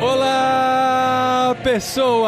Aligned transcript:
Olá, 0.00 1.56
pessoas! 1.62 2.26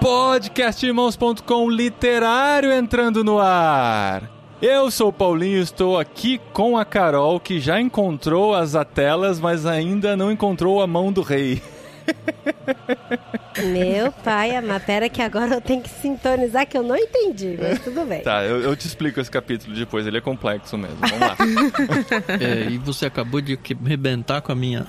Podcastirmãos.com 0.00 1.70
literário 1.70 2.72
entrando 2.72 3.22
no 3.22 3.38
ar. 3.38 4.28
Eu 4.60 4.90
sou 4.90 5.10
o 5.10 5.12
Paulinho, 5.12 5.60
estou 5.60 5.96
aqui 5.96 6.40
com 6.52 6.76
a 6.76 6.84
Carol, 6.84 7.38
que 7.38 7.60
já 7.60 7.80
encontrou 7.80 8.52
as 8.52 8.74
atelas, 8.74 9.38
mas 9.38 9.64
ainda 9.64 10.16
não 10.16 10.32
encontrou 10.32 10.82
a 10.82 10.86
mão 10.88 11.12
do 11.12 11.22
rei. 11.22 11.62
Meu 13.72 14.12
pai, 14.12 14.54
a 14.56 14.62
pera 14.80 15.08
que 15.08 15.20
agora 15.20 15.54
eu 15.54 15.60
tenho 15.60 15.82
que 15.82 15.88
sintonizar 15.88 16.66
que 16.66 16.76
eu 16.76 16.82
não 16.82 16.96
entendi, 16.96 17.58
mas 17.60 17.78
tudo 17.80 18.04
bem. 18.04 18.20
Tá, 18.22 18.44
eu, 18.44 18.60
eu 18.62 18.76
te 18.76 18.86
explico 18.86 19.20
esse 19.20 19.30
capítulo 19.30 19.74
depois, 19.74 20.06
ele 20.06 20.18
é 20.18 20.20
complexo 20.20 20.78
mesmo. 20.78 20.96
Vamos 21.00 21.20
lá. 21.20 21.36
É, 22.40 22.70
e 22.70 22.78
você 22.78 23.06
acabou 23.06 23.40
de 23.40 23.56
que- 23.56 23.76
arrebentar 23.84 24.40
com 24.40 24.52
a 24.52 24.54
minha. 24.54 24.84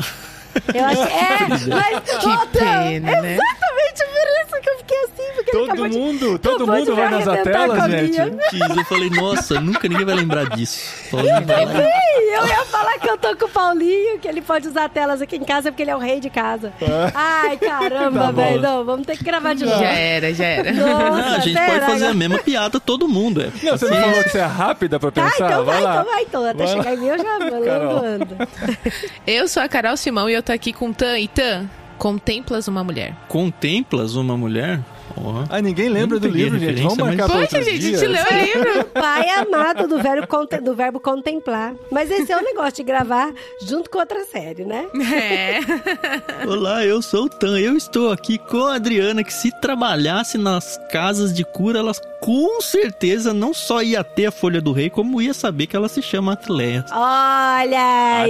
Eu 0.74 0.86
acho 0.86 1.02
é, 1.04 1.48
mas 1.50 1.64
Que 1.64 2.28
Dan, 2.28 2.48
pena, 2.52 3.22
né? 3.22 3.34
Exatamente 3.36 4.04
por 4.06 4.56
isso 4.56 4.62
que 4.62 4.70
eu 4.70 4.78
fiquei 4.80 4.98
assim, 5.04 5.34
porque 5.36 5.52
ele 5.52 5.60
todo 5.60 5.64
acabou 5.72 5.90
de... 5.90 5.98
mundo, 5.98 6.40
todo 6.40 6.68
mundo 6.68 6.96
vai 6.96 7.10
nas 7.10 7.28
atelas, 7.28 7.84
gente. 7.86 8.18
Quis, 8.50 8.78
eu 8.78 8.86
falei, 8.86 9.10
nossa, 9.10 9.60
nunca 9.62 9.88
ninguém 9.88 10.06
vai 10.06 10.16
lembrar 10.16 10.50
disso. 10.50 10.80
Paulinho 11.12 11.46
vai 11.46 11.66
lá. 11.66 11.74
Ih, 11.82 12.34
Eu 12.36 12.48
ia 12.48 12.66
falar 12.66 13.00
que 13.00 13.10
eu 13.10 13.18
tô 13.18 13.36
com 13.36 13.46
o 13.46 13.50
Paulinho, 13.50 14.20
que 14.20 14.28
ele 14.28 14.42
pode 14.42 14.68
usar 14.68 14.90
telas 14.90 15.22
aqui 15.22 15.36
em 15.38 15.44
casa 15.44 15.72
porque 15.72 15.84
ele 15.84 15.92
é 15.92 15.96
o 15.96 16.00
rei 16.00 16.20
de 16.20 16.30
casa. 16.30 16.72
Ai, 17.14 17.58
caramba, 17.58 18.26
Tá 18.26 18.32
velho. 18.32 18.62
Não, 18.62 18.86
vamos 18.86 19.06
ter 19.08 19.18
que 19.18 19.24
gravar 19.24 19.54
de 19.56 19.66
novo. 19.66 19.80
Já 19.80 19.92
era, 19.92 20.34
já 20.34 20.46
era. 20.46 20.72
Nossa, 20.74 21.30
Ah, 21.30 21.36
a 21.36 21.40
gente 21.40 21.54
será? 21.58 21.66
pode 21.74 21.86
fazer 21.86 22.06
a 22.08 22.14
mesma 22.14 22.40
piada, 22.40 22.80
todo 22.80 23.08
mundo. 23.08 23.42
É. 23.42 23.46
Não, 23.64 23.78
você 23.78 23.90
não 23.90 24.02
falou 24.02 24.24
que 24.24 24.30
você 24.30 24.38
é 24.40 24.46
rápida 24.46 25.00
pra 25.00 25.12
Tá, 25.12 25.24
pensar? 25.24 25.46
então 25.48 25.66
vai, 25.66 25.82
lá. 25.82 25.92
então 26.02 26.06
vai, 26.06 26.22
então. 26.24 26.46
Até 26.46 26.66
Vai 26.66 26.68
lá. 26.68 26.84
chegar 26.84 26.94
em 26.94 26.98
mim 26.98 27.08
eu 27.08 27.18
já 27.18 27.40
vou. 27.40 28.88
Eu 29.28 29.48
sou 29.48 29.64
a 29.64 29.68
Carol 29.70 29.98
Simão 29.98 30.30
e 30.30 30.34
eu 30.34 30.44
tô 30.50 30.54
aqui 30.54 30.74
com 30.74 30.92
Tan. 30.92 31.20
E 31.20 31.28
Tan, 31.28 31.70
contemplas 32.00 32.68
uma 32.68 32.84
mulher. 32.84 33.16
Contemplas 33.28 34.16
uma 34.16 34.36
mulher? 34.36 34.80
Ó. 35.24 35.44
Ah, 35.50 35.62
ninguém 35.62 35.90
lembra 35.90 36.20
do 36.20 36.28
livro, 36.28 36.56
a 36.56 36.60
gente. 36.60 36.82
Vamos 36.82 36.98
marcar 36.98 37.28
mas- 37.28 37.50
pra 37.50 37.60
Poxa, 37.60 37.62
gente, 37.64 37.78
a 37.78 37.80
dias. 37.80 38.00
gente 38.00 38.10
leu 38.12 38.24
o 38.24 38.44
livro. 38.44 38.86
Pai 38.86 39.30
amado 39.30 39.88
do, 39.88 40.02
verbo 40.02 40.28
conte- 40.28 40.62
do 40.62 40.76
verbo 40.76 41.00
contemplar. 41.00 41.74
Mas 41.92 42.10
esse 42.12 42.32
é 42.32 42.38
o 42.38 42.42
negócio 42.44 42.74
de 42.76 42.84
gravar 42.84 43.32
junto 43.68 43.90
com 43.90 44.00
outra 44.00 44.24
série, 44.26 44.64
né? 44.66 44.86
É. 45.14 45.60
Olá, 46.48 46.86
eu 46.86 47.02
sou 47.02 47.26
o 47.26 47.30
Tan. 47.30 47.60
Eu 47.60 47.76
estou 47.76 48.12
aqui 48.12 48.38
com 48.38 48.66
a 48.66 48.76
Adriana, 48.76 49.24
que 49.24 49.34
se 49.34 49.52
trabalhasse 49.60 50.38
nas 50.38 50.80
casas 50.92 51.34
de 51.34 51.44
cura, 51.44 51.80
elas 51.80 52.00
com 52.22 52.60
certeza 52.62 53.34
não 53.34 53.54
só 53.54 53.82
ia 53.82 54.04
ter 54.04 54.26
a 54.26 54.32
Folha 54.32 54.60
do 54.62 54.72
Rei, 54.74 54.90
como 54.90 55.22
ia 55.22 55.34
saber 55.34 55.68
que 55.68 55.76
ela 55.76 55.88
se 55.88 56.02
chama 56.02 56.34
Atleia. 56.34 56.86
Olha 56.92 58.28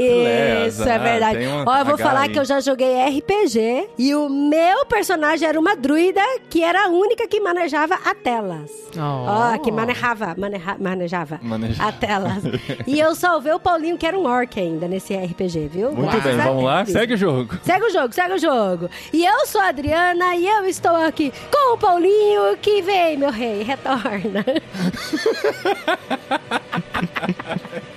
isso, 0.68 0.84
é 0.84 0.96
ah, 0.96 0.98
verdade. 0.98 1.38
Ó, 1.66 1.78
eu 1.78 1.86
vou 1.86 1.96
H 1.96 1.98
falar 2.04 2.22
aí. 2.22 2.30
que 2.30 2.40
eu 2.40 2.46
já 2.46 2.60
joguei 2.60 2.94
RPG 3.20 3.90
e 3.98 4.14
o 4.16 4.30
meu 4.30 4.86
personagem 4.86 5.48
era 5.48 5.60
uma 5.60 5.76
druida 5.76 6.22
que 6.50 6.64
era 6.64 6.79
a 6.86 6.90
única 6.90 7.28
que 7.28 7.40
manejava 7.40 7.96
a 8.06 8.14
telas. 8.16 8.72
Ó, 8.98 9.58
que 9.60 9.72
manejava, 9.72 10.36
maneja- 10.38 10.78
manejava 10.80 11.40
Maneja- 11.42 11.84
a 11.84 11.92
telas. 11.92 12.44
e 12.88 13.00
eu 13.00 13.14
salvei 13.16 13.54
o 13.54 13.60
Paulinho, 13.60 13.98
que 13.98 14.06
era 14.06 14.18
um 14.18 14.26
orc 14.26 14.60
ainda 14.60 14.88
nesse 14.88 15.16
RPG, 15.16 15.68
viu? 15.68 15.92
Muito 15.92 16.12
Graças 16.12 16.36
bem, 16.36 16.46
vamos 16.46 16.64
lá, 16.64 16.86
segue 16.86 17.14
o 17.14 17.18
jogo. 17.18 17.58
Segue 17.64 17.86
o 17.86 17.90
jogo, 17.92 18.14
segue 18.14 18.34
o 18.34 18.38
jogo. 18.40 18.90
E 19.14 19.26
eu 19.26 19.46
sou 19.46 19.62
a 19.62 19.68
Adriana 19.70 20.36
e 20.36 20.48
eu 20.48 20.66
estou 20.66 20.96
aqui 20.96 21.32
com 21.52 21.74
o 21.74 21.78
Paulinho 21.78 22.58
que 22.62 22.82
vem, 22.82 23.18
meu 23.18 23.32
rei, 23.32 23.64
retorna. 23.64 24.44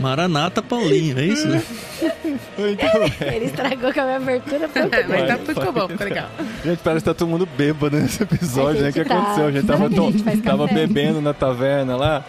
Maranata 0.00 0.62
Paulinho, 0.62 1.18
é 1.18 1.24
isso, 1.24 1.46
né? 1.48 1.62
Bem. 2.56 2.76
Ele 3.34 3.44
estragou 3.46 3.92
com 3.92 4.00
a 4.00 4.04
minha 4.04 4.16
abertura. 4.16 4.68
bom. 4.68 4.74
Mas 5.08 5.26
tá, 5.26 5.36
ficou 5.38 5.72
bom, 5.72 5.88
ficou 5.88 6.06
legal. 6.06 6.28
Gente, 6.64 6.78
parece 6.78 7.04
que 7.04 7.10
tá 7.10 7.14
todo 7.14 7.28
mundo 7.28 7.46
bêbado 7.56 7.96
nesse 7.96 8.22
episódio, 8.22 8.82
né? 8.82 8.88
O 8.90 8.92
que 8.92 9.04
tá. 9.04 9.16
aconteceu? 9.18 9.46
A 9.46 9.52
gente 9.52 9.66
tava, 9.66 9.86
a 9.86 9.88
gente 9.88 10.22
to- 10.22 10.42
tava 10.42 10.66
bebendo 10.66 11.20
na 11.20 11.34
taverna 11.34 11.96
lá. 11.96 12.24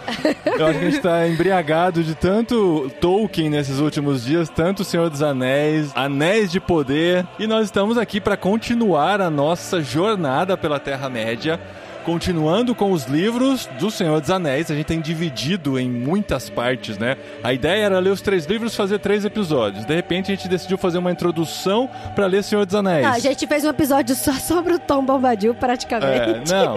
Eu 0.46 0.66
acho 0.68 0.80
que 0.80 0.86
a 0.86 0.90
gente 0.90 1.00
tá 1.02 1.28
embriagado 1.28 2.04
de 2.04 2.16
tanto 2.16 2.92
Tolkien 3.00 3.50
nesses 3.50 3.80
últimos 3.80 4.24
dias, 4.26 4.50
tanto 4.50 4.84
Senhor 4.84 5.09
dos 5.09 5.22
Anéis, 5.22 5.92
Anéis 5.96 6.52
de 6.52 6.59
Poder. 6.59 7.26
E 7.40 7.48
nós 7.48 7.66
estamos 7.66 7.98
aqui 7.98 8.20
para 8.20 8.36
continuar 8.38 9.22
a 9.22 9.30
nossa 9.30 9.82
jornada 9.82 10.58
pela 10.58 10.80
Terra-média. 10.80 11.59
Continuando 12.06 12.74
com 12.74 12.92
os 12.92 13.06
livros 13.06 13.68
do 13.80 13.92
Senhor 13.92 14.20
dos 14.20 14.30
Anéis, 14.32 14.72
a 14.72 14.76
gente 14.76 14.86
tem 14.88 15.00
dividido 15.00 15.78
em 15.80 15.90
muitas 15.90 16.50
partes, 16.50 16.98
né? 16.98 17.16
A 17.44 17.54
ideia 17.54 17.84
era 17.86 18.00
ler 18.00 18.10
os 18.10 18.22
três 18.22 18.46
livros, 18.46 18.76
fazer 18.76 19.00
três 19.00 19.24
episódios. 19.24 19.86
De 19.86 19.94
repente 19.94 20.32
a 20.32 20.36
gente 20.36 20.48
decidiu 20.48 20.78
fazer 20.78 20.98
uma 20.98 21.12
introdução 21.12 21.88
para 22.16 22.26
ler 22.26 22.44
Senhor 22.44 22.66
dos 22.66 22.74
Anéis. 22.74 23.06
Não, 23.06 23.14
a 23.14 23.20
gente 23.20 23.46
fez 23.46 23.64
um 23.64 23.70
episódio 23.70 24.16
só 24.16 24.34
sobre 24.34 24.74
o 24.74 24.80
Tom 24.80 25.06
Bombadil, 25.06 25.52
É, 25.52 25.54
praticamente. 25.54 26.52
não. 26.52 26.76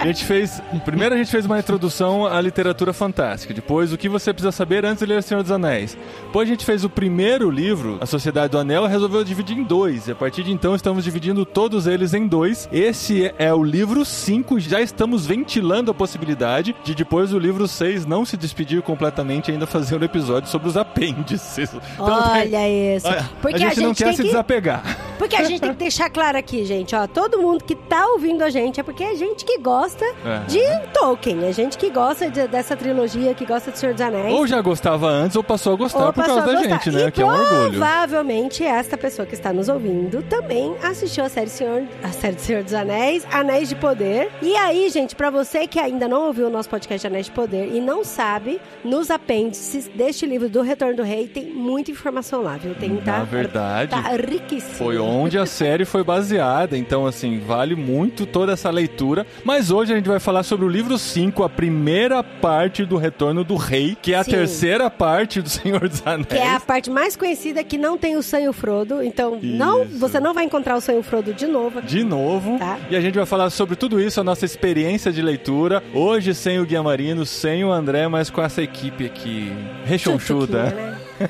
A 0.00 0.06
gente 0.06 0.24
fez. 0.24 0.60
Primeiro 0.84 1.14
a 1.14 1.18
gente 1.18 1.30
fez 1.30 1.46
uma 1.46 1.58
introdução 1.58 2.26
à 2.26 2.40
literatura 2.40 2.92
fantástica. 2.92 3.54
Depois, 3.54 3.92
o 3.92 3.96
que 3.98 4.08
você 4.08 4.32
precisa 4.32 4.50
saber 4.52 4.84
antes 4.84 4.98
de 4.98 5.06
ler 5.06 5.22
Senhor 5.22 5.42
dos 5.42 5.52
Anéis. 5.52 5.96
Depois 6.26 6.48
a 6.48 6.50
gente 6.52 6.64
fez 6.64 6.82
o 6.84 6.90
primeiro 6.90 7.50
livro, 7.50 7.98
A 8.00 8.06
Sociedade 8.06 8.50
do 8.52 8.58
Anel, 8.58 8.86
resolveu 8.86 9.22
dividir 9.22 9.56
em 9.56 9.62
dois. 9.62 10.08
E 10.08 10.12
a 10.12 10.14
partir 10.14 10.42
de 10.42 10.50
então 10.52 10.74
estamos 10.74 11.04
dividindo 11.04 11.44
todos 11.44 11.86
eles 11.86 12.12
em 12.14 12.26
dois. 12.26 12.68
Esse 12.72 13.32
é 13.38 13.52
o 13.54 13.62
livro 13.62 14.04
5. 14.04 14.55
Já 14.58 14.80
estamos 14.80 15.26
ventilando 15.26 15.90
a 15.90 15.94
possibilidade 15.94 16.74
de 16.84 16.94
depois 16.94 17.30
do 17.30 17.38
livro 17.38 17.66
6 17.68 18.06
não 18.06 18.24
se 18.24 18.36
despedir 18.36 18.82
completamente 18.82 19.48
e 19.48 19.52
ainda 19.52 19.66
fazer 19.66 20.00
um 20.00 20.04
episódio 20.04 20.48
sobre 20.48 20.68
os 20.68 20.76
apêndices. 20.76 21.70
Então, 21.94 22.30
Olha 22.32 22.68
isso. 22.96 23.06
olha, 23.08 23.28
Porque 23.40 23.56
a 23.56 23.68
gente, 23.68 23.80
não 23.80 23.94
quer 23.94 24.04
tem 24.06 24.12
se 24.16 24.22
que... 24.22 24.28
desapegar. 24.28 24.82
Porque 25.18 25.34
a 25.36 25.44
gente 25.44 25.60
tem 25.60 25.70
que 25.72 25.78
deixar 25.78 26.10
claro 26.10 26.36
aqui, 26.36 26.64
gente, 26.64 26.94
ó, 26.94 27.06
todo 27.06 27.38
mundo 27.38 27.64
que 27.64 27.74
tá 27.74 28.06
ouvindo 28.08 28.42
a 28.42 28.50
gente 28.50 28.78
é 28.78 28.82
porque 28.82 29.02
é 29.02 29.14
gente 29.16 29.44
que 29.44 29.58
gosta 29.58 30.04
É. 30.24 30.40
de 30.46 30.60
Tolkien, 30.92 31.44
é 31.46 31.52
gente 31.52 31.78
que 31.78 31.88
gosta 31.90 32.30
de- 32.30 32.46
dessa 32.48 32.76
trilogia, 32.76 33.32
que 33.34 33.46
gosta 33.46 33.70
de 33.70 33.78
Senhor 33.78 33.92
dos 33.94 34.02
Anéis. 34.02 34.34
Ou 34.34 34.46
já 34.46 34.60
gostava 34.60 35.08
antes 35.08 35.36
ou 35.36 35.42
passou 35.42 35.72
a 35.72 35.76
gostar 35.76 36.06
ou 36.06 36.12
por 36.12 36.24
causa 36.24 36.42
a 36.42 36.44
da 36.46 36.52
gostar. 36.52 36.68
gente, 36.68 36.90
né? 36.90 37.06
E 37.08 37.10
que 37.10 37.22
é 37.22 37.24
um 37.24 37.28
orgulho. 37.28 37.70
provavelmente 37.78 38.62
esta 38.62 38.96
pessoa 38.98 39.24
que 39.26 39.34
está 39.34 39.52
nos 39.52 39.68
ouvindo 39.68 40.22
também 40.22 40.74
assistiu 40.82 41.24
a 41.24 41.28
série 41.28 41.48
Senhor, 41.50 41.82
a 42.02 42.08
série 42.08 42.34
do 42.36 42.40
Senhor 42.42 42.62
dos 42.62 42.74
Anéis, 42.74 43.26
Anéis 43.32 43.68
de 43.70 43.74
Poder. 43.76 44.30
E 44.46 44.54
aí, 44.54 44.88
gente, 44.90 45.16
pra 45.16 45.28
você 45.28 45.66
que 45.66 45.76
ainda 45.76 46.06
não 46.06 46.28
ouviu 46.28 46.46
o 46.46 46.50
nosso 46.50 46.68
podcast 46.68 47.04
Anéis 47.04 47.26
de 47.26 47.32
Poder 47.32 47.74
e 47.74 47.80
não 47.80 48.04
sabe, 48.04 48.60
nos 48.84 49.10
apêndices 49.10 49.90
deste 49.92 50.24
livro 50.24 50.48
do 50.48 50.62
Retorno 50.62 50.98
do 50.98 51.02
Rei 51.02 51.26
tem 51.26 51.46
muita 51.46 51.90
informação 51.90 52.42
lá, 52.42 52.56
viu? 52.56 52.72
Tem, 52.76 52.96
tá, 52.98 53.18
Na 53.18 53.24
verdade, 53.24 53.90
tá 53.90 54.02
riquíssimo. 54.12 54.74
Foi 54.74 54.98
onde 54.98 55.36
a 55.36 55.46
série 55.46 55.84
foi 55.84 56.04
baseada, 56.04 56.78
então 56.78 57.08
assim, 57.08 57.40
vale 57.40 57.74
muito 57.74 58.24
toda 58.24 58.52
essa 58.52 58.70
leitura. 58.70 59.26
Mas 59.42 59.72
hoje 59.72 59.92
a 59.92 59.96
gente 59.96 60.08
vai 60.08 60.20
falar 60.20 60.44
sobre 60.44 60.64
o 60.64 60.68
livro 60.68 60.96
5, 60.96 61.42
a 61.42 61.48
primeira 61.48 62.22
parte 62.22 62.84
do 62.84 62.96
Retorno 62.96 63.42
do 63.42 63.56
Rei, 63.56 63.98
que 64.00 64.14
é 64.14 64.18
a 64.18 64.22
Sim. 64.22 64.30
terceira 64.30 64.88
parte 64.88 65.42
do 65.42 65.48
Senhor 65.50 65.88
dos 65.88 66.06
Anéis. 66.06 66.28
Que 66.28 66.36
é 66.38 66.54
a 66.54 66.60
parte 66.60 66.88
mais 66.88 67.16
conhecida 67.16 67.64
que 67.64 67.76
não 67.76 67.98
tem 67.98 68.16
o 68.16 68.22
Sam 68.22 68.42
e 68.42 68.48
o 68.48 68.52
Frodo. 68.52 69.02
Então, 69.02 69.40
não, 69.42 69.82
Isso. 69.82 69.98
você 69.98 70.20
não 70.20 70.32
vai 70.32 70.44
encontrar 70.44 70.76
o 70.76 70.80
Sam 70.80 70.92
e 70.92 70.98
o 70.98 71.02
Frodo 71.02 71.34
de 71.34 71.48
novo 71.48 71.80
aqui. 71.80 71.88
De 71.88 72.04
novo. 72.04 72.60
Tá. 72.60 72.78
E 72.88 72.94
a 72.94 73.00
gente 73.00 73.16
vai 73.16 73.26
falar 73.26 73.50
sobre 73.50 73.74
tudo 73.74 74.00
isso, 74.00 74.20
a 74.20 74.22
nossa 74.22 74.35
experiência 74.44 75.12
de 75.12 75.22
leitura. 75.22 75.82
Hoje 75.94 76.34
sem 76.34 76.58
o 76.58 76.66
Guia 76.66 76.82
Marino, 76.82 77.24
sem 77.24 77.64
o 77.64 77.70
André, 77.72 78.08
mas 78.08 78.28
com 78.28 78.42
essa 78.42 78.60
equipe 78.62 79.06
aqui 79.06 79.52
rechonchuda. 79.84 80.64
Né? 80.64 80.98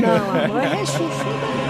Não, 0.00 0.44
amor. 0.44 0.60
Rechonchuda. 0.62 1.65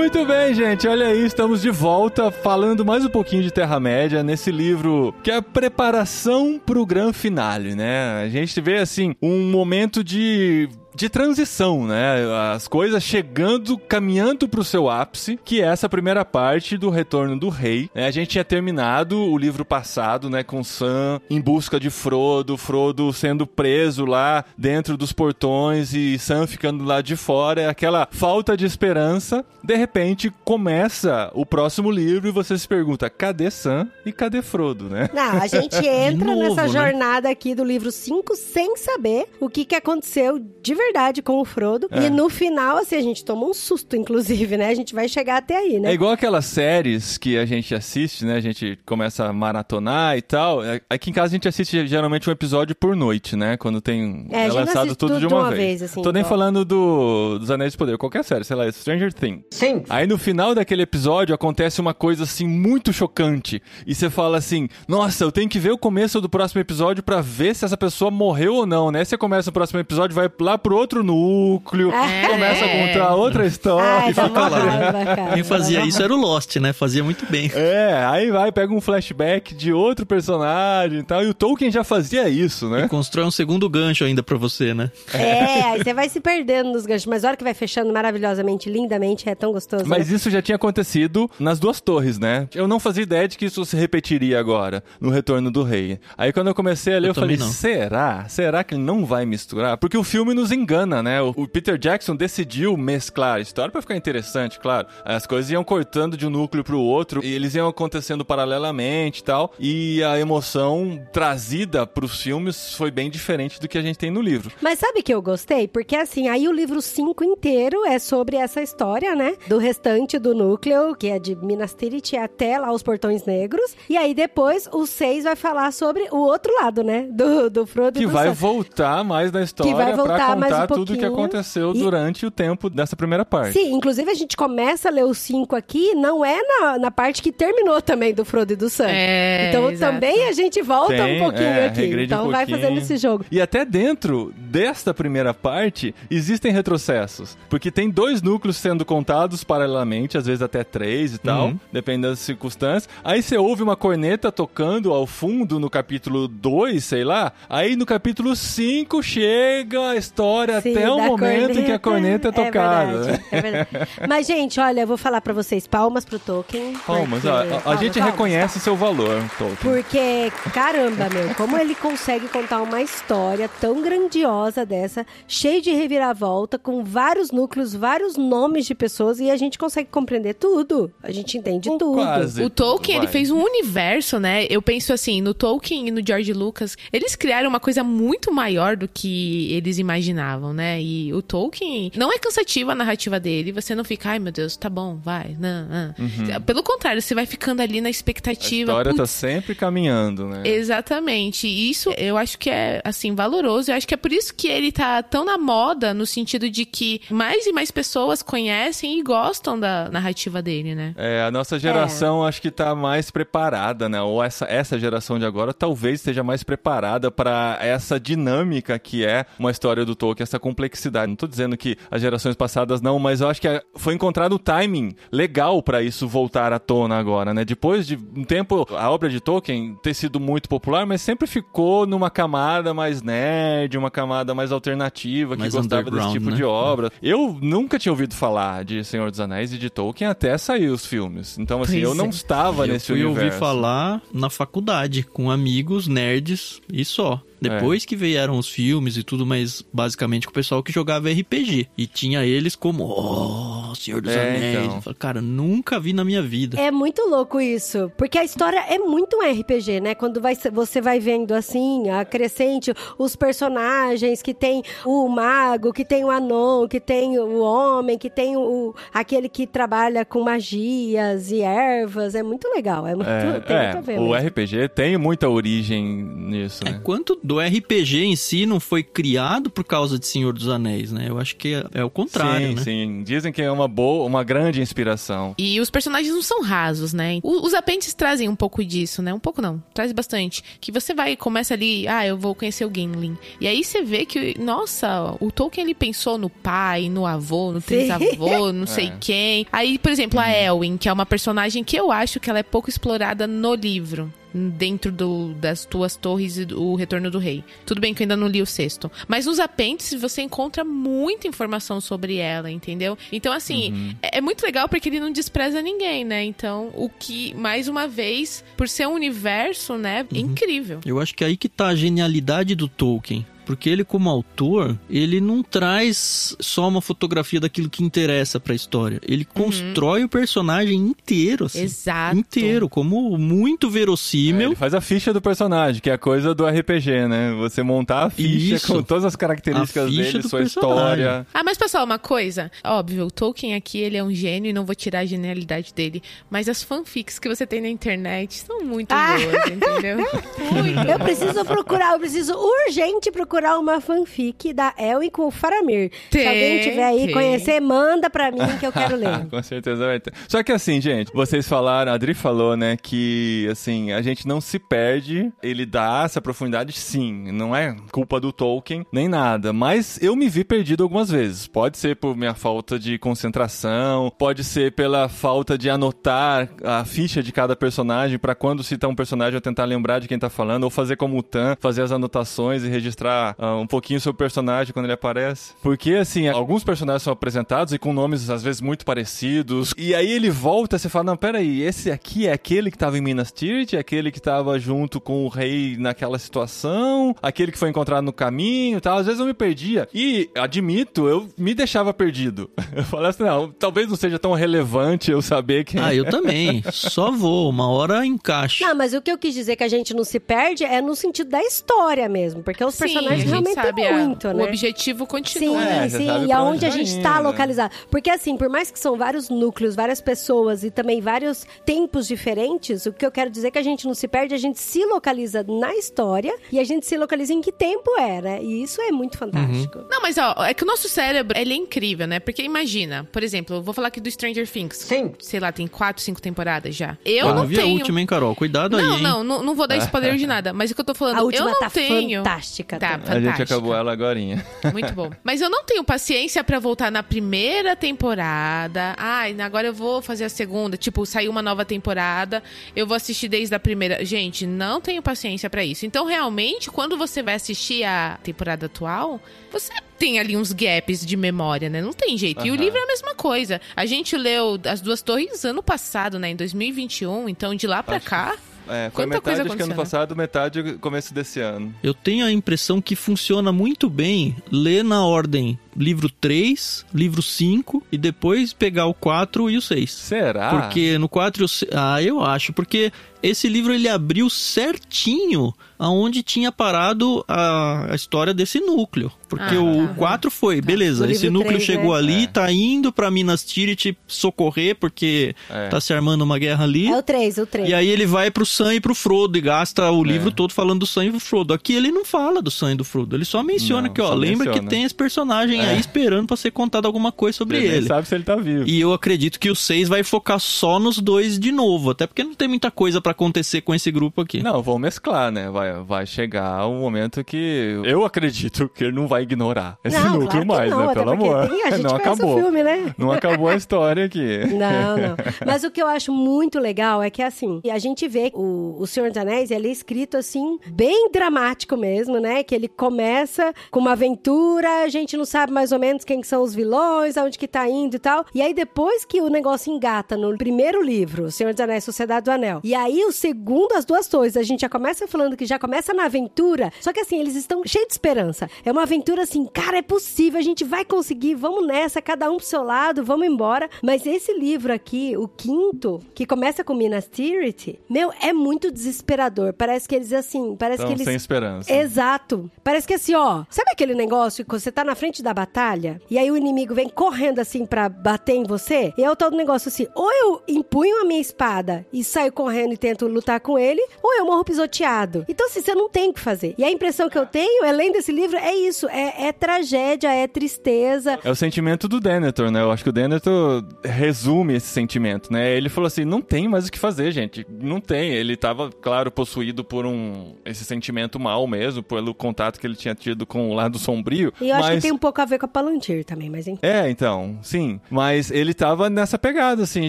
Muito 0.00 0.24
bem, 0.24 0.54
gente. 0.54 0.88
Olha 0.88 1.08
aí, 1.08 1.26
estamos 1.26 1.60
de 1.60 1.68
volta 1.68 2.30
falando 2.30 2.86
mais 2.86 3.04
um 3.04 3.10
pouquinho 3.10 3.42
de 3.42 3.50
Terra-média 3.50 4.22
nesse 4.22 4.50
livro 4.50 5.14
que 5.22 5.30
é 5.30 5.36
a 5.36 5.42
preparação 5.42 6.58
pro 6.58 6.86
grande 6.86 7.18
finale, 7.18 7.74
né? 7.74 8.22
A 8.22 8.26
gente 8.30 8.58
vê 8.62 8.78
assim 8.78 9.14
um 9.20 9.50
momento 9.50 10.02
de 10.02 10.70
de 10.94 11.08
transição, 11.08 11.86
né? 11.86 12.16
As 12.54 12.68
coisas 12.68 13.02
chegando, 13.02 13.78
caminhando 13.78 14.48
pro 14.48 14.64
seu 14.64 14.88
ápice, 14.88 15.38
que 15.44 15.60
é 15.60 15.66
essa 15.66 15.88
primeira 15.88 16.24
parte 16.24 16.76
do 16.76 16.90
Retorno 16.90 17.38
do 17.38 17.48
Rei. 17.48 17.90
É, 17.94 18.06
a 18.06 18.10
gente 18.10 18.30
tinha 18.30 18.44
terminado 18.44 19.18
o 19.18 19.38
livro 19.38 19.64
passado, 19.64 20.28
né, 20.28 20.42
com 20.42 20.62
Sam 20.62 21.20
em 21.28 21.40
busca 21.40 21.78
de 21.78 21.90
Frodo, 21.90 22.56
Frodo 22.56 23.12
sendo 23.12 23.46
preso 23.46 24.04
lá 24.04 24.44
dentro 24.56 24.96
dos 24.96 25.12
portões 25.12 25.94
e 25.94 26.18
Sam 26.18 26.46
ficando 26.46 26.84
lá 26.84 27.00
de 27.00 27.16
fora, 27.16 27.62
é 27.62 27.68
aquela 27.68 28.08
falta 28.10 28.56
de 28.56 28.64
esperança. 28.64 29.44
De 29.62 29.74
repente 29.74 30.32
começa 30.44 31.30
o 31.34 31.44
próximo 31.44 31.90
livro 31.90 32.28
e 32.28 32.32
você 32.32 32.58
se 32.58 32.66
pergunta: 32.66 33.10
cadê 33.10 33.50
Sam 33.50 33.88
e 34.04 34.12
cadê 34.12 34.42
Frodo, 34.42 34.88
né? 34.88 35.08
Não, 35.12 35.40
a 35.40 35.46
gente 35.46 35.76
entra 35.86 36.34
novo, 36.34 36.40
nessa 36.40 36.62
né? 36.62 36.68
jornada 36.68 37.30
aqui 37.30 37.54
do 37.54 37.64
livro 37.64 37.90
5 37.90 38.34
sem 38.36 38.76
saber 38.76 39.26
o 39.38 39.48
que, 39.48 39.64
que 39.64 39.74
aconteceu 39.74 40.38
de 40.38 40.74
verdade 40.84 41.22
com 41.22 41.40
o 41.40 41.44
Frodo. 41.44 41.86
É. 41.90 42.06
E 42.06 42.10
no 42.10 42.28
final, 42.28 42.78
assim, 42.78 42.96
a 42.96 43.00
gente 43.02 43.24
toma 43.24 43.46
um 43.46 43.54
susto, 43.54 43.96
inclusive, 43.96 44.56
né? 44.56 44.68
A 44.68 44.74
gente 44.74 44.94
vai 44.94 45.08
chegar 45.08 45.36
até 45.38 45.56
aí, 45.56 45.78
né? 45.78 45.90
É 45.90 45.94
igual 45.94 46.12
aquelas 46.12 46.44
séries 46.46 47.18
que 47.18 47.36
a 47.38 47.44
gente 47.44 47.74
assiste, 47.74 48.24
né? 48.24 48.34
A 48.36 48.40
gente 48.40 48.78
começa 48.86 49.24
a 49.26 49.32
maratonar 49.32 50.16
e 50.16 50.22
tal. 50.22 50.64
É- 50.64 50.80
Aqui 50.88 51.10
em 51.10 51.12
casa 51.12 51.26
a 51.28 51.36
gente 51.36 51.48
assiste 51.48 51.86
geralmente 51.86 52.28
um 52.28 52.32
episódio 52.32 52.74
por 52.74 52.96
noite, 52.96 53.36
né? 53.36 53.56
Quando 53.56 53.80
tem 53.80 54.26
É, 54.30 54.42
a 54.42 54.44
é 54.46 54.48
lançado 54.52 54.88
tudo 54.96 55.10
tudo 55.10 55.14
de 55.14 55.20
de 55.20 55.26
uma, 55.34 55.42
uma 55.42 55.50
vez. 55.50 55.80
vez, 55.80 55.82
assim, 55.82 56.02
Tô 56.02 56.10
nem 56.12 56.24
falando 56.24 56.64
do, 56.64 57.38
dos 57.38 57.50
Anéis 57.50 57.72
de 57.72 57.78
Poder, 57.78 57.96
qualquer 57.98 58.24
série, 58.24 58.44
sei 58.44 58.56
lá, 58.56 58.70
Stranger 58.70 59.12
Things. 59.12 59.42
Sim. 59.50 59.82
Aí 59.88 60.06
no 60.06 60.16
final 60.18 60.54
daquele 60.54 60.82
episódio 60.82 61.34
acontece 61.34 61.80
uma 61.80 61.92
coisa 61.94 62.24
assim 62.24 62.46
muito 62.46 62.92
chocante. 62.92 63.62
E 63.86 63.94
você 63.94 64.08
fala 64.10 64.38
assim: 64.38 64.68
nossa, 64.88 65.24
eu 65.24 65.30
tenho 65.32 65.48
que 65.48 65.58
ver 65.58 65.70
o 65.72 65.78
começo 65.78 66.20
do 66.20 66.28
próximo 66.28 66.60
episódio 66.60 67.02
pra 67.02 67.20
ver 67.20 67.54
se 67.54 67.64
essa 67.64 67.76
pessoa 67.76 68.10
morreu 68.10 68.54
ou 68.54 68.66
não, 68.66 68.90
né? 68.90 69.04
Você 69.04 69.16
começa 69.16 69.50
o 69.50 69.52
próximo 69.52 69.78
episódio, 69.80 70.14
vai 70.14 70.30
lá 70.40 70.56
pro 70.58 70.69
outro 70.76 71.02
núcleo, 71.02 71.90
É. 71.92 72.28
começa 72.28 72.64
a 72.64 72.68
contar 72.68 73.14
outra 73.14 73.46
história. 73.46 73.88
Ai, 73.88 74.12
dá 74.14 74.24
fica 74.28 74.40
lá. 74.48 74.58
raiva, 74.58 75.04
cara. 75.16 75.34
Quem 75.34 75.44
fazia 75.44 75.84
isso 75.84 76.02
era 76.02 76.14
o 76.14 76.16
Lost, 76.20 76.56
né? 76.56 76.72
Fazia 76.72 77.02
muito 77.04 77.24
bem. 77.30 77.50
É, 77.54 78.04
aí 78.06 78.30
vai, 78.30 78.50
pega 78.52 78.72
um 78.72 78.80
flashback 78.80 79.54
de 79.54 79.72
outro 79.72 80.04
personagem 80.06 80.98
e 81.00 81.02
tal. 81.02 81.22
E 81.22 81.28
o 81.28 81.34
Tolkien 81.34 81.70
já 81.70 81.84
fazia 81.84 82.28
isso, 82.28 82.68
né? 82.68 82.88
Constrói 82.88 83.24
um 83.24 83.30
segundo 83.30 83.68
gancho 83.68 84.04
ainda 84.04 84.22
pra 84.22 84.36
você, 84.36 84.72
né? 84.74 84.90
É, 85.12 85.62
aí 85.62 85.82
você 85.82 85.94
vai 85.94 86.08
se 86.08 86.20
perdendo 86.20 86.72
nos 86.72 86.86
ganchos. 86.86 87.06
Mas 87.06 87.24
a 87.24 87.28
hora 87.28 87.36
que 87.36 87.44
vai 87.44 87.54
fechando 87.54 87.92
maravilhosamente, 87.92 88.68
lindamente, 88.70 89.28
é 89.28 89.34
tão 89.34 89.52
gostoso. 89.52 89.84
Mas 89.86 90.08
né? 90.08 90.16
isso 90.16 90.30
já 90.30 90.40
tinha 90.42 90.56
acontecido 90.56 91.30
nas 91.38 91.58
duas 91.58 91.80
torres, 91.80 92.18
né? 92.18 92.48
Eu 92.54 92.66
não 92.68 92.78
fazia 92.80 93.02
ideia 93.02 93.26
de 93.28 93.36
que 93.38 93.46
isso 93.46 93.64
se 93.64 93.76
repetiria 93.76 94.38
agora, 94.38 94.82
no 95.00 95.10
Retorno 95.10 95.50
do 95.50 95.62
Rei. 95.62 95.98
Aí 96.16 96.32
quando 96.32 96.48
eu 96.48 96.54
comecei 96.54 96.94
a 96.94 96.98
ler, 96.98 97.06
eu, 97.08 97.10
Eu 97.10 97.14
falei, 97.14 97.36
não. 97.36 97.48
será? 97.48 98.26
Será 98.28 98.62
que 98.64 98.74
ele 98.74 98.82
não 98.82 99.04
vai 99.04 99.24
misturar? 99.26 99.76
Porque 99.76 99.96
o 99.96 100.04
filme 100.04 100.34
nos 100.34 100.50
engana, 100.60 101.02
né? 101.02 101.20
O 101.20 101.30
o 101.40 101.48
Peter 101.48 101.78
Jackson 101.78 102.14
decidiu 102.14 102.76
mesclar 102.76 103.36
a 103.36 103.40
história 103.40 103.70
pra 103.70 103.80
ficar 103.80 103.96
interessante, 103.96 104.60
claro. 104.60 104.86
As 105.04 105.26
coisas 105.26 105.50
iam 105.50 105.64
cortando 105.64 106.16
de 106.16 106.26
um 106.26 106.30
núcleo 106.30 106.62
pro 106.62 106.78
outro, 106.78 107.24
e 107.24 107.32
eles 107.32 107.54
iam 107.54 107.66
acontecendo 107.66 108.24
paralelamente 108.26 109.20
e 109.20 109.24
tal. 109.24 109.52
E 109.58 110.02
a 110.04 110.18
emoção 110.18 111.00
trazida 111.12 111.86
pros 111.86 112.20
filmes 112.20 112.74
foi 112.74 112.90
bem 112.90 113.10
diferente 113.10 113.58
do 113.58 113.66
que 113.68 113.78
a 113.78 113.82
gente 113.82 113.98
tem 113.98 114.10
no 114.10 114.20
livro. 114.20 114.52
Mas 114.60 114.78
sabe 114.78 115.02
que 115.02 115.14
eu 115.14 115.22
gostei? 115.22 115.66
Porque 115.66 115.96
assim, 115.96 116.28
aí 116.28 116.46
o 116.46 116.52
livro 116.52 116.82
5 116.82 117.24
inteiro 117.24 117.86
é 117.86 117.98
sobre 117.98 118.36
essa 118.36 118.60
história, 118.60 119.14
né? 119.14 119.34
Do 119.48 119.56
restante 119.56 120.18
do 120.18 120.34
núcleo, 120.34 120.94
que 120.94 121.08
é 121.08 121.18
de 121.18 121.34
Minas 121.36 121.72
Tirith 121.74 122.14
até 122.16 122.58
lá 122.58 122.70
os 122.70 122.82
Portões 122.82 123.24
Negros. 123.24 123.74
E 123.88 123.96
aí 123.96 124.12
depois 124.12 124.68
o 124.72 124.84
6 124.86 125.24
vai 125.24 125.36
falar 125.36 125.72
sobre 125.72 126.06
o 126.10 126.18
outro 126.18 126.52
lado, 126.60 126.82
né? 126.82 127.08
Do, 127.10 127.48
do 127.48 127.66
Frodo 127.66 127.98
Que 127.98 128.06
do 128.06 128.12
vai 128.12 128.28
Sam. 128.28 128.34
voltar 128.34 129.04
mais 129.04 129.32
na 129.32 129.42
história 129.42 129.74
vai 129.74 129.94
voltar 129.94 130.36
pra 130.36 130.49
mais 130.50 130.64
um 130.64 130.66
contar 130.66 130.74
tudo 130.74 130.92
o 130.94 130.96
que 130.98 131.04
aconteceu 131.04 131.72
E- 131.74 131.78
durante 131.78 132.26
o 132.26 132.30
tempo 132.30 132.68
dessa 132.70 132.96
primeira 132.96 133.24
parte. 133.24 133.52
Sim, 133.52 133.72
inclusive 133.74 134.10
a 134.10 134.14
gente 134.14 134.36
começa 134.36 134.88
a 134.88 134.92
ler 134.92 135.04
o 135.04 135.14
5 135.14 135.54
aqui, 135.56 135.94
não 135.94 136.24
é 136.24 136.38
na, 136.42 136.78
na 136.78 136.90
parte 136.90 137.22
que 137.22 137.32
terminou 137.32 137.80
também 137.80 138.12
do 138.14 138.24
Frodo 138.24 138.52
e 138.52 138.56
do 138.56 138.68
Sam. 138.68 138.88
É, 138.88 139.48
então 139.48 139.70
exato. 139.70 139.92
também 139.94 140.28
a 140.28 140.32
gente 140.32 140.60
volta 140.62 140.94
Tem, 140.94 141.16
um 141.16 141.24
pouquinho 141.24 141.46
é, 141.48 141.66
aqui. 141.66 141.80
regride 141.80 142.12
um 142.14 142.16
Então 142.16 142.30
vai 142.30 142.46
pouquinho. 142.46 142.58
fazendo 142.68 142.78
esse 142.80 142.96
jogo. 142.96 143.24
E 143.30 143.40
até 143.40 143.64
dentro 143.64 144.32
desta 144.36 144.92
primeira 144.94 145.32
parte, 145.32 145.94
existem 146.10 146.52
retrocessos. 146.52 147.36
Porque 147.48 147.70
tem 147.70 147.88
dois 147.90 148.22
núcleos 148.22 148.56
sendo 148.56 148.84
contados 148.84 149.44
paralelamente, 149.44 150.16
às 150.18 150.26
vezes 150.26 150.42
até 150.42 150.64
três 150.64 151.14
e 151.14 151.18
tal, 151.18 151.48
Uhum. 151.48 151.60
dependendo 151.72 152.08
das 152.08 152.18
circunstâncias. 152.20 152.88
Aí 153.04 153.22
você 153.22 153.36
ouve 153.36 153.62
uma 153.62 153.76
corneta 153.76 154.30
tocando 154.32 154.92
ao 154.92 155.06
fundo 155.06 155.58
no 155.60 155.70
capítulo 155.70 156.26
2, 156.28 156.82
sei 156.84 157.04
lá. 157.04 157.32
Aí 157.48 157.76
no 157.76 157.86
capítulo 157.86 158.34
5 158.34 159.02
chega 159.02 159.90
a 159.90 159.96
história 159.96 160.39
Sim, 160.62 160.72
até 160.76 160.90
o 160.90 160.98
momento 161.00 161.58
em 161.58 161.64
que 161.64 161.72
a 161.72 161.78
corneta 161.78 162.28
é 162.28 162.32
tocada. 162.32 162.86
verdade, 163.02 163.10
né? 163.12 163.24
é 163.30 163.40
verdade. 163.40 163.68
Mas, 164.08 164.26
gente, 164.26 164.58
olha, 164.60 164.80
eu 164.82 164.86
vou 164.86 164.96
falar 164.96 165.20
pra 165.20 165.32
vocês, 165.32 165.66
palmas 165.66 166.04
pro 166.04 166.18
Tolkien. 166.18 166.74
Palmas, 166.86 167.22
porque- 167.22 167.28
a- 167.28 167.40
a, 167.56 167.60
palmas, 167.60 167.80
gente 167.80 167.94
palmas, 167.98 168.12
reconhece 168.12 168.60
seu 168.60 168.76
valor, 168.76 169.22
Tolkien. 169.38 169.56
Porque, 169.60 170.32
caramba, 170.52 171.08
meu, 171.08 171.34
como 171.34 171.56
ele 171.58 171.74
consegue 171.74 172.28
contar 172.28 172.62
uma 172.62 172.80
história 172.82 173.48
tão 173.60 173.80
grandiosa 173.82 174.64
dessa, 174.64 175.06
cheia 175.26 175.60
de 175.60 175.70
reviravolta, 175.70 176.58
com 176.58 176.84
vários 176.84 177.30
núcleos, 177.30 177.74
vários 177.74 178.16
nomes 178.16 178.66
de 178.66 178.74
pessoas, 178.74 179.20
e 179.20 179.30
a 179.30 179.36
gente 179.36 179.58
consegue 179.58 179.88
compreender 179.90 180.34
tudo. 180.34 180.90
A 181.02 181.10
gente 181.10 181.36
entende 181.36 181.68
tudo. 181.68 181.94
Quase. 181.94 182.42
O 182.42 182.50
Tolkien, 182.50 182.98
ele 182.98 183.06
fez 183.06 183.30
um 183.30 183.42
universo, 183.42 184.18
né? 184.18 184.46
Eu 184.48 184.60
penso 184.62 184.92
assim, 184.92 185.20
no 185.20 185.34
Tolkien 185.34 185.88
e 185.88 185.90
no 185.90 186.00
George 186.06 186.32
Lucas, 186.32 186.76
eles 186.92 187.14
criaram 187.16 187.48
uma 187.48 187.60
coisa 187.60 187.82
muito 187.82 188.32
maior 188.32 188.76
do 188.76 188.86
que 188.88 189.52
eles 189.52 189.78
imaginavam, 189.78 190.29
né? 190.38 190.80
E 190.82 191.12
o 191.12 191.22
Tolkien 191.22 191.90
não 191.96 192.12
é 192.12 192.18
cansativa 192.18 192.72
a 192.72 192.74
narrativa 192.74 193.18
dele, 193.18 193.52
você 193.52 193.74
não 193.74 193.84
fica, 193.84 194.10
ai 194.10 194.18
meu 194.18 194.32
Deus, 194.32 194.56
tá 194.56 194.68
bom, 194.70 194.96
vai, 194.96 195.36
não, 195.38 195.66
não. 195.68 196.40
Pelo 196.42 196.62
contrário, 196.62 197.00
você 197.02 197.14
vai 197.14 197.26
ficando 197.26 197.60
ali 197.62 197.80
na 197.80 197.88
A 197.88 197.90
expectativa. 197.90 198.70
história 198.72 198.92
tá 198.92 199.02
"Putz, 199.02 199.10
sempre 199.10 199.54
caminhando, 199.54 200.26
né? 200.28 200.42
Exatamente. 200.44 201.46
E 201.46 201.70
isso 201.70 201.90
eu 201.96 202.16
acho 202.16 202.38
que 202.38 202.48
é, 202.50 202.80
assim, 202.84 203.14
valoroso. 203.14 203.70
Eu 203.70 203.76
acho 203.76 203.86
que 203.86 203.94
é 203.94 203.96
por 203.96 204.12
isso 204.12 204.34
que 204.34 204.48
ele 204.48 204.70
tá 204.72 205.02
tão 205.02 205.24
na 205.24 205.36
moda, 205.36 205.92
no 205.92 206.06
sentido 206.06 206.48
de 206.48 206.64
que 206.64 207.00
mais 207.10 207.46
e 207.46 207.52
mais 207.52 207.70
pessoas 207.70 208.22
conhecem 208.22 208.98
e 208.98 209.02
gostam 209.02 209.58
da 209.58 209.88
narrativa 209.90 210.40
dele, 210.42 210.74
né? 210.74 210.94
É, 210.96 211.22
a 211.22 211.30
nossa 211.30 211.58
geração 211.58 212.24
acho 212.24 212.40
que 212.40 212.50
tá 212.50 212.74
mais 212.74 213.10
preparada, 213.10 213.88
né? 213.88 214.00
Ou 214.00 214.22
essa, 214.22 214.44
essa 214.46 214.78
geração 214.78 215.18
de 215.18 215.24
agora 215.24 215.52
talvez 215.52 216.00
esteja 216.00 216.22
mais 216.22 216.42
preparada 216.42 217.10
para 217.10 217.58
essa 217.60 217.98
dinâmica 217.98 218.78
que 218.78 219.04
é 219.04 219.26
uma 219.38 219.50
história 219.50 219.84
do 219.84 219.94
Tolkien, 219.94 220.19
essa 220.22 220.38
complexidade. 220.38 221.08
Não 221.08 221.16
tô 221.16 221.26
dizendo 221.26 221.56
que 221.56 221.76
as 221.90 222.00
gerações 222.00 222.34
passadas 222.36 222.80
não, 222.80 222.98
mas 222.98 223.20
eu 223.20 223.28
acho 223.28 223.40
que 223.40 223.48
é- 223.48 223.62
foi 223.76 223.94
encontrado 223.94 224.34
o 224.34 224.38
timing 224.38 224.94
legal 225.12 225.62
para 225.62 225.82
isso 225.82 226.06
voltar 226.08 226.52
à 226.52 226.58
tona 226.58 226.98
agora, 226.98 227.32
né? 227.34 227.44
Depois 227.44 227.86
de 227.86 227.96
um 228.16 228.24
tempo, 228.24 228.66
a 228.74 228.90
obra 228.90 229.08
de 229.08 229.20
Tolkien 229.20 229.76
ter 229.82 229.94
sido 229.94 230.18
muito 230.20 230.48
popular, 230.48 230.84
mas 230.86 231.00
sempre 231.02 231.26
ficou 231.26 231.86
numa 231.86 232.10
camada 232.10 232.72
mais 232.74 233.02
nerd, 233.02 233.76
uma 233.76 233.90
camada 233.90 234.34
mais 234.34 234.52
alternativa, 234.52 235.34
que 235.34 235.40
Mais 235.42 235.54
gostava 235.54 235.90
desse 235.90 236.12
tipo 236.12 236.30
né? 236.30 236.36
de 236.36 236.44
obra. 236.44 236.90
Eu 237.02 237.38
nunca 237.40 237.78
tinha 237.78 237.92
ouvido 237.92 238.14
falar 238.14 238.64
de 238.64 238.84
Senhor 238.84 239.10
dos 239.10 239.20
Anéis 239.20 239.52
e 239.52 239.58
de 239.58 239.70
Tolkien 239.70 240.08
até 240.10 240.36
sair 240.38 240.68
os 240.68 240.84
filmes. 240.86 241.38
Então, 241.38 241.62
assim, 241.62 241.80
Pois 241.80 241.84
eu 241.84 241.94
não 241.94 242.06
é. 242.06 242.08
estava 242.08 242.64
eu 242.66 242.72
nesse 242.72 242.86
fui 242.88 243.04
universo. 243.04 243.24
ouvir 243.26 243.38
falar 243.38 244.02
na 244.12 244.28
faculdade, 244.30 245.02
com 245.02 245.30
amigos, 245.30 245.86
nerds 245.88 246.60
e 246.72 246.84
só. 246.84 247.20
É. 247.42 247.48
Depois 247.48 247.84
que 247.84 247.96
vieram 247.96 248.38
os 248.38 248.48
filmes 248.48 248.96
e 248.96 249.02
tudo, 249.02 249.24
mas 249.24 249.64
basicamente 249.72 250.26
com 250.26 250.30
o 250.30 250.34
pessoal 250.34 250.62
que 250.62 250.72
jogava 250.72 251.10
RPG. 251.10 251.68
E 251.76 251.86
tinha 251.86 252.24
eles 252.24 252.54
como, 252.54 252.84
oh, 252.84 253.49
Senhor 253.84 254.00
dos 254.00 254.12
É, 254.12 254.20
Anéis. 254.36 254.54
então. 254.64 254.76
Eu 254.76 254.82
falei, 254.82 254.96
cara, 254.98 255.20
nunca 255.22 255.78
vi 255.80 255.92
na 255.92 256.04
minha 256.04 256.22
vida. 256.22 256.60
É 256.60 256.70
muito 256.70 257.02
louco 257.08 257.40
isso, 257.40 257.90
porque 257.96 258.18
a 258.18 258.24
história 258.24 258.58
é 258.68 258.78
muito 258.78 259.16
um 259.16 259.20
RPG, 259.22 259.80
né? 259.80 259.94
Quando 259.94 260.20
vai, 260.20 260.34
você 260.52 260.80
vai 260.80 261.00
vendo 261.00 261.32
assim, 261.34 261.88
a 261.90 262.04
crescente, 262.04 262.72
os 262.98 263.16
personagens 263.16 264.22
que 264.22 264.34
tem 264.34 264.62
o 264.84 265.08
mago, 265.08 265.72
que 265.72 265.84
tem 265.84 266.04
o 266.04 266.10
anon, 266.10 266.68
que 266.68 266.80
tem 266.80 267.18
o 267.18 267.40
homem, 267.40 267.98
que 267.98 268.10
tem 268.10 268.36
o 268.36 268.74
aquele 268.92 269.28
que 269.28 269.46
trabalha 269.46 270.04
com 270.04 270.22
magias 270.22 271.30
e 271.30 271.40
ervas, 271.40 272.14
é 272.14 272.22
muito 272.22 272.48
legal, 272.48 272.86
é 272.86 272.94
muito, 272.94 273.08
É, 273.08 273.40
tem 273.40 273.56
é, 273.56 273.62
muito 273.64 273.78
a 273.78 273.80
ver. 273.80 273.98
o 273.98 274.08
mesmo. 274.10 274.28
RPG 274.28 274.68
tem 274.74 274.96
muita 274.98 275.28
origem 275.28 275.84
nisso, 275.84 276.62
É, 276.66 276.72
né? 276.72 276.80
quanto 276.82 277.18
do 277.22 277.38
RPG 277.40 278.04
em 278.04 278.16
si 278.16 278.46
não 278.46 278.60
foi 278.60 278.82
criado 278.82 279.50
por 279.50 279.64
causa 279.64 279.98
de 279.98 280.06
Senhor 280.06 280.32
dos 280.32 280.48
Anéis, 280.48 280.92
né? 280.92 281.06
Eu 281.08 281.18
acho 281.18 281.36
que 281.36 281.54
é, 281.54 281.64
é 281.80 281.84
o 281.84 281.90
contrário, 281.90 282.48
sim, 282.48 282.54
né? 282.54 282.62
sim. 282.62 283.02
Dizem 283.04 283.32
que 283.32 283.42
é 283.42 283.50
uma 283.50 283.68
boa, 283.70 284.04
uma 284.06 284.22
grande 284.24 284.60
inspiração. 284.60 285.34
E 285.38 285.60
os 285.60 285.70
personagens 285.70 286.12
não 286.14 286.22
são 286.22 286.42
rasos, 286.42 286.92
né? 286.92 287.20
O- 287.22 287.46
Os 287.46 287.54
apêndices 287.54 287.94
trazem 287.94 288.28
um 288.28 288.36
pouco 288.36 288.62
disso, 288.64 289.00
né? 289.00 289.14
Um 289.14 289.18
pouco 289.18 289.40
não, 289.40 289.62
traz 289.72 289.92
bastante. 289.92 290.42
Que 290.60 290.70
você 290.72 290.92
vai, 290.92 291.16
começa 291.16 291.54
ali, 291.54 291.86
ah, 291.88 292.06
eu 292.06 292.18
vou 292.18 292.34
conhecer 292.34 292.64
o 292.64 292.70
Gimli. 292.74 293.16
E 293.40 293.46
aí 293.46 293.62
você 293.64 293.82
vê 293.82 294.04
que, 294.04 294.38
nossa, 294.38 295.14
o 295.20 295.30
Tolkien 295.30 295.64
ele 295.64 295.74
pensou 295.74 296.18
no 296.18 296.28
pai, 296.28 296.88
no 296.88 297.06
avô, 297.06 297.52
no 297.52 297.60
trisavô, 297.62 298.52
não 298.52 298.66
sei 298.66 298.88
É. 298.88 298.92
quem. 299.00 299.46
Aí, 299.52 299.78
por 299.78 299.90
exemplo, 299.92 300.18
a 300.20 300.28
Elwin, 300.30 300.76
que 300.76 300.88
é 300.88 300.92
uma 300.92 301.06
personagem 301.06 301.62
que 301.64 301.76
eu 301.76 301.90
acho 301.92 302.18
que 302.20 302.28
ela 302.28 302.38
é 302.40 302.42
pouco 302.42 302.68
explorada 302.68 303.26
no 303.26 303.54
livro. 303.54 304.12
Dentro 304.32 304.90
do, 304.92 305.34
das 305.34 305.64
tuas 305.64 305.96
torres 305.96 306.38
e 306.38 306.46
o 306.54 306.74
Retorno 306.74 307.10
do 307.10 307.18
Rei. 307.18 307.44
Tudo 307.66 307.80
bem 307.80 307.94
que 307.94 308.02
eu 308.02 308.04
ainda 308.04 308.16
não 308.16 308.26
li 308.26 308.40
o 308.42 308.46
sexto. 308.46 308.90
Mas 309.08 309.26
nos 309.26 309.38
apêndices 309.38 310.00
você 310.00 310.22
encontra 310.22 310.64
muita 310.64 311.28
informação 311.28 311.80
sobre 311.80 312.16
ela, 312.16 312.50
entendeu? 312.50 312.96
Então, 313.12 313.32
assim, 313.32 313.72
uhum. 313.72 313.94
é, 314.02 314.18
é, 314.18 314.20
muito 314.20 314.42
legal 314.42 314.68
porque 314.68 314.88
ele 314.88 315.00
não 315.00 315.10
despreza 315.10 315.60
ninguém, 315.62 316.04
né? 316.04 316.24
Então, 316.24 316.70
o 316.74 316.88
que, 316.88 317.34
mais 317.34 317.68
uma 317.68 317.86
vez, 317.86 318.44
por 318.56 318.68
ser 318.68 318.86
um 318.86 318.94
universo, 318.94 319.76
né, 319.76 320.06
é 320.10 320.14
uhum. 320.14 320.20
incrível. 320.20 320.80
Eu 320.84 321.00
acho 321.00 321.14
que 321.14 321.24
é 321.24 321.28
aí 321.28 321.36
que 321.36 321.48
tá 321.48 321.68
a 321.68 321.74
genialidade 321.74 322.54
do 322.54 322.68
Tolkien 322.68 323.26
porque 323.50 323.68
ele 323.68 323.82
como 323.82 324.08
autor, 324.08 324.78
ele 324.88 325.20
não 325.20 325.42
traz 325.42 326.36
só 326.38 326.68
uma 326.68 326.80
fotografia 326.80 327.40
daquilo 327.40 327.68
que 327.68 327.82
interessa 327.82 328.38
para 328.38 328.52
a 328.52 328.56
história. 328.56 329.00
Ele 329.02 329.26
uhum. 329.34 329.42
constrói 329.42 330.04
o 330.04 330.08
personagem 330.08 330.76
inteiro, 330.76 331.46
assim. 331.46 331.62
Exato. 331.62 332.16
Inteiro, 332.16 332.68
como 332.68 333.18
muito 333.18 333.68
verossímil. 333.68 334.42
É, 334.42 334.44
ele 334.50 334.54
faz 334.54 334.72
a 334.72 334.80
ficha 334.80 335.12
do 335.12 335.20
personagem, 335.20 335.82
que 335.82 335.90
é 335.90 335.94
a 335.94 335.98
coisa 335.98 336.32
do 336.32 336.46
RPG, 336.46 337.08
né? 337.08 337.34
Você 337.38 337.60
montar 337.60 338.04
a 338.04 338.10
ficha 338.10 338.54
Isso. 338.54 338.72
com 338.72 338.84
todas 338.84 339.04
as 339.04 339.16
características 339.16 339.90
dele, 339.90 340.22
sua 340.22 340.38
personagem. 340.38 340.46
história. 340.46 341.26
Ah, 341.34 341.42
mas 341.42 341.58
pessoal, 341.58 341.84
uma 341.84 341.98
coisa. 341.98 342.52
Óbvio, 342.62 343.06
o 343.06 343.10
Tolkien 343.10 343.56
aqui, 343.56 343.78
ele 343.78 343.96
é 343.96 344.04
um 344.04 344.14
gênio 344.14 344.50
e 344.50 344.52
não 344.52 344.64
vou 344.64 344.76
tirar 344.76 345.00
a 345.00 345.04
genialidade 345.04 345.74
dele. 345.74 346.00
Mas 346.30 346.48
as 346.48 346.62
fanfics 346.62 347.18
que 347.18 347.28
você 347.28 347.44
tem 347.44 347.60
na 347.60 347.68
internet 347.68 348.44
são 348.46 348.62
muito 348.62 348.92
ah. 348.92 349.16
boas, 349.16 349.50
entendeu? 349.50 349.98
muito. 350.52 350.88
Eu 350.88 350.98
preciso 351.00 351.44
procurar, 351.44 351.94
eu 351.94 351.98
preciso 351.98 352.34
urgente 352.34 353.10
procurar 353.10 353.39
procurar 353.40 353.58
uma 353.58 353.80
fanfic 353.80 354.52
da 354.52 354.74
Elwin 354.78 355.08
com 355.08 355.26
o 355.26 355.30
Faramir. 355.30 355.90
Tem, 356.10 356.22
Se 356.22 356.28
alguém 356.28 356.60
tiver 356.60 356.84
aí 356.84 357.06
tem. 357.06 357.12
conhecer, 357.14 357.60
manda 357.60 358.10
pra 358.10 358.30
mim 358.30 358.38
que 358.58 358.66
eu 358.66 358.72
quero 358.72 358.96
ler. 358.96 359.26
com 359.30 359.42
certeza 359.42 359.86
vai 359.86 359.98
ter. 359.98 360.12
Só 360.28 360.42
que 360.42 360.52
assim, 360.52 360.78
gente, 360.80 361.10
vocês 361.14 361.48
falaram, 361.48 361.90
a 361.90 361.94
Adri 361.94 362.12
falou, 362.12 362.54
né, 362.56 362.76
que 362.76 363.48
assim, 363.50 363.92
a 363.92 364.02
gente 364.02 364.28
não 364.28 364.40
se 364.40 364.58
perde, 364.58 365.32
ele 365.42 365.64
dá 365.64 366.02
essa 366.04 366.20
profundidade 366.20 366.72
sim, 366.72 367.32
não 367.32 367.56
é 367.56 367.74
culpa 367.90 368.20
do 368.20 368.30
Tolkien, 368.30 368.84
nem 368.92 369.08
nada, 369.08 369.52
mas 369.52 369.98
eu 370.02 370.14
me 370.14 370.28
vi 370.28 370.44
perdido 370.44 370.82
algumas 370.82 371.10
vezes. 371.10 371.46
Pode 371.46 371.78
ser 371.78 371.96
por 371.96 372.14
minha 372.14 372.34
falta 372.34 372.78
de 372.78 372.98
concentração, 372.98 374.12
pode 374.18 374.44
ser 374.44 374.72
pela 374.72 375.08
falta 375.08 375.56
de 375.56 375.70
anotar 375.70 376.48
a 376.62 376.84
ficha 376.84 377.22
de 377.22 377.32
cada 377.32 377.56
personagem 377.56 378.18
para 378.18 378.34
quando 378.34 378.62
citar 378.62 378.90
um 378.90 378.94
personagem 378.94 379.34
eu 379.34 379.40
tentar 379.40 379.64
lembrar 379.64 379.98
de 379.98 380.08
quem 380.08 380.18
tá 380.18 380.28
falando, 380.28 380.64
ou 380.64 380.70
fazer 380.70 380.96
como 380.96 381.16
o 381.18 381.22
Tan, 381.22 381.56
fazer 381.58 381.82
as 381.82 381.92
anotações 381.92 382.64
e 382.64 382.68
registrar 382.68 383.19
uh, 383.38 383.56
um 383.56 383.66
pouquinho 383.66 384.00
sobre 384.00 384.14
o 384.16 384.18
personagem 384.18 384.72
quando 384.72 384.86
ele 384.86 384.92
aparece. 384.92 385.52
Porque, 385.62 385.94
assim, 385.94 386.28
alguns 386.28 386.64
personagens 386.64 387.02
são 387.02 387.12
apresentados 387.12 387.72
e 387.72 387.78
com 387.78 387.92
nomes, 387.92 388.28
às 388.30 388.42
vezes, 388.42 388.60
muito 388.60 388.84
parecidos. 388.84 389.72
E 389.76 389.94
aí 389.94 390.10
ele 390.10 390.30
volta 390.30 390.76
e 390.76 390.78
você 390.78 390.88
fala, 390.88 391.04
não, 391.04 391.16
peraí, 391.16 391.62
esse 391.62 391.90
aqui 391.90 392.26
é 392.26 392.32
aquele 392.32 392.70
que 392.70 392.78
tava 392.78 392.98
em 392.98 393.00
Minas 393.00 393.32
Tirith? 393.32 393.74
É 393.74 393.78
aquele 393.78 394.10
que 394.10 394.20
tava 394.20 394.58
junto 394.58 395.00
com 395.00 395.24
o 395.24 395.28
rei 395.28 395.76
naquela 395.78 396.18
situação? 396.18 397.14
Aquele 397.22 397.52
que 397.52 397.58
foi 397.58 397.68
encontrado 397.68 398.04
no 398.04 398.12
caminho 398.12 398.78
e 398.78 398.80
tal? 398.80 398.98
Às 398.98 399.06
vezes 399.06 399.20
eu 399.20 399.26
me 399.26 399.34
perdia. 399.34 399.88
E, 399.94 400.30
admito, 400.34 401.08
eu 401.08 401.28
me 401.36 401.54
deixava 401.54 401.92
perdido. 401.92 402.50
Eu 402.74 402.84
falei 402.84 403.10
assim, 403.10 403.24
não, 403.24 403.50
talvez 403.50 403.88
não 403.88 403.96
seja 403.96 404.18
tão 404.18 404.32
relevante 404.32 405.10
eu 405.10 405.20
saber 405.20 405.64
quem 405.64 405.80
Ah, 405.80 405.94
eu 405.94 406.04
também. 406.04 406.62
Só 406.72 407.10
vou, 407.10 407.50
uma 407.50 407.68
hora 407.68 408.06
encaixa. 408.06 408.66
Não, 408.66 408.74
mas 408.74 408.94
o 408.94 409.02
que 409.02 409.10
eu 409.10 409.18
quis 409.18 409.34
dizer 409.34 409.56
que 409.56 409.64
a 409.64 409.68
gente 409.68 409.92
não 409.92 410.04
se 410.04 410.20
perde 410.20 410.64
é 410.64 410.80
no 410.80 410.94
sentido 410.94 411.30
da 411.30 411.42
história 411.42 412.08
mesmo. 412.08 412.42
Porque 412.42 412.64
os 412.64 412.74
Sim. 412.74 412.84
personagens 412.84 413.09
mas 413.10 413.24
realmente 413.24 413.54
sabe 413.54 413.82
é 413.82 413.92
muito, 413.92 414.28
a, 414.28 414.34
né? 414.34 414.44
O 414.44 414.46
objetivo 414.46 415.06
continua. 415.06 415.60
Sim, 415.60 415.68
é, 415.68 415.88
sim. 415.88 416.26
E 416.26 416.32
aonde 416.32 416.66
a 416.66 416.70
gente 416.70 416.96
está 416.96 417.18
localizado. 417.20 417.74
Porque 417.90 418.10
assim, 418.10 418.36
por 418.36 418.48
mais 418.48 418.70
que 418.70 418.78
são 418.78 418.96
vários 418.96 419.28
núcleos, 419.28 419.74
várias 419.74 420.00
pessoas 420.00 420.64
e 420.64 420.70
também 420.70 421.00
vários 421.00 421.46
tempos 421.64 422.06
diferentes, 422.06 422.86
o 422.86 422.92
que 422.92 423.04
eu 423.04 423.10
quero 423.10 423.30
dizer 423.30 423.48
é 423.48 423.50
que 423.50 423.58
a 423.58 423.62
gente 423.62 423.86
não 423.86 423.94
se 423.94 424.08
perde, 424.08 424.34
a 424.34 424.38
gente 424.38 424.60
se 424.60 424.84
localiza 424.84 425.44
na 425.46 425.74
história 425.74 426.34
e 426.50 426.58
a 426.58 426.64
gente 426.64 426.86
se 426.86 426.96
localiza 426.96 427.32
em 427.32 427.40
que 427.40 427.52
tempo 427.52 427.98
era. 427.98 428.40
E 428.40 428.62
isso 428.62 428.80
é 428.80 428.90
muito 428.90 429.18
fantástico. 429.18 429.78
Uhum. 429.78 429.86
Não, 429.90 430.02
mas 430.02 430.16
ó, 430.18 430.44
é 430.44 430.54
que 430.54 430.62
o 430.62 430.66
nosso 430.66 430.88
cérebro, 430.88 431.38
ele 431.38 431.52
é 431.52 431.56
incrível, 431.56 432.06
né? 432.06 432.20
Porque 432.20 432.42
imagina, 432.42 433.08
por 433.10 433.22
exemplo, 433.22 433.56
eu 433.56 433.62
vou 433.62 433.74
falar 433.74 433.88
aqui 433.88 434.00
do 434.00 434.10
Stranger 434.10 434.48
Things. 434.48 434.76
Sim. 434.76 435.12
Sei 435.18 435.40
lá, 435.40 435.52
tem 435.52 435.66
quatro, 435.66 436.02
cinco 436.02 436.20
temporadas 436.20 436.74
já. 436.74 436.96
Eu, 437.04 437.28
eu 437.28 437.34
não, 437.34 437.46
vi 437.46 437.56
tenho... 437.56 437.68
a 437.68 437.72
última, 437.72 438.00
hein, 438.00 438.06
Carol? 438.06 438.34
Cuidado 438.34 438.76
não, 438.76 438.94
aí, 438.94 439.02
Não, 439.02 439.24
não, 439.24 439.42
não 439.42 439.54
vou 439.54 439.66
dar 439.66 439.76
spoiler 439.78 440.16
de 440.16 440.26
nada. 440.26 440.52
Mas 440.52 440.70
o 440.70 440.74
que 440.74 440.80
eu 440.80 440.84
tô 440.84 440.94
falando, 440.94 441.18
a 441.18 441.22
última 441.22 441.48
eu 441.48 441.52
não 441.52 441.60
tá 441.60 441.70
tenho... 441.70 442.24
fantástica. 442.24 442.78
Tá, 442.78 442.99
fantástica. 443.00 443.28
A 443.28 443.36
gente 443.36 443.42
acabou 443.42 443.74
ela 443.74 443.92
agorinha. 443.92 444.44
Muito 444.72 444.92
bom. 444.92 445.10
Mas 445.22 445.40
eu 445.40 445.50
não 445.50 445.64
tenho 445.64 445.82
paciência 445.84 446.42
para 446.44 446.58
voltar 446.58 446.90
na 446.90 447.02
primeira 447.02 447.74
temporada. 447.74 448.94
Ai, 448.96 449.34
agora 449.40 449.68
eu 449.68 449.74
vou 449.74 450.02
fazer 450.02 450.24
a 450.24 450.28
segunda. 450.28 450.76
Tipo, 450.76 451.04
saiu 451.06 451.30
uma 451.30 451.42
nova 451.42 451.64
temporada, 451.64 452.42
eu 452.74 452.86
vou 452.86 452.96
assistir 452.96 453.28
desde 453.28 453.54
a 453.54 453.58
primeira. 453.58 454.04
Gente, 454.04 454.46
não 454.46 454.80
tenho 454.80 455.02
paciência 455.02 455.48
para 455.48 455.64
isso. 455.64 455.86
Então, 455.86 456.06
realmente, 456.06 456.70
quando 456.70 456.96
você 456.96 457.22
vai 457.22 457.34
assistir 457.34 457.84
a 457.84 458.18
temporada 458.22 458.66
atual, 458.66 459.20
você 459.50 459.72
tem 459.98 460.18
ali 460.18 460.36
uns 460.36 460.52
gaps 460.52 461.04
de 461.04 461.16
memória, 461.16 461.68
né? 461.68 461.82
Não 461.82 461.92
tem 461.92 462.16
jeito. 462.16 462.40
Uhum. 462.40 462.46
E 462.46 462.50
o 462.50 462.54
livro 462.54 462.78
é 462.78 462.82
a 462.82 462.86
mesma 462.86 463.14
coisa. 463.14 463.60
A 463.76 463.84
gente 463.84 464.16
leu 464.16 464.58
As 464.64 464.80
Duas 464.80 465.02
Torres 465.02 465.44
ano 465.44 465.62
passado, 465.62 466.18
né? 466.18 466.30
Em 466.30 466.36
2021. 466.36 467.28
Então, 467.28 467.54
de 467.54 467.66
lá 467.66 467.82
pra 467.82 468.00
cá. 468.00 468.36
É, 468.70 468.90
foi 468.90 469.04
Quanta 469.04 469.16
metade 469.16 469.40
acho 469.40 469.56
que 469.56 469.62
ano 469.62 469.74
passado, 469.74 470.14
metade 470.14 470.78
começo 470.78 471.12
desse 471.12 471.40
ano. 471.40 471.74
Eu 471.82 471.92
tenho 471.92 472.24
a 472.24 472.30
impressão 472.30 472.80
que 472.80 472.94
funciona 472.94 473.52
muito 473.52 473.90
bem 473.90 474.36
ler 474.50 474.84
na 474.84 475.04
ordem 475.04 475.58
livro 475.76 476.10
3, 476.10 476.84
livro 476.92 477.22
5 477.22 477.82
e 477.90 477.98
depois 477.98 478.52
pegar 478.52 478.86
o 478.86 478.94
4 478.94 479.50
e 479.50 479.56
o 479.56 479.62
6. 479.62 479.90
Será? 479.90 480.50
Porque 480.50 480.98
no 480.98 481.08
4 481.08 481.42
e 481.42 481.44
o 481.44 481.48
6... 481.48 481.70
Ah, 481.74 482.02
eu 482.02 482.20
acho, 482.20 482.52
porque 482.52 482.92
esse 483.22 483.48
livro 483.48 483.72
ele 483.72 483.88
abriu 483.88 484.30
certinho 484.30 485.54
aonde 485.78 486.22
tinha 486.22 486.50
parado 486.52 487.24
a, 487.26 487.92
a 487.92 487.94
história 487.94 488.34
desse 488.34 488.60
núcleo. 488.60 489.10
Porque 489.28 489.54
ah, 489.54 489.62
o 489.62 489.88
tá. 489.88 489.94
4 489.94 490.30
foi, 490.30 490.60
tá. 490.60 490.66
beleza, 490.66 491.10
esse 491.10 491.30
núcleo 491.30 491.54
3, 491.54 491.64
chegou 491.64 491.92
né? 491.92 491.98
ali, 491.98 492.24
é. 492.24 492.26
tá 492.26 492.50
indo 492.50 492.92
pra 492.92 493.10
Minas 493.10 493.44
Tirith 493.44 493.96
socorrer, 494.06 494.74
porque 494.74 495.34
é. 495.48 495.68
tá 495.68 495.80
se 495.80 495.92
armando 495.92 496.22
uma 496.22 496.38
guerra 496.38 496.64
ali. 496.64 496.88
É 496.88 496.96
o 496.96 497.02
3, 497.02 497.38
o 497.38 497.46
3. 497.46 497.68
E 497.68 497.74
aí 497.74 497.88
ele 497.88 498.04
vai 498.04 498.30
pro 498.30 498.44
Sam 498.44 498.74
e 498.74 498.80
pro 498.80 498.94
Frodo 498.94 499.38
e 499.38 499.40
gasta 499.40 499.90
o 499.90 500.04
é. 500.04 500.08
livro 500.08 500.32
todo 500.32 500.52
falando 500.52 500.80
do 500.80 500.86
Sam 500.86 501.06
e 501.06 501.10
do 501.10 501.20
Frodo. 501.20 501.54
Aqui 501.54 501.74
ele 501.74 501.92
não 501.92 502.04
fala 502.04 502.42
do 502.42 502.50
Sam 502.50 502.72
e 502.72 502.74
do 502.74 502.84
Frodo, 502.84 503.16
ele 503.16 503.24
só 503.24 503.42
menciona 503.42 503.88
não, 503.88 503.94
que, 503.94 504.00
ó, 504.00 504.12
lembra 504.12 504.46
menciona. 504.46 504.60
que 504.60 504.66
tem 504.66 504.82
esse 504.82 504.94
personagem 504.94 505.59
é. 505.60 505.70
aí 505.70 505.80
esperando 505.80 506.26
para 506.26 506.36
ser 506.36 506.50
contado 506.50 506.86
alguma 506.86 507.12
coisa 507.12 507.38
sobre 507.38 507.58
ele. 507.58 507.76
ele. 507.76 507.86
sabe 507.86 508.06
se 508.08 508.14
ele 508.14 508.24
tá 508.24 508.36
vivo. 508.36 508.68
E 508.68 508.80
eu 508.80 508.92
acredito 508.92 509.38
que 509.38 509.50
o 509.50 509.56
6 509.56 509.88
vai 509.88 510.02
focar 510.02 510.38
só 510.38 510.78
nos 510.78 510.98
dois 510.98 511.38
de 511.38 511.52
novo, 511.52 511.90
até 511.90 512.06
porque 512.06 512.24
não 512.24 512.34
tem 512.34 512.48
muita 512.48 512.70
coisa 512.70 513.00
para 513.00 513.12
acontecer 513.12 513.60
com 513.60 513.74
esse 513.74 513.90
grupo 513.90 514.20
aqui. 514.20 514.42
Não, 514.42 514.62
vão 514.62 514.78
mesclar, 514.78 515.30
né? 515.30 515.50
Vai, 515.50 515.72
vai 515.82 516.06
chegar 516.06 516.66
um 516.66 516.80
momento 516.80 517.22
que 517.24 517.80
eu 517.84 518.04
acredito 518.04 518.68
que 518.68 518.84
ele 518.84 518.92
não 518.92 519.06
vai 519.06 519.22
ignorar 519.22 519.78
esse 519.84 519.98
não, 519.98 520.20
núcleo 520.20 520.30
claro 520.30 520.46
mais, 520.46 520.70
não, 520.70 520.86
né? 520.86 520.94
Pelo 520.94 521.10
amor. 521.10 521.48
Tem, 521.48 521.78
não 521.82 521.96
acabou. 521.96 522.36
Filme, 522.36 522.62
né? 522.62 522.94
Não 522.96 523.12
acabou 523.12 523.48
a 523.48 523.56
história 523.56 524.04
aqui. 524.04 524.40
Não, 524.60 524.96
não. 524.96 525.16
Mas 525.46 525.64
o 525.64 525.70
que 525.70 525.80
eu 525.80 525.86
acho 525.86 526.12
muito 526.12 526.58
legal 526.58 527.02
é 527.02 527.08
que 527.08 527.22
assim, 527.22 527.60
a 527.70 527.78
gente 527.78 528.06
vê 528.06 528.30
o, 528.34 528.76
o 528.78 528.86
Senhor 528.86 529.08
dos 529.08 529.16
Anéis, 529.16 529.50
ele 529.50 529.68
é 529.68 529.70
escrito 529.70 530.16
assim, 530.16 530.58
bem 530.66 531.10
dramático 531.10 531.76
mesmo, 531.76 532.18
né? 532.18 532.42
Que 532.42 532.54
ele 532.54 532.68
começa 532.68 533.54
com 533.70 533.80
uma 533.80 533.92
aventura, 533.92 534.82
a 534.84 534.88
gente 534.88 535.16
não 535.16 535.24
sabe 535.24 535.49
mais 535.50 535.72
ou 535.72 535.78
menos 535.78 536.04
quem 536.04 536.22
são 536.22 536.42
os 536.42 536.54
vilões, 536.54 537.16
aonde 537.16 537.38
que 537.38 537.48
tá 537.48 537.68
indo 537.68 537.96
e 537.96 537.98
tal. 537.98 538.24
E 538.34 538.42
aí 538.42 538.54
depois 538.54 539.04
que 539.04 539.20
o 539.20 539.28
negócio 539.28 539.72
engata 539.72 540.16
no 540.16 540.36
primeiro 540.36 540.82
livro, 540.82 541.24
O 541.24 541.30
Senhor 541.30 541.52
dos 541.52 541.60
Anéis, 541.60 541.84
Sociedade 541.84 542.24
do 542.24 542.30
Anel, 542.30 542.60
e 542.62 542.74
aí 542.74 543.04
o 543.04 543.12
segundo, 543.12 543.74
As 543.74 543.84
Duas 543.84 544.08
Torres, 544.08 544.36
a 544.36 544.42
gente 544.42 544.60
já 544.60 544.68
começa 544.68 545.06
falando 545.06 545.36
que 545.36 545.46
já 545.46 545.58
começa 545.58 545.92
na 545.92 546.04
aventura, 546.04 546.72
só 546.80 546.92
que 546.92 547.00
assim, 547.00 547.18
eles 547.18 547.34
estão 547.34 547.62
cheios 547.64 547.88
de 547.88 547.94
esperança. 547.94 548.48
É 548.64 548.70
uma 548.70 548.82
aventura 548.82 549.22
assim, 549.22 549.46
cara, 549.46 549.78
é 549.78 549.82
possível, 549.82 550.38
a 550.38 550.42
gente 550.42 550.64
vai 550.64 550.84
conseguir, 550.84 551.34
vamos 551.34 551.66
nessa, 551.66 552.00
cada 552.00 552.30
um 552.30 552.36
pro 552.36 552.46
seu 552.46 552.62
lado, 552.62 553.04
vamos 553.04 553.26
embora. 553.26 553.68
Mas 553.82 554.06
esse 554.06 554.32
livro 554.32 554.72
aqui, 554.72 555.16
o 555.16 555.28
quinto, 555.28 556.00
que 556.14 556.26
começa 556.26 556.62
com 556.64 556.74
Minas 556.74 557.08
Tirith, 557.10 557.78
meu, 557.88 558.12
é 558.20 558.32
muito 558.32 558.70
desesperador. 558.70 559.52
Parece 559.52 559.88
que 559.88 559.94
eles 559.94 560.12
assim, 560.12 560.56
parece 560.56 560.84
que 560.84 560.92
eles... 560.92 561.04
sem 561.04 561.16
esperança. 561.16 561.72
Exato. 561.72 562.50
Parece 562.62 562.86
que 562.86 562.94
assim, 562.94 563.14
ó, 563.14 563.44
sabe 563.50 563.70
aquele 563.72 563.94
negócio 563.94 564.44
que 564.44 564.50
você 564.50 564.70
tá 564.70 564.84
na 564.84 564.94
frente 564.94 565.22
da 565.22 565.32
batalha 565.40 566.00
e 566.10 566.18
aí 566.18 566.30
o 566.30 566.36
inimigo 566.36 566.74
vem 566.74 566.88
correndo 566.88 567.38
assim 567.38 567.64
para 567.64 567.88
bater 567.88 568.34
em 568.34 568.44
você, 568.44 568.92
e 568.96 569.02
é 569.02 569.10
o 569.10 569.16
tal 569.16 569.30
do 569.30 569.36
negócio 569.36 569.68
assim, 569.68 569.86
ou 569.94 570.10
eu 570.12 570.42
empunho 570.46 571.00
a 571.00 571.04
minha 571.04 571.20
espada 571.20 571.86
e 571.92 572.04
saio 572.04 572.32
correndo 572.32 572.74
e 572.74 572.76
tento 572.76 573.06
lutar 573.06 573.40
com 573.40 573.58
ele, 573.58 573.82
ou 574.02 574.14
eu 574.14 574.26
morro 574.26 574.44
pisoteado. 574.44 575.24
Então 575.28 575.46
assim, 575.46 575.62
você 575.62 575.74
não 575.74 575.88
tem 575.88 576.10
o 576.10 576.12
que 576.12 576.20
fazer. 576.20 576.54
E 576.58 576.64
a 576.64 576.70
impressão 576.70 577.08
que 577.08 577.18
eu 577.18 577.26
tenho, 577.26 577.64
além 577.64 577.92
desse 577.92 578.12
livro, 578.12 578.36
é 578.36 578.54
isso, 578.54 578.88
é, 578.88 579.28
é 579.28 579.32
tragédia, 579.32 580.12
é 580.12 580.26
tristeza. 580.26 581.18
É 581.24 581.30
o 581.30 581.34
sentimento 581.34 581.88
do 581.88 582.00
Denethor, 582.00 582.50
né? 582.50 582.60
Eu 582.60 582.70
acho 582.70 582.82
que 582.82 582.90
o 582.90 582.92
Denethor 582.92 583.64
resume 583.84 584.54
esse 584.54 584.68
sentimento, 584.68 585.32
né? 585.32 585.56
Ele 585.56 585.68
falou 585.68 585.86
assim, 585.86 586.04
não 586.04 586.20
tem 586.20 586.48
mais 586.48 586.68
o 586.68 586.72
que 586.72 586.78
fazer, 586.78 587.12
gente. 587.12 587.46
Não 587.48 587.80
tem. 587.80 588.10
Ele 588.10 588.36
tava, 588.36 588.70
claro, 588.70 589.10
possuído 589.10 589.64
por 589.64 589.86
um 589.86 590.34
esse 590.44 590.64
sentimento 590.64 591.18
mal 591.18 591.46
mesmo, 591.46 591.82
pelo 591.82 592.14
contato 592.14 592.58
que 592.58 592.66
ele 592.66 592.76
tinha 592.76 592.94
tido 592.94 593.26
com 593.26 593.50
o 593.50 593.54
lado 593.54 593.78
sombrio. 593.78 594.32
E 594.40 594.48
eu 594.48 594.56
mas... 594.56 594.66
acho 594.66 594.74
que 594.76 594.82
tem 594.82 594.92
um 594.92 594.98
pouco 594.98 595.20
a 595.20 595.24
ver 595.30 595.38
com 595.38 595.46
a 595.46 595.48
Palantir 595.48 596.04
também, 596.04 596.28
mas 596.28 596.46
enfim. 596.46 596.60
É, 596.62 596.90
então, 596.90 597.38
sim. 597.42 597.80
Mas 597.88 598.30
ele 598.30 598.52
tava 598.52 598.90
nessa 598.90 599.18
pegada, 599.18 599.62
assim, 599.62 599.88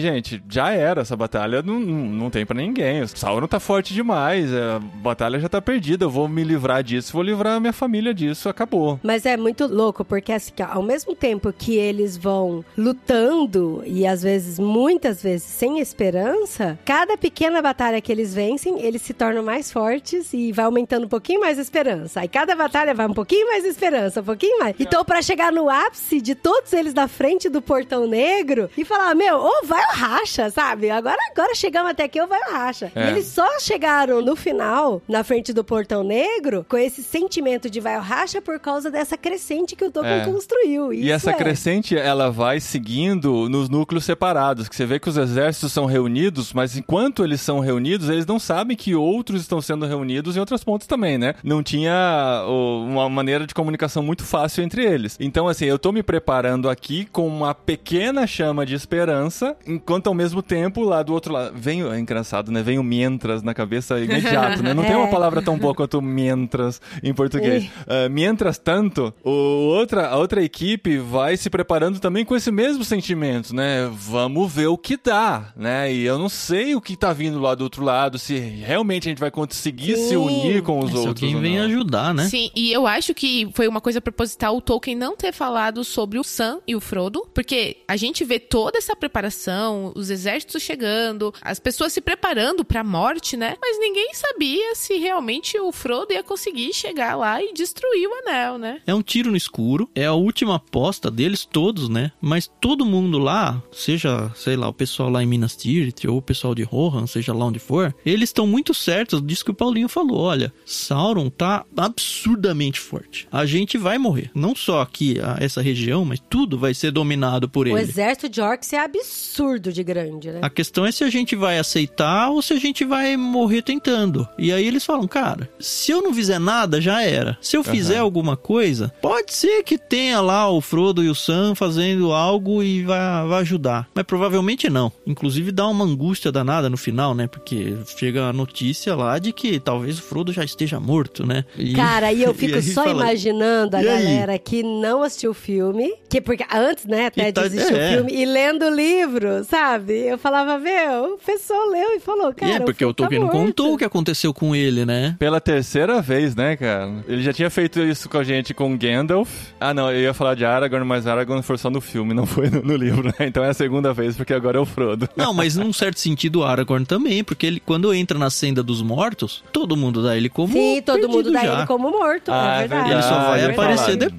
gente. 0.00 0.42
Já 0.48 0.70
era, 0.70 1.02
essa 1.02 1.16
batalha 1.16 1.62
não, 1.62 1.78
não, 1.78 2.30
tem 2.30 2.46
pra 2.46 2.56
ninguém. 2.56 3.02
O 3.02 3.08
Sauron 3.08 3.46
tá 3.46 3.60
forte 3.60 3.92
demais, 3.92 4.52
a 4.52 4.78
batalha 4.78 5.38
já 5.38 5.48
tá 5.48 5.60
perdida. 5.60 6.04
Eu 6.04 6.10
vou 6.10 6.28
me 6.28 6.44
livrar 6.44 6.82
disso, 6.82 7.12
vou 7.12 7.22
livrar 7.22 7.56
a 7.56 7.60
minha 7.60 7.72
família 7.72 8.14
disso, 8.14 8.48
acabou. 8.48 8.98
Mas 9.02 9.26
é 9.26 9.36
muito 9.36 9.66
louco, 9.66 10.04
porque 10.04 10.32
assim, 10.32 10.52
ao 10.68 10.82
mesmo 10.82 11.14
tempo 11.14 11.52
que 11.52 11.76
eles 11.76 12.16
vão 12.16 12.64
lutando, 12.76 13.82
e 13.86 14.06
às 14.06 14.22
vezes, 14.22 14.58
muitas 14.58 15.22
vezes, 15.22 15.46
sem 15.46 15.80
esperança, 15.80 16.78
cada 16.84 17.16
pequena 17.16 17.60
batalha 17.60 18.00
que 18.00 18.12
eles 18.12 18.34
vencem, 18.34 18.80
eles 18.80 19.02
se 19.02 19.12
tornam 19.12 19.42
mais 19.42 19.72
fortes 19.72 20.32
e 20.32 20.52
vai 20.52 20.64
aumentando 20.64 21.06
um 21.06 21.08
pouquinho 21.08 21.40
mais 21.40 21.58
a 21.58 21.62
esperança. 21.62 22.20
Aí 22.20 22.28
cada 22.28 22.54
batalha 22.54 22.94
vai 22.94 23.06
um 23.06 23.14
pouquinho 23.14 23.46
mais 23.48 23.64
esperança, 23.64 24.20
um 24.20 24.24
pouquinho 24.24 24.58
mais. 24.58 24.76
Então, 24.78 25.04
pra 25.04 25.20
chegar 25.20 25.31
no 25.52 25.68
ápice 25.68 26.20
de 26.20 26.34
todos 26.34 26.72
eles 26.72 26.92
na 26.94 27.08
frente 27.08 27.48
do 27.48 27.62
portão 27.62 28.06
negro 28.06 28.68
e 28.76 28.84
falar, 28.84 29.14
meu, 29.14 29.38
ou 29.38 29.64
vai 29.66 29.82
o 29.82 29.94
racha, 29.96 30.50
sabe? 30.50 30.90
Agora, 30.90 31.16
agora 31.30 31.54
chegamos 31.54 31.90
até 31.90 32.04
aqui, 32.04 32.20
ou 32.20 32.26
vai 32.26 32.38
o 32.40 32.52
racha. 32.52 32.92
É. 32.94 33.06
E 33.06 33.08
eles 33.08 33.26
só 33.26 33.58
chegaram 33.60 34.20
no 34.20 34.36
final, 34.36 35.00
na 35.08 35.24
frente 35.24 35.52
do 35.52 35.64
portão 35.64 36.02
negro, 36.04 36.66
com 36.68 36.76
esse 36.76 37.02
sentimento 37.02 37.70
de 37.70 37.80
vai 37.80 37.96
o 37.96 38.00
racha 38.00 38.40
por 38.42 38.58
causa 38.60 38.90
dessa 38.90 39.16
crescente 39.16 39.74
que 39.74 39.84
o 39.84 39.90
Tolkien 39.90 40.20
É. 40.20 40.24
construiu. 40.24 40.92
E 40.92 41.00
Isso 41.06 41.12
essa 41.12 41.30
é. 41.30 41.34
crescente, 41.34 41.96
ela 41.96 42.30
vai 42.30 42.60
seguindo 42.60 43.48
nos 43.48 43.68
núcleos 43.68 44.04
separados, 44.04 44.68
que 44.68 44.76
você 44.76 44.84
vê 44.86 44.98
que 45.00 45.08
os 45.08 45.16
exércitos 45.16 45.72
são 45.72 45.86
reunidos, 45.86 46.52
mas 46.52 46.76
enquanto 46.76 47.24
eles 47.24 47.40
são 47.40 47.60
reunidos, 47.60 48.08
eles 48.08 48.26
não 48.26 48.38
sabem 48.38 48.76
que 48.76 48.94
outros 48.94 49.40
estão 49.40 49.60
sendo 49.60 49.86
reunidos 49.86 50.36
em 50.36 50.40
outras 50.40 50.62
pontas 50.62 50.86
também, 50.86 51.16
né? 51.16 51.34
Não 51.42 51.62
tinha 51.62 52.44
uma 52.86 53.08
maneira 53.08 53.46
de 53.46 53.54
comunicação 53.54 54.02
muito 54.02 54.24
fácil 54.24 54.62
entre 54.62 54.84
eles. 54.84 55.16
Então, 55.24 55.46
assim, 55.46 55.66
eu 55.66 55.78
tô 55.78 55.92
me 55.92 56.02
preparando 56.02 56.68
aqui 56.68 57.04
com 57.06 57.26
uma 57.28 57.54
pequena 57.54 58.26
chama 58.26 58.66
de 58.66 58.74
esperança, 58.74 59.56
enquanto 59.66 60.08
ao 60.08 60.14
mesmo 60.14 60.42
tempo, 60.42 60.82
lá 60.82 61.02
do 61.02 61.12
outro 61.12 61.32
lado, 61.32 61.52
vem, 61.56 61.84
o- 61.84 61.92
é 61.92 61.98
engraçado, 62.00 62.50
né? 62.50 62.62
Vem 62.62 62.78
o 62.78 62.82
mientras 62.82 63.42
na 63.42 63.54
cabeça 63.54 64.00
imediato, 64.00 64.62
né? 64.62 64.74
Não 64.74 64.82
tem 64.82 64.92
É. 64.94 64.96
uma 64.96 65.08
palavra 65.08 65.40
tão 65.40 65.56
boa 65.58 65.74
quanto 65.74 66.02
mientras 66.02 66.80
em 67.02 67.14
português. 67.14 67.70
Ah, 67.86 68.08
mientras 68.08 68.58
tanto, 68.58 69.14
o 69.24 69.30
outra, 69.30 70.08
a 70.08 70.16
outra 70.16 70.42
equipe 70.42 70.98
vai 70.98 71.36
se 71.36 71.48
preparando 71.48 72.00
também 72.00 72.24
com 72.24 72.34
esse 72.36 72.50
mesmo 72.50 72.84
sentimento, 72.84 73.54
né? 73.54 73.88
Vamos 73.92 74.52
ver 74.52 74.66
o 74.66 74.76
que 74.76 74.96
dá, 74.96 75.52
né? 75.56 75.92
E 75.92 76.02
eu 76.04 76.18
não 76.18 76.28
sei 76.28 76.74
o 76.74 76.80
que 76.80 76.96
tá 76.96 77.12
vindo 77.12 77.38
lá 77.40 77.54
do 77.54 77.62
outro 77.64 77.84
lado, 77.84 78.18
se 78.18 78.36
realmente 78.38 79.08
a 79.08 79.10
gente 79.10 79.20
vai 79.20 79.30
conseguir 79.30 79.96
se 79.96 80.08
Sim. 80.10 80.16
unir 80.16 80.62
com 80.62 80.80
os 80.80 80.92
É 80.92 80.98
outros. 80.98 81.20
quem 81.20 81.34
ou 81.36 81.40
vem 81.40 81.58
ajudar, 81.60 82.12
né? 82.12 82.24
Sim, 82.24 82.50
e 82.56 82.72
eu 82.72 82.86
acho 82.86 83.14
que 83.14 83.48
foi 83.54 83.68
uma 83.68 83.80
coisa 83.80 84.00
proposital 84.00 84.56
o 84.56 84.60
Tolkien 84.60 84.96
não 84.96 85.11
ter 85.16 85.32
falado 85.32 85.84
sobre 85.84 86.18
o 86.18 86.24
Sam 86.24 86.60
e 86.66 86.74
o 86.74 86.80
Frodo, 86.80 87.26
porque 87.34 87.78
a 87.86 87.96
gente 87.96 88.24
vê 88.24 88.38
toda 88.38 88.78
essa 88.78 88.94
preparação, 88.96 89.92
os 89.94 90.10
exércitos 90.10 90.62
chegando, 90.62 91.32
as 91.40 91.58
pessoas 91.58 91.92
se 91.92 92.00
preparando 92.00 92.64
pra 92.64 92.84
morte, 92.84 93.36
né? 93.36 93.56
Mas 93.60 93.78
ninguém 93.78 94.12
sabia 94.14 94.74
se 94.74 94.96
realmente 94.98 95.58
o 95.58 95.72
Frodo 95.72 96.12
ia 96.12 96.22
conseguir 96.22 96.72
chegar 96.72 97.16
lá 97.16 97.42
e 97.42 97.52
destruir 97.52 98.06
o 98.06 98.14
anel, 98.14 98.58
né? 98.58 98.80
É 98.86 98.94
um 98.94 99.02
tiro 99.02 99.30
no 99.30 99.36
escuro, 99.36 99.88
é 99.94 100.06
a 100.06 100.12
última 100.12 100.56
aposta 100.56 101.10
deles 101.10 101.44
todos, 101.44 101.88
né? 101.88 102.12
Mas 102.20 102.50
todo 102.60 102.86
mundo 102.86 103.18
lá, 103.18 103.62
seja, 103.70 104.30
sei 104.34 104.56
lá, 104.56 104.68
o 104.68 104.72
pessoal 104.72 105.10
lá 105.10 105.22
em 105.22 105.26
Minas 105.26 105.56
Tirith 105.56 106.06
ou 106.06 106.18
o 106.18 106.22
pessoal 106.22 106.54
de 106.54 106.62
Rohan, 106.62 107.06
seja 107.06 107.32
lá 107.32 107.44
onde 107.46 107.58
for, 107.58 107.94
eles 108.04 108.28
estão 108.28 108.46
muito 108.46 108.74
certos 108.74 109.24
disso 109.24 109.44
que 109.44 109.50
o 109.50 109.54
Paulinho 109.54 109.88
falou. 109.88 110.20
Olha, 110.20 110.52
Sauron 110.64 111.28
tá 111.30 111.64
absurdamente 111.76 112.80
forte. 112.80 113.28
A 113.30 113.44
gente 113.46 113.76
vai 113.78 113.98
morrer. 113.98 114.30
Não 114.34 114.54
só 114.54 114.80
aqui, 114.80 115.01
a- 115.22 115.36
essa 115.40 115.60
região, 115.62 116.04
mas 116.04 116.20
tudo 116.30 116.58
vai 116.58 116.74
ser 116.74 116.90
dominado 116.90 117.48
por 117.48 117.66
O 117.66 117.70
ele. 117.70 117.80
exército 117.80 118.28
de 118.28 118.40
orcs 118.40 118.72
é 118.72 118.78
absurdo 118.78 119.72
de 119.72 119.82
grande, 119.82 120.30
né? 120.30 120.40
A 120.42 120.50
questão 120.50 120.84
é 120.86 120.92
se 120.92 121.04
a 121.04 121.10
gente 121.10 121.34
vai 121.36 121.58
aceitar 121.58 122.30
ou 122.30 122.40
se 122.42 122.52
a 122.52 122.58
gente 122.58 122.84
vai 122.84 123.16
morrer 123.16 123.62
tentando. 123.62 124.26
E 124.38 124.52
aí 124.52 124.66
eles 124.66 124.84
falam, 124.84 125.06
cara, 125.06 125.48
se 125.58 125.90
eu 125.92 126.02
não 126.02 126.14
fizer 126.14 126.38
nada, 126.38 126.80
já 126.80 127.02
era. 127.02 127.36
Se 127.40 127.56
eu 127.56 127.62
fizer 127.64 127.98
alguma 127.98 128.36
coisa, 128.36 128.92
pode 129.00 129.32
ser 129.34 129.62
que 129.62 129.76
tenha 129.78 130.20
lá 130.20 130.50
o 130.50 130.60
Frodo 130.60 131.02
e 131.02 131.08
o 131.08 131.14
Sam 131.14 131.54
fazendo 131.54 132.12
algo 132.12 132.62
e 132.62 132.82
vai, 132.82 133.26
vai 133.28 133.40
ajudar. 133.42 133.88
Mas 133.94 134.04
provavelmente 134.04 134.68
não. 134.70 134.90
Inclusive 135.06 135.52
dá 135.52 135.66
uma 135.68 135.84
angústia 135.84 136.32
danada 136.32 136.68
no 136.70 136.76
final, 136.76 137.14
né? 137.14 137.26
Porque 137.26 137.74
chega 137.96 138.26
a 138.28 138.32
notícia 138.32 138.94
lá 138.94 139.18
de 139.18 139.32
que 139.32 139.58
talvez 139.60 139.98
o 139.98 140.02
Frodo 140.02 140.32
já 140.32 140.44
esteja 140.44 140.78
morto, 140.80 141.26
né? 141.26 141.44
E- 141.56 141.72
Cara, 141.74 142.12
e 142.12 142.22
eu 142.22 142.32
fico 142.34 142.56
aí 142.56 142.62
só 142.62 142.84
fala, 142.84 143.02
imaginando 143.02 143.76
a 143.76 143.82
"E 143.82 143.88
aí?" 143.88 144.02
galera 144.04 144.38
que 144.38 144.62
não 144.82 145.02
assistiu 145.02 145.30
o 145.30 145.34
filme, 145.34 145.92
que 146.08 146.20
porque 146.20 146.44
antes, 146.52 146.84
né, 146.86 147.06
até 147.06 147.28
E 147.28 147.32
tá- 147.32 147.46
de 147.48 147.58
assistir 147.58 147.74
é. 147.74 147.86
o 147.86 147.94
filme, 147.94 148.12
e 148.14 148.24
lendo 148.26 148.66
o 148.66 148.70
livro, 148.74 149.44
sabe? 149.44 150.06
Eu 150.08 150.18
falava, 150.18 150.58
meu, 150.58 151.14
o 151.14 151.18
pessoal 151.18 151.68
leu 151.70 151.94
e 151.96 152.00
falou, 152.00 152.30
E 152.30 152.34
cara, 152.34 152.52
é 152.54 152.60
porque 152.60 152.84
o 152.84 152.92
tá 152.92 153.04
Tolkien 153.04 153.20
não 153.20 153.28
morto. 153.28 153.38
contou 153.46 153.74
o 153.74 153.78
que 153.78 153.84
aconteceu 153.84 154.34
com 154.34 154.54
ele, 154.54 154.84
né? 154.84 155.16
Pela 155.18 155.40
terceira 155.40 156.02
vez, 156.02 156.34
né, 156.34 156.56
cara? 156.56 156.90
Ele 157.08 157.22
já 157.22 157.32
tinha 157.32 157.48
feito 157.50 157.80
isso 157.80 158.08
com 158.08 158.18
a 158.18 158.24
gente 158.24 158.52
com 158.52 158.76
Gandalf. 158.76 159.30
Ah, 159.60 159.72
não, 159.72 159.90
eu 159.90 160.00
ia 160.00 160.14
falar 160.14 160.34
de 160.34 160.44
Aragorn, 160.44 160.84
mas 160.84 161.06
Aragorn 161.06 161.42
foi 161.42 161.56
só 161.58 161.70
no 161.70 161.80
filme, 161.80 162.12
não 162.12 162.26
foi 162.26 162.50
no, 162.50 162.62
no 162.62 162.76
livro, 162.76 163.04
né? 163.04 163.14
Então 163.20 163.44
é 163.44 163.48
a 163.50 163.54
segunda 163.54 163.92
vez, 163.92 164.16
porque 164.16 164.34
agora 164.34 164.58
é 164.58 164.60
o 164.60 164.66
Frodo. 164.66 165.08
Não, 165.16 165.32
mas 165.32 165.56
num 165.56 165.72
certo 165.72 166.00
sentido 166.00 166.40
o 166.40 166.44
Aragorn 166.44 166.84
também, 166.84 167.22
porque 167.22 167.46
ele 167.46 167.60
quando 167.64 167.92
entra 167.94 168.18
na 168.18 168.30
senda 168.30 168.62
dos 168.62 168.82
mortos, 168.82 169.42
todo 169.52 169.76
mundo 169.76 170.02
dá 170.02 170.16
ele 170.16 170.28
como 170.28 170.52
Sim, 170.52 170.82
todo 170.84 171.08
mundo 171.08 171.30
dá 171.30 171.40
já. 171.44 171.54
ele 171.58 171.66
como 171.66 171.90
morto, 171.90 172.30
Ah, 172.32 172.60
é 172.60 172.64
é 172.64 172.68
verdade. 172.68 172.92
Ele 172.92 173.02
só 173.02 173.18
vai 173.20 173.40
é 173.40 173.50
aparecer 173.50 173.86
verdade. 173.98 174.14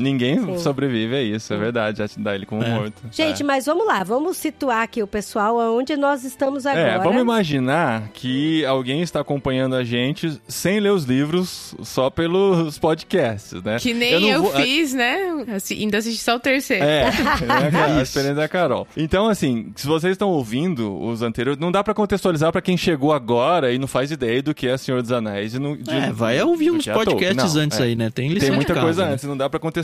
Ninguém 0.00 0.38
Sim. 0.38 0.58
sobrevive 0.58 1.14
a 1.16 1.22
isso, 1.22 1.52
é 1.52 1.56
verdade. 1.56 1.98
Já 1.98 2.08
te 2.08 2.18
dá 2.20 2.34
ele 2.34 2.46
como 2.46 2.62
É. 2.62 2.68
morto. 2.70 3.02
Gente, 3.10 3.42
é. 3.42 3.44
mas 3.44 3.66
vamos 3.66 3.86
lá, 3.86 4.02
vamos 4.02 4.36
situar 4.36 4.82
aqui 4.82 5.02
o 5.02 5.06
pessoal 5.06 5.58
aonde 5.60 5.96
nós 5.96 6.24
estamos 6.24 6.66
agora. 6.66 6.80
É, 6.88 6.98
vamos 6.98 7.20
imaginar 7.22 8.08
que 8.12 8.64
alguém 8.64 9.02
está 9.02 9.20
acompanhando 9.20 9.74
a 9.76 9.84
gente 9.84 10.40
sem 10.48 10.80
ler 10.80 10.90
os 10.90 11.04
livros, 11.04 11.74
só 11.82 12.10
pelos 12.10 12.78
podcasts, 12.78 13.62
né? 13.62 13.78
Que 13.78 13.92
nem 13.94 14.20
não 14.20 14.28
eu, 14.28 14.42
vou- 14.42 14.52
fiz, 14.52 14.92
né? 14.94 15.44
Assim, 15.54 15.74
ainda 15.80 15.98
assisti 15.98 16.22
só 16.22 16.36
o 16.36 16.40
terceiro. 16.40 16.84
É, 16.84 17.04
é 17.72 17.98
a 17.98 18.02
experiência 18.02 18.34
da 18.34 18.48
Carol. 18.48 18.86
Então, 18.96 19.28
assim, 19.28 19.72
se 19.76 19.86
vocês 19.86 20.12
estão 20.12 20.28
ouvindo 20.28 20.96
os 21.02 21.22
anteriores, 21.22 21.60
não 21.60 21.70
dá 21.72 21.82
pra 21.84 21.94
contextualizar 21.94 22.50
pra 22.52 22.60
quem 22.62 22.76
chegou 22.76 23.12
agora 23.12 23.72
e 23.72 23.78
não 23.78 23.86
faz 23.86 24.10
ideia 24.10 24.42
do 24.42 24.54
que 24.54 24.66
é 24.66 24.76
Senhor 24.76 25.00
dos 25.02 25.12
Anéis. 25.12 25.54
E 25.54 25.58
não, 25.58 25.76
de- 25.76 25.90
É, 25.90 26.10
vai 26.12 26.40
ouvir 26.42 26.70
uns 26.70 26.86
é 26.86 26.92
podcasts 26.92 27.54
Não, 27.54 27.62
antes 27.62 27.78
é. 27.80 27.82
aí, 27.84 27.96
né? 27.96 28.10
Tem 28.10 28.28
lição 28.28 28.40
Tem 28.40 28.50
de 28.50 28.56
muita 28.56 28.74
casa, 28.74 28.84
coisa 28.86 29.06
né? 29.06 29.12
antes, 29.12 29.24
não 29.24 29.36
dá 29.36 29.48
pra 29.48 29.58
contextualizar 29.60 29.83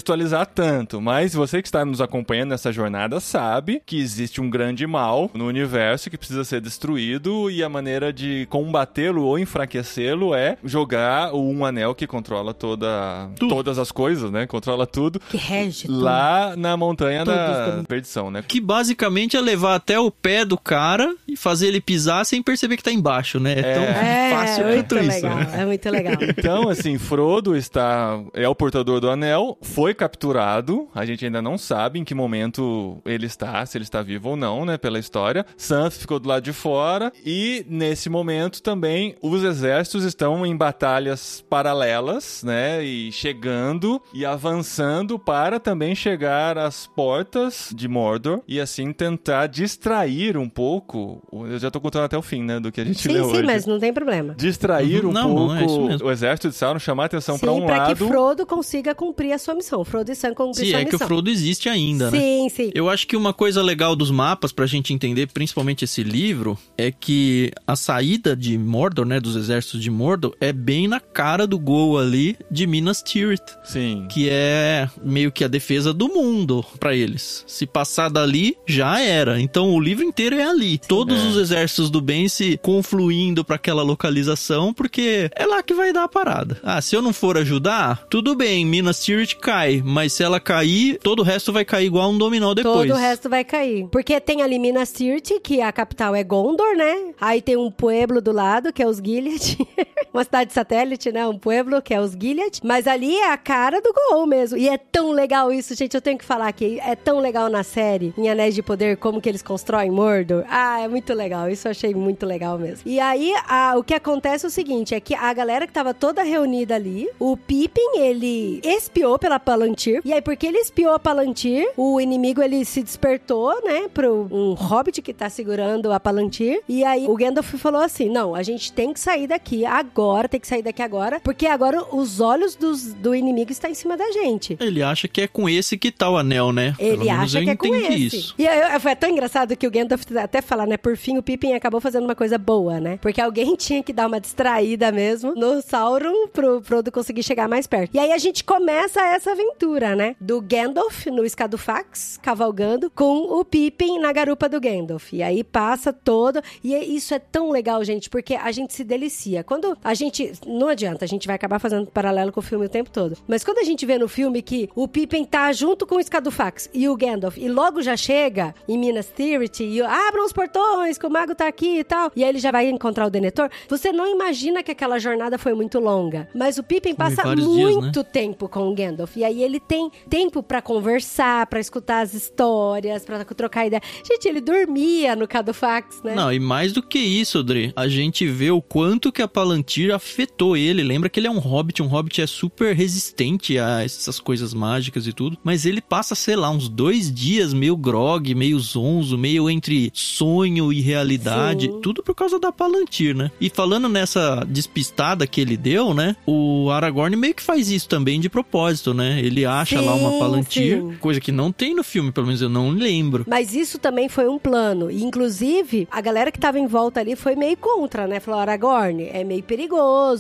tanto. 0.55 1.01
Mas 1.01 1.35
você 1.35 1.61
que 1.63 1.69
está 1.69 1.85
nos 1.85 2.01
acompanhando 2.01 2.51
nessa 2.51 2.73
jornada 2.73 3.21
sabe 3.21 3.83
que 3.85 3.99
existe 4.01 4.41
um 4.41 4.49
grande 4.51 4.87
mal 4.87 5.31
no 5.35 5.47
universo 5.47 6.11
que 6.11 6.17
precisa 6.19 6.45
ser 6.45 6.61
destruído 6.61 7.51
e 7.51 7.63
a 7.63 7.69
maneira 7.69 8.13
de 8.13 8.47
combatê-lo 8.51 9.25
ou 9.25 9.39
enfraquecê-lo 9.39 10.35
é 10.35 10.57
jogar 10.65 11.33
o 11.35 11.51
um 11.51 11.65
anel 11.65 11.95
que 11.95 12.07
controla 12.07 12.53
toda, 12.55 13.29
Tudo. 13.39 13.55
todas 13.55 13.79
as 13.79 13.91
coisas, 13.93 14.31
né? 14.31 14.47
Controla 14.47 14.87
tudo. 14.87 15.21
Que 15.31 15.37
rege 15.37 15.87
tudo. 15.87 16.01
Lá 16.01 16.55
na 16.57 16.77
montanha 16.77 17.25
Todos 17.25 17.39
da 17.39 17.83
perdição, 17.87 18.31
né? 18.31 18.43
Que 18.47 18.61
basicamente 18.61 19.37
é 19.37 19.41
levar 19.41 19.75
até 19.75 19.99
o 19.99 20.11
pé 20.11 20.45
do 20.45 20.57
cara 20.59 21.15
e 21.27 21.37
fazer 21.37 21.69
ele 21.69 21.81
pisar 21.81 22.25
sem 22.25 22.43
perceber 22.43 22.77
que 22.77 22.83
tá 22.83 22.93
embaixo, 22.93 23.39
né? 23.39 23.59
É, 23.59 23.75
tão 23.75 23.83
É, 23.83 24.31
fácil 24.31 24.65
muito 24.67 24.95
quanto 24.95 25.05
isso. 25.05 25.15
legal, 25.23 25.37
né? 25.37 25.51
é 25.55 25.65
muito 25.65 25.91
legal. 25.91 26.15
Então, 26.21 26.69
assim, 26.69 26.99
Frodo 26.99 27.57
está. 27.57 28.21
É 28.35 28.49
o 28.49 28.55
portador 28.55 29.01
do 29.01 29.11
anel, 29.11 29.59
foi 29.63 29.90
capturado. 29.95 30.89
A 30.95 31.05
gente 31.05 31.25
ainda 31.25 31.41
não 31.43 31.57
sabe 31.59 31.99
em 31.99 32.05
que 32.05 32.15
momento 32.15 33.01
ele 33.05 33.27
está, 33.27 33.65
se 33.67 33.77
ele 33.79 33.85
está 33.85 34.03
vivo 34.03 34.31
ou 34.31 34.37
não, 34.37 34.65
né? 34.65 34.77
Pela 34.79 34.99
história. 34.99 35.45
Sam 35.57 35.91
ficou 35.91 36.19
do 36.19 36.29
lado 36.29 36.43
de 36.45 36.53
fora. 36.53 37.13
E 37.25 37.65
nesse 37.69 38.09
momento 38.09 38.63
também 38.63 39.15
os 39.23 39.43
exércitos 39.45 40.05
estão 40.05 40.45
em 40.47 40.57
batalhas 40.57 41.45
paralelas, 41.49 42.43
né? 42.45 42.83
E 42.85 43.11
chegando 43.13 44.01
e 44.13 44.25
avançando 44.27 45.19
para 45.19 45.59
também 45.61 45.95
chegar 45.95 46.59
às 46.59 46.87
portas 46.87 47.71
de 47.75 47.89
Mordor 47.89 48.41
e 48.47 48.61
assim 48.61 48.93
tentar 48.93 49.47
distrair 49.47 50.37
um 50.37 50.49
pouco. 50.49 51.23
Eu 51.33 51.59
já 51.59 51.71
tô 51.71 51.81
contando 51.81 52.05
até 52.05 52.17
o 52.19 52.23
fim, 52.23 52.43
né? 52.43 52.61
Do 52.61 52.71
que 52.73 52.81
a 52.81 52.85
gente 52.85 53.01
Sim, 53.01 53.13
leu 53.13 53.25
sim, 53.25 53.31
hoje 53.33 53.43
mas 53.45 53.67
não 53.67 53.79
tem 53.79 53.93
problema. 53.93 54.35
distrair 54.37 55.05
Uhum. 55.05 55.11
um 55.11 55.13
Não, 55.13 55.29
não, 55.29 55.37
pouco 55.37 55.55
é 55.55 55.65
isso 55.65 55.81
mesmo. 55.83 56.07
o 56.09 56.11
exército 56.11 56.49
de 56.49 56.55
Sauron, 56.55 56.79
chamar 56.79 57.05
a 57.05 57.07
atenção 57.07 57.35
Sim, 57.37 57.41
pra 57.41 57.53
um 57.53 57.67
pra 57.67 57.77
lado. 57.79 57.97
que 57.97 58.05
Frodo 58.09 58.47
consiga 58.47 58.95
cumprir 58.95 59.33
a 59.33 59.39
sua 59.39 59.55
missão. 59.55 59.80
Frodo 59.85 60.11
e 60.11 60.15
Sam 60.15 60.35
cumprir 60.35 60.67
Sim, 60.67 60.75
é 60.75 60.85
que 60.85 60.97
o. 60.97 60.99
Frodo 60.99 61.31
existe 61.31 61.69
ainda, 61.69 62.11
né? 62.11 62.19
Sim, 62.19 62.49
sim. 62.49 62.71
Eu 62.75 62.89
acho 62.89 63.07
que 63.07 63.17
uma 63.17 63.33
coisa 63.33 63.63
legal 63.63 63.95
dos 63.97 64.11
mapas 64.11 64.53
pra 64.53 64.67
gente 64.67 64.93
entender, 64.93 65.29
principalmente 65.29 65.85
esse 65.85 66.03
livro, 66.03 66.59
é 66.77 66.91
que 66.91 67.51
a 67.67 67.75
saída 67.77 68.37
de 68.37 68.57
Mordor, 68.59 69.05
né, 69.07 69.19
dos 69.21 69.37
exércitos 69.37 69.81
de 69.81 69.91
Mordor, 69.91 70.35
é 70.41 70.53
bem 70.53 70.87
na 70.89 71.01
cara 71.01 71.47
do 71.47 71.59
gol 71.59 71.99
ali 71.99 72.37
de 72.51 72.67
Minas 72.67 73.03
Tirith, 73.03 73.41
Sim. 73.65 74.07
que 74.11 74.29
é 74.31 74.89
meio 75.03 75.33
que 75.33 75.45
a 75.45 75.49
defesa 75.49 75.93
do 75.93 76.09
mundo 76.09 76.65
pra 76.79 76.95
eles. 76.95 77.45
Se 77.47 77.67
passar 77.67 78.09
dali, 78.11 78.57
já 78.67 79.01
era. 79.01 79.41
Então 79.41 79.71
o 79.75 79.81
livro 79.81 80.05
inteiro 80.05 80.37
é 80.37 80.45
ali. 80.45 80.79
Todos 80.79 81.19
É. 81.23 81.27
os 81.29 81.37
exércitos 81.37 81.91
do 81.91 82.01
bem 82.01 82.29
se 82.29 82.59
confluindo 82.63 83.45
pra 83.45 83.57
aquela 83.57 83.83
localização, 83.83 84.73
porque 84.73 85.31
é 85.35 85.47
lá 85.47 85.63
que 85.63 85.75
vai 85.75 85.93
dar 85.93 86.05
a 86.05 86.09
parada. 86.09 86.59
Ah, 86.63 86.81
se 86.81 86.95
eu 86.97 87.03
não 87.03 87.13
for 87.13 87.37
ajudar, 87.39 88.07
tudo 88.11 88.35
bem, 88.35 88.65
Minas 88.65 89.03
Tirith 89.05 89.37
cai. 89.41 89.70
Cai, 89.71 89.83
mas 89.85 90.13
se 90.13 90.23
ela 90.23 90.41
cair, 90.41 90.99
todo 90.99 91.21
o 91.21 91.23
resto 91.23 91.53
vai 91.53 91.65
cair 91.65 91.87
igual 91.87 92.11
um 92.11 92.19
dominó 92.19 92.53
depois. 92.55 92.89
Todo 92.89 92.97
o 92.97 93.01
resto 93.01 93.29
vai 93.29 93.45
cair. 93.45 93.87
Porque 93.91 94.21
tem 94.21 94.43
ali 94.43 94.59
Minas 94.59 94.93
Tirith, 94.93 95.41
que 95.43 95.61
a 95.61 95.71
capital 95.71 96.15
é 96.15 96.25
Gondor, 96.25 96.77
né? 96.77 97.13
Aí 97.21 97.41
tem 97.41 97.57
um 97.57 97.71
pueblo 97.71 98.21
do 98.21 98.33
lado, 98.33 98.73
que 98.73 98.83
é 98.83 98.87
os 98.87 98.99
Gilead. 98.99 99.59
Uma 100.13 100.25
cidade 100.25 100.53
satélite, 100.53 101.13
né? 101.13 101.27
Um 101.27 101.39
pueblo, 101.39 101.81
que 101.81 101.95
é 101.95 102.01
os 102.01 102.13
Gilead. 102.13 102.61
Mas 102.65 102.87
ali 102.87 103.15
é 103.17 103.31
a 103.33 103.37
cara 103.37 103.81
do 103.81 103.93
Gol 103.93 104.27
mesmo. 104.27 104.59
E 104.59 104.69
é 104.69 104.77
tão 104.77 105.11
legal 105.13 105.53
isso, 105.53 105.75
gente. 105.75 105.95
Eu 105.95 106.01
tenho 106.01 106.19
que 106.19 106.25
falar 106.25 106.53
que 106.53 106.81
é 106.81 106.97
tão 106.97 107.19
legal 107.21 107.49
na 107.49 107.63
série, 107.63 108.13
em 108.19 108.29
Anéis 108.29 108.55
de 108.55 108.63
Poder, 108.63 108.97
como 108.97 109.21
que 109.21 109.29
eles 109.29 109.43
constroem 109.43 109.91
Mordor. 109.91 110.45
Ah, 110.49 110.81
é 110.81 110.89
muito 110.89 111.15
legal. 111.15 111.49
Isso 111.49 111.69
eu 111.69 111.71
achei 111.71 111.95
muito 111.95 112.27
legal 112.27 112.59
mesmo. 112.59 112.83
E 112.91 112.99
aí, 112.99 113.33
a- 113.47 113.75
o 113.77 113.85
que 113.85 113.95
acontece 113.95 114.45
é 114.45 114.49
o 114.49 114.51
seguinte, 114.51 114.95
é 114.95 115.01
que 115.01 115.15
a 115.15 115.33
galera 115.33 115.67
que 115.67 115.73
tava 115.73 115.95
toda 115.95 116.23
reunida 116.23 116.75
ali, 116.75 117.09
o 117.19 117.37
Pippin, 117.37 117.99
ele 117.99 118.61
espiou 118.65 119.19
pela 119.19 119.39
Palantir. 119.39 120.01
E 120.05 120.13
aí, 120.13 120.21
porque 120.23 120.47
ele 120.47 120.59
espiou 120.59 120.93
a 120.93 120.99
Palantir, 120.99 121.69
o 121.77 122.01
inimigo, 122.01 122.43
ele 122.43 122.65
se 122.65 122.83
despertou, 122.83 123.63
né, 123.65 123.89
pro 123.93 124.27
um 124.31 124.55
hobbit 124.55 125.01
que 125.03 125.13
tá 125.15 125.29
segurando 125.31 125.93
a 125.93 126.01
Palantir. 126.01 126.63
E 126.69 126.85
aí, 126.85 127.07
o 127.07 127.15
Gandalf 127.15 127.55
falou 127.55 127.81
assim, 127.81 128.09
não, 128.09 128.35
a 128.35 128.43
gente 128.43 128.73
tem 128.73 128.93
que 128.93 128.99
sair 129.01 129.27
daqui 129.27 129.65
agora, 129.65 130.00
tem 130.29 130.41
que 130.41 130.47
sair 130.47 130.63
daqui 130.63 130.83
agora, 130.83 131.21
porque 131.21 131.47
agora 131.47 131.85
os 131.95 132.21
olhos 132.21 132.55
dos, 132.55 132.93
do 132.95 133.15
inimigo 133.15 133.51
estão 133.53 133.71
em 133.71 133.75
cima 133.75 133.97
da 133.97 134.11
gente. 134.13 134.57
Ele 134.61 134.83
acha 134.83 135.09
que 135.09 135.23
é 135.23 135.29
com 135.29 135.49
esse 135.49 135.77
que 135.77 135.91
tá 135.91 136.09
o 136.11 136.17
anel, 136.17 136.53
né? 136.53 136.75
Ele 136.79 137.09
acha 137.09 137.39
eu 137.41 137.45
que 137.45 137.51
é 137.51 137.57
com 137.57 137.75
esse. 137.75 138.19
isso. 138.19 138.35
E 138.39 138.47
aí, 138.47 138.79
foi 138.81 138.95
tão 138.97 139.11
engraçado 139.11 139.57
que 139.57 139.67
o 139.67 139.71
Gandalf 139.71 140.03
até 140.17 140.41
falar, 140.41 140.67
né? 140.67 140.77
Por 140.77 140.97
fim, 140.97 141.19
o 141.19 141.23
Pippin 141.23 141.53
acabou 141.53 141.81
fazendo 141.81 142.05
uma 142.05 142.15
coisa 142.15 142.39
boa, 142.39 142.81
né? 142.81 142.99
Porque 143.01 143.21
alguém 143.21 143.55
tinha 143.57 143.83
que 143.83 143.93
dar 143.93 144.07
uma 144.07 144.21
distraída 144.21 144.91
mesmo 144.93 145.35
no 145.35 145.61
Sauron 145.63 146.29
pro 146.29 146.63
Frodo 146.63 146.93
conseguir 146.93 147.23
chegar 147.23 147.49
mais 147.49 147.67
perto. 147.67 147.95
E 147.95 147.99
aí 147.99 148.13
a 148.13 148.19
gente 148.19 148.45
começa 148.45 149.01
essa 149.01 149.33
aventura, 149.33 149.95
né? 149.97 150.17
Do 150.21 150.41
Gandalf 150.41 151.07
no 151.07 151.25
Escadufax, 151.25 152.19
cavalgando, 152.23 152.91
com 152.91 153.39
o 153.39 153.45
Pippin 153.45 153.99
na 153.99 154.13
garupa 154.13 154.49
do 154.49 154.61
Gandalf. 154.61 155.13
E 155.13 155.23
aí 155.23 155.43
passa 155.45 155.93
todo... 155.93 156.41
E 156.63 156.75
é- 156.75 156.85
isso 156.85 157.15
é 157.15 157.19
tão 157.19 157.51
legal, 157.51 157.83
gente, 157.85 158.09
porque 158.11 158.35
a 158.35 158.51
gente 158.53 158.75
se 158.75 158.85
delicia. 158.85 159.45
Quando 159.45 159.77
a 159.83 159.90
gente... 159.95 160.33
Não 160.47 160.69
adianta, 160.69 161.05
a 161.05 161.09
gente 161.09 161.27
vai 161.27 161.37
acabar 161.37 161.59
fazendo 161.59 161.87
paralelo 161.87 162.33
com 162.33 162.41
o 162.41 162.43
filme 162.43 162.67
o 162.67 162.69
tempo 162.69 162.91
todo. 162.91 163.17
Mas 163.27 163.45
quando 163.45 163.59
a 163.59 163.65
gente 163.65 163.85
vê 163.87 163.99
no 163.99 164.09
filme 164.09 164.43
que 164.43 164.69
o 164.75 164.89
Pippin 164.89 165.25
tá 165.25 165.53
junto 165.53 165.87
com 165.87 165.97
o 165.97 166.01
Escadufax 166.01 166.69
e 166.73 166.89
o 166.89 166.97
Gandalf, 166.97 167.37
e 167.37 167.49
logo 167.49 167.83
já 167.83 167.97
chega 167.97 168.55
em 168.69 168.79
Minas 168.79 169.13
Tirith 169.15 169.61
e 169.61 169.81
abram 169.83 170.25
os 170.25 170.33
portões, 170.33 170.99
que 170.99 171.07
o 171.07 171.11
mago 171.11 171.35
tá 171.35 171.47
aqui 171.47 171.79
e 171.79 171.85
tal, 171.85 172.11
e 172.15 172.23
aí 172.23 172.31
ele 172.31 172.39
já 172.39 172.51
vai 172.51 172.69
encontrar 172.69 173.07
o 173.07 173.11
Denethor, 173.11 173.49
você 173.69 173.93
não 173.93 174.07
imagina 174.07 174.63
que 174.63 174.71
aquela 174.71 174.99
jornada 174.99 175.39
foi 175.39 175.55
muito 175.55 175.79
longa. 175.79 176.29
Mas 176.35 176.59
o 176.59 176.63
Pippin 176.63 176.95
passa 176.95 177.23
vários 177.23 177.47
dias, 177.47 177.75
né? 177.75 177.81
muito 177.81 178.05
tempo 178.05 178.49
com 178.49 178.69
o 178.69 178.75
Gandalf. 178.75 179.17
E 179.17 179.25
aí 179.25 179.43
ele 179.43 179.61
tem 179.61 179.91
tempo 180.09 180.43
pra 180.43 180.61
conversar, 180.61 181.47
pra 181.47 181.61
escutar 181.61 182.01
as 182.01 182.15
histórias, 182.15 183.05
pra 183.05 183.25
trocar 183.25 183.67
ideia. 183.67 183.83
Gente, 184.07 184.29
ele 184.29 184.41
dormia 184.41 185.17
no 185.17 185.27
Cadufax, 185.27 186.03
né? 186.03 186.15
Não, 186.15 186.33
e 186.33 186.39
mais 186.39 186.73
do 186.73 186.83
que 186.83 186.99
isso, 186.99 187.43
Dre, 187.43 187.73
a 187.77 187.89
gente 187.89 188.27
vê 188.27 188.51
o 188.51 188.61
quanto 188.61 189.13
que 189.13 189.23
a 189.23 189.29
Palantir 189.29 189.80
afetou 189.91 190.57
ele. 190.57 190.83
Lembra 190.83 191.09
que 191.09 191.21
ele 191.21 191.27
é 191.27 191.31
um 191.31 191.39
hobbit, 191.39 191.83
um 191.83 191.87
hobbit 191.87 192.21
é 192.21 192.27
super 192.27 192.75
resistente 192.75 193.59
a 193.59 193.83
essas 193.83 194.19
coisas 194.19 194.53
mágicas 194.53 195.07
e 195.07 195.13
tudo, 195.13 195.39
mas 195.43 195.65
ele 195.65 195.81
passa, 195.81 196.15
sei 196.15 196.37
lá, 196.37 196.51
uns 196.51 196.69
dois 196.69 197.13
dias 197.13 197.55
meio 197.55 197.77
grog, 197.77 198.35
meio 198.35 198.59
zonzo, 198.59 199.17
meio 199.17 199.49
entre 199.49 199.91
sonho 199.95 200.73
e 200.73 200.81
realidade, 200.81 201.67
Sim. 201.67 201.81
tudo 201.81 202.03
por 202.03 202.15
causa 202.15 202.39
da 202.39 202.53
Palantir, 202.53 203.17
né? 203.17 203.31
E 203.41 203.49
falando 203.49 203.89
nessa 203.89 204.45
despistada 204.47 205.27
que 205.27 205.41
ele 205.41 205.57
deu, 205.57 205.95
né, 205.95 206.17
o 206.27 206.71
Aragorn 206.71 207.17
meio 207.17 207.35
que 207.35 207.43
faz 207.43 207.71
isso 207.71 207.89
também 207.89 208.21
de 208.21 208.29
propósito, 208.29 208.93
né? 208.93 209.21
Ele 209.21 209.45
acha 209.45 209.81
lá 209.81 209.95
uma 209.95 210.11
Sim, 210.11 210.19
Palantir, 210.19 210.79
sim. 210.81 210.97
coisa 211.01 211.21
que 211.21 211.33
não 211.33 211.53
tem 211.53 211.75
no 211.75 211.85
filme, 211.85 212.13
pelo 212.13 212.27
menos 212.27 212.43
eu 212.43 212.49
não 212.49 212.71
lembro. 212.71 213.25
Mas 213.29 213.55
isso 213.55 213.79
também 213.79 214.09
foi 214.09 214.29
um 214.29 214.39
plano. 214.39 214.91
E, 214.91 215.03
inclusive, 215.03 215.89
a 215.91 216.01
galera 216.01 216.31
que 216.33 216.39
tava 216.39 216.59
em 216.59 216.67
volta 216.67 217.01
ali 217.01 217.17
foi 217.17 217.35
meio 217.37 217.57
contra, 217.57 218.07
né? 218.07 218.21
Falou, 218.21 218.41
Aragorn, 218.41 219.09
é 219.13 219.25
meio 219.25 219.43
perigoso 219.43 219.70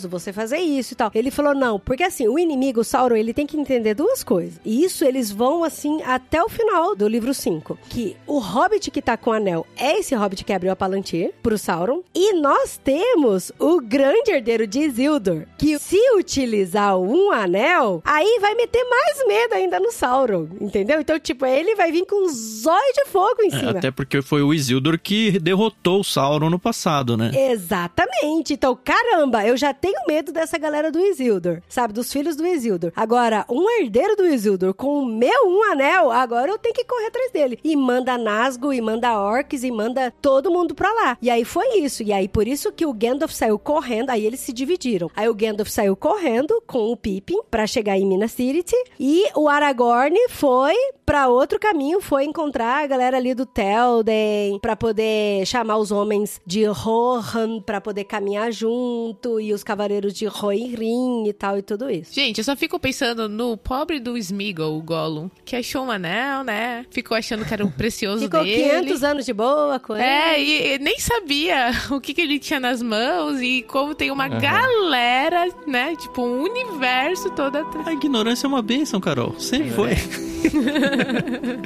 você 0.09 0.33
fazer 0.33 0.59
isso 0.59 0.93
e 0.93 0.97
tal. 0.97 1.11
Ele 1.15 1.31
falou, 1.31 1.55
não, 1.55 1.79
porque 1.79 2.03
assim, 2.05 2.29
o 2.29 2.39
inimigo, 2.39 2.81
o 2.81 2.85
Sauron, 2.85 3.17
ele 3.17 3.35
tem 3.35 3.47
que 3.47 3.57
entender 3.59 3.95
duas 3.95 4.23
coisas. 4.23 4.61
E 4.65 4.85
isso 4.85 5.05
eles 5.05 5.31
vão, 5.31 5.65
assim, 5.65 6.03
até 6.03 6.43
o 6.43 6.49
final 6.49 6.95
do 6.95 7.07
livro 7.09 7.33
5. 7.35 7.79
Que 7.89 8.17
o 8.27 8.39
Hobbit 8.39 8.91
que 8.91 9.03
tá 9.03 9.17
com 9.17 9.31
o 9.31 9.33
anel 9.33 9.67
é 9.77 9.99
esse 9.99 10.15
Hobbit 10.15 10.45
que 10.45 10.53
abriu 10.53 10.73
a 10.73 10.77
Palantir 10.77 11.33
pro 11.43 11.59
Sauron. 11.59 12.03
E 12.15 12.33
nós 12.35 12.79
temos 12.83 13.53
o 13.59 13.81
grande 13.81 14.31
herdeiro 14.31 14.67
de 14.67 14.81
Isildur, 14.81 15.47
que 15.59 15.79
se 15.79 15.99
utilizar 16.17 16.97
um 16.99 17.31
anel, 17.31 18.03
aí 18.05 18.39
vai 18.41 18.55
meter 18.55 18.85
mais 18.85 19.27
medo 19.27 19.55
ainda 19.55 19.79
no 19.81 19.91
Sauron, 19.93 20.49
entendeu? 20.61 21.01
Então, 21.01 21.19
tipo, 21.19 21.45
ele 21.47 21.75
vai 21.75 21.91
vir 21.93 22.05
com 22.07 22.25
um 22.27 22.29
zóio 22.29 22.93
de 22.95 23.07
fogo 23.07 23.43
em 23.43 23.49
É, 23.49 23.59
cima. 23.59 23.71
até 23.73 23.91
porque 23.91 24.23
foi 24.23 24.43
o 24.43 24.53
Isildur 24.55 24.99
que 24.99 25.39
derrotou 25.39 26.01
o 26.01 26.05
Sauron 26.05 26.51
no 26.51 26.59
passado, 26.59 27.17
né? 27.17 27.31
Exatamente. 27.35 28.55
Então, 28.55 28.77
caramba, 28.83 29.39
eu 29.46 29.57
já 29.57 29.72
tenho 29.72 30.00
medo 30.07 30.33
dessa 30.33 30.59
galera 30.59 30.90
do 30.90 31.00
Isildur, 31.00 31.61
sabe? 31.68 31.92
Dos 31.92 32.12
filhos 32.12 32.37
do 32.37 32.46
Isildur. 32.46 32.92
Agora, 32.94 33.44
um 33.48 33.68
herdeiro 33.79 34.16
do 34.16 34.26
Isildur 34.26 34.74
com 34.74 35.00
o 35.00 35.07
meu 35.07 35.46
um 35.46 35.62
anel, 35.64 36.11
agora 36.11 36.50
eu 36.50 36.59
tenho 36.59 36.74
que 36.74 36.85
correr 36.85 37.07
atrás 37.07 37.31
dele. 37.31 37.59
E 37.62 37.76
manda 37.76 38.16
Nazgûl, 38.18 38.72
e 38.72 38.81
manda 38.81 39.18
Orcs, 39.18 39.64
e 39.64 39.70
manda 39.70 40.12
todo 40.22 40.50
mundo 40.50 40.74
pra 40.74 40.92
lá. 40.92 41.18
E 41.20 41.31
aí 41.31 41.44
foi 41.44 41.79
isso. 41.79 42.03
E 42.03 42.12
aí, 42.12 42.29
por 42.29 42.46
isso 42.46 42.72
que 42.72 42.87
o 42.87 42.92
Gandalf 42.92 43.33
saiu 43.33 43.59
correndo, 43.59 44.11
aí 44.11 44.24
eles 44.24 44.40
se 44.40 44.53
dividiram. 44.53 45.11
Aí 45.14 45.29
o 45.29 45.35
Gandalf 45.35 45.68
saiu 45.68 45.96
correndo 45.96 46.62
com 46.66 46.90
o 46.90 46.96
Pippin 46.96 47.40
pra 47.50 47.66
chegar 47.66 47.96
em 47.96 48.07
Minas 48.07 48.35
Tirith, 48.35 48.72
e 48.98 49.24
o 49.35 49.48
Aragorn 49.48 50.16
foi 50.29 50.74
pra 51.11 51.27
outro 51.27 51.59
caminho, 51.59 52.01
foi 52.01 52.25
encontrar 52.25 52.85
a 52.85 52.87
galera 52.87 53.16
ali 53.16 53.35
do 53.35 53.44
Telden, 53.44 54.61
pra 54.61 54.77
poder 54.77 55.44
chamar 55.44 55.77
os 55.79 55.90
homens 55.90 56.40
de 56.46 56.64
Rohan, 56.66 57.61
pra 57.61 57.81
poder 57.81 58.05
caminhar 58.05 58.53
junto, 58.53 59.40
e 59.40 59.53
os 59.53 59.64
cavaleiros 59.64 60.14
de 60.14 60.27
Rohirrim 60.27 61.27
e 61.27 61.33
tal, 61.33 61.59
e 61.59 61.62
tudo 61.62 61.90
isso. 61.90 62.14
Gente, 62.14 62.38
eu 62.38 62.44
só 62.44 62.55
fico 62.55 62.79
pensando 62.79 63.29
no 63.29 63.57
pobre 63.57 63.99
do 63.99 64.16
Smeagol, 64.16 64.79
o 64.79 64.83
Gollum, 64.83 65.29
que 65.44 65.57
achou 65.57 65.83
um 65.83 65.90
anel, 65.90 66.44
né? 66.44 66.87
Ficou 66.92 67.16
achando 67.16 67.44
que 67.44 67.53
era 67.53 67.64
o 67.64 67.73
precioso 67.73 68.23
Ficou 68.23 68.44
dele. 68.44 68.83
500 68.85 69.03
anos 69.03 69.27
de 69.27 69.33
boa 69.33 69.81
com 69.81 69.96
ele. 69.96 70.05
É, 70.05 70.40
e, 70.40 70.75
e 70.75 70.79
nem 70.79 71.01
sabia 71.01 71.73
o 71.90 72.01
que, 72.01 72.14
que 72.14 72.20
ele 72.20 72.38
tinha 72.38 72.61
nas 72.61 72.81
mãos 72.81 73.40
e 73.40 73.62
como 73.62 73.96
tem 73.96 74.12
uma 74.12 74.29
Aham. 74.29 74.38
galera, 74.38 75.49
né? 75.66 75.96
Tipo, 75.96 76.23
um 76.23 76.44
universo 76.44 77.31
todo 77.31 77.57
atrás. 77.57 77.88
A 77.88 77.92
ignorância 77.92 78.46
é 78.46 78.49
uma 78.49 78.62
bênção, 78.62 79.01
Carol. 79.01 79.35
Sempre 79.40 79.70
foi. 79.73 79.90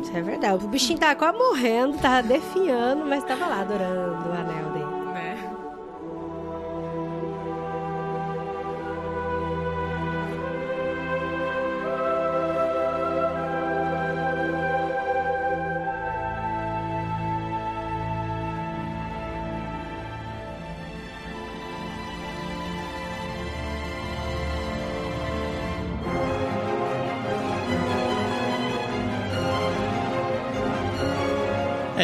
Isso 0.03 0.17
é 0.17 0.23
verdade. 0.23 0.65
O 0.65 0.69
bichinho 0.69 0.99
tava 0.99 1.15
quase 1.15 1.39
morrendo, 1.39 1.99
tava 1.99 2.27
definhando, 2.27 3.05
mas 3.05 3.25
tava 3.25 3.47
lá 3.47 3.61
adorando 3.61 4.29
o 4.29 4.33
anel 4.33 4.71
dele. 4.73 4.84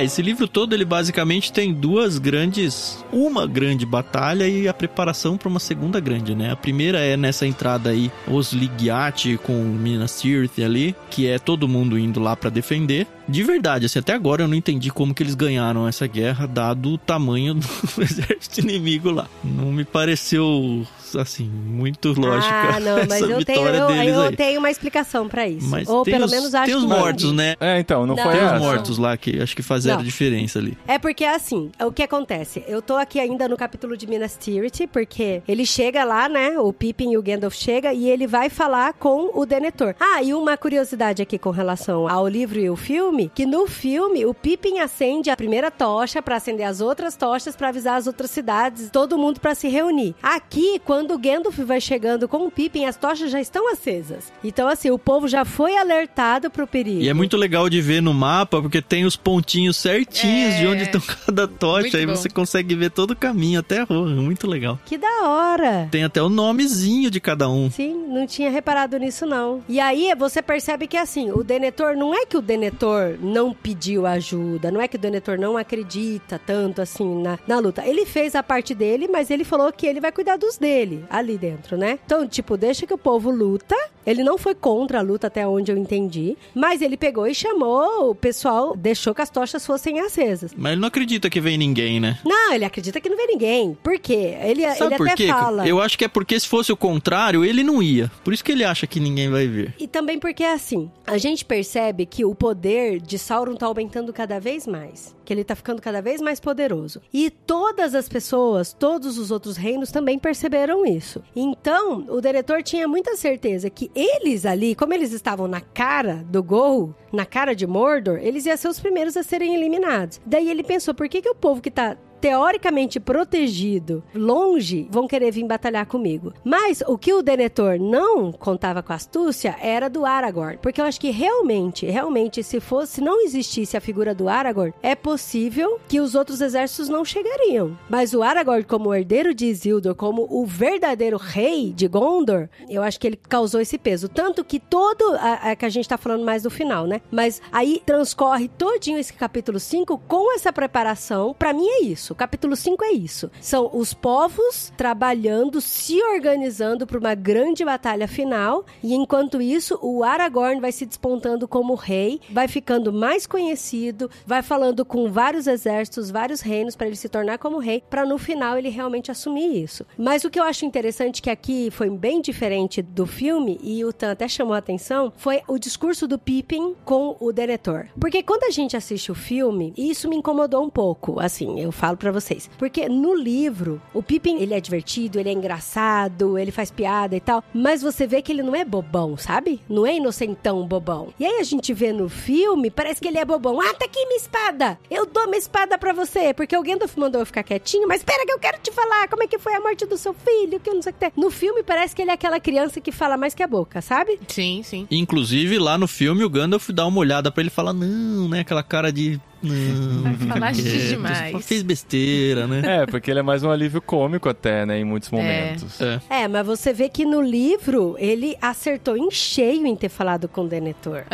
É, 0.00 0.04
esse 0.04 0.22
livro 0.22 0.48
todo 0.48 0.74
ele 0.74 0.86
basicamente 0.86 1.52
tem 1.52 1.74
duas 1.74 2.16
grandes, 2.16 3.04
uma 3.12 3.46
grande 3.46 3.84
batalha 3.84 4.48
e 4.48 4.66
a 4.66 4.72
preparação 4.72 5.36
para 5.36 5.46
uma 5.48 5.60
segunda 5.60 6.00
grande, 6.00 6.34
né? 6.34 6.50
A 6.50 6.56
primeira 6.56 7.00
é 7.00 7.18
nessa 7.18 7.46
entrada 7.46 7.90
aí, 7.90 8.10
os 8.26 8.54
Ligiati 8.54 9.38
com 9.42 9.52
Minas 9.52 10.18
Tirith 10.18 10.62
ali, 10.64 10.96
que 11.10 11.26
é 11.26 11.38
todo 11.38 11.68
mundo 11.68 11.98
indo 11.98 12.18
lá 12.18 12.34
para 12.34 12.48
defender. 12.48 13.06
De 13.30 13.42
verdade, 13.44 13.86
assim, 13.86 13.98
até 14.00 14.12
agora 14.12 14.42
eu 14.42 14.48
não 14.48 14.54
entendi 14.54 14.90
como 14.90 15.14
que 15.14 15.22
eles 15.22 15.34
ganharam 15.34 15.86
essa 15.86 16.06
guerra, 16.06 16.46
dado 16.46 16.90
o 16.94 16.98
tamanho 16.98 17.54
do 17.54 17.66
exército 18.02 18.60
inimigo 18.60 19.10
lá. 19.10 19.28
Não 19.44 19.66
me 19.66 19.84
pareceu, 19.84 20.84
assim, 21.18 21.44
muito 21.44 22.12
lógica 22.12 22.76
ah, 22.76 22.80
não, 22.80 22.96
mas 22.98 23.12
essa 23.12 23.24
eu 23.24 23.44
tenho, 23.44 23.58
vitória 23.60 23.78
eu, 23.78 23.86
deles 23.86 24.14
eu 24.14 24.20
aí. 24.22 24.36
tenho 24.36 24.58
uma 24.58 24.70
explicação 24.70 25.28
pra 25.28 25.48
isso. 25.48 25.68
Mas 25.68 25.88
Ou 25.88 26.02
pelo 26.02 26.24
os, 26.24 26.30
menos 26.30 26.54
acho 26.54 26.66
tem 26.66 26.74
os 26.74 26.82
que 26.82 26.88
mortos, 26.88 27.32
né? 27.32 27.54
É, 27.60 27.78
então, 27.78 28.06
não, 28.06 28.16
Não. 28.16 28.22
foi 28.22 28.32
Tem 28.32 28.44
os 28.44 28.52
essa. 28.52 28.58
mortos 28.58 28.98
lá 28.98 29.16
que 29.16 29.40
acho 29.40 29.54
que 29.54 29.62
fizeram 29.62 30.02
diferença 30.02 30.58
ali. 30.58 30.76
É 30.86 30.98
porque 30.98 31.24
assim, 31.24 31.70
o 31.80 31.92
que 31.92 32.02
acontece? 32.02 32.64
Eu 32.66 32.82
tô 32.82 32.96
aqui 32.96 33.20
ainda 33.20 33.48
no 33.48 33.56
capítulo 33.56 33.96
de 33.96 34.06
Minas 34.06 34.36
Tirith, 34.40 34.86
porque 34.92 35.42
ele 35.46 35.64
chega 35.64 36.04
lá, 36.04 36.28
né? 36.28 36.58
O 36.58 36.72
Pippin 36.72 37.12
e 37.12 37.18
o 37.18 37.22
Gandalf 37.22 37.54
chega 37.54 37.92
e 37.92 38.08
ele 38.08 38.26
vai 38.26 38.48
falar 38.50 38.92
com 38.94 39.30
o 39.34 39.46
Denethor. 39.46 39.94
Ah, 40.00 40.22
e 40.22 40.34
uma 40.34 40.56
curiosidade 40.56 41.22
aqui 41.22 41.38
com 41.38 41.50
relação 41.50 42.08
ao 42.08 42.26
livro 42.26 42.58
e 42.58 42.68
o 42.70 42.76
filme 42.76 43.19
filme 43.20 43.30
que 43.34 43.44
no 43.46 43.66
filme 43.66 44.24
o 44.24 44.32
Pippin 44.32 44.78
acende 44.78 45.30
a 45.30 45.36
primeira 45.36 45.70
tocha 45.70 46.22
pra 46.22 46.36
acender 46.36 46.66
as 46.66 46.80
outras 46.80 47.16
tochas 47.16 47.54
pra 47.56 47.68
avisar 47.68 47.96
as 47.98 48.06
outras 48.06 48.30
cidades, 48.30 48.90
todo 48.90 49.18
mundo 49.18 49.40
pra 49.40 49.54
se 49.54 49.68
reunir. 49.68 50.14
Aqui, 50.22 50.80
quando 50.84 51.12
o 51.14 51.18
Gandalf 51.18 51.58
vai 51.58 51.80
chegando 51.80 52.28
com 52.28 52.46
o 52.46 52.50
Pippin, 52.50 52.84
as 52.86 52.96
tochas 52.96 53.30
já 53.30 53.40
estão 53.40 53.70
acesas. 53.72 54.32
Então, 54.44 54.68
assim, 54.68 54.90
o 54.90 54.98
povo 54.98 55.26
já 55.28 55.44
foi 55.44 55.76
alertado 55.76 56.50
pro 56.50 56.66
perigo. 56.66 57.00
E 57.02 57.08
é 57.08 57.14
muito 57.14 57.36
legal 57.36 57.68
de 57.68 57.80
ver 57.80 58.00
no 58.00 58.14
mapa, 58.14 58.60
porque 58.62 58.80
tem 58.80 59.04
os 59.04 59.16
pontinhos 59.16 59.76
certinhos 59.76 60.54
É. 60.54 60.60
de 60.60 60.66
onde 60.66 60.82
estão 60.84 61.00
cada 61.26 61.46
tocha. 61.48 61.80
Muito 61.82 61.96
aí 61.96 62.06
bom. 62.06 62.14
você 62.16 62.28
consegue 62.28 62.74
ver 62.74 62.90
todo 62.90 63.10
o 63.12 63.16
caminho 63.16 63.60
até 63.60 63.80
a 63.80 63.84
rua. 63.84 64.06
Muito 64.08 64.46
legal. 64.46 64.78
Que 64.86 64.96
da 64.96 65.22
hora! 65.28 65.88
Tem 65.90 66.04
até 66.04 66.22
o 66.22 66.28
nomezinho 66.28 67.10
de 67.10 67.20
cada 67.20 67.48
um. 67.48 67.70
Sim, 67.70 67.94
não 68.08 68.26
tinha 68.26 68.50
reparado 68.50 68.96
nisso 68.98 69.26
não. 69.26 69.62
E 69.68 69.80
aí 69.80 70.14
você 70.16 70.40
percebe 70.42 70.86
que 70.86 70.96
assim, 70.96 71.30
o 71.30 71.42
Denethor, 71.42 71.96
não 71.96 72.14
é 72.14 72.24
que 72.26 72.36
o 72.36 72.42
Denethor 72.42 73.09
não 73.20 73.52
pediu 73.52 74.06
ajuda, 74.06 74.70
não 74.70 74.80
é 74.80 74.88
que 74.88 74.96
o 74.96 74.98
Denethor 74.98 75.38
não 75.38 75.56
acredita 75.56 76.38
tanto 76.38 76.80
assim 76.82 77.22
na, 77.22 77.38
na 77.46 77.58
luta. 77.58 77.84
Ele 77.86 78.04
fez 78.06 78.34
a 78.34 78.42
parte 78.42 78.74
dele, 78.74 79.08
mas 79.08 79.30
ele 79.30 79.44
falou 79.44 79.72
que 79.72 79.86
ele 79.86 80.00
vai 80.00 80.12
cuidar 80.12 80.36
dos 80.36 80.58
dele 80.58 81.04
ali 81.10 81.36
dentro, 81.38 81.76
né? 81.76 81.98
Então, 82.04 82.26
tipo, 82.26 82.56
deixa 82.56 82.86
que 82.86 82.94
o 82.94 82.98
povo 82.98 83.30
luta. 83.30 83.76
Ele 84.06 84.24
não 84.24 84.38
foi 84.38 84.54
contra 84.54 84.98
a 84.98 85.02
luta 85.02 85.26
até 85.26 85.46
onde 85.46 85.70
eu 85.70 85.76
entendi, 85.76 86.36
mas 86.54 86.80
ele 86.80 86.96
pegou 86.96 87.26
e 87.26 87.34
chamou 87.34 88.10
o 88.10 88.14
pessoal, 88.14 88.74
deixou 88.74 89.14
que 89.14 89.20
as 89.20 89.28
tochas 89.28 89.64
fossem 89.64 90.00
acesas. 90.00 90.52
Mas 90.56 90.72
ele 90.72 90.80
não 90.80 90.88
acredita 90.88 91.28
que 91.28 91.40
vem 91.40 91.58
ninguém, 91.58 92.00
né? 92.00 92.18
Não, 92.24 92.52
ele 92.52 92.64
acredita 92.64 92.98
que 93.00 93.08
não 93.10 93.16
vê 93.16 93.26
ninguém. 93.26 93.76
Por 93.82 93.98
quê? 93.98 94.36
Ele, 94.42 94.62
Sabe 94.74 94.94
ele 94.94 94.96
por 94.96 95.06
até 95.06 95.16
quê? 95.16 95.28
fala. 95.28 95.68
Eu 95.68 95.80
acho 95.80 95.98
que 95.98 96.04
é 96.06 96.08
porque 96.08 96.40
se 96.40 96.48
fosse 96.48 96.72
o 96.72 96.76
contrário, 96.76 97.44
ele 97.44 97.62
não 97.62 97.82
ia. 97.82 98.10
Por 98.24 98.32
isso 98.32 98.42
que 98.42 98.52
ele 98.52 98.64
acha 98.64 98.86
que 98.86 98.98
ninguém 98.98 99.28
vai 99.28 99.46
ver. 99.46 99.74
E 99.78 99.86
também 99.86 100.18
porque, 100.18 100.44
assim, 100.44 100.90
a 101.06 101.18
gente 101.18 101.44
percebe 101.44 102.06
que 102.06 102.24
o 102.24 102.34
poder 102.34 102.99
de 103.00 103.18
Sauron 103.18 103.54
tá 103.54 103.66
aumentando 103.66 104.12
cada 104.12 104.38
vez 104.38 104.66
mais. 104.66 105.14
Que 105.24 105.32
ele 105.32 105.44
tá 105.44 105.54
ficando 105.54 105.80
cada 105.80 106.00
vez 106.00 106.20
mais 106.20 106.40
poderoso. 106.40 107.00
E 107.12 107.30
todas 107.30 107.94
as 107.94 108.08
pessoas, 108.08 108.72
todos 108.72 109.18
os 109.18 109.30
outros 109.30 109.56
reinos 109.56 109.90
também 109.90 110.18
perceberam 110.18 110.84
isso. 110.84 111.22
Então, 111.34 112.04
o 112.08 112.20
diretor 112.20 112.62
tinha 112.62 112.88
muita 112.88 113.16
certeza 113.16 113.70
que 113.70 113.90
eles 113.94 114.44
ali, 114.44 114.74
como 114.74 114.94
eles 114.94 115.12
estavam 115.12 115.46
na 115.46 115.60
cara 115.60 116.24
do 116.28 116.42
gol, 116.42 116.94
na 117.12 117.24
cara 117.24 117.54
de 117.54 117.66
Mordor, 117.66 118.18
eles 118.20 118.46
iam 118.46 118.56
ser 118.56 118.68
os 118.68 118.80
primeiros 118.80 119.16
a 119.16 119.22
serem 119.22 119.54
eliminados. 119.54 120.20
Daí 120.24 120.50
ele 120.50 120.62
pensou, 120.62 120.94
por 120.94 121.08
que, 121.08 121.22
que 121.22 121.30
o 121.30 121.34
povo 121.34 121.60
que 121.60 121.70
tá 121.70 121.96
teoricamente 122.20 123.00
protegido, 123.00 124.02
longe, 124.14 124.86
vão 124.90 125.08
querer 125.08 125.30
vir 125.30 125.44
batalhar 125.44 125.86
comigo. 125.86 126.32
Mas 126.44 126.82
o 126.86 126.98
que 126.98 127.12
o 127.12 127.22
Denethor 127.22 127.78
não 127.78 128.30
contava 128.30 128.82
com 128.82 128.92
astúcia 128.92 129.56
era 129.60 129.88
do 129.88 130.04
Aragorn. 130.04 130.58
Porque 130.58 130.80
eu 130.80 130.84
acho 130.84 131.00
que 131.00 131.10
realmente, 131.10 131.86
realmente, 131.86 132.42
se 132.42 132.60
fosse, 132.60 132.94
se 132.94 133.00
não 133.00 133.20
existisse 133.22 133.76
a 133.76 133.80
figura 133.80 134.14
do 134.14 134.28
Aragorn, 134.28 134.74
é 134.82 134.94
possível 134.94 135.78
que 135.88 136.00
os 136.00 136.14
outros 136.14 136.40
exércitos 136.40 136.88
não 136.88 137.04
chegariam. 137.04 137.78
Mas 137.88 138.12
o 138.12 138.22
Aragorn, 138.22 138.64
como 138.64 138.94
herdeiro 138.94 139.34
de 139.34 139.46
Isildur, 139.46 139.94
como 139.94 140.26
o 140.30 140.44
verdadeiro 140.44 141.16
rei 141.16 141.72
de 141.72 141.88
Gondor, 141.88 142.48
eu 142.68 142.82
acho 142.82 142.98
que 143.00 143.06
ele 143.06 143.16
causou 143.16 143.60
esse 143.60 143.78
peso. 143.78 144.08
Tanto 144.08 144.44
que 144.44 144.58
todo. 144.58 145.14
A, 145.14 145.50
a 145.50 145.56
que 145.56 145.64
a 145.64 145.68
gente 145.68 145.88
tá 145.88 145.96
falando 145.96 146.24
mais 146.24 146.44
no 146.44 146.50
final, 146.50 146.86
né? 146.86 147.00
Mas 147.10 147.40
aí 147.52 147.82
transcorre 147.84 148.48
todinho 148.48 148.98
esse 148.98 149.12
capítulo 149.12 149.58
5 149.58 149.98
com 150.06 150.34
essa 150.34 150.52
preparação. 150.52 151.34
Pra 151.38 151.52
mim 151.52 151.66
é 151.66 151.82
isso. 151.84 152.09
O 152.12 152.16
capítulo 152.16 152.56
5 152.56 152.84
é 152.84 152.92
isso. 152.92 153.30
São 153.40 153.70
os 153.72 153.94
povos 153.94 154.72
trabalhando, 154.76 155.60
se 155.60 156.02
organizando 156.02 156.86
para 156.86 156.98
uma 156.98 157.14
grande 157.14 157.64
batalha 157.64 158.08
final. 158.08 158.64
E 158.82 158.94
enquanto 158.94 159.40
isso, 159.40 159.78
o 159.82 160.02
Aragorn 160.02 160.60
vai 160.60 160.72
se 160.72 160.86
despontando 160.86 161.46
como 161.46 161.74
rei, 161.74 162.20
vai 162.30 162.48
ficando 162.48 162.92
mais 162.92 163.26
conhecido, 163.26 164.10
vai 164.26 164.42
falando 164.42 164.84
com 164.84 165.10
vários 165.10 165.46
exércitos, 165.46 166.10
vários 166.10 166.40
reinos 166.40 166.76
para 166.76 166.86
ele 166.86 166.96
se 166.96 167.08
tornar 167.08 167.38
como 167.38 167.58
rei, 167.58 167.82
para 167.88 168.04
no 168.04 168.18
final 168.18 168.58
ele 168.58 168.68
realmente 168.68 169.10
assumir 169.10 169.62
isso. 169.62 169.84
Mas 169.96 170.24
o 170.24 170.30
que 170.30 170.38
eu 170.38 170.44
acho 170.44 170.64
interessante 170.64 171.22
que 171.22 171.30
aqui 171.30 171.70
foi 171.70 171.90
bem 171.90 172.20
diferente 172.20 172.82
do 172.82 173.06
filme 173.06 173.58
e 173.62 173.84
o 173.84 173.92
Tan 173.92 174.12
até 174.12 174.26
chamou 174.28 174.54
a 174.54 174.58
atenção, 174.58 175.12
foi 175.16 175.42
o 175.46 175.58
discurso 175.58 176.06
do 176.06 176.18
Pippin 176.18 176.74
com 176.84 177.16
o 177.20 177.32
Denethor. 177.32 177.88
Porque 177.98 178.22
quando 178.22 178.44
a 178.44 178.50
gente 178.50 178.76
assiste 178.76 179.10
o 179.12 179.14
filme, 179.14 179.72
isso 179.76 180.08
me 180.08 180.16
incomodou 180.16 180.64
um 180.64 180.70
pouco, 180.70 181.20
assim, 181.20 181.60
eu 181.60 181.72
falo 181.72 181.96
pra 182.00 182.10
vocês. 182.10 182.50
Porque 182.58 182.88
no 182.88 183.14
livro, 183.14 183.80
o 183.94 184.02
Pippin, 184.02 184.38
ele 184.38 184.54
é 184.54 184.60
divertido, 184.60 185.20
ele 185.20 185.28
é 185.28 185.32
engraçado, 185.32 186.36
ele 186.38 186.50
faz 186.50 186.70
piada 186.70 187.14
e 187.14 187.20
tal, 187.20 187.44
mas 187.54 187.82
você 187.82 188.06
vê 188.06 188.22
que 188.22 188.32
ele 188.32 188.42
não 188.42 188.56
é 188.56 188.64
bobão, 188.64 189.16
sabe? 189.16 189.60
Não 189.68 189.86
é 189.86 189.96
inocentão 189.96 190.66
bobão. 190.66 191.12
E 191.18 191.24
aí 191.24 191.38
a 191.38 191.44
gente 191.44 191.72
vê 191.72 191.92
no 191.92 192.08
filme, 192.08 192.70
parece 192.70 193.00
que 193.00 193.08
ele 193.08 193.18
é 193.18 193.24
bobão. 193.24 193.60
Ah, 193.60 193.74
tá 193.74 193.84
aqui 193.84 194.04
minha 194.06 194.16
espada! 194.16 194.78
Eu 194.90 195.06
dou 195.06 195.26
minha 195.26 195.38
espada 195.38 195.78
pra 195.78 195.92
você, 195.92 196.34
porque 196.34 196.56
o 196.56 196.62
Gandalf 196.62 196.96
mandou 196.96 197.20
eu 197.20 197.26
ficar 197.26 197.42
quietinho, 197.42 197.86
mas 197.86 198.00
espera 198.00 198.24
que 198.24 198.32
eu 198.32 198.38
quero 198.38 198.58
te 198.58 198.72
falar 198.72 199.08
como 199.08 199.22
é 199.22 199.26
que 199.26 199.38
foi 199.38 199.54
a 199.54 199.60
morte 199.60 199.86
do 199.86 199.96
seu 199.96 200.14
filho, 200.14 200.58
que 200.58 200.70
eu 200.70 200.74
não 200.74 200.82
sei 200.82 200.90
o 200.90 200.94
que 200.94 201.00
tem. 201.00 201.12
No 201.16 201.30
filme 201.30 201.62
parece 201.62 201.94
que 201.94 202.02
ele 202.02 202.10
é 202.10 202.14
aquela 202.14 202.40
criança 202.40 202.80
que 202.80 202.90
fala 202.90 203.16
mais 203.16 203.34
que 203.34 203.42
a 203.42 203.46
boca, 203.46 203.80
sabe? 203.80 204.18
Sim, 204.26 204.62
sim. 204.64 204.86
Inclusive, 204.90 205.58
lá 205.58 205.76
no 205.76 205.86
filme, 205.86 206.24
o 206.24 206.30
Gandalf 206.30 206.70
dá 206.70 206.86
uma 206.86 206.98
olhada 206.98 207.30
pra 207.30 207.42
ele 207.42 207.48
e 207.48 207.52
fala: 207.52 207.72
Não, 207.72 208.28
né? 208.28 208.40
Aquela 208.40 208.62
cara 208.62 208.92
de. 208.92 209.20
Não, 209.42 210.14
fica 210.14 210.34
Falaste 210.34 210.62
quieto, 210.62 210.88
demais." 210.88 211.32
só 211.32 211.38
Fez 211.40 211.62
besteira, 211.62 212.46
né? 212.46 212.82
É, 212.82 212.86
porque 212.86 213.10
ele 213.10 213.20
é 213.20 213.22
mais 213.22 213.42
um 213.42 213.50
alívio 213.50 213.80
cômico 213.80 214.28
até, 214.28 214.64
né, 214.66 214.78
em 214.78 214.84
muitos 214.84 215.10
momentos. 215.10 215.80
É. 215.80 216.00
É, 216.10 216.28
mas 216.28 216.46
você 216.46 216.72
vê 216.72 216.88
que 216.88 217.04
no 217.04 217.20
livro 217.22 217.96
ele 217.98 218.36
acertou 218.40 218.96
em 218.96 219.10
cheio 219.10 219.66
em 219.66 219.74
ter 219.76 219.88
falado 219.88 220.28
com 220.28 220.42
o 220.42 220.48
Denethor. 220.48 221.04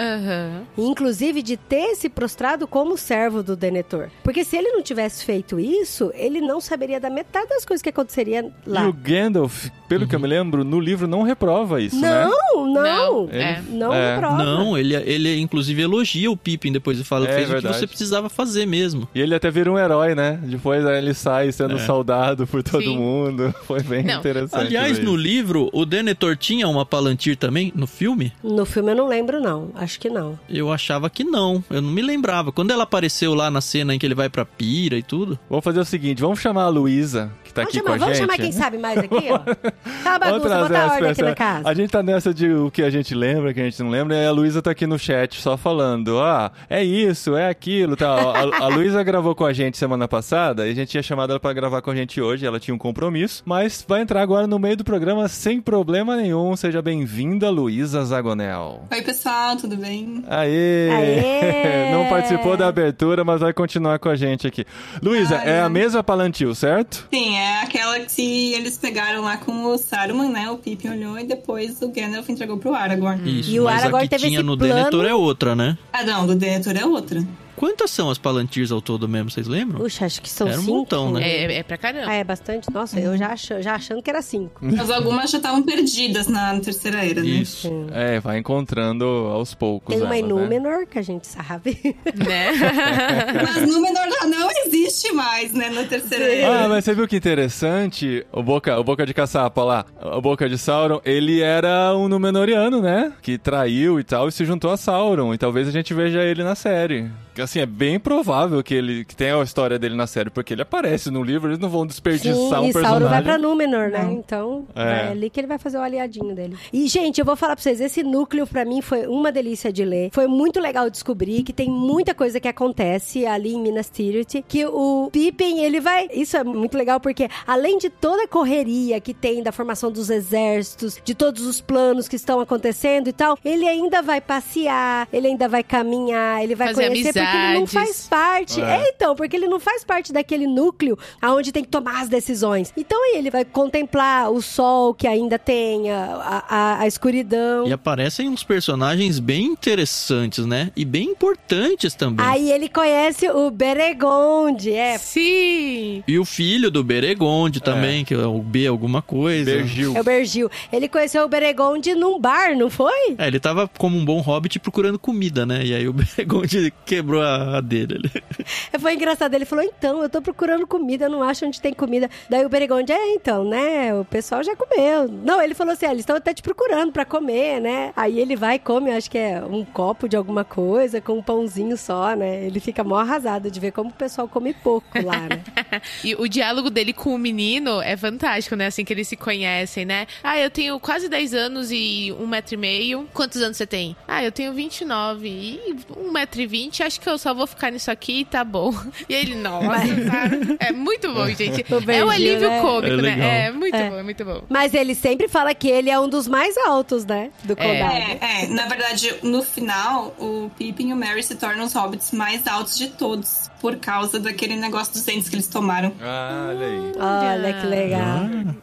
E, 0.76 0.82
Inclusive 0.82 1.42
de 1.42 1.56
ter 1.56 1.94
se 1.94 2.08
prostrado 2.08 2.66
como 2.66 2.96
servo 2.96 3.42
do 3.42 3.54
Denethor. 3.56 4.08
Porque 4.22 4.44
se 4.44 4.56
ele 4.56 4.70
não 4.70 4.82
tivesse 4.82 5.24
feito 5.24 5.58
isso, 5.60 6.10
ele 6.14 6.40
não 6.40 6.60
saberia 6.60 6.98
da 7.00 7.10
metade 7.10 7.48
das 7.48 7.64
coisas 7.64 7.82
que 7.82 7.88
aconteceria 7.90 8.40
E 8.66 8.70
lá. 8.70 8.88
o 8.88 8.92
Gandalf, 8.92 9.66
pelo 9.88 10.06
que 10.06 10.14
eu 10.14 10.20
me 10.20 10.26
lembro, 10.26 10.64
no 10.64 10.80
livro 10.80 11.06
não 11.06 11.22
reprova 11.22 11.80
isso, 11.80 12.00
né? 12.00 12.24
Não, 12.24 12.66
não. 12.66 12.82
Não, 12.96 13.28
Ele- 13.30 13.42
é. 13.42 13.62
Não 13.70 13.92
É. 13.94 14.14
reprova. 14.14 14.44
Não, 14.44 14.76
ele, 14.78 14.94
ele 14.94 15.38
inclusive 15.38 15.82
elogia 15.82 16.30
o 16.30 16.36
Pippin 16.36 16.72
depois. 16.72 16.96
Ele 16.96 17.04
fala: 17.04 17.28
É, 17.28 17.32
fez 17.34 17.50
o 17.50 17.56
que 17.56 17.60
você 17.68 17.86
precisava 17.86 18.15
fazer 18.28 18.66
mesmo. 18.66 19.08
E 19.14 19.20
ele 19.20 19.34
até 19.34 19.50
vira 19.50 19.70
um 19.70 19.78
herói, 19.78 20.14
né? 20.14 20.38
Depois 20.42 20.84
aí 20.86 20.98
ele 20.98 21.14
sai 21.14 21.52
sendo 21.52 21.76
É. 21.76 21.78
saudado 21.78 22.46
por 22.46 22.62
todo 22.62 22.82
Sim. 22.82 22.96
mundo. 22.96 23.54
Foi 23.66 23.82
bem 23.82 24.02
Não. 24.04 24.18
interessante. 24.18 24.66
Aliás, 24.66 24.98
no 24.98 25.14
livro, 25.16 25.68
o 25.72 25.84
Denethor 25.84 26.36
tinha 26.36 26.68
uma 26.68 26.84
Palantir 26.84 27.36
também? 27.36 27.72
No 27.74 27.86
filme? 27.86 28.32
No 28.42 28.64
filme 28.66 28.92
eu 28.92 28.96
não 28.96 29.08
lembro, 29.08 29.40
não. 29.40 29.70
Acho 29.74 29.98
que 30.00 30.08
não. 30.08 30.38
Eu 30.48 30.72
achava 30.72 31.08
que 31.10 31.24
não. 31.24 31.62
Eu 31.70 31.80
não 31.82 31.90
me 31.90 32.02
lembrava. 32.02 32.52
Quando 32.52 32.70
ela 32.70 32.82
apareceu 32.84 33.34
lá 33.34 33.50
na 33.50 33.60
cena 33.60 33.94
em 33.94 33.98
que 33.98 34.06
ele 34.06 34.14
vai 34.14 34.28
pra 34.28 34.44
pira 34.44 34.96
e 34.96 35.02
tudo. 35.02 35.38
Vamos 35.48 35.64
fazer 35.64 35.80
o 35.80 35.84
seguinte, 35.84 36.20
vamos 36.22 36.40
chamar 36.40 36.64
a 36.64 36.68
Luísa, 36.68 37.30
tá 37.56 37.62
vamos 37.62 37.76
aqui 37.76 37.78
chamar, 37.78 37.88
com 37.88 37.94
a 37.94 37.98
vamos 37.98 38.16
gente. 38.18 38.26
chamar 38.26 38.36
quem 38.36 38.52
sabe 38.52 38.78
mais 38.78 38.98
aqui, 38.98 39.28
ó. 39.30 39.38
Tá 39.38 40.16
uma 40.16 40.18
Vamos 40.18 40.42
bagunça, 40.42 40.58
botar 40.68 40.92
ordem 40.92 41.10
aqui 41.10 41.22
na 41.22 41.34
casa. 41.34 41.68
A 41.68 41.74
gente 41.74 41.90
tá 41.90 42.02
nessa 42.02 42.34
de 42.34 42.52
o 42.52 42.70
que 42.70 42.82
a 42.82 42.90
gente 42.90 43.14
lembra, 43.14 43.50
o 43.50 43.54
que 43.54 43.60
a 43.60 43.64
gente 43.64 43.82
não 43.82 43.90
lembra, 43.90 44.16
e 44.16 44.26
a 44.26 44.30
Luísa 44.30 44.60
tá 44.62 44.70
aqui 44.70 44.86
no 44.86 44.98
chat 44.98 45.40
só 45.40 45.56
falando, 45.56 46.20
ah, 46.20 46.52
é 46.68 46.82
isso, 46.84 47.36
é 47.36 47.48
aquilo, 47.48 47.96
tá. 47.96 48.08
A, 48.08 48.64
a 48.64 48.68
Luísa 48.68 49.02
gravou 49.02 49.34
com 49.34 49.44
a 49.44 49.52
gente 49.52 49.76
semana 49.78 50.06
passada, 50.06 50.66
e 50.66 50.70
a 50.70 50.74
gente 50.74 50.88
tinha 50.90 51.02
chamado 51.02 51.30
ela 51.30 51.40
pra 51.40 51.52
gravar 51.52 51.80
com 51.82 51.90
a 51.90 51.94
gente 51.94 52.20
hoje, 52.20 52.46
ela 52.46 52.60
tinha 52.60 52.74
um 52.74 52.78
compromisso, 52.78 53.42
mas 53.46 53.84
vai 53.86 54.02
entrar 54.02 54.22
agora 54.22 54.46
no 54.46 54.58
meio 54.58 54.76
do 54.76 54.84
programa 54.84 55.28
sem 55.28 55.60
problema 55.60 56.16
nenhum. 56.16 56.54
Seja 56.56 56.82
bem-vinda, 56.82 57.50
Luísa 57.50 58.04
Zagonel. 58.04 58.84
Oi, 58.90 59.02
pessoal, 59.02 59.56
tudo 59.56 59.76
bem? 59.76 60.24
Aê! 60.28 60.90
Aê! 60.90 61.90
Não 61.92 62.06
participou 62.08 62.56
da 62.56 62.68
abertura, 62.68 63.24
mas 63.24 63.40
vai 63.40 63.52
continuar 63.52 63.98
com 63.98 64.08
a 64.08 64.16
gente 64.16 64.46
aqui. 64.46 64.64
Luísa, 65.02 65.36
é 65.36 65.60
a 65.60 65.68
mesma 65.68 66.02
Palantir, 66.02 66.54
certo? 66.54 67.08
Sim, 67.12 67.36
é 67.36 67.45
aquela 67.62 68.00
que 68.00 68.52
eles 68.54 68.76
pegaram 68.78 69.22
lá 69.22 69.36
com 69.36 69.64
o 69.64 69.78
Saruman, 69.78 70.28
né? 70.30 70.50
O 70.50 70.58
Pippin 70.58 70.88
olhou 70.88 71.18
e 71.18 71.24
depois 71.24 71.80
o 71.82 71.88
Gandalf 71.88 72.28
entregou 72.28 72.58
pro 72.58 72.74
Aragorn. 72.74 73.40
Isso, 73.40 73.50
E 73.50 73.60
o 73.60 73.64
mas 73.64 73.82
Aragorn 73.82 74.04
a 74.04 74.08
que 74.08 74.10
teve 74.10 74.26
tinha 74.28 74.38
esse 74.40 74.46
no 74.46 74.56
plano- 74.56 74.74
Denethor 74.74 75.04
é 75.06 75.14
outra, 75.14 75.54
né? 75.56 75.76
Ah, 75.92 76.04
não, 76.04 76.26
do 76.26 76.34
Denethor 76.34 76.76
é 76.76 76.84
outra. 76.84 77.26
Quantas 77.56 77.90
são 77.90 78.10
as 78.10 78.18
Palantirs 78.18 78.70
ao 78.70 78.80
todo 78.82 79.08
mesmo, 79.08 79.30
vocês 79.30 79.46
lembram? 79.46 79.80
Puxa, 79.80 80.04
acho 80.04 80.20
que 80.20 80.28
são 80.28 80.46
Era 80.46 80.58
um 80.58 80.60
cinco. 80.60 80.74
montão, 80.76 81.12
né? 81.12 81.22
É, 81.26 81.54
é 81.58 81.62
pra 81.62 81.76
caramba. 81.76 82.06
Ah, 82.08 82.14
é 82.14 82.22
bastante? 82.24 82.70
Nossa, 82.72 83.00
eu 83.00 83.16
já, 83.16 83.32
ach... 83.32 83.48
já 83.60 83.74
achando 83.74 84.02
que 84.02 84.10
era 84.10 84.20
cinco. 84.22 84.60
Mas 84.64 84.90
algumas 84.90 85.30
já 85.30 85.38
estavam 85.38 85.62
perdidas 85.62 86.26
na 86.28 86.58
terceira 86.60 87.04
era, 87.04 87.20
né? 87.22 87.26
Isso. 87.26 87.70
É, 87.92 88.20
vai 88.20 88.38
encontrando 88.38 89.04
aos 89.04 89.54
poucos. 89.54 89.94
Tem 89.94 90.04
uma 90.04 90.16
em 90.16 90.20
elas, 90.20 90.34
né? 90.34 90.42
Númenor, 90.42 90.86
que 90.86 90.98
a 90.98 91.02
gente 91.02 91.26
sabe. 91.26 91.96
Né? 92.16 92.50
Mas 93.42 93.68
Númenor 93.68 94.04
já 94.20 94.26
não 94.26 94.48
existe 94.64 95.12
mais. 95.12 95.52
né, 95.52 95.70
no 95.70 95.84
terceiro 95.86 96.24
Sim. 96.24 96.42
ano. 96.42 96.64
Ah, 96.64 96.68
mas 96.68 96.84
você 96.84 96.94
viu 96.94 97.06
que 97.06 97.16
interessante? 97.16 98.26
O 98.32 98.42
Boca, 98.42 98.78
o 98.78 98.84
Boca 98.84 99.06
de 99.06 99.14
Caçapa 99.14 99.62
lá, 99.62 99.84
o 100.02 100.20
Boca 100.20 100.48
de 100.48 100.58
Sauron, 100.58 101.00
ele 101.04 101.40
era 101.40 101.94
um 101.96 102.08
Númenoriano, 102.08 102.80
né? 102.80 103.12
Que 103.22 103.38
traiu 103.38 104.00
e 104.00 104.04
tal 104.04 104.28
e 104.28 104.32
se 104.32 104.44
juntou 104.44 104.70
a 104.70 104.76
Sauron. 104.76 105.32
E 105.34 105.38
talvez 105.38 105.68
a 105.68 105.70
gente 105.70 105.92
veja 105.94 106.22
ele 106.22 106.42
na 106.42 106.54
série. 106.54 107.10
Assim, 107.46 107.60
é 107.60 107.66
bem 107.66 107.96
provável 108.00 108.60
que 108.60 108.74
ele 108.74 109.04
que 109.04 109.14
tenha 109.14 109.40
a 109.40 109.44
história 109.44 109.78
dele 109.78 109.94
na 109.94 110.08
série, 110.08 110.30
porque 110.30 110.52
ele 110.52 110.62
aparece 110.62 111.12
no 111.12 111.22
livro, 111.22 111.48
eles 111.48 111.60
não 111.60 111.68
vão 111.68 111.86
desperdiçar 111.86 112.34
Sim, 112.34 112.40
um 112.40 112.68
e 112.70 112.72
personagem. 112.72 112.82
Sauron 112.82 113.08
vai 113.08 113.22
pra 113.22 113.38
Númenor, 113.38 113.88
né? 113.88 114.04
Então, 114.10 114.66
É. 114.74 114.82
é 114.82 115.08
ali 115.12 115.30
que 115.30 115.38
ele 115.38 115.46
vai 115.46 115.56
fazer 115.56 115.78
o 115.78 115.80
aliadinho 115.80 116.34
dele. 116.34 116.56
E, 116.72 116.88
gente, 116.88 117.20
eu 117.20 117.24
vou 117.24 117.36
falar 117.36 117.54
pra 117.54 117.62
vocês, 117.62 117.80
esse 117.80 118.02
núcleo 118.02 118.48
pra 118.48 118.64
mim 118.64 118.82
foi 118.82 119.06
uma 119.06 119.30
delícia 119.30 119.72
de 119.72 119.84
ler. 119.84 120.10
Foi 120.12 120.26
muito 120.26 120.58
legal 120.58 120.90
descobrir 120.90 121.44
que 121.44 121.52
tem 121.52 121.70
muita 121.70 122.14
coisa 122.14 122.40
que 122.40 122.48
acontece 122.48 123.24
ali 123.24 123.54
em 123.54 123.60
Minas 123.60 123.88
Tirith, 123.88 124.42
que 124.48 124.66
o 124.66 125.08
Pippin, 125.12 125.60
ele 125.60 125.80
vai... 125.80 126.08
Isso 126.12 126.36
é 126.36 126.42
muito 126.42 126.76
legal, 126.76 126.98
porque 126.98 127.28
além 127.46 127.78
de 127.78 127.88
toda 127.88 128.24
a 128.24 128.28
correria 128.28 129.00
que 129.00 129.14
tem 129.14 129.40
da 129.40 129.52
formação 129.52 129.92
dos 129.92 130.10
exércitos, 130.10 130.98
de 131.04 131.14
todos 131.14 131.46
os 131.46 131.60
planos 131.60 132.08
que 132.08 132.16
estão 132.16 132.40
acontecendo 132.40 133.06
e 133.06 133.12
tal, 133.12 133.38
ele 133.44 133.68
ainda 133.68 134.02
vai 134.02 134.20
passear, 134.20 135.06
ele 135.12 135.28
ainda 135.28 135.46
vai 135.46 135.62
caminhar, 135.62 136.42
ele 136.42 136.56
vai 136.56 136.66
Fazer 136.74 136.88
conhecer, 136.88 137.12
porque 137.12 137.35
ele 137.36 137.60
não 137.60 137.66
faz 137.66 138.06
parte. 138.08 138.60
É. 138.60 138.64
É, 138.64 138.88
então, 138.94 139.14
porque 139.14 139.36
ele 139.36 139.48
não 139.48 139.60
faz 139.60 139.84
parte 139.84 140.12
daquele 140.12 140.46
núcleo 140.46 140.98
aonde 141.20 141.52
tem 141.52 141.62
que 141.62 141.70
tomar 141.70 142.02
as 142.02 142.08
decisões. 142.08 142.72
Então 142.76 143.02
aí 143.04 143.18
ele 143.18 143.30
vai 143.30 143.44
contemplar 143.44 144.30
o 144.30 144.40
sol 144.42 144.94
que 144.94 145.06
ainda 145.06 145.38
tem, 145.38 145.90
a, 145.90 146.44
a, 146.48 146.80
a 146.80 146.86
escuridão. 146.86 147.66
E 147.66 147.72
aparecem 147.72 148.28
uns 148.28 148.42
personagens 148.42 149.18
bem 149.18 149.46
interessantes, 149.46 150.44
né? 150.46 150.70
E 150.76 150.84
bem 150.84 151.10
importantes 151.10 151.94
também. 151.94 152.24
Aí 152.24 152.50
ele 152.50 152.68
conhece 152.68 153.28
o 153.28 153.50
Beregonde, 153.50 154.72
é. 154.72 154.98
Sim! 154.98 156.02
E 156.06 156.18
o 156.18 156.24
filho 156.24 156.70
do 156.70 156.82
Beregonde 156.82 157.60
também, 157.60 158.04
que 158.04 158.14
é 158.14 158.26
o 158.26 158.40
B 158.40 158.66
alguma 158.66 159.02
coisa. 159.02 159.44
Bergil. 159.44 159.96
É 159.96 160.00
o 160.00 160.04
Bergil. 160.04 160.50
Ele 160.72 160.88
conheceu 160.88 161.24
o 161.24 161.28
Beregonde 161.28 161.94
num 161.94 162.18
bar, 162.18 162.56
não 162.56 162.70
foi? 162.70 163.16
É, 163.18 163.26
ele 163.26 163.40
tava 163.40 163.68
como 163.68 163.96
um 163.96 164.04
bom 164.04 164.20
hobbit 164.20 164.58
procurando 164.58 164.98
comida, 164.98 165.44
né? 165.46 165.64
E 165.64 165.74
aí 165.74 165.88
o 165.88 165.92
Beregonde 165.94 166.72
quebrou 166.84 167.22
a, 167.26 167.60
dele 167.60 167.96
ali. 167.96 168.24
Foi 168.78 168.94
engraçado. 168.94 169.34
Ele 169.34 169.44
falou: 169.44 169.64
então, 169.64 170.02
eu 170.02 170.08
tô 170.08 170.22
procurando 170.22 170.66
comida, 170.66 171.06
eu 171.06 171.10
não 171.10 171.22
acho 171.22 171.46
onde 171.46 171.60
tem 171.60 171.72
comida. 171.72 172.08
Daí 172.28 172.44
o 172.44 172.48
Beregonde, 172.48 172.92
é, 172.92 173.14
então, 173.14 173.44
né? 173.44 173.94
O 173.94 174.04
pessoal 174.04 174.42
já 174.42 174.54
comeu. 174.56 175.08
Não, 175.08 175.40
ele 175.40 175.54
falou 175.54 175.72
assim: 175.72 175.86
ah, 175.86 175.90
eles 175.90 176.00
estão 176.00 176.16
até 176.16 176.32
te 176.32 176.42
procurando 176.42 176.92
pra 176.92 177.04
comer, 177.04 177.60
né? 177.60 177.92
Aí 177.96 178.18
ele 178.18 178.36
vai 178.36 178.56
e 178.56 178.58
come, 178.58 178.90
acho 178.90 179.10
que 179.10 179.18
é 179.18 179.42
um 179.44 179.64
copo 179.64 180.08
de 180.08 180.16
alguma 180.16 180.44
coisa, 180.44 181.00
com 181.00 181.18
um 181.18 181.22
pãozinho 181.22 181.76
só, 181.76 182.14
né? 182.14 182.44
Ele 182.44 182.60
fica 182.60 182.82
mó 182.84 182.96
arrasado 182.96 183.50
de 183.50 183.60
ver 183.60 183.72
como 183.72 183.90
o 183.90 183.92
pessoal 183.92 184.28
come 184.28 184.54
pouco 184.54 185.00
lá, 185.02 185.20
né? 185.20 185.42
E 186.04 186.14
o 186.14 186.28
diálogo 186.28 186.70
dele 186.70 186.92
com 186.92 187.14
o 187.14 187.18
menino 187.18 187.80
é 187.80 187.96
fantástico, 187.96 188.54
né? 188.56 188.66
Assim 188.66 188.84
que 188.84 188.92
eles 188.92 189.08
se 189.08 189.16
conhecem, 189.16 189.84
né? 189.84 190.06
Ah, 190.22 190.38
eu 190.38 190.50
tenho 190.50 190.78
quase 190.78 191.08
10 191.08 191.34
anos 191.34 191.70
e 191.70 192.14
um 192.18 192.26
metro 192.26 192.54
e 192.54 192.56
meio. 192.56 193.08
Quantos 193.12 193.40
anos 193.42 193.56
você 193.56 193.66
tem? 193.66 193.96
Ah, 194.06 194.22
eu 194.22 194.32
tenho 194.32 194.52
29 194.52 195.28
e 195.28 195.76
um 195.96 196.10
metro 196.10 196.40
e 196.40 196.46
vinte. 196.46 196.82
Acho 196.82 197.00
que 197.00 197.08
eu 197.08 197.15
só 197.18 197.32
vou 197.34 197.46
ficar 197.46 197.70
nisso 197.70 197.90
aqui 197.90 198.20
e 198.20 198.24
tá 198.24 198.44
bom. 198.44 198.72
E 199.08 199.14
ele, 199.14 199.34
nossa, 199.36 199.68
cara. 200.10 200.56
É 200.58 200.72
muito 200.72 201.12
bom, 201.12 201.26
gente. 201.34 201.64
O 201.72 201.76
É 201.76 201.80
beijinho, 201.80 202.06
um 202.06 202.10
alívio 202.10 202.48
né? 202.48 202.60
cômico, 202.60 202.94
É 202.94 203.02
né? 203.16 203.46
É 203.46 203.50
muito 203.52 203.74
É. 203.76 203.90
bom, 203.90 203.96
é 203.98 204.02
muito 204.02 204.24
bom. 204.24 204.42
Mas 204.48 204.74
ele 204.74 204.94
sempre 204.94 205.28
fala 205.28 205.54
que 205.54 205.68
ele 205.68 205.90
é 205.90 205.98
um 206.00 206.08
dos 206.08 206.26
mais 206.26 206.56
altos, 206.58 207.04
né? 207.04 207.30
Do 207.44 207.54
condado. 207.54 207.92
É, 207.94 208.18
é, 208.42 208.46
na 208.48 208.66
verdade, 208.66 209.14
no 209.22 209.42
final, 209.42 210.14
o 210.18 210.50
Pippin 210.58 210.88
e 210.90 210.92
o 210.92 210.96
Merry 210.96 211.22
se 211.22 211.34
tornam 211.36 211.64
os 211.64 211.72
hobbits 211.74 212.10
mais 212.12 212.46
altos 212.46 212.76
de 212.76 212.88
todos. 212.88 213.50
Por 213.66 213.74
causa 213.78 214.20
daquele 214.20 214.54
negócio 214.54 214.92
dos 214.92 215.02
dentes 215.02 215.28
que 215.28 215.34
eles 215.34 215.48
tomaram. 215.48 215.90
Ah, 216.00 216.50
olha 216.50 216.66
aí. 216.66 216.92
Olha 217.00 217.60
que 217.60 217.66
legal. 217.66 218.20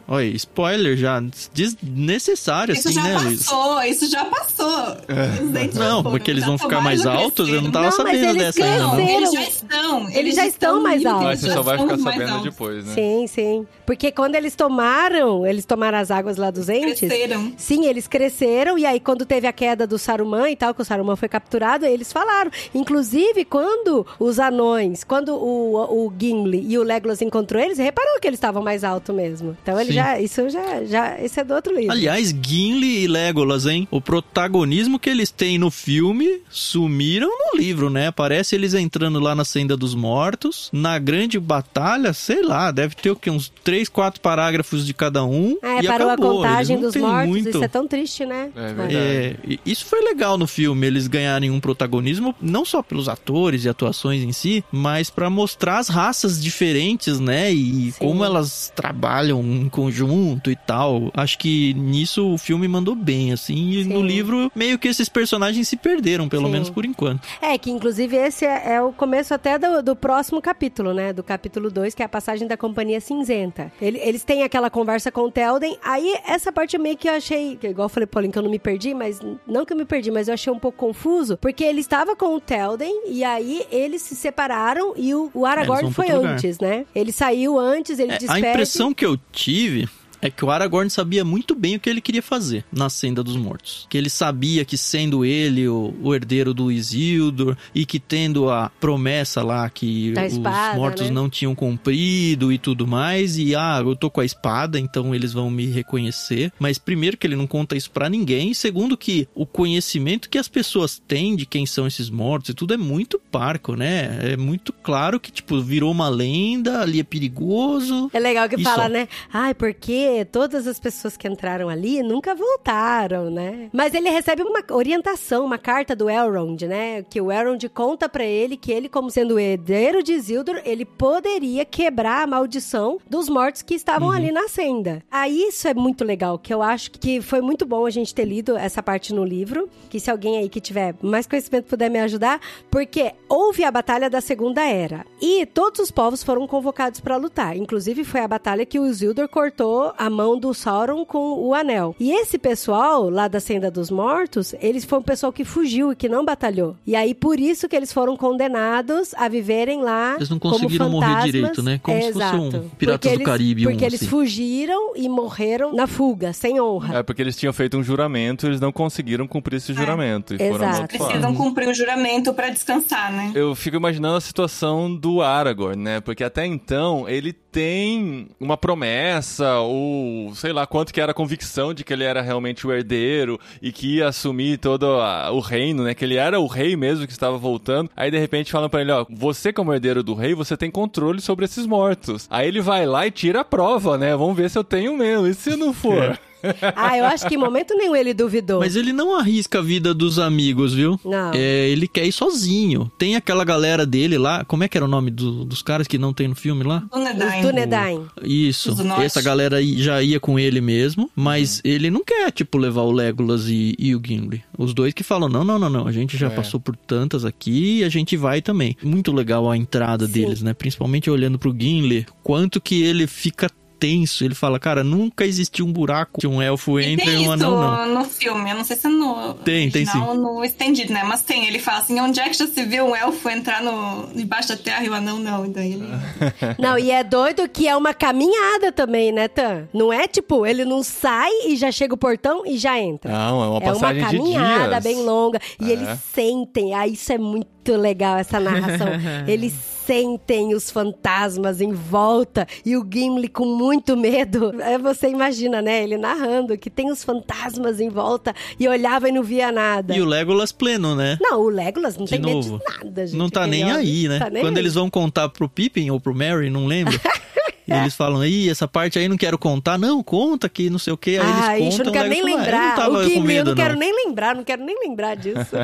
Olha, 0.08 0.24
spoiler 0.28 0.96
já 0.96 1.22
desnecessário, 1.52 2.72
Isso 2.72 2.88
assim, 2.88 2.94
já 2.96 3.02
né, 3.02 3.18
Luiz? 3.18 3.44
passou, 3.44 3.82
isso 3.82 4.10
já 4.10 4.24
passou. 4.24 4.96
Os 5.42 5.50
dentes 5.50 5.76
já 5.76 5.84
Não, 5.84 5.98
foram, 5.98 6.10
porque 6.10 6.30
eles 6.30 6.46
vão 6.46 6.56
ficar 6.56 6.80
mais 6.80 7.04
altos, 7.04 7.50
eu 7.50 7.60
não 7.60 7.70
tava 7.70 7.84
Não, 7.86 7.92
sabendo 7.92 8.24
eles 8.24 8.36
dessa 8.36 8.64
ainda, 8.64 8.78
não. 8.78 8.98
Eles 9.00 9.32
já 9.32 9.42
estão. 9.42 10.10
Eles 10.10 10.34
já 10.36 10.46
estão 10.46 10.82
mais 10.82 11.04
altos. 11.04 11.24
Mas 11.24 11.40
você 11.40 11.50
só 11.52 11.60
vai 11.62 11.78
ficar 11.78 11.98
sabendo 11.98 12.42
depois, 12.42 12.84
né? 12.86 12.94
Sim, 12.94 13.26
sim. 13.26 13.66
Porque 13.84 14.10
quando 14.10 14.36
eles 14.36 14.54
tomaram, 14.56 15.46
eles 15.46 15.66
tomaram 15.66 15.98
as 15.98 16.10
águas 16.10 16.38
lá 16.38 16.50
dos 16.50 16.70
entes. 16.70 17.00
Cresceram. 17.00 17.52
Sim, 17.58 17.84
eles 17.84 18.08
cresceram 18.08 18.78
e 18.78 18.86
aí 18.86 18.98
quando 18.98 19.26
teve 19.26 19.46
a 19.46 19.52
queda 19.52 19.86
do 19.86 19.98
Saruman 19.98 20.48
e 20.48 20.56
tal, 20.56 20.72
que 20.74 20.80
o 20.80 20.84
Saruman 20.84 21.16
foi 21.16 21.28
capturado, 21.28 21.84
eles 21.84 22.10
falaram. 22.10 22.50
Inclusive, 22.74 23.44
quando 23.44 24.06
os 24.18 24.38
anões, 24.38 24.93
quando 25.02 25.30
o, 25.30 26.06
o 26.06 26.12
Gimli 26.16 26.64
e 26.68 26.78
o 26.78 26.82
Legolas 26.82 27.22
encontrou 27.22 27.60
eles, 27.60 27.78
reparou 27.78 28.20
que 28.20 28.28
eles 28.28 28.36
estavam 28.36 28.62
mais 28.62 28.84
altos 28.84 29.14
mesmo. 29.14 29.56
Então 29.62 29.80
ele 29.80 29.88
Sim. 29.88 29.94
já, 29.94 30.20
isso 30.20 30.48
já, 30.50 30.84
já, 30.84 31.20
esse 31.20 31.40
é 31.40 31.44
do 31.44 31.54
outro 31.54 31.74
livro. 31.74 31.92
Aliás, 31.92 32.30
Gimli 32.30 33.04
e 33.04 33.06
Legolas, 33.06 33.66
hein? 33.66 33.88
O 33.90 34.00
protagonismo 34.00 34.98
que 34.98 35.10
eles 35.10 35.30
têm 35.30 35.58
no 35.58 35.70
filme 35.70 36.42
sumiram 36.50 37.28
no 37.28 37.58
livro, 37.58 37.88
né? 37.88 38.10
Parece 38.10 38.54
eles 38.54 38.74
entrando 38.74 39.18
lá 39.18 39.34
na 39.34 39.44
Senda 39.44 39.76
dos 39.76 39.94
Mortos, 39.94 40.68
na 40.72 40.98
grande 40.98 41.38
batalha, 41.40 42.12
sei 42.12 42.42
lá, 42.42 42.70
deve 42.70 42.94
ter 42.94 43.10
o 43.10 43.16
quê? 43.16 43.30
Uns 43.30 43.50
três, 43.62 43.88
quatro 43.88 44.20
parágrafos 44.20 44.86
de 44.86 44.92
cada 44.92 45.24
um. 45.24 45.56
É, 45.62 45.80
e 45.80 45.86
parou 45.86 46.10
acabou. 46.10 46.42
a 46.42 46.48
contagem 46.48 46.78
dos 46.78 46.94
mortos, 46.96 47.28
muito... 47.28 47.48
isso 47.48 47.64
é 47.64 47.68
tão 47.68 47.88
triste, 47.88 48.26
né? 48.26 48.50
É 48.54 48.66
verdade. 48.66 48.96
É, 48.96 49.36
e 49.46 49.60
isso 49.64 49.86
foi 49.86 50.02
legal 50.02 50.36
no 50.36 50.46
filme, 50.46 50.86
eles 50.86 51.06
ganharem 51.06 51.50
um 51.50 51.60
protagonismo, 51.60 52.34
não 52.40 52.64
só 52.64 52.82
pelos 52.82 53.08
atores 53.08 53.64
e 53.64 53.68
atuações 53.68 54.22
em 54.22 54.32
si, 54.32 54.64
mas 54.74 55.10
pra 55.10 55.30
mostrar 55.30 55.78
as 55.78 55.88
raças 55.88 56.42
diferentes, 56.42 57.20
né? 57.20 57.52
E 57.52 57.92
Sim. 57.92 57.98
como 57.98 58.24
elas 58.24 58.72
trabalham 58.74 59.40
em 59.42 59.68
conjunto 59.68 60.50
e 60.50 60.56
tal. 60.56 61.10
Acho 61.14 61.38
que 61.38 61.72
nisso 61.74 62.34
o 62.34 62.38
filme 62.38 62.66
mandou 62.68 62.94
bem, 62.94 63.32
assim. 63.32 63.54
E 63.70 63.84
no 63.84 64.00
Sim. 64.00 64.06
livro, 64.06 64.52
meio 64.54 64.78
que 64.78 64.88
esses 64.88 65.08
personagens 65.08 65.68
se 65.68 65.76
perderam, 65.76 66.28
pelo 66.28 66.46
Sim. 66.46 66.52
menos 66.52 66.70
por 66.70 66.84
enquanto. 66.84 67.22
É, 67.40 67.56
que 67.58 67.70
inclusive 67.70 68.16
esse 68.16 68.44
é, 68.44 68.74
é 68.74 68.82
o 68.82 68.92
começo 68.92 69.32
até 69.34 69.58
do, 69.58 69.82
do 69.82 69.94
próximo 69.96 70.40
capítulo, 70.42 70.92
né? 70.92 71.12
Do 71.12 71.22
capítulo 71.22 71.70
2, 71.70 71.94
que 71.94 72.02
é 72.02 72.06
a 72.06 72.08
passagem 72.08 72.46
da 72.48 72.56
Companhia 72.56 73.00
Cinzenta. 73.00 73.70
Ele- 73.80 73.98
eles 73.98 74.24
têm 74.24 74.42
aquela 74.42 74.70
conversa 74.70 75.10
com 75.12 75.22
o 75.22 75.30
Telden, 75.30 75.78
aí 75.84 76.16
essa 76.26 76.50
parte 76.52 76.76
meio 76.78 76.96
que 76.96 77.08
eu 77.08 77.14
achei, 77.14 77.56
que 77.56 77.68
igual 77.68 77.86
eu 77.86 77.88
falei, 77.90 78.06
Paulinho, 78.06 78.32
que 78.32 78.38
eu 78.38 78.42
não 78.42 78.50
me 78.50 78.58
perdi, 78.58 78.94
mas 78.94 79.20
não 79.46 79.64
que 79.64 79.72
eu 79.72 79.76
me 79.76 79.84
perdi, 79.84 80.10
mas 80.10 80.28
eu 80.28 80.34
achei 80.34 80.52
um 80.52 80.58
pouco 80.58 80.78
confuso, 80.78 81.36
porque 81.38 81.62
ele 81.62 81.80
estava 81.80 82.16
com 82.16 82.34
o 82.34 82.40
Telden 82.40 83.02
e 83.08 83.22
aí 83.22 83.64
eles 83.70 84.02
se 84.02 84.14
separaram 84.16 84.63
e 84.96 85.14
o, 85.14 85.30
o 85.34 85.46
Aragorn 85.46 85.92
foi 85.92 86.10
antes, 86.10 86.58
né? 86.58 86.84
Ele 86.94 87.12
saiu 87.12 87.58
antes, 87.58 87.98
ele 87.98 88.12
É, 88.12 88.18
despede... 88.18 88.46
a 88.46 88.50
impressão 88.50 88.92
que 88.94 89.04
eu 89.04 89.18
tive 89.32 89.88
é 90.24 90.30
que 90.30 90.42
o 90.42 90.50
Aragorn 90.50 90.88
sabia 90.88 91.22
muito 91.22 91.54
bem 91.54 91.76
o 91.76 91.80
que 91.80 91.90
ele 91.90 92.00
queria 92.00 92.22
fazer 92.22 92.64
na 92.72 92.88
Senda 92.88 93.22
dos 93.22 93.36
Mortos. 93.36 93.86
Que 93.90 93.98
ele 93.98 94.08
sabia 94.08 94.64
que 94.64 94.78
sendo 94.78 95.22
ele 95.22 95.68
o, 95.68 95.94
o 96.02 96.14
herdeiro 96.14 96.54
do 96.54 96.72
Isildur 96.72 97.54
e 97.74 97.84
que 97.84 98.00
tendo 98.00 98.48
a 98.48 98.70
promessa 98.80 99.42
lá 99.42 99.68
que 99.68 100.12
Da 100.12 100.24
os 100.24 100.32
espada, 100.32 100.76
mortos 100.76 101.08
né? 101.08 101.12
não 101.12 101.28
tinham 101.28 101.54
cumprido 101.54 102.50
e 102.50 102.56
tudo 102.56 102.86
mais, 102.86 103.36
e 103.36 103.54
ah, 103.54 103.82
eu 103.84 103.94
tô 103.94 104.10
com 104.10 104.22
a 104.22 104.24
espada, 104.24 104.80
então 104.80 105.14
eles 105.14 105.34
vão 105.34 105.50
me 105.50 105.66
reconhecer. 105.66 106.50
Mas 106.58 106.78
primeiro 106.78 107.18
que 107.18 107.26
ele 107.26 107.36
não 107.36 107.46
conta 107.46 107.76
isso 107.76 107.90
pra 107.90 108.08
ninguém, 108.08 108.50
e 108.50 108.54
segundo 108.54 108.96
que 108.96 109.28
o 109.34 109.44
conhecimento 109.44 110.30
que 110.30 110.38
as 110.38 110.48
pessoas 110.48 111.02
têm 111.06 111.36
de 111.36 111.44
quem 111.44 111.66
são 111.66 111.86
esses 111.86 112.08
mortos 112.08 112.48
e 112.48 112.54
tudo 112.54 112.72
é 112.72 112.78
muito 112.78 113.20
parco, 113.30 113.76
né? 113.76 114.32
É 114.32 114.36
muito 114.38 114.72
claro 114.72 115.20
que, 115.20 115.30
tipo, 115.30 115.60
virou 115.60 115.90
uma 115.90 116.08
lenda, 116.08 116.80
ali 116.80 117.00
é 117.00 117.04
perigoso. 117.04 118.10
É 118.10 118.18
legal 118.18 118.48
que 118.48 118.62
fala, 118.62 118.84
só. 118.84 118.88
né? 118.88 119.08
Ai, 119.30 119.52
porque 119.52 120.13
todas 120.22 120.66
as 120.66 120.78
pessoas 120.78 121.16
que 121.16 121.26
entraram 121.26 121.70
ali 121.70 122.02
nunca 122.02 122.34
voltaram, 122.34 123.30
né? 123.30 123.70
Mas 123.72 123.94
ele 123.94 124.10
recebe 124.10 124.42
uma 124.42 124.62
orientação, 124.70 125.46
uma 125.46 125.56
carta 125.56 125.96
do 125.96 126.10
Elrond, 126.10 126.66
né? 126.66 127.02
Que 127.04 127.22
o 127.22 127.32
Elrond 127.32 127.66
conta 127.70 128.06
pra 128.06 128.24
ele 128.24 128.58
que 128.58 128.70
ele, 128.70 128.90
como 128.90 129.10
sendo 129.10 129.36
o 129.36 129.38
herdeiro 129.38 130.02
de 130.02 130.12
Isildur, 130.12 130.60
ele 130.64 130.84
poderia 130.84 131.64
quebrar 131.64 132.22
a 132.22 132.26
maldição 132.26 132.98
dos 133.08 133.30
mortos 133.30 133.62
que 133.62 133.74
estavam 133.74 134.10
ali 134.10 134.30
na 134.30 134.48
senda. 134.48 135.02
Aí 135.10 135.48
isso 135.48 135.66
é 135.66 135.72
muito 135.72 136.04
legal, 136.04 136.38
que 136.38 136.52
eu 136.52 136.60
acho 136.60 136.90
que 136.90 137.22
foi 137.22 137.40
muito 137.40 137.64
bom 137.64 137.86
a 137.86 137.90
gente 137.90 138.14
ter 138.14 138.24
lido 138.24 138.56
essa 138.56 138.82
parte 138.82 139.14
no 139.14 139.24
livro, 139.24 139.68
que 139.88 139.98
se 140.00 140.10
alguém 140.10 140.36
aí 140.36 140.48
que 140.48 140.60
tiver 140.60 140.94
mais 141.00 141.26
conhecimento 141.26 141.66
puder 141.66 141.90
me 141.90 142.00
ajudar, 142.00 142.40
porque 142.70 143.14
houve 143.28 143.64
a 143.64 143.70
batalha 143.70 144.10
da 144.10 144.20
Segunda 144.20 144.62
Era 144.62 145.06
e 145.20 145.46
todos 145.46 145.80
os 145.80 145.90
povos 145.90 146.22
foram 146.22 146.46
convocados 146.46 147.00
pra 147.00 147.16
lutar. 147.16 147.56
Inclusive 147.56 148.04
foi 148.04 148.20
a 148.20 148.28
batalha 148.28 148.66
que 148.66 148.78
o 148.78 148.86
Isildur 148.86 149.28
cortou 149.28 149.94
a 150.04 150.10
mão 150.10 150.38
do 150.38 150.52
Sauron 150.54 151.04
com 151.04 151.34
o 151.38 151.54
anel. 151.54 151.94
E 151.98 152.12
esse 152.12 152.38
pessoal 152.38 153.08
lá 153.08 153.28
da 153.28 153.40
Senda 153.40 153.70
dos 153.70 153.90
Mortos, 153.90 154.54
eles 154.60 154.84
foi 154.84 154.98
um 154.98 155.02
pessoal 155.02 155.32
que 155.32 155.44
fugiu 155.44 155.92
e 155.92 155.96
que 155.96 156.08
não 156.08 156.24
batalhou. 156.24 156.76
E 156.86 156.94
aí 156.96 157.14
por 157.14 157.38
isso 157.40 157.68
que 157.68 157.76
eles 157.76 157.92
foram 157.92 158.16
condenados 158.16 159.14
a 159.14 159.28
viverem 159.28 159.82
lá 159.82 160.14
Eles 160.16 160.28
não 160.30 160.38
como 160.38 160.54
conseguiram 160.54 160.90
morrer 160.90 161.22
direito, 161.24 161.62
né? 161.62 161.80
Como 161.82 162.00
se 162.02 162.12
fosse 162.12 162.24
um 162.36 162.48
Exato. 162.48 162.70
Piratas 162.78 162.98
Porque 163.00 163.08
do 163.08 163.14
eles- 163.14 163.26
Caribe, 163.26 163.66
um 163.66 163.70
Porque 163.70 163.84
eles 163.84 164.00
assim. 164.02 164.10
fugiram 164.10 164.92
e 164.96 165.08
morreram 165.08 165.74
na 165.74 165.86
fuga, 165.86 166.32
sem 166.32 166.60
honra. 166.60 166.98
É 166.98 167.02
porque 167.02 167.22
eles 167.22 167.36
tinham 167.36 167.52
feito 167.52 167.76
um 167.76 167.82
juramento, 167.82 168.46
eles 168.46 168.60
não 168.60 168.70
conseguiram 168.72 169.26
cumprir 169.26 169.56
esse 169.56 169.72
juramento 169.72 170.34
e 170.34 170.38
foram 170.38 170.68
Exato. 170.68 170.88
Precisam 170.98 171.34
cumprir 171.34 171.68
o 171.68 171.74
juramento 171.74 172.32
pra 172.34 172.50
descansar, 172.50 173.12
né? 173.12 173.32
Eu 173.34 173.54
fico 173.54 173.76
imaginando 173.76 174.16
a 174.16 174.20
situação 174.20 174.94
do 174.94 175.22
Aragorn, 175.22 175.82
né? 175.82 176.00
Porque 176.00 176.22
até 176.24 176.44
então 176.46 177.08
ele 177.08 177.32
tem 177.32 178.28
uma 178.40 178.56
promessa, 178.56 179.58
ou 179.60 179.93
sei 180.34 180.52
lá 180.52 180.66
quanto 180.66 180.92
que 180.92 181.00
era 181.00 181.12
a 181.12 181.14
convicção 181.14 181.72
de 181.74 181.84
que 181.84 181.92
ele 181.92 182.04
era 182.04 182.20
realmente 182.22 182.66
o 182.66 182.72
herdeiro 182.72 183.38
e 183.62 183.72
que 183.72 183.96
ia 183.96 184.08
assumir 184.08 184.58
todo 184.58 184.86
a- 185.00 185.30
o 185.32 185.40
reino, 185.40 185.84
né? 185.84 185.94
Que 185.94 186.04
ele 186.04 186.16
era 186.16 186.38
o 186.40 186.46
rei 186.46 186.76
mesmo 186.76 187.06
que 187.06 187.12
estava 187.12 187.36
voltando. 187.38 187.90
Aí 187.96 188.10
de 188.10 188.18
repente 188.18 188.52
falam 188.52 188.68
pra 188.68 188.80
ele: 188.80 188.92
Ó, 188.92 189.04
você 189.10 189.52
como 189.52 189.72
herdeiro 189.72 190.02
do 190.02 190.14
rei, 190.14 190.34
você 190.34 190.56
tem 190.56 190.70
controle 190.70 191.20
sobre 191.20 191.44
esses 191.44 191.66
mortos. 191.66 192.26
Aí 192.30 192.48
ele 192.48 192.60
vai 192.60 192.86
lá 192.86 193.06
e 193.06 193.10
tira 193.10 193.40
a 193.40 193.44
prova, 193.44 193.96
né? 193.98 194.16
Vamos 194.16 194.36
ver 194.36 194.50
se 194.50 194.58
eu 194.58 194.64
tenho 194.64 194.96
mesmo. 194.96 195.26
E 195.26 195.34
se 195.34 195.56
não 195.56 195.72
for? 195.72 196.18
Ah, 196.76 196.96
eu 196.98 197.04
acho 197.06 197.26
que 197.28 197.34
em 197.34 197.38
momento 197.38 197.74
nenhum 197.76 197.94
ele 197.96 198.12
duvidou. 198.14 198.60
Mas 198.60 198.76
ele 198.76 198.92
não 198.92 199.16
arrisca 199.18 199.58
a 199.58 199.62
vida 199.62 199.92
dos 199.94 200.18
amigos, 200.18 200.74
viu? 200.74 200.98
Não. 201.04 201.32
É, 201.34 201.68
ele 201.68 201.86
quer 201.88 202.04
ir 202.06 202.12
sozinho. 202.12 202.90
Tem 202.98 203.16
aquela 203.16 203.44
galera 203.44 203.86
dele 203.86 204.18
lá. 204.18 204.44
Como 204.44 204.62
é 204.64 204.68
que 204.68 204.76
era 204.76 204.84
o 204.84 204.88
nome 204.88 205.10
do- 205.10 205.44
dos 205.44 205.62
caras 205.62 205.86
que 205.86 205.98
não 205.98 206.12
tem 206.12 206.28
no 206.28 206.34
filme 206.34 206.62
lá? 206.64 206.82
Os 206.92 206.98
Dunedain. 207.00 207.42
Dunedain. 207.42 208.06
Isso. 208.22 208.74
Essa 209.02 209.22
galera 209.22 209.62
já 209.62 210.02
ia 210.02 210.18
com 210.20 210.38
ele 210.38 210.60
mesmo, 210.60 211.10
mas 211.14 211.60
ele 211.64 211.90
não 211.90 212.04
quer, 212.04 212.30
tipo, 212.30 212.58
levar 212.58 212.82
o 212.82 212.92
Legolas 212.92 213.48
e, 213.48 213.74
e 213.78 213.94
o 213.94 214.00
Gimli. 214.04 214.42
Os 214.58 214.74
dois 214.74 214.92
que 214.94 215.02
falam, 215.02 215.28
não, 215.28 215.44
não, 215.44 215.58
não, 215.58 215.70
não, 215.70 215.86
a 215.86 215.92
gente 215.92 216.16
já 216.16 216.26
É. 216.26 216.30
passou 216.30 216.58
por 216.60 216.76
tantas 216.76 217.24
aqui 217.24 217.78
e 217.80 217.84
a 217.84 217.88
gente 217.88 218.16
vai 218.16 218.40
também. 218.42 218.76
Muito 218.82 219.12
legal 219.12 219.50
a 219.50 219.56
entrada 219.56 220.06
Sim. 220.06 220.12
deles, 220.12 220.42
né? 220.42 220.54
Principalmente 220.54 221.10
olhando 221.10 221.38
pro 221.38 221.54
Gimli, 221.56 222.06
quanto 222.22 222.60
que 222.60 222.82
ele 222.82 223.06
fica 223.06 223.48
tenso. 223.78 224.24
Ele 224.24 224.34
fala, 224.34 224.58
cara, 224.58 224.82
nunca 224.82 225.24
existiu 225.24 225.66
um 225.66 225.72
buraco 225.72 226.20
que 226.20 226.26
um 226.26 226.40
elfo 226.40 226.78
entra 226.78 227.10
e 227.10 227.18
um 227.18 227.32
anão 227.32 227.86
não. 227.86 228.00
no 228.00 228.04
filme, 228.04 228.50
eu 228.50 228.56
não 228.56 228.64
sei 228.64 228.76
se 228.76 228.86
é 228.86 228.90
no 228.90 229.34
Tem, 229.34 229.70
tem 229.70 229.86
ou 230.06 230.14
no 230.14 230.44
estendido, 230.44 230.92
né? 230.92 231.02
Mas 231.04 231.22
tem, 231.22 231.46
ele 231.46 231.58
fala 231.58 231.78
assim, 231.78 232.00
onde 232.00 232.20
é 232.20 232.28
que 232.28 232.36
já 232.36 232.46
se 232.46 232.64
viu 232.64 232.86
um 232.86 232.96
elfo 232.96 233.28
entrar 233.28 233.62
no, 233.62 234.08
debaixo 234.14 234.48
da 234.48 234.56
terra 234.56 234.84
e 234.84 234.88
o 234.88 234.94
anão 234.94 235.18
não? 235.18 235.46
E 235.46 235.48
daí 235.48 235.72
ele... 235.72 235.84
Não, 236.58 236.78
e 236.78 236.90
é 236.90 237.02
doido 237.02 237.48
que 237.48 237.68
é 237.68 237.76
uma 237.76 237.92
caminhada 237.92 238.72
também, 238.72 239.12
né, 239.12 239.28
Tan? 239.28 239.68
Não 239.72 239.92
é 239.92 240.06
tipo, 240.06 240.46
ele 240.46 240.64
não 240.64 240.82
sai 240.82 241.30
e 241.46 241.56
já 241.56 241.70
chega 241.70 241.94
o 241.94 241.98
portão 241.98 242.44
e 242.46 242.56
já 242.56 242.78
entra. 242.78 243.10
Não, 243.12 243.18
é 243.18 243.30
uma 243.30 243.44
é 243.44 243.48
uma 243.48 243.60
passagem 243.60 244.02
caminhada 244.02 244.80
bem 244.80 244.96
longa. 245.02 245.40
E 245.60 245.70
É. 245.70 245.72
eles 245.72 245.88
sentem. 246.14 246.74
Ah, 246.74 246.86
isso 246.86 247.12
é 247.12 247.18
muito 247.18 247.76
legal, 247.76 248.16
essa 248.16 248.38
narração. 248.40 248.88
eles 249.26 249.73
sentem 249.86 250.54
os 250.54 250.70
fantasmas 250.70 251.60
em 251.60 251.72
volta. 251.72 252.46
E 252.64 252.76
o 252.76 252.86
Gimli 252.90 253.28
com 253.28 253.44
muito 253.44 253.96
medo. 253.96 254.60
É, 254.60 254.78
você 254.78 255.08
imagina, 255.08 255.60
né? 255.62 255.82
Ele 255.82 255.96
narrando 255.96 256.56
que 256.56 256.70
tem 256.70 256.90
os 256.90 257.04
fantasmas 257.04 257.80
em 257.80 257.88
volta 257.88 258.34
e 258.58 258.66
olhava 258.68 259.08
e 259.08 259.12
não 259.12 259.22
via 259.22 259.50
nada. 259.52 259.94
E 259.94 260.00
o 260.00 260.04
Legolas 260.04 260.52
pleno, 260.52 260.94
né? 260.94 261.18
Não, 261.20 261.40
o 261.40 261.48
Legolas 261.48 261.96
não 261.96 262.04
De 262.04 262.10
tem 262.10 262.20
medo 262.20 262.34
novo. 262.34 262.58
de 262.58 262.64
nada, 262.84 263.06
gente. 263.06 263.16
não 263.18 263.28
tá 263.28 263.46
nem 263.46 263.64
aí, 263.70 264.08
né? 264.08 264.18
tá 264.18 264.30
nem 264.30 264.42
Quando 264.42 264.56
aí. 264.56 264.62
eles 264.62 264.74
vão 264.74 264.88
contar 264.90 265.28
pro 265.28 265.48
Pippin 265.48 265.90
ou 265.90 266.00
pro 266.00 266.14
Merry, 266.14 266.50
não 266.50 266.66
lembro. 266.66 266.98
E 267.66 267.72
eles 267.72 267.94
falam, 267.94 268.24
ih, 268.24 268.50
essa 268.50 268.68
parte 268.68 268.98
aí 268.98 269.08
não 269.08 269.16
quero 269.16 269.38
contar. 269.38 269.78
Não, 269.78 270.02
conta 270.02 270.48
que 270.48 270.68
não 270.68 270.78
sei 270.78 270.92
o 270.92 270.96
que. 270.96 271.18
Aí 271.18 271.24
Ah, 271.24 271.58
eles 271.58 271.74
isso 271.74 271.82
eu 271.82 271.86
contam. 271.86 271.86
não 271.86 271.92
quero 271.92 272.08
nem 272.08 272.20
fala, 272.22 272.32
"Ah, 272.34 272.36
lembrar. 272.40 272.78
Eu 272.86 272.92
não 272.92 273.00
o 273.00 273.02
com 273.02 273.08
Gimli, 273.08 273.18
eu 273.18 273.22
medo, 273.24 273.50
não 273.50 273.54
quero 273.56 273.72
não. 273.74 273.80
nem 273.80 274.06
lembrar, 274.06 274.34
não 274.36 274.44
quero 274.44 274.64
nem 274.64 274.78
lembrar 274.80 275.14
disso. 275.16 275.56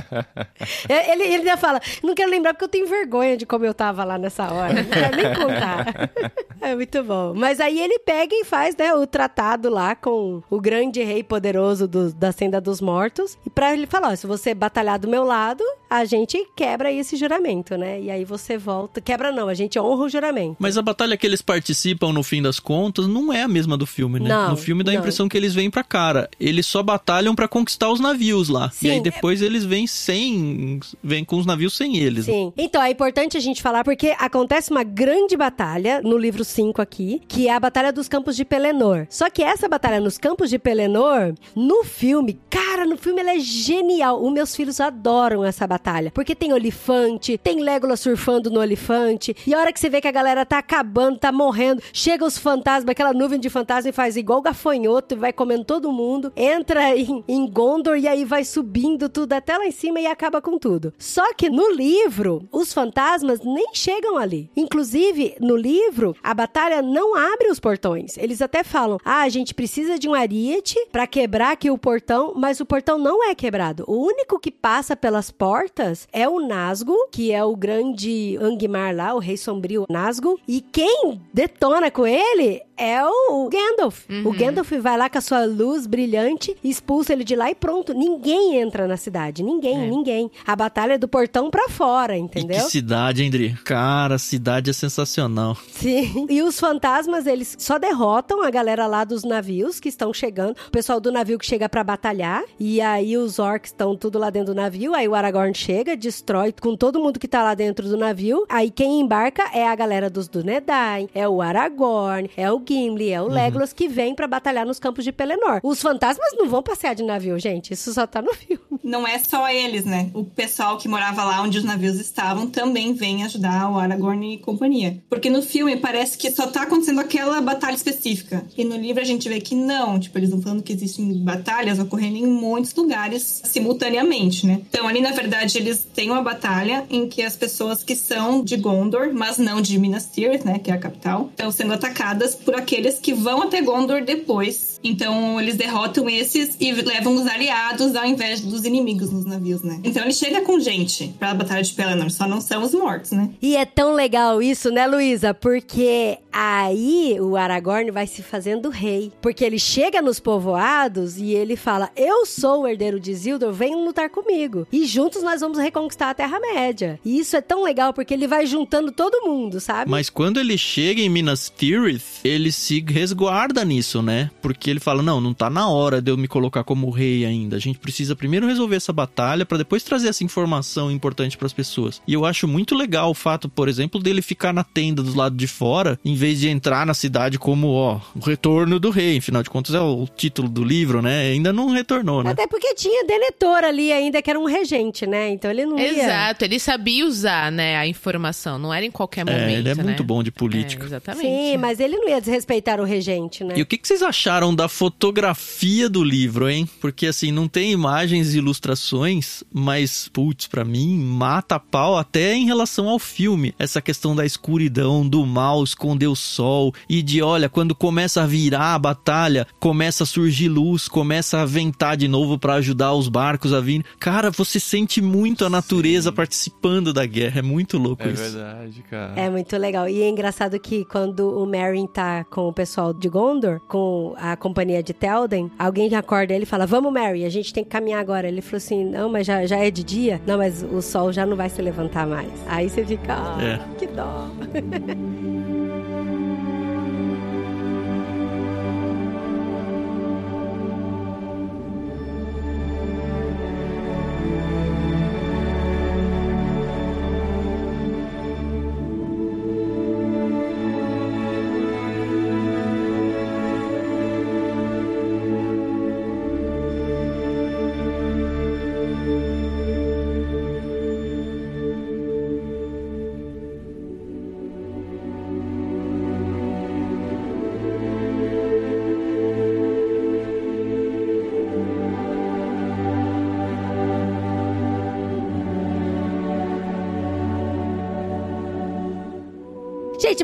ele, 0.89 1.23
ele 1.25 1.35
ainda 1.37 1.57
fala, 1.57 1.81
não 2.03 2.15
quero 2.15 2.31
lembrar 2.31 2.55
porque 2.55 2.65
eu 2.65 2.69
tenho 2.69 2.87
vergonha 2.87 3.37
de 3.37 3.47
como 3.47 3.65
eu 3.65 3.75
tava 3.75 4.05
lá 4.05 4.19
nessa 4.19 4.53
hora. 4.53 4.73
Não 4.73 4.85
quero 4.85 5.17
nem 5.17 5.35
contar. 5.35 6.11
é 6.61 6.75
muito 6.75 7.03
bom. 7.03 7.35
Mas 7.35 7.61
aí 7.61 7.79
ele 7.81 7.99
pega 7.99 8.35
e 8.35 8.45
faz, 8.45 8.77
né, 8.77 8.95
o 8.95 9.07
tratado 9.07 9.69
lá 9.69 9.95
com 9.95 10.43
o 10.51 10.61
grande 10.61 11.03
rei 11.03 11.23
poderoso 11.23 11.87
do- 11.87 12.13
da 12.13 12.33
Senda 12.33 12.61
dos 12.61 12.81
Mortos. 12.81 13.37
E 13.45 13.51
pra 13.51 13.73
ele 13.73 13.87
falar, 13.87 14.13
ó, 14.13 14.17
se 14.17 14.27
você 14.27 14.55
batalhar 14.55 14.99
do 14.99 15.09
meu 15.09 15.25
lado, 15.25 15.63
a 15.89 16.05
gente 16.05 16.47
quebra 16.57 16.91
esse 16.93 17.17
juramento, 17.17 17.77
né? 17.77 18.01
E 18.01 18.11
aí 18.11 18.25
você 18.25 18.57
volta. 18.57 19.01
Quebra 19.01 19.33
não, 19.33 19.49
a 19.49 19.55
gente 19.55 19.79
honra 19.79 20.05
o 20.05 20.09
juramento. 20.09 20.57
Mas 20.59 20.77
a 20.79 20.83
batalha 20.83 21.17
que 21.17 21.27
eles 21.27 21.43
participam, 21.43 21.90
no 22.13 22.23
fim 22.23 22.43
das 22.43 22.59
contas, 22.61 23.07
não 23.07 23.33
é 23.33 23.43
a 23.43 23.49
mesma 23.49 23.77
do 23.77 23.87
filme, 23.87 24.19
né? 24.21 24.29
Não, 24.29 24.51
no 24.51 24.57
filme 24.57 24.83
dá 24.83 24.93
a 24.93 24.95
impressão 24.95 25.29
que 25.29 25.37
eles 25.37 25.55
vêm 25.55 25.71
pra 25.71 25.83
cara. 25.85 26.29
Eles 26.39 26.67
só 26.67 26.83
batalham 26.83 27.35
pra 27.35 27.47
conquistar 27.49 27.91
os 27.91 28.01
navios 28.01 28.49
lá. 28.49 28.71
Sim, 28.71 28.87
e 28.87 28.91
aí 28.91 28.99
é- 28.99 29.01
depois 29.01 29.43
eles 29.43 29.65
vêm 29.65 29.87
sem. 29.87 30.81
vêm 31.03 31.25
com 31.25 31.37
os 31.39 31.47
navios 31.47 31.77
sem 31.77 31.97
eles. 31.99 32.25
Sim. 32.27 32.53
Então, 32.57 32.83
é 32.83 32.91
importante 32.91 33.37
a 33.37 33.41
gente 33.41 33.63
falar 33.63 33.85
porque 33.85 34.15
acontece 34.19 34.71
uma 34.71 34.83
grande 34.83 35.37
batalha 35.37 36.01
no 36.03 36.17
livro 36.19 36.45
5 36.45 36.81
aqui, 36.83 37.23
que 37.29 37.49
é 37.49 37.55
a 37.55 37.61
Batalha 37.61 37.93
dos 37.93 38.09
Campos 38.09 38.37
de 38.37 38.45
Pelennor. 38.45 39.07
Só 39.09 39.31
que 39.31 39.43
essa 39.43 39.69
batalha 39.69 40.01
nos 40.01 40.19
Campos 40.19 40.51
de 40.51 40.59
Pelennor, 40.59 41.35
no 41.55 41.85
filme, 41.85 42.39
cara, 42.49 42.85
no 42.85 42.97
filme 42.97 43.21
ela 43.21 43.33
é 43.35 43.39
genial. 43.39 44.23
Os 44.25 44.33
meus 44.33 44.55
filhos 44.55 44.81
adoram 44.81 45.45
essa 45.45 45.67
batalha, 45.67 46.11
porque 46.15 46.35
tem 46.35 46.53
olifante, 46.53 47.39
tem 47.39 47.61
Legolas 47.61 48.01
surfando 48.01 48.51
no 48.51 48.61
olifante, 48.61 49.35
e 49.47 49.55
a 49.55 49.59
hora 49.59 49.73
que 49.73 49.81
você 49.81 49.89
vê 49.89 50.01
que 50.01 50.09
a 50.09 50.13
galera 50.13 50.45
tá 50.47 50.59
acabando, 50.59 51.19
tá 51.19 51.31
morrendo, 51.33 51.80
chega 51.93 52.25
os 52.25 52.39
fantasmas, 52.39 52.91
aquela 52.91 53.13
nuvem 53.13 53.39
de 53.39 53.51
fantasma 53.51 53.91
e 53.91 53.93
faz 53.93 54.17
igual 54.17 54.43
gafanhoto, 54.43 55.15
e 55.15 55.19
vai 55.19 55.33
comendo 55.33 55.65
todo 55.65 55.93
mundo, 55.93 56.33
entra 56.37 56.97
em, 56.97 57.25
em 57.27 57.47
Gondor 57.47 57.97
e 57.97 58.09
aí 58.09 58.25
vai 58.25 58.45
subindo 58.45 59.09
tudo 59.09 59.33
até 59.33 59.57
lá 59.57 59.67
em 59.67 59.71
cima 59.71 60.01
e 60.01 60.07
acaba 60.07 60.41
com 60.41 60.59
tudo. 60.59 60.93
Só 60.99 61.35
que 61.35 61.49
no 61.49 61.71
livro, 61.71 62.49
os 62.53 62.73
fantasmas 62.73 63.41
nem 63.43 63.75
chegam 63.75 64.17
ali. 64.17 64.51
Inclusive, 64.57 65.37
no 65.41 65.57
livro, 65.57 66.17
a 66.23 66.35
batalha 66.35 66.83
não 66.83 67.15
abre 67.17 67.51
os 67.51 67.61
portões. 67.61 68.17
Eles 68.17 68.43
até 68.43 68.63
falam: 68.63 68.99
ah, 69.05 69.23
a 69.23 69.29
gente 69.29 69.55
precisa 69.55 69.99
de 69.99 70.09
um 70.09 70.15
ariete 70.15 70.77
pra 70.91 71.07
quebrar 71.07 71.53
aqui 71.53 71.71
o 71.71 71.79
portão, 71.79 72.35
mas 72.37 72.61
o 72.61 72.67
portão 72.67 72.99
não 72.99 73.25
é 73.25 73.35
quebrado. 73.35 73.85
O 73.87 74.05
único 74.07 74.39
que 74.39 74.51
passa 74.51 74.97
pelas 74.97 75.31
portas 75.31 76.09
é 76.13 76.29
o 76.29 76.41
Nazgûl, 76.41 77.09
que 77.11 77.33
é 77.33 77.45
o 77.45 77.57
grande 77.57 78.37
Angmar 78.41 78.95
lá, 78.95 79.15
o 79.15 79.19
rei 79.19 79.37
sombrio 79.37 79.87
Nazgûl, 79.89 80.39
e 80.47 80.61
quem 80.61 81.21
detona 81.33 81.70
com 81.91 82.07
ele 82.07 82.63
é 82.81 83.05
o 83.05 83.49
Gandalf. 83.49 84.05
O 84.25 84.33
Gandalf 84.33 84.71
vai 84.81 84.97
lá 84.97 85.09
com 85.11 85.19
a 85.19 85.21
sua 85.21 85.45
luz 85.45 85.87
brilhante, 85.87 86.57
expulsa 86.65 87.13
ele 87.13 87.25
de 87.25 87.37
lá 87.37 87.51
e 87.51 87.55
pronto. 87.55 87.93
Ninguém 87.95 88.57
entra 88.59 88.87
na 88.87 88.97
cidade. 88.97 89.43
Ninguém, 89.43 89.85
É. 89.85 89.87
ninguém. 89.91 90.31
A 90.47 90.57
batalha 90.57 90.95
é 90.95 90.99
do 90.99 91.07
portão 91.09 91.51
pra 91.51 91.69
fora, 91.69 92.17
E 92.17 92.21
entendeu? 92.21 92.57
que 92.65 92.71
cidade, 92.71 93.23
hein, 93.23 93.31
Dri? 93.31 93.55
Cara, 93.65 94.15
a 94.15 94.19
cidade 94.19 94.71
é 94.71 94.73
sensacional. 94.73 95.57
Sim. 95.71 96.27
E 96.29 96.43
os 96.43 96.59
fantasmas, 96.59 97.27
eles 97.27 97.57
só 97.59 97.79
derrotam 97.79 98.43
a 98.43 98.51
galera 98.51 98.87
lá 98.87 99.05
dos 99.05 99.25
navios 99.25 99.79
que 99.81 99.89
estão 99.89 100.13
chegando. 100.13 100.57
O 100.69 100.71
pessoal 100.71 101.01
do 101.01 101.13
navio 101.13 101.39
que 101.39 101.47
chega 101.47 101.69
pra 101.69 101.85
batalhar. 101.85 102.43
E 102.59 102.81
aí 102.81 103.17
os 103.17 103.39
orcs 103.39 103.71
estão 103.71 103.97
tudo 103.97 104.19
lá 104.19 104.31
dentro 104.31 104.55
do 104.55 104.57
navio. 104.57 104.95
Aí 104.95 105.07
o 105.07 105.15
Aragorn 105.15 105.55
chega, 105.55 105.97
destrói 105.97 106.53
com 106.61 106.77
todo 106.77 107.01
mundo 107.01 107.19
que 107.19 107.29
tá 107.29 107.43
lá 107.43 107.55
dentro 107.55 107.89
do 107.89 107.97
navio. 107.97 108.45
Aí 108.49 108.71
quem 108.71 109.01
embarca 109.01 109.45
é 109.53 109.67
a 109.69 109.75
galera 109.75 110.09
dos 110.09 110.29
Dunedain, 110.29 111.09
é 111.15 111.29
o 111.29 111.43
Aragorn, 111.43 112.31
é 112.37 112.51
o 112.51 112.61
Gimli, 112.71 113.11
é 113.11 113.21
o 113.21 113.27
Legolas 113.27 113.73
que 113.73 113.89
vem 113.89 114.15
pra 114.15 114.29
batalhar 114.29 114.65
nos 114.65 114.79
campos 114.79 115.03
de 115.03 115.11
Pelennor. 115.11 115.61
Os 115.65 115.83
fantasmas 115.83 116.31
não 116.37 116.49
vão 116.49 116.63
passear 116.63 116.95
de 116.95 117.03
navio, 117.03 117.37
gente. 117.37 117.75
Isso 117.75 117.93
só 117.93 118.07
tá 118.07 118.23
no 118.23 118.33
filme. 118.33 118.63
Não 118.85 119.07
é 119.07 119.19
só 119.19 119.49
eles, 119.49 119.85
né? 119.85 120.09
O 120.15 120.25
pessoal 120.25 120.79
que 120.79 120.89
morava 120.89 121.25
lá 121.25 121.43
onde 121.43 121.59
os 121.59 121.65
navios 121.65 121.99
estavam 121.99 122.47
também 122.47 122.95
vem 122.95 123.25
ajudar 123.25 123.71
o 123.71 123.79
Aragorn 123.79 124.35
e 124.35 124.39
companhia. 124.39 125.03
Porque 125.09 125.29
no 125.29 125.43
filme 125.43 125.77
parece 125.77 126.17
que 126.17 126.31
só 126.31 126.47
tá 126.47 126.63
acontecendo 126.63 127.01
aquela 127.01 127.41
batalha 127.41 127.75
específica. 127.75 128.45
E 128.57 128.65
no 128.65 128.77
livro 128.77 129.03
a 129.03 129.07
gente 129.07 129.29
vê 129.29 129.41
que 129.41 129.55
não. 129.55 129.99
Tipo, 129.99 130.19
eles 130.19 130.29
estão 130.29 130.43
falando 130.43 130.63
que 130.63 130.73
existem 130.73 131.13
batalhas 131.25 131.79
ocorrendo 131.79 132.19
em 132.19 132.27
muitos 132.27 132.75
lugares 132.75 133.43
simultaneamente, 133.45 134.47
né? 134.47 134.63
Então 134.69 134.87
ali, 134.87 135.01
na 135.01 135.11
verdade, 135.11 135.59
eles 135.59 135.87
têm 135.93 136.11
uma 136.11 136.23
batalha 136.23 136.87
em 136.89 137.09
que 137.09 137.23
as 137.23 137.37
pessoas 137.37 137.83
que 137.83 137.97
são 137.97 138.45
de 138.45 138.57
Gondor, 138.57 139.13
mas 139.13 139.39
não 139.39 139.61
de 139.61 139.79
Minas 139.79 140.07
Tirith, 140.07 140.45
né? 140.45 140.59
Que 140.59 140.71
é 140.71 140.75
a 140.75 140.79
capital, 140.79 141.29
estão 141.31 141.51
sendo 141.51 141.73
atacadas 141.73 142.35
por 142.35 142.60
aqueles 142.61 142.99
que 142.99 143.13
vão 143.13 143.43
até 143.43 143.61
Gondor 143.61 144.05
depois. 144.05 144.80
Então 144.83 145.41
eles 145.41 145.57
derrotam 145.57 146.09
esses 146.09 146.57
e 146.61 146.73
levam 146.73 147.15
os 147.15 147.27
aliados 147.27 147.95
ao 147.95 148.05
invés 148.05 148.41
dos 148.41 148.65
inimigos 148.65 149.11
nos 149.11 149.25
navios, 149.25 149.63
né? 149.63 149.81
Então 149.85 150.03
ele 150.03 150.13
chega 150.13 150.43
com 150.43 150.59
gente 150.59 151.15
pra 151.19 151.35
Batalha 151.35 151.63
de 151.63 151.73
Pelennor, 151.73 152.11
só 152.11 152.27
não 152.27 152.41
são 152.41 152.63
os 152.63 152.75
mortos, 152.75 153.13
né? 153.13 153.31
E 153.41 153.57
é 153.57 153.65
tão 153.65 153.95
legal 153.95 154.43
isso, 154.43 154.71
né, 154.71 154.87
Luísa? 154.87 155.33
Porque 155.33 156.19
aí 156.33 157.17
o 157.21 157.37
Aragorn 157.37 157.91
vai 157.91 158.07
se 158.07 158.23
fazendo 158.23 158.69
rei. 158.69 159.13
Porque 159.21 159.45
ele 159.45 159.59
chega 159.59 160.03
nos 160.03 160.19
povoados 160.19 161.17
e 161.17 161.33
ele 161.33 161.57
fala: 161.57 161.91
Eu 161.97 162.27
sou 162.27 162.63
o 162.63 162.69
herdeiro 162.69 162.99
de 163.01 163.13
Isildur, 163.13 163.53
venham 163.53 163.85
lutar 163.85 164.11
comigo. 164.11 164.67
E 164.73 164.85
juntos 164.87 165.23
nós 165.23 165.41
vamos 165.41 165.59
reconquistar 165.59 166.11
a 166.11 166.15
Terra-média. 166.15 166.99
E 167.05 167.19
isso 167.19 167.37
é 167.37 167.41
tão 167.41 167.63
legal 167.63 167.93
porque 167.93 168.13
ele 168.13 168.27
vai 168.27 168.45
juntando 168.47 168.93
todo 168.93 169.25
mundo, 169.25 169.61
sabe? 169.61 169.91
Mas 169.91 170.11
quando 170.11 170.41
ele 170.41 170.59
chega 170.59 171.01
em 171.01 171.09
Minas 171.09 171.53
Tirith, 171.57 172.21
ele 172.25 172.41
ele 172.41 172.53
se 172.53 172.85
resguarda 172.87 173.65
nisso, 173.65 174.03
né? 174.03 174.31
Porque 174.43 174.70
ele 174.71 174.81
fala: 174.81 175.03
não, 175.03 175.21
não 175.21 175.35
tá 175.35 175.51
na 175.51 175.69
hora 175.69 176.01
de 176.01 176.11
eu 176.11 176.17
me 176.17 176.29
colocar 176.29 176.65
como 176.65 176.91
rei 176.91 177.25
ainda. 177.25 177.57
A 177.57 177.59
gente 177.59 177.79
precisa 177.79 178.17
primeiro 178.17 178.47
resolver 178.47 178.77
essa 178.77 178.93
batalha 178.93 179.45
para 179.45 179.59
depois 179.59 179.83
trazer 179.83 180.09
essa 180.09 180.25
informação 180.25 180.91
importante 180.91 181.37
para 181.37 181.47
as 181.47 181.53
pessoas. 181.53 182.01
E 182.07 182.13
eu 182.15 182.25
acho 182.25 182.47
muito 182.47 182.75
legal 182.75 183.11
o 183.11 183.15
fato, 183.15 183.49
por 183.49 183.69
exemplo, 183.69 184.01
dele 184.01 184.23
ficar 184.23 184.53
na 184.53 184.65
tenda 184.65 185.03
do 185.03 185.17
lado 185.17 185.37
de 185.37 185.47
fora, 185.47 185.99
em 186.05 186.15
vez 186.15 186.41
de 186.41 186.49
entrar 186.49 186.87
na 186.87 186.95
cidade 186.95 187.39
como, 187.39 187.69
ó, 187.69 188.01
o 188.15 188.21
retorno 188.21 188.79
do 188.79 188.91
rei. 188.91 189.19
Afinal 189.19 189.43
de 189.43 189.51
contas, 189.51 189.75
é 189.75 189.81
o 189.81 190.07
título 190.07 190.49
do 190.49 190.63
livro, 190.65 191.03
né? 191.03 191.31
Ainda 191.31 191.53
não 191.53 191.71
retornou, 191.71 192.23
né? 192.23 192.31
Até 192.31 192.47
porque 192.47 192.75
tinha 192.75 193.05
Denethor 193.05 193.65
ali 193.65 193.93
ainda, 193.93 194.23
que 194.23 194.31
era 194.31 194.39
um 194.39 194.45
regente, 194.45 195.07
né? 195.07 195.31
Então 195.31 195.51
ele 195.51 195.67
não 195.67 195.79
ia... 195.79 195.91
Exato, 195.91 196.45
ele 196.45 196.59
sabia 196.59 197.07
usar, 197.07 197.51
né, 197.51 197.77
a 197.77 197.87
informação. 197.87 198.59
Não 198.59 198.73
era 198.73 198.85
em 198.85 198.91
qualquer 198.91 199.25
momento, 199.25 199.41
É, 199.41 199.53
ele 199.59 199.69
é 199.69 199.75
né? 199.75 199.83
muito 199.83 200.05
bom 200.05 200.23
de 200.23 200.31
política. 200.31 200.85
É, 200.85 200.87
exatamente. 200.87 201.27
Sim, 201.27 201.57
mas 201.57 201.81
ele 201.81 201.97
não 201.97 202.09
ia 202.09 202.21
desrespeitar 202.21 202.81
o 202.81 202.85
regente, 202.85 203.43
né? 203.45 203.55
E 203.57 203.63
o 203.63 203.67
que, 203.67 203.77
que 203.77 203.87
vocês 203.87 204.03
acharam 204.03 204.55
da 204.61 204.69
fotografia 204.69 205.89
do 205.89 206.05
livro, 206.05 206.47
hein? 206.47 206.69
Porque 206.83 207.07
assim, 207.07 207.33
não 207.33 207.49
tem 207.49 207.73
imagens 207.73 208.35
e 208.35 208.39
ilustrações, 208.39 209.43
mas, 209.51 210.07
putz, 210.13 210.47
pra 210.47 210.67
mim, 210.67 210.99
mata 210.99 211.55
a 211.55 211.59
pau 211.59 211.97
até 211.97 212.35
em 212.35 212.45
relação 212.45 212.87
ao 212.87 212.99
filme. 212.99 213.55
Essa 213.59 213.81
questão 213.81 214.15
da 214.15 214.27
escuridão, 214.27 215.09
do 215.09 215.25
mal, 215.25 215.65
esconder 215.65 216.09
o 216.09 216.15
sol, 216.15 216.75
e 216.91 217.01
de, 217.01 217.23
olha, 217.23 217.49
quando 217.49 217.75
começa 217.75 218.23
a 218.23 218.27
virar 218.27 218.75
a 218.75 218.79
batalha, 218.79 219.47
começa 219.59 220.03
a 220.03 220.07
surgir 220.07 220.51
luz, 220.51 220.89
começa 220.89 221.41
a 221.41 221.47
ventar 221.47 221.97
de 221.97 222.07
novo 222.07 222.39
pra 222.39 222.55
ajudar 222.57 222.93
os 222.93 223.09
barcos 223.09 223.55
a 223.55 223.61
vir. 223.61 223.83
Cara, 223.99 224.31
você 224.31 224.61
sente 224.61 225.01
muito 225.01 225.47
a 225.47 225.49
natureza 225.49 226.13
participando 226.13 226.93
da 226.93 227.07
guerra. 227.07 227.39
É 227.39 227.43
muito 227.43 227.79
louco 227.79 228.03
É 228.03 228.13
isso. 228.13 228.23
verdade, 228.23 228.85
cara. 228.91 229.15
É 229.19 229.31
muito 229.31 229.57
legal. 229.57 229.89
E 229.89 230.03
é 230.03 230.09
engraçado 230.11 230.61
que 230.61 230.85
quando 230.85 231.31
o 231.43 231.47
Meryn 231.47 231.87
tá 231.87 232.25
com 232.25 232.47
o 232.47 232.53
pessoal 232.53 232.93
de 232.93 233.09
Gondor, 233.09 233.59
com 233.67 234.15
a 234.19 234.37
companhia 234.51 234.83
de 234.83 234.93
Telden, 234.93 235.51
alguém 235.59 235.95
acorda 235.95 236.35
ele 236.35 236.43
e 236.43 236.47
fala: 236.47 236.67
Vamos, 236.67 236.93
Merry, 236.93 237.25
a 237.25 237.31
gente 237.31 237.53
tem 237.55 237.63
que 237.65 237.71
caminhar 237.71 238.01
agora. 238.01 238.27
Ele 238.29 238.41
falou 238.43 238.57
assim: 238.59 238.85
Não, 238.85 239.09
mas 239.09 239.27
já, 239.27 239.47
já 239.47 239.57
é 239.57 239.71
de 239.71 239.83
dia? 239.85 240.21
Não, 240.27 240.39
mas 240.39 240.63
o 240.63 240.83
sol 240.83 241.13
já 241.13 241.25
não 241.25 241.37
vai 241.37 241.49
se 241.49 241.63
levantar 241.63 242.07
mais. 242.07 242.31
Aí 242.49 242.69
você 242.69 242.85
fica: 242.85 243.15
Ah, 243.15 243.39
É. 243.43 243.77
que 243.79 243.87
dó. 243.87 244.27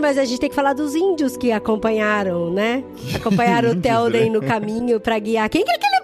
mas 0.07 0.19
a 0.19 0.25
gente 0.25 0.39
tem 0.39 0.49
que 0.49 0.55
falar 0.55 0.73
dos 0.73 0.95
índios 0.95 1.37
que 1.37 1.51
acompanharam, 1.51 2.49
né? 2.49 2.85
Acompanharam 3.13 3.73
o 3.73 3.75
Telden 3.75 4.31
né? 4.31 4.31
no 4.31 4.41
caminho 4.41 5.01
pra 5.01 5.19
guiar. 5.19 5.49
Quem 5.51 5.65
que 5.65 5.71
é 5.73 5.75
aquele? 5.75 5.96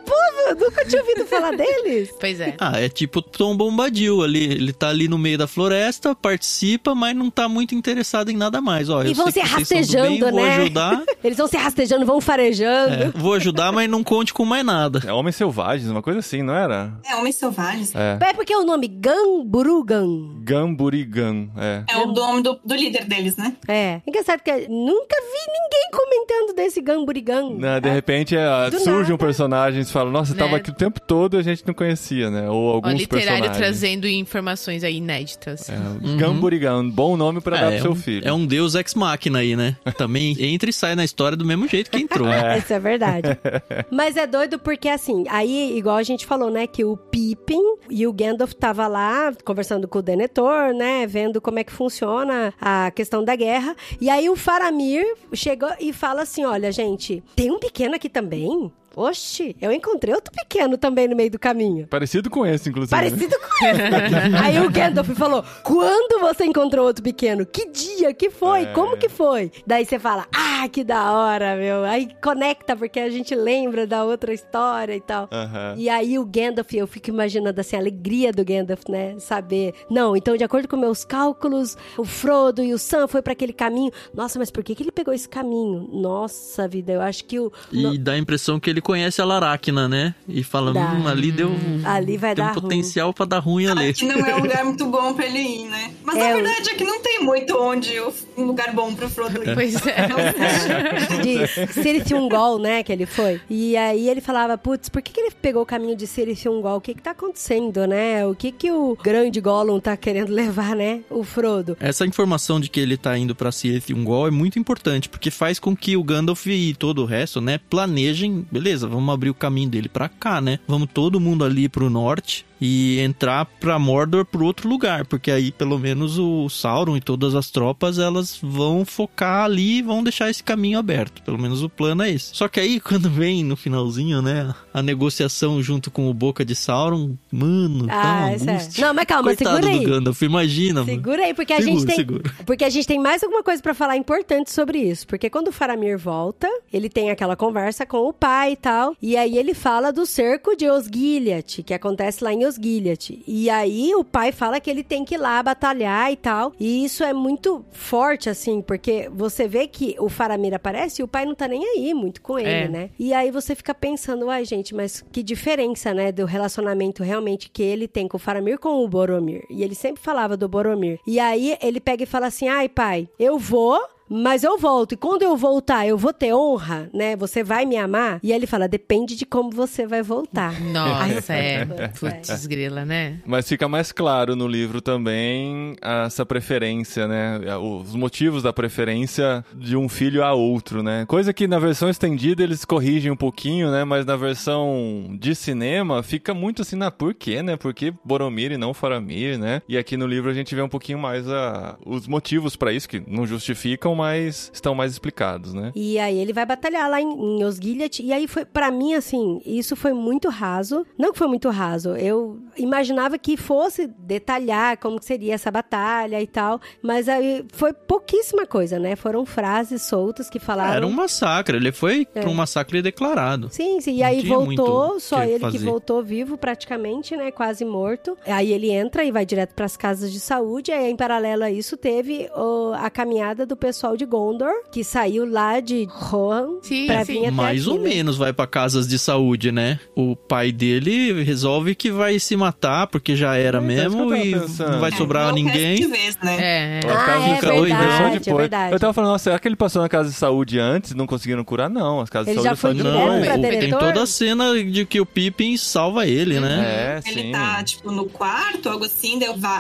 Eu 0.53 0.57
nunca 0.57 0.85
tinha 0.85 1.01
ouvido 1.01 1.27
falar 1.27 1.57
deles. 1.57 2.11
Pois 2.21 2.39
é. 2.41 2.55
Ah, 2.59 2.81
é 2.81 2.89
tipo 2.89 3.21
Tom 3.21 3.57
Bombadil 3.57 4.23
ali. 4.23 4.45
Ele 4.45 4.73
tá 4.73 4.89
ali 4.91 5.09
no 5.09 5.19
meio 5.19 5.37
da 5.39 5.47
floresta, 5.47 6.15
participa, 6.15 6.95
mas 6.95 7.17
não 7.17 7.31
tá 7.31 7.49
muito 7.49 7.75
interessado 7.75 8.31
em 8.31 8.37
nada 8.37 8.61
mais. 8.61 8.89
Ó, 8.89 9.03
E 9.03 9.09
eu 9.09 9.15
vão 9.15 9.31
sei 9.31 9.43
se 9.45 9.49
que 9.57 9.65
vocês 9.65 9.87
são 9.89 10.03
do 10.03 10.07
bem, 10.07 10.19
rastejando, 10.21 10.31
vou 10.37 10.43
né? 10.47 10.57
ajudar. 10.57 11.03
Eles 11.25 11.39
vão 11.39 11.47
se 11.49 11.57
rastejando, 11.57 12.07
vão 12.07 12.21
farejando. 12.21 12.95
é, 12.95 13.09
vou 13.15 13.35
ajudar, 13.35 13.73
mas 13.73 13.89
não 13.91 14.05
conte 14.05 14.33
com 14.33 14.45
mais 14.45 14.65
nada. 14.65 15.01
É 15.07 15.13
Homens 15.13 15.37
Selvagens, 15.37 15.91
uma 15.91 16.03
coisa 16.03 16.21
assim, 16.21 16.43
não 16.43 16.55
era? 16.55 16.93
É, 17.05 17.17
Homens 17.17 17.37
Selvagens. 17.37 17.95
É. 17.95 18.19
É 18.21 18.33
porque 18.35 18.55
o 18.55 18.65
nome 18.65 18.87
Gamburugan. 18.89 20.07
Gamburigan, 20.43 21.49
é. 21.57 21.85
É 21.89 21.97
o 21.99 22.07
nome 22.07 22.43
do, 22.43 22.59
do 22.65 22.75
líder 22.75 23.05
deles, 23.05 23.37
né? 23.37 23.55
É. 23.69 24.01
Engraçado 24.07 24.41
que 24.41 24.51
eu 24.51 24.69
nunca 24.69 25.17
vi 25.17 25.53
ninguém 25.53 25.91
comentando 25.93 26.55
desse 26.57 26.81
Gamburigan. 26.81 27.51
Né, 27.51 27.81
de 27.81 27.91
repente 27.91 28.37
é, 28.37 28.71
surge 28.71 29.03
nada. 29.03 29.15
um 29.15 29.19
personagem 29.19 29.81
e 29.81 29.85
você 29.85 29.93
fala, 29.93 30.11
nossa, 30.11 30.33
Né? 30.35 30.39
Tava 30.45 30.57
aqui 30.57 30.71
o 30.71 30.75
tempo 30.75 31.01
todo 31.01 31.37
e 31.37 31.41
a 31.41 31.43
gente 31.43 31.67
não 31.67 31.75
conhecia, 31.75 32.31
né? 32.31 32.49
Ou 32.51 32.71
alguns 32.71 32.95
literário 32.95 33.27
personagens. 33.29 33.57
trazendo 33.57 34.07
informações 34.09 34.85
aí 34.85 34.97
inéditas. 34.97 35.69
É, 35.69 35.77
Gamburigan, 36.19 36.79
um 36.81 36.91
bom 36.91 37.17
nome 37.17 37.41
pra 37.41 37.57
dar 37.57 37.67
É, 37.73 37.75
pro 37.75 37.83
seu 37.83 37.93
um- 37.93 37.97
filho. 37.97 38.27
é 38.27 38.33
um 38.33 38.47
deus 38.47 38.75
ex-máquina 38.75 39.39
aí, 39.41 39.57
né? 39.57 39.77
Também 39.97 40.35
entra 40.43 40.69
e 40.71 40.73
sai 40.73 40.95
na 40.95 41.05
história 41.05 41.37
do 41.37 41.45
mesmo 41.45 41.67
jeito 41.69 41.91
que 41.91 41.99
entrou. 41.99 42.29
né? 42.29 42.59
Isso 42.59 42.73
é 42.73 42.79
verdade. 42.79 43.29
Mas 43.91 44.17
é 44.17 44.27
doido 44.27 44.59
porque, 44.59 44.89
assim, 44.89 45.25
aí, 45.29 45.77
igual 45.77 45.97
a 45.97 46.03
gente 46.03 46.27
falou, 46.27 46.51
né, 46.51 46.67
que 46.67 46.85
o 46.85 46.97
Pippin 46.97 47.63
e 47.91 48.07
o 48.07 48.13
Gandalf 48.13 48.53
tava 48.55 48.87
lá 48.87 49.33
conversando 49.45 49.87
com 49.89 49.99
o 49.99 50.03
Denethor, 50.03 50.73
né, 50.75 51.07
vendo 51.07 51.41
como 51.41 51.59
é 51.59 51.65
que 51.65 51.73
funciona 51.73 52.53
a 52.61 52.91
questão 52.91 53.25
da 53.25 53.35
guerra. 53.37 53.75
E 54.01 54.09
aí 54.11 54.29
o 54.29 54.37
Faramir 54.37 55.05
chegou 55.33 55.71
e 55.81 55.93
fala 55.93 56.23
assim, 56.23 56.45
olha, 56.45 56.71
gente, 56.73 57.23
tem 57.37 57.51
um 57.51 57.59
pequeno 57.59 57.95
aqui 57.95 58.09
também? 58.09 58.71
Oxi, 58.97 59.57
eu 59.61 59.73
encontrei 59.73 60.15
outro 60.15 60.33
pequeno 60.33 60.77
também 60.77 61.09
no 61.09 61.17
meio 61.17 61.31
do 61.31 61.39
caminho. 61.39 61.87
Parecido 61.87 62.29
com 62.31 62.45
esse, 62.47 62.69
inclusive. 62.69 62.95
né? 62.95 63.11
Parecido 63.11 63.37
com 63.39 63.67
esse 63.67 63.91
daqui. 63.91 64.15
Aí 64.43 64.61
o 64.61 64.71
Gandalf 64.71 65.09
falou: 65.11 65.45
Quando 65.63 66.21
você 66.21 66.45
encontrou 66.45 66.87
outro 66.87 67.03
pequeno? 67.03 67.47
Que 67.47 67.69
dia? 67.71 68.13
Que 68.13 68.31
foi? 68.31 68.63
É. 68.63 68.73
Como 68.73 68.97
que 68.97 69.09
foi? 69.09 69.51
Daí 69.67 69.85
você 69.85 69.99
fala: 69.99 70.27
Ah, 70.35 70.69
que 70.69 70.85
da 70.85 71.13
hora, 71.13 71.57
meu. 71.57 71.85
Aí 71.85 72.09
conecta, 72.23 72.77
porque 72.77 73.01
a 73.01 73.11
gente 73.11 73.35
lembra 73.35 73.87
da 73.87 74.05
outra 74.05 74.33
história 74.33 74.95
e 74.95 75.01
tal. 75.01 75.29
Aham. 75.33 75.75
E 75.77 75.89
aí 75.89 76.19
o 76.19 76.25
Gandalf, 76.25 76.73
eu 76.75 76.87
fico 76.87 77.09
imaginando 77.09 77.61
assim, 77.61 77.77
a 77.77 77.79
alegria 77.79 78.33
do 78.33 78.45
Gandalf, 78.45 78.83
né? 78.89 79.19
Saber. 79.19 79.75
Não, 79.91 80.17
então, 80.17 80.37
de 80.37 80.45
acordo 80.45 80.69
com 80.69 80.77
meus 80.77 81.05
cálculos, 81.05 81.77
o 81.97 82.05
Frodo 82.05 82.63
e 82.63 82.75
o 82.75 82.79
Sam 82.79 83.07
foi 83.09 83.23
pra 83.23 83.33
aquele 83.33 83.53
caminho. 83.53 83.91
Nossa, 84.15 84.39
mas 84.39 84.51
por 84.51 84.63
que, 84.63 84.75
que 84.75 84.83
ele 84.83 84.93
pegou 84.93 85.15
esse 85.15 85.29
caminho? 85.29 85.89
Nossa 85.93 86.69
vida, 86.69 86.93
eu 86.93 87.01
acho 87.01 87.25
que 87.25 87.39
o. 87.41 87.51
E 87.73 87.97
dá 87.99 88.13
a 88.13 88.19
impressão 88.19 88.61
que 88.61 88.69
ele 88.69 88.82
conhece 88.83 89.21
a 89.21 89.25
Laracna, 89.25 89.89
né? 89.89 90.15
E 90.29 90.43
fala, 90.43 90.73
Dá. 90.73 90.93
hum, 90.93 91.07
ali 91.09 91.33
deu. 91.33 91.51
Ali 91.85 92.17
vai 92.17 92.35
tem 92.35 92.45
dar 92.45 92.51
um 92.51 92.55
ruim. 92.55 92.63
potencial 92.63 93.13
pra 93.15 93.25
dar 93.27 93.39
ruim 93.39 93.67
ali. 93.67 93.89
Aqui 93.89 94.05
não 94.05 94.25
é 94.27 94.35
um 94.35 94.41
lugar 94.41 94.65
muito 94.65 94.87
bom 94.87 95.15
pra 95.15 95.27
ele 95.27 95.39
ir, 95.39 95.69
né? 95.69 95.91
Mas 96.05 96.17
É, 96.17 96.33
a 96.33 96.35
verdade 96.35 96.71
é 96.71 96.75
que 96.75 96.85
não 96.85 97.01
tem 97.03 97.23
muito 97.23 97.57
onde 97.59 97.93
um 98.37 98.45
lugar 98.45 98.73
bom 98.73 98.95
pro 98.95 99.09
Frodo 99.09 99.43
ir. 99.43 99.55
Pois 99.55 99.75
é. 99.87 100.09
de 101.23 101.73
Sirithungol, 101.73 102.59
né, 102.59 102.83
que 102.83 102.93
ele 102.93 103.07
foi. 103.07 103.41
E 103.49 103.77
aí 103.77 104.09
ele 104.09 104.21
falava, 104.21 104.57
putz, 104.59 104.89
por 104.89 105.03
que, 105.03 105.13
que 105.13 105.21
ele 105.21 105.31
pegou 105.41 105.63
o 105.63 105.67
caminho 105.67 105.97
de 105.97 106.07
Sirithungol? 106.07 106.77
O 106.77 106.81
que 106.81 106.95
que 106.95 107.03
tá 107.03 107.13
acontecendo, 107.13 107.87
né? 107.87 108.27
O 108.27 108.35
que 108.35 108.51
que 108.53 108.71
o 108.71 108.97
grande 109.03 109.41
Gollum 109.41 109.81
tá 109.81 109.97
querendo 109.97 110.31
levar, 110.31 110.75
né? 110.75 111.01
O 111.11 111.23
Frodo. 111.25 111.77
Essa 111.81 112.07
informação 112.07 112.61
de 112.61 112.69
que 112.69 112.81
ele 112.81 112.97
tá 112.97 113.17
indo 113.17 113.35
pra 113.35 113.53
Sirithungol 113.53 114.29
é 114.29 114.31
muito 114.31 114.59
importante, 114.59 115.09
porque 115.09 115.31
faz 115.31 115.59
com 115.59 115.77
que 115.77 115.97
o 115.97 116.03
Gandalf 116.05 116.47
e 116.47 116.75
todo 116.75 117.03
o 117.03 117.05
resto, 117.05 117.41
né, 117.41 117.59
planejem, 117.71 118.47
beleza, 118.51 118.72
vamos 118.81 119.13
abrir 119.13 119.31
o 119.31 119.35
caminho 119.35 119.69
dele 119.69 119.89
pra 119.89 120.09
cá, 120.09 120.41
né? 120.41 120.59
Vamos 120.67 120.89
todo 120.93 121.21
mundo 121.21 121.45
ali 121.45 121.69
pro 121.69 121.91
norte 121.91 122.47
e 122.65 123.01
entrar 123.01 123.45
pra 123.45 123.77
Mordor 123.77 124.25
pro 124.25 124.45
outro 124.45 124.69
lugar, 124.69 125.05
porque 125.05 125.33
aí 125.33 125.51
pelo 125.51 125.77
menos 125.81 126.17
o 126.17 126.49
Sauron 126.49 126.97
e 126.97 127.01
todas 127.01 127.35
as 127.35 127.51
tropas, 127.51 127.99
elas 127.99 128.39
vão 128.41 128.85
focar 128.85 129.45
ali 129.47 129.79
e 129.79 129.83
vão 129.83 130.01
deixar 130.01 130.31
esse 130.31 130.45
caminho 130.45 130.79
aberto. 130.79 131.23
Pelo 131.25 131.39
menos 131.39 131.61
o 131.65 131.69
plano 131.69 132.05
é 132.05 132.11
esse. 132.11 132.31
Só 132.37 132.47
que 132.47 132.61
aí 132.61 132.79
quando 132.81 133.11
vem 133.11 133.43
no 133.43 133.57
finalzinho, 133.57 134.23
né, 134.23 134.55
a 134.73 134.81
negociação 134.81 135.61
junto 135.61 135.91
com 135.91 136.09
o 136.09 136.15
Boca 136.15 136.45
de 136.45 136.55
Sauron, 136.55 137.17
mano, 137.33 137.87
Ah, 137.91 138.33
isso 138.33 138.49
é. 138.49 138.69
Não, 138.81 138.95
mas 138.95 139.07
calma, 139.07 139.25
Coitado 139.25 139.57
segura 139.57 139.73
do 139.73 139.79
aí. 139.81 139.85
Gandalf, 139.85 140.23
imagina, 140.23 140.81
mano. 140.85 140.93
Segura 140.93 141.25
aí, 141.25 141.35
porque 141.35 141.53
a 141.53 141.57
Segura, 141.57 141.75
gente 141.75 141.87
tem. 141.87 141.97
segura. 141.97 142.35
Porque 142.47 142.65
a 142.65 142.71
gente 142.71 142.87
tem 142.87 142.99
mais 143.01 143.25
alguma 143.25 143.43
coisa 143.43 143.61
pra 143.61 143.75
falar 143.75 143.97
importante 143.97 144.53
sobre 144.53 144.79
isso. 144.79 145.05
Porque 145.09 145.29
quando 145.29 145.49
o 145.49 145.53
Faramir 145.53 145.99
volta, 145.99 146.49
ele 146.73 146.89
tem 146.89 147.11
aquela 147.11 147.35
conversa 147.35 147.85
com 147.85 148.09
o 148.09 148.13
pai 148.13 148.53
e 148.53 148.57
tal. 148.57 148.95
E 149.03 149.17
aí 149.17 149.37
ele 149.37 149.53
fala 149.53 149.93
do 149.93 150.07
cerco 150.07 150.55
de 150.57 150.69
Osgiliath, 150.71 151.63
que 151.67 151.75
acontece 151.75 152.23
lá 152.23 152.33
em 152.33 152.45
Osgiliath. 152.53 153.11
E 153.27 153.49
aí 153.51 153.95
o 153.95 154.05
pai 154.05 154.33
fala 154.33 154.61
que 154.61 154.71
ele 154.71 154.83
tem 154.83 155.05
que 155.05 155.15
ir 155.15 155.19
lá 155.19 155.43
batalhar 155.43 156.13
e 156.13 156.17
tal. 156.17 156.53
E 156.59 156.85
isso 156.85 157.03
é 157.03 157.13
muito 157.13 157.65
forte, 157.73 158.29
assim, 158.29 158.61
porque 158.61 159.09
você 159.13 159.49
vê 159.49 159.67
que 159.67 159.97
o 159.99 160.09
Faramir 160.09 160.55
aparece 160.55 161.03
e 161.03 161.05
o 161.05 161.09
pai 161.09 161.25
não 161.25 161.35
tá 161.35 161.49
nem 161.49 161.65
aí 161.65 161.95
muito 161.95 162.21
com 162.21 162.39
ele, 162.39 162.49
É. 162.51 162.69
né? 162.69 162.91
E 162.99 163.13
aí 163.13 163.31
você 163.31 163.55
fica 163.55 163.75
pensando, 163.75 164.29
ai, 164.31 164.45
gente, 164.45 164.75
mas 164.75 165.05
que 165.13 165.23
diferença, 165.23 165.93
né, 165.95 166.13
do 166.13 166.25
relacionamento 166.25 167.03
realmente 167.03 167.51
que 167.51 167.63
ele 167.63 167.89
tem 167.89 168.07
com 168.07 168.17
o 168.17 168.21
Faramir 168.21 168.59
com 168.59 168.85
o 168.85 168.89
Boromir. 168.89 169.45
E 169.51 169.63
ele 169.63 169.75
sempre 169.75 170.03
falava 170.03 170.37
do 170.37 170.49
Boromir. 170.49 170.99
E 171.07 171.19
aí 171.19 171.57
ele 171.63 171.81
pega 171.81 172.03
e 172.03 172.07
fala 172.07 172.27
assim: 172.27 172.49
ai, 172.49 172.69
pai, 172.69 173.09
eu 173.19 173.39
vou. 173.39 173.81
Mas 174.13 174.45
eu 174.45 174.59
volto. 174.59 174.93
E 174.93 174.97
quando 174.97 175.23
eu 175.23 175.37
voltar, 175.37 175.87
eu 175.87 175.97
vou 175.97 176.13
ter 176.13 176.35
honra, 176.35 176.91
né? 176.93 177.17
Você 177.17 177.43
vai 177.43 177.65
me 177.65 177.77
amar? 177.77 178.21
E 178.23 178.31
aí 178.31 178.39
ele 178.39 178.47
fala, 178.47 178.69
depende 178.69 179.17
de 179.17 179.25
como 179.25 179.51
você 179.51 179.87
vai 179.87 180.03
voltar. 180.03 180.61
Nossa, 180.61 181.35
é. 181.35 181.67
é. 181.79 181.89
Putz, 181.89 182.47
grila, 182.47 182.85
né? 182.85 183.21
Mas 183.25 183.49
fica 183.49 183.67
mais 183.69 183.91
claro 183.93 184.37
no 184.37 184.47
livro 184.47 184.81
também 184.81 185.75
essa 185.81 186.27
preferência, 186.27 187.09
né? 187.09 187.41
Os 187.57 187.95
motivos 187.95 188.43
da 188.43 188.53
preferência 188.53 189.45
de 189.55 189.77
um 189.77 189.89
filho 189.89 190.23
a 190.23 190.33
outro, 190.33 190.83
né? 190.83 191.05
Coisa 191.07 191.33
que 191.33 191.47
na 191.47 191.59
versão 191.59 191.89
estendida 191.89 192.43
eles 192.43 192.65
corrigem 192.65 193.11
um 193.11 193.17
pouquinho, 193.17 193.71
né? 193.71 193.85
Mas 193.85 194.05
na 194.05 194.17
versão 194.17 195.17
de 195.19 195.35
cinema 195.35 196.03
fica 196.03 196.35
muito 196.35 196.63
assim 196.63 196.77
na 196.77 196.91
por 196.91 197.15
quê, 197.15 197.43
né? 197.43 197.57
Por 197.57 197.73
que 197.73 197.93
Boromir 198.05 198.53
e 198.53 198.57
não 198.57 198.75
Faramir, 198.75 199.39
né? 199.39 199.63
E 199.69 199.79
aqui 199.79 199.97
no 199.97 200.07
livro 200.07 200.31
a 200.31 200.35
gente 200.35 200.55
vê 200.55 200.63
um 200.63 200.69
pouquinho 200.69 200.99
mais 200.99 201.29
a, 201.29 201.77
os 201.87 202.07
motivos 202.07 202.57
pra 202.57 202.73
isso, 202.73 202.89
que 202.89 203.03
não 203.07 203.27
justificam, 203.27 203.95
mas 204.03 204.51
estão 204.53 204.75
mais 204.75 204.93
explicados, 204.93 205.55
né? 205.55 205.71
E 205.75 205.99
aí 205.99 206.19
ele 206.19 206.33
vai 206.33 206.45
batalhar 206.45 206.91
lá 206.91 207.01
em, 207.01 207.09
em 207.39 207.45
Osgiliath. 207.45 208.01
E 208.01 208.13
aí 208.13 208.27
foi, 208.27 208.45
para 208.45 208.71
mim, 208.71 208.95
assim, 208.95 209.41
isso 209.47 209.77
foi 209.77 209.93
muito 209.93 210.29
raso. 210.29 210.85
Não 210.99 211.13
que 211.13 211.19
foi 211.19 211.29
muito 211.29 211.49
raso. 211.49 211.91
Eu 211.97 212.41
imaginava 212.57 213.17
que 213.19 213.37
fosse 213.37 213.87
detalhar 213.87 214.77
como 214.79 214.99
que 214.99 215.05
seria 215.05 215.35
essa 215.35 215.51
batalha 215.51 216.21
e 216.21 216.27
tal. 216.27 216.61
Mas 216.83 217.09
aí 217.09 217.45
foi 217.53 217.73
pouquíssima 217.73 218.47
coisa, 218.47 218.79
né? 218.79 218.97
Foram 218.97 219.25
frases 219.25 219.83
soltas 219.83 220.29
que 220.29 220.39
falaram. 220.39 220.75
Era 220.75 220.87
um 220.87 220.91
massacre, 220.93 221.57
ele 221.57 221.73
foi 221.73 222.07
É. 222.15 222.27
um 222.27 222.35
massacre 222.35 222.83
declarado. 222.83 223.49
Sim, 223.51 223.81
sim. 223.81 223.97
E 223.97 224.03
aí 224.03 224.21
voltou, 224.27 224.99
só 225.01 225.21
que 225.21 225.31
ele 225.31 225.39
fazer. 225.39 225.59
que 225.59 225.65
voltou 225.65 226.03
vivo 226.03 226.37
praticamente, 226.37 227.17
né? 227.17 227.31
Quase 227.31 227.65
morto. 227.65 228.17
Aí 228.27 228.53
ele 228.53 228.71
entra 228.71 229.05
e 229.05 229.11
vai 229.13 229.25
direto 229.25 229.55
pras 229.55 229.77
casas 229.77 230.11
de 230.13 230.19
saúde. 230.21 230.73
Aí 230.73 230.91
em 230.91 230.97
paralelo 230.97 231.45
a 231.45 231.51
isso 231.51 231.77
teve 231.77 232.29
o- 232.37 232.73
a 232.75 232.89
caminhada 232.91 233.45
do 233.47 233.57
pessoal 233.57 233.82
de 233.97 234.05
Gondor, 234.07 234.53
que 234.71 234.83
saiu 234.85 235.25
lá 235.29 235.61
de 235.61 235.87
Rohan 235.91 236.59
Sim, 236.63 236.87
pra 236.87 237.05
sim. 237.05 237.13
vir 237.15 237.19
até 237.27 237.31
Mais 237.33 237.63
aqui, 237.63 237.71
ou 237.71 237.79
né? 237.81 237.89
menos 237.91 238.17
vai 238.17 238.33
pra 238.33 238.47
casas 238.47 238.87
de 238.87 238.99
saúde, 238.99 239.51
né? 239.53 239.79
O 239.97 240.15
pai 240.17 240.53
dele 240.53 241.23
resolve 241.23 241.75
que 241.75 241.91
vai 241.91 242.19
se 242.19 242.37
matar 242.37 242.87
porque 242.87 243.17
já 243.17 243.37
era 243.37 243.59
É, 243.59 243.61
então, 243.61 243.63
mesmo 243.63 244.15
e 244.17 244.33
pensando. 244.33 244.73
não 244.73 244.81
vai 244.81 244.91
É, 244.91 244.97
sobrar 244.97 245.23
o 245.25 245.35
resto 245.35 245.45
ninguém. 245.45 245.89
vez, 245.91 246.19
né? 246.23 246.37
É, 246.39 246.81
é. 246.85 246.91
As 246.91 246.97
Ah, 246.97 247.13
é 247.13 247.31
verdade, 247.63 248.13
versão 248.19 248.35
é 248.35 248.37
verdade. 248.37 248.73
Eu 248.73 248.79
tava 248.81 248.93
falando, 248.93 249.11
nossa, 249.13 249.25
será 249.25 249.39
que 249.39 249.49
ele 249.49 249.57
passou 249.57 249.83
na 249.83 249.89
casa 249.89 250.09
de 250.11 250.15
saúde 250.15 250.59
antes 250.59 250.93
e 250.93 250.97
não 250.97 251.07
conseguiram 251.07 251.45
curar? 251.45 251.69
Não, 251.69 252.01
as 252.01 252.09
casas 252.11 252.29
Ele 252.29 252.39
de 252.39 252.45
já 252.45 252.55
saúde 252.57 252.83
foi 252.83 252.91
só 252.93 252.99
direto 252.99 253.13
depois. 253.13 253.27
pra 253.27 253.37
Não, 253.37 253.61
tem 253.61 253.71
toda 253.71 254.03
a 254.03 254.07
cena 254.07 254.63
de 254.65 254.87
que 254.87 255.01
o 255.01 255.07
Pippin 255.07 255.57
salva 255.57 256.07
ele, 256.07 256.39
né? 256.41 257.01
É, 257.05 257.11
Ele 257.11 257.23
sim. 257.23 257.33
tá, 257.33 257.63
tipo, 257.65 257.91
no 257.91 258.05
quarto, 258.07 258.69
algo 258.69 258.85
assim, 258.85 259.19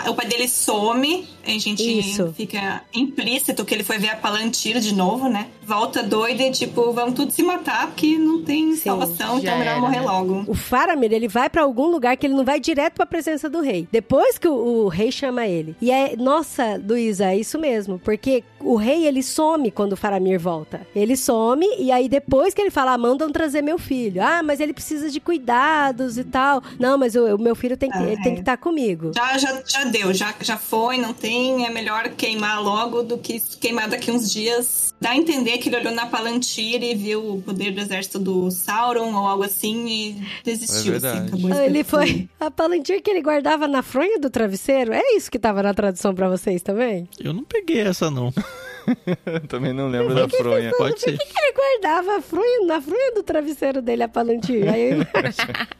o 0.09 0.14
pai 0.14 0.27
dele 0.27 0.49
some, 0.49 1.27
a 1.45 1.51
gente 1.51 1.82
Isso. 1.99 2.32
fica 2.36 2.82
implícito 2.95 3.64
que 3.64 3.74
ele 3.74 3.84
foi 3.84 3.99
ver 3.99 4.11
a 4.11 4.16
Palantir 4.16 4.78
de 4.80 4.95
novo, 4.95 5.28
né? 5.28 5.49
Volta 5.64 6.03
doido 6.03 6.40
e, 6.40 6.51
tipo, 6.51 6.93
vamos 6.93 7.14
tudo 7.14 7.30
se 7.32 7.43
matar 7.43 7.86
porque 7.88 8.18
não 8.18 8.43
tem 8.43 8.72
Sim, 8.74 8.82
salvação, 8.90 9.40
já 9.40 9.49
então 9.49 9.59
melhor 9.59 9.80
morrer 9.80 10.01
né? 10.01 10.07
logo. 10.07 10.45
O 10.47 10.55
Faramir, 10.55 11.12
ele 11.12 11.28
vai 11.28 11.49
pra 11.49 11.62
algum 11.62 11.86
lugar 11.86 12.16
que 12.16 12.26
ele 12.26 12.34
não 12.34 12.45
vai 12.45 12.59
direto 12.59 12.95
pra 12.95 13.07
presença 13.07 13.49
do 13.49 13.61
rei. 13.61 13.86
Depois 13.90 14.38
que 14.38 14.49
o, 14.49 14.53
o 14.84 14.88
rei 14.88 15.11
chama 15.12 15.47
ele. 15.47 15.76
E 15.80 15.90
é, 15.90 16.16
nossa, 16.16 16.80
Luísa, 16.84 17.26
é 17.32 17.36
isso 17.38 17.59
mesmo. 17.59 17.99
Porque 17.99 18.43
o 18.61 18.76
rei, 18.76 19.07
ele 19.07 19.22
some 19.22 19.70
quando 19.70 19.93
o 19.93 19.97
Faramir 19.97 20.38
volta. 20.40 20.86
Ele 20.95 21.16
some 21.16 21.66
e 21.78 21.90
aí 21.93 22.09
depois 22.09 22.53
que 22.55 22.61
ele 22.61 22.70
fala, 22.70 22.93
ah, 22.93 22.99
mandam 22.99 23.30
trazer 23.30 23.62
meu 23.62 23.78
filho. 23.78 24.22
Ah, 24.22 24.43
mas 24.43 24.59
ele 24.61 24.72
precisa 24.72 25.11
de 25.11 25.20
cuidados 25.20 26.18
e 26.18 26.24
tal. 26.24 26.62
Não, 26.78 26.99
mas 26.99 27.14
o, 27.14 27.36
o 27.36 27.38
meu 27.40 27.55
filho 27.55 27.76
tem 27.76 27.90
que, 27.90 27.99
Ah, 27.99 28.16
tem 28.22 28.32
é. 28.32 28.34
que 28.34 28.40
estar 28.40 28.57
comigo. 28.57 29.12
Já, 29.14 29.38
já, 29.38 29.62
já 29.66 29.84
deu, 29.84 30.12
já, 30.12 30.34
já 30.40 30.57
foi, 30.57 30.99
não 30.99 31.12
tem. 31.12 31.32
É 31.33 31.70
melhor 31.70 32.11
queimar 32.11 32.62
logo 32.62 33.03
do 33.03 33.16
que 33.16 33.41
queimar 33.59 33.89
daqui 33.89 34.11
uns 34.11 34.30
dias. 34.30 34.91
Dá 35.03 35.11
a 35.11 35.16
entender 35.16 35.59
que 35.59 35.68
ele 35.68 35.78
olhou 35.78 35.92
na 35.92 36.07
Palantir 36.07 36.80
e 36.80 36.94
viu 36.94 37.34
o 37.34 37.42
poder 37.42 37.72
do 37.72 37.80
exército 37.80 38.20
do 38.20 38.53
Sauron 38.53 39.12
ou 39.12 39.26
algo 39.26 39.42
assim 39.42 39.88
e 39.88 40.22
desistiu, 40.44 40.94
É 40.94 40.96
assim. 40.98 41.53
Ah, 41.53 41.64
Ele 41.66 41.82
foi. 41.82 42.28
A 42.38 42.53
Palantir 42.53 43.03
que 43.03 43.11
ele 43.11 43.20
guardava 43.20 43.66
na 43.66 43.82
fronha 43.82 44.20
do 44.20 44.30
travesseiro? 44.30 44.92
É 44.92 45.03
isso 45.16 45.28
que 45.28 45.40
tava 45.40 45.61
na 45.61 45.74
tradução 45.74 46.14
pra 46.14 46.28
vocês 46.28 46.62
também? 46.62 47.09
Eu 47.18 47.32
não 47.32 47.42
peguei 47.42 47.80
essa, 47.80 48.12
não. 48.12 48.32
Também 49.48 49.72
não 49.72 49.88
lembro 49.88 50.14
da 50.14 50.28
fronha. 50.28 50.72
Pode 50.76 51.00
ser. 51.00 51.11
Ele 51.11 51.53
guardava 51.55 52.16
a 52.18 52.20
fronha, 52.20 52.66
na 52.66 52.80
fronha 52.80 53.12
do 53.14 53.22
travesseiro 53.22 53.80
dele 53.80 54.03
a 54.03 54.09
Palantir. 54.09 54.68
Aí 54.68 54.90
eu 54.90 55.07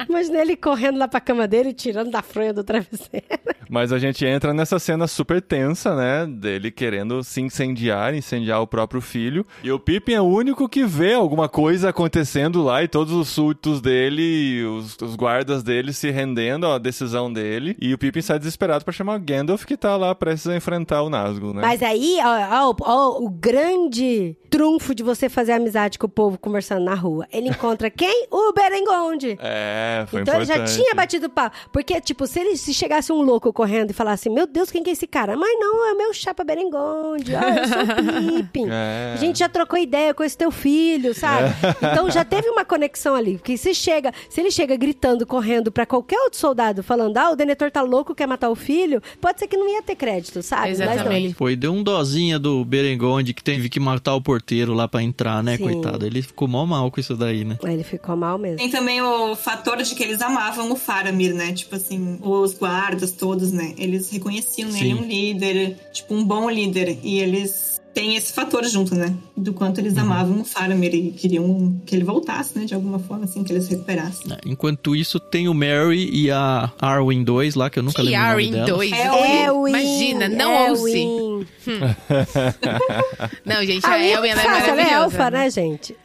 imaginei 0.09 0.41
ele 0.43 0.57
correndo 0.57 0.99
lá 0.99 1.09
pra 1.09 1.21
cama 1.21 1.49
dele 1.49 1.71
e 1.71 1.75
tirando 1.75 2.11
da 2.11 2.23
fronha 2.23 2.53
do 2.53 2.63
travesseiro. 2.63 3.27
Mas 3.69 3.93
a 3.93 3.99
gente 3.99 4.25
entra 4.25 4.53
nessa 4.53 4.79
cena 4.79 5.07
super 5.09 5.41
tensa, 5.41 5.97
né? 5.97 6.27
Dele 6.27 6.71
querendo 6.71 7.25
se 7.25 7.41
incendiar, 7.41 8.15
incendiar 8.15 8.61
o 8.61 8.67
próprio 8.67 9.01
filho. 9.13 9.47
E 9.63 9.71
o 9.71 9.79
Pippin 9.79 10.15
é 10.15 10.21
o 10.21 10.25
único 10.25 10.69
que 10.69 10.85
vê 10.85 11.13
alguma 11.13 11.49
coisa 11.49 11.91
acontecendo 11.91 12.63
lá 12.63 12.83
e 12.83 12.89
todos 12.89 13.13
os 13.13 13.29
súditos 13.29 13.81
dele, 13.81 14.65
os, 14.65 14.97
os 15.01 15.15
guardas 15.15 15.63
dele 15.63 15.93
se 15.93 16.11
rendendo 16.11 16.67
à 16.67 16.79
decisão 16.79 17.31
dele. 17.31 17.77
E 17.81 17.93
o 17.93 17.99
Pippin 17.99 18.23
sai 18.23 18.39
desesperado 18.39 18.85
pra 18.85 18.93
chamar 18.93 19.17
o 19.17 19.21
Gandalf, 19.21 19.65
que 19.65 19.77
tá 19.77 19.97
lá 19.97 20.15
prestes 20.15 20.49
a 20.49 20.57
enfrentar 20.57 21.03
o 21.03 21.11
Nazgûl, 21.11 21.53
né? 21.53 21.61
Mas 21.61 21.83
aí, 21.83 22.17
ó, 22.23 22.71
ó, 22.71 22.75
ó, 22.81 23.23
o 23.23 23.29
grande 23.29 24.37
trunfo 24.49 24.95
de 24.95 25.03
você 25.03 25.29
fazer 25.29 25.53
amizade 25.53 25.99
com 25.99 26.07
o 26.07 26.11
povo 26.11 26.39
conversando 26.39 26.85
na 26.85 26.95
rua. 26.95 27.27
Ele 27.33 27.49
encontra 27.49 27.89
quem? 27.91 28.27
O 28.31 28.53
Berengonde. 28.53 29.39
É, 29.41 30.05
foi 30.09 30.23
então 30.23 30.35
ele 30.35 30.45
importante. 30.45 30.71
já 30.71 30.77
tinha 30.77 30.95
batido 30.95 31.29
pau. 31.31 31.51
Porque, 31.73 32.01
tipo, 32.01 32.27
se 32.27 32.41
ele 32.41 32.57
se 32.57 32.73
chegasse 32.75 33.13
um 33.13 33.23
louco 33.23 33.53
correndo 33.53 33.91
e 33.91 33.95
falasse, 33.95 34.29
meu 34.31 34.47
Deus, 34.47 34.71
quem 34.71 34.83
que 34.83 34.91
é 34.91 34.93
esse 34.93 35.07
cara? 35.07 35.37
Mas 35.37 35.59
não, 35.59 35.89
é 35.89 35.93
o 35.93 35.99
meu 35.99 36.13
chapa 36.13 36.45
Berengonde. 36.45 37.35
Ah, 37.35 37.57
eu 37.57 37.67
sou 37.69 37.83
o 37.83 38.37
Pippin. 38.43 38.67
É. 38.71 39.02
A 39.15 39.17
gente 39.17 39.39
já 39.39 39.49
trocou 39.49 39.79
ideia 39.79 40.15
com 40.15 40.23
esse 40.23 40.37
teu 40.37 40.51
filho, 40.51 41.15
sabe? 41.15 41.53
Então 41.93 42.11
já 42.11 42.25
teve 42.25 42.49
uma 42.49 42.65
conexão 42.65 43.15
ali. 43.15 43.37
Porque 43.37 43.57
se 43.57 43.75
chega, 43.75 44.13
se 44.31 44.41
ele 44.41 44.51
chega 44.51 44.77
gritando, 44.77 45.27
correndo 45.27 45.71
pra 45.71 45.85
qualquer 45.85 46.19
outro 46.21 46.39
soldado, 46.39 46.83
falando, 46.83 47.17
ah, 47.19 47.31
o 47.31 47.37
Denethor 47.37 47.71
tá 47.71 47.83
louco, 47.83 48.15
quer 48.15 48.27
matar 48.27 48.51
o 48.51 48.55
filho, 48.55 49.03
pode 49.21 49.39
ser 49.39 49.47
que 49.47 49.57
não 49.57 49.69
ia 49.69 49.83
ter 49.83 49.97
crédito, 49.97 50.43
sabe? 50.43 50.69
Mas 50.69 50.79
não, 50.79 50.93
Exatamente. 50.93 51.25
ele 51.27 51.35
Foi, 51.35 51.57
deu 51.57 51.73
um 51.73 51.83
dozinha 51.83 52.39
do 52.39 52.65
Berengonde 52.65 53.35
que 53.35 53.43
teve 53.43 53.69
que 53.69 53.81
matar 53.81 54.15
o 54.15 54.23
porteiro 54.23 54.73
lá 54.75 54.87
pra 54.89 55.03
entrar, 55.03 55.43
né, 55.43 55.57
Sim. 55.57 55.65
coitado. 55.65 56.07
Ele 56.07 56.23
ficou 56.23 56.49
mal 56.49 56.67
mal 56.67 56.91
com 56.91 57.01
isso 57.01 57.17
daí, 57.17 57.45
né? 57.45 57.59
Ele 57.63 57.83
ficou 57.85 58.17
mal 58.17 58.39
mesmo. 58.39 58.59
Tem 58.59 58.71
também 58.71 59.01
o 59.03 59.35
fator 59.35 59.77
de 59.83 59.95
que 59.95 60.03
eles 60.03 60.21
amavam 60.23 60.71
o 60.73 60.77
Faramir, 60.77 61.35
né? 61.35 61.53
Tipo 61.53 61.77
assim, 61.77 62.19
os 62.23 62.55
guardas 62.55 63.13
todos, 63.13 63.53
né? 63.53 63.75
Eles 63.77 64.11
reconheciam 64.11 64.71
nele 64.71 64.91
Sim. 64.91 64.95
um 64.95 65.07
líder, 65.07 65.77
tipo, 65.93 66.15
um 66.15 66.25
bom 66.25 66.49
líder. 66.49 66.99
E 67.03 67.19
eles 67.19 67.72
têm 67.95 68.17
esse 68.17 68.33
fator 68.33 68.65
junto, 68.65 68.95
né? 68.95 69.15
Do 69.37 69.53
quanto 69.53 69.79
eles 69.79 69.97
amavam 69.97 70.41
o 70.41 70.45
Faramir 70.45 70.95
e 70.95 71.11
queriam 71.13 71.81
que 71.87 71.95
ele 71.95 72.05
voltasse, 72.05 72.59
né? 72.59 72.65
De 72.65 72.75
alguma 72.75 72.99
forma, 72.99 73.25
assim, 73.25 73.43
que 73.45 73.53
eles 73.53 73.69
recuperassem. 73.69 74.33
É, 74.33 74.39
Enquanto 74.47 74.95
isso, 74.97 75.19
tem 75.21 75.49
o 75.49 75.55
Mary 75.55 76.09
e 76.13 76.31
a 76.31 76.71
Arwen 76.81 77.23
2 77.25 77.55
lá, 77.55 77.69
que 77.71 77.79
eu 77.79 77.83
nunca 77.83 78.03
Que 78.03 78.09
lembro 78.09 78.19
o 78.19 78.23
nome 78.23 78.33
Arwen 78.33 78.53
dela. 78.53 78.67
2. 78.67 78.93
É, 78.93 79.45
Elwin, 79.47 79.71
Imagina, 79.71 80.29
não 80.29 80.69
ouse. 80.71 80.99
Elwin. 80.99 81.47
Não, 83.45 83.65
gente, 83.65 83.85
a 83.87 83.93
A 83.93 83.99
Elwin 84.05 84.29
ela 84.29 84.41
é 84.41 84.45
fácil, 84.45 84.51
ela 84.51 84.81
é 84.81 84.85
maravilhosa. 84.85 85.05
elfa, 85.05 85.31
né, 85.31 85.51
gente? 85.51 85.97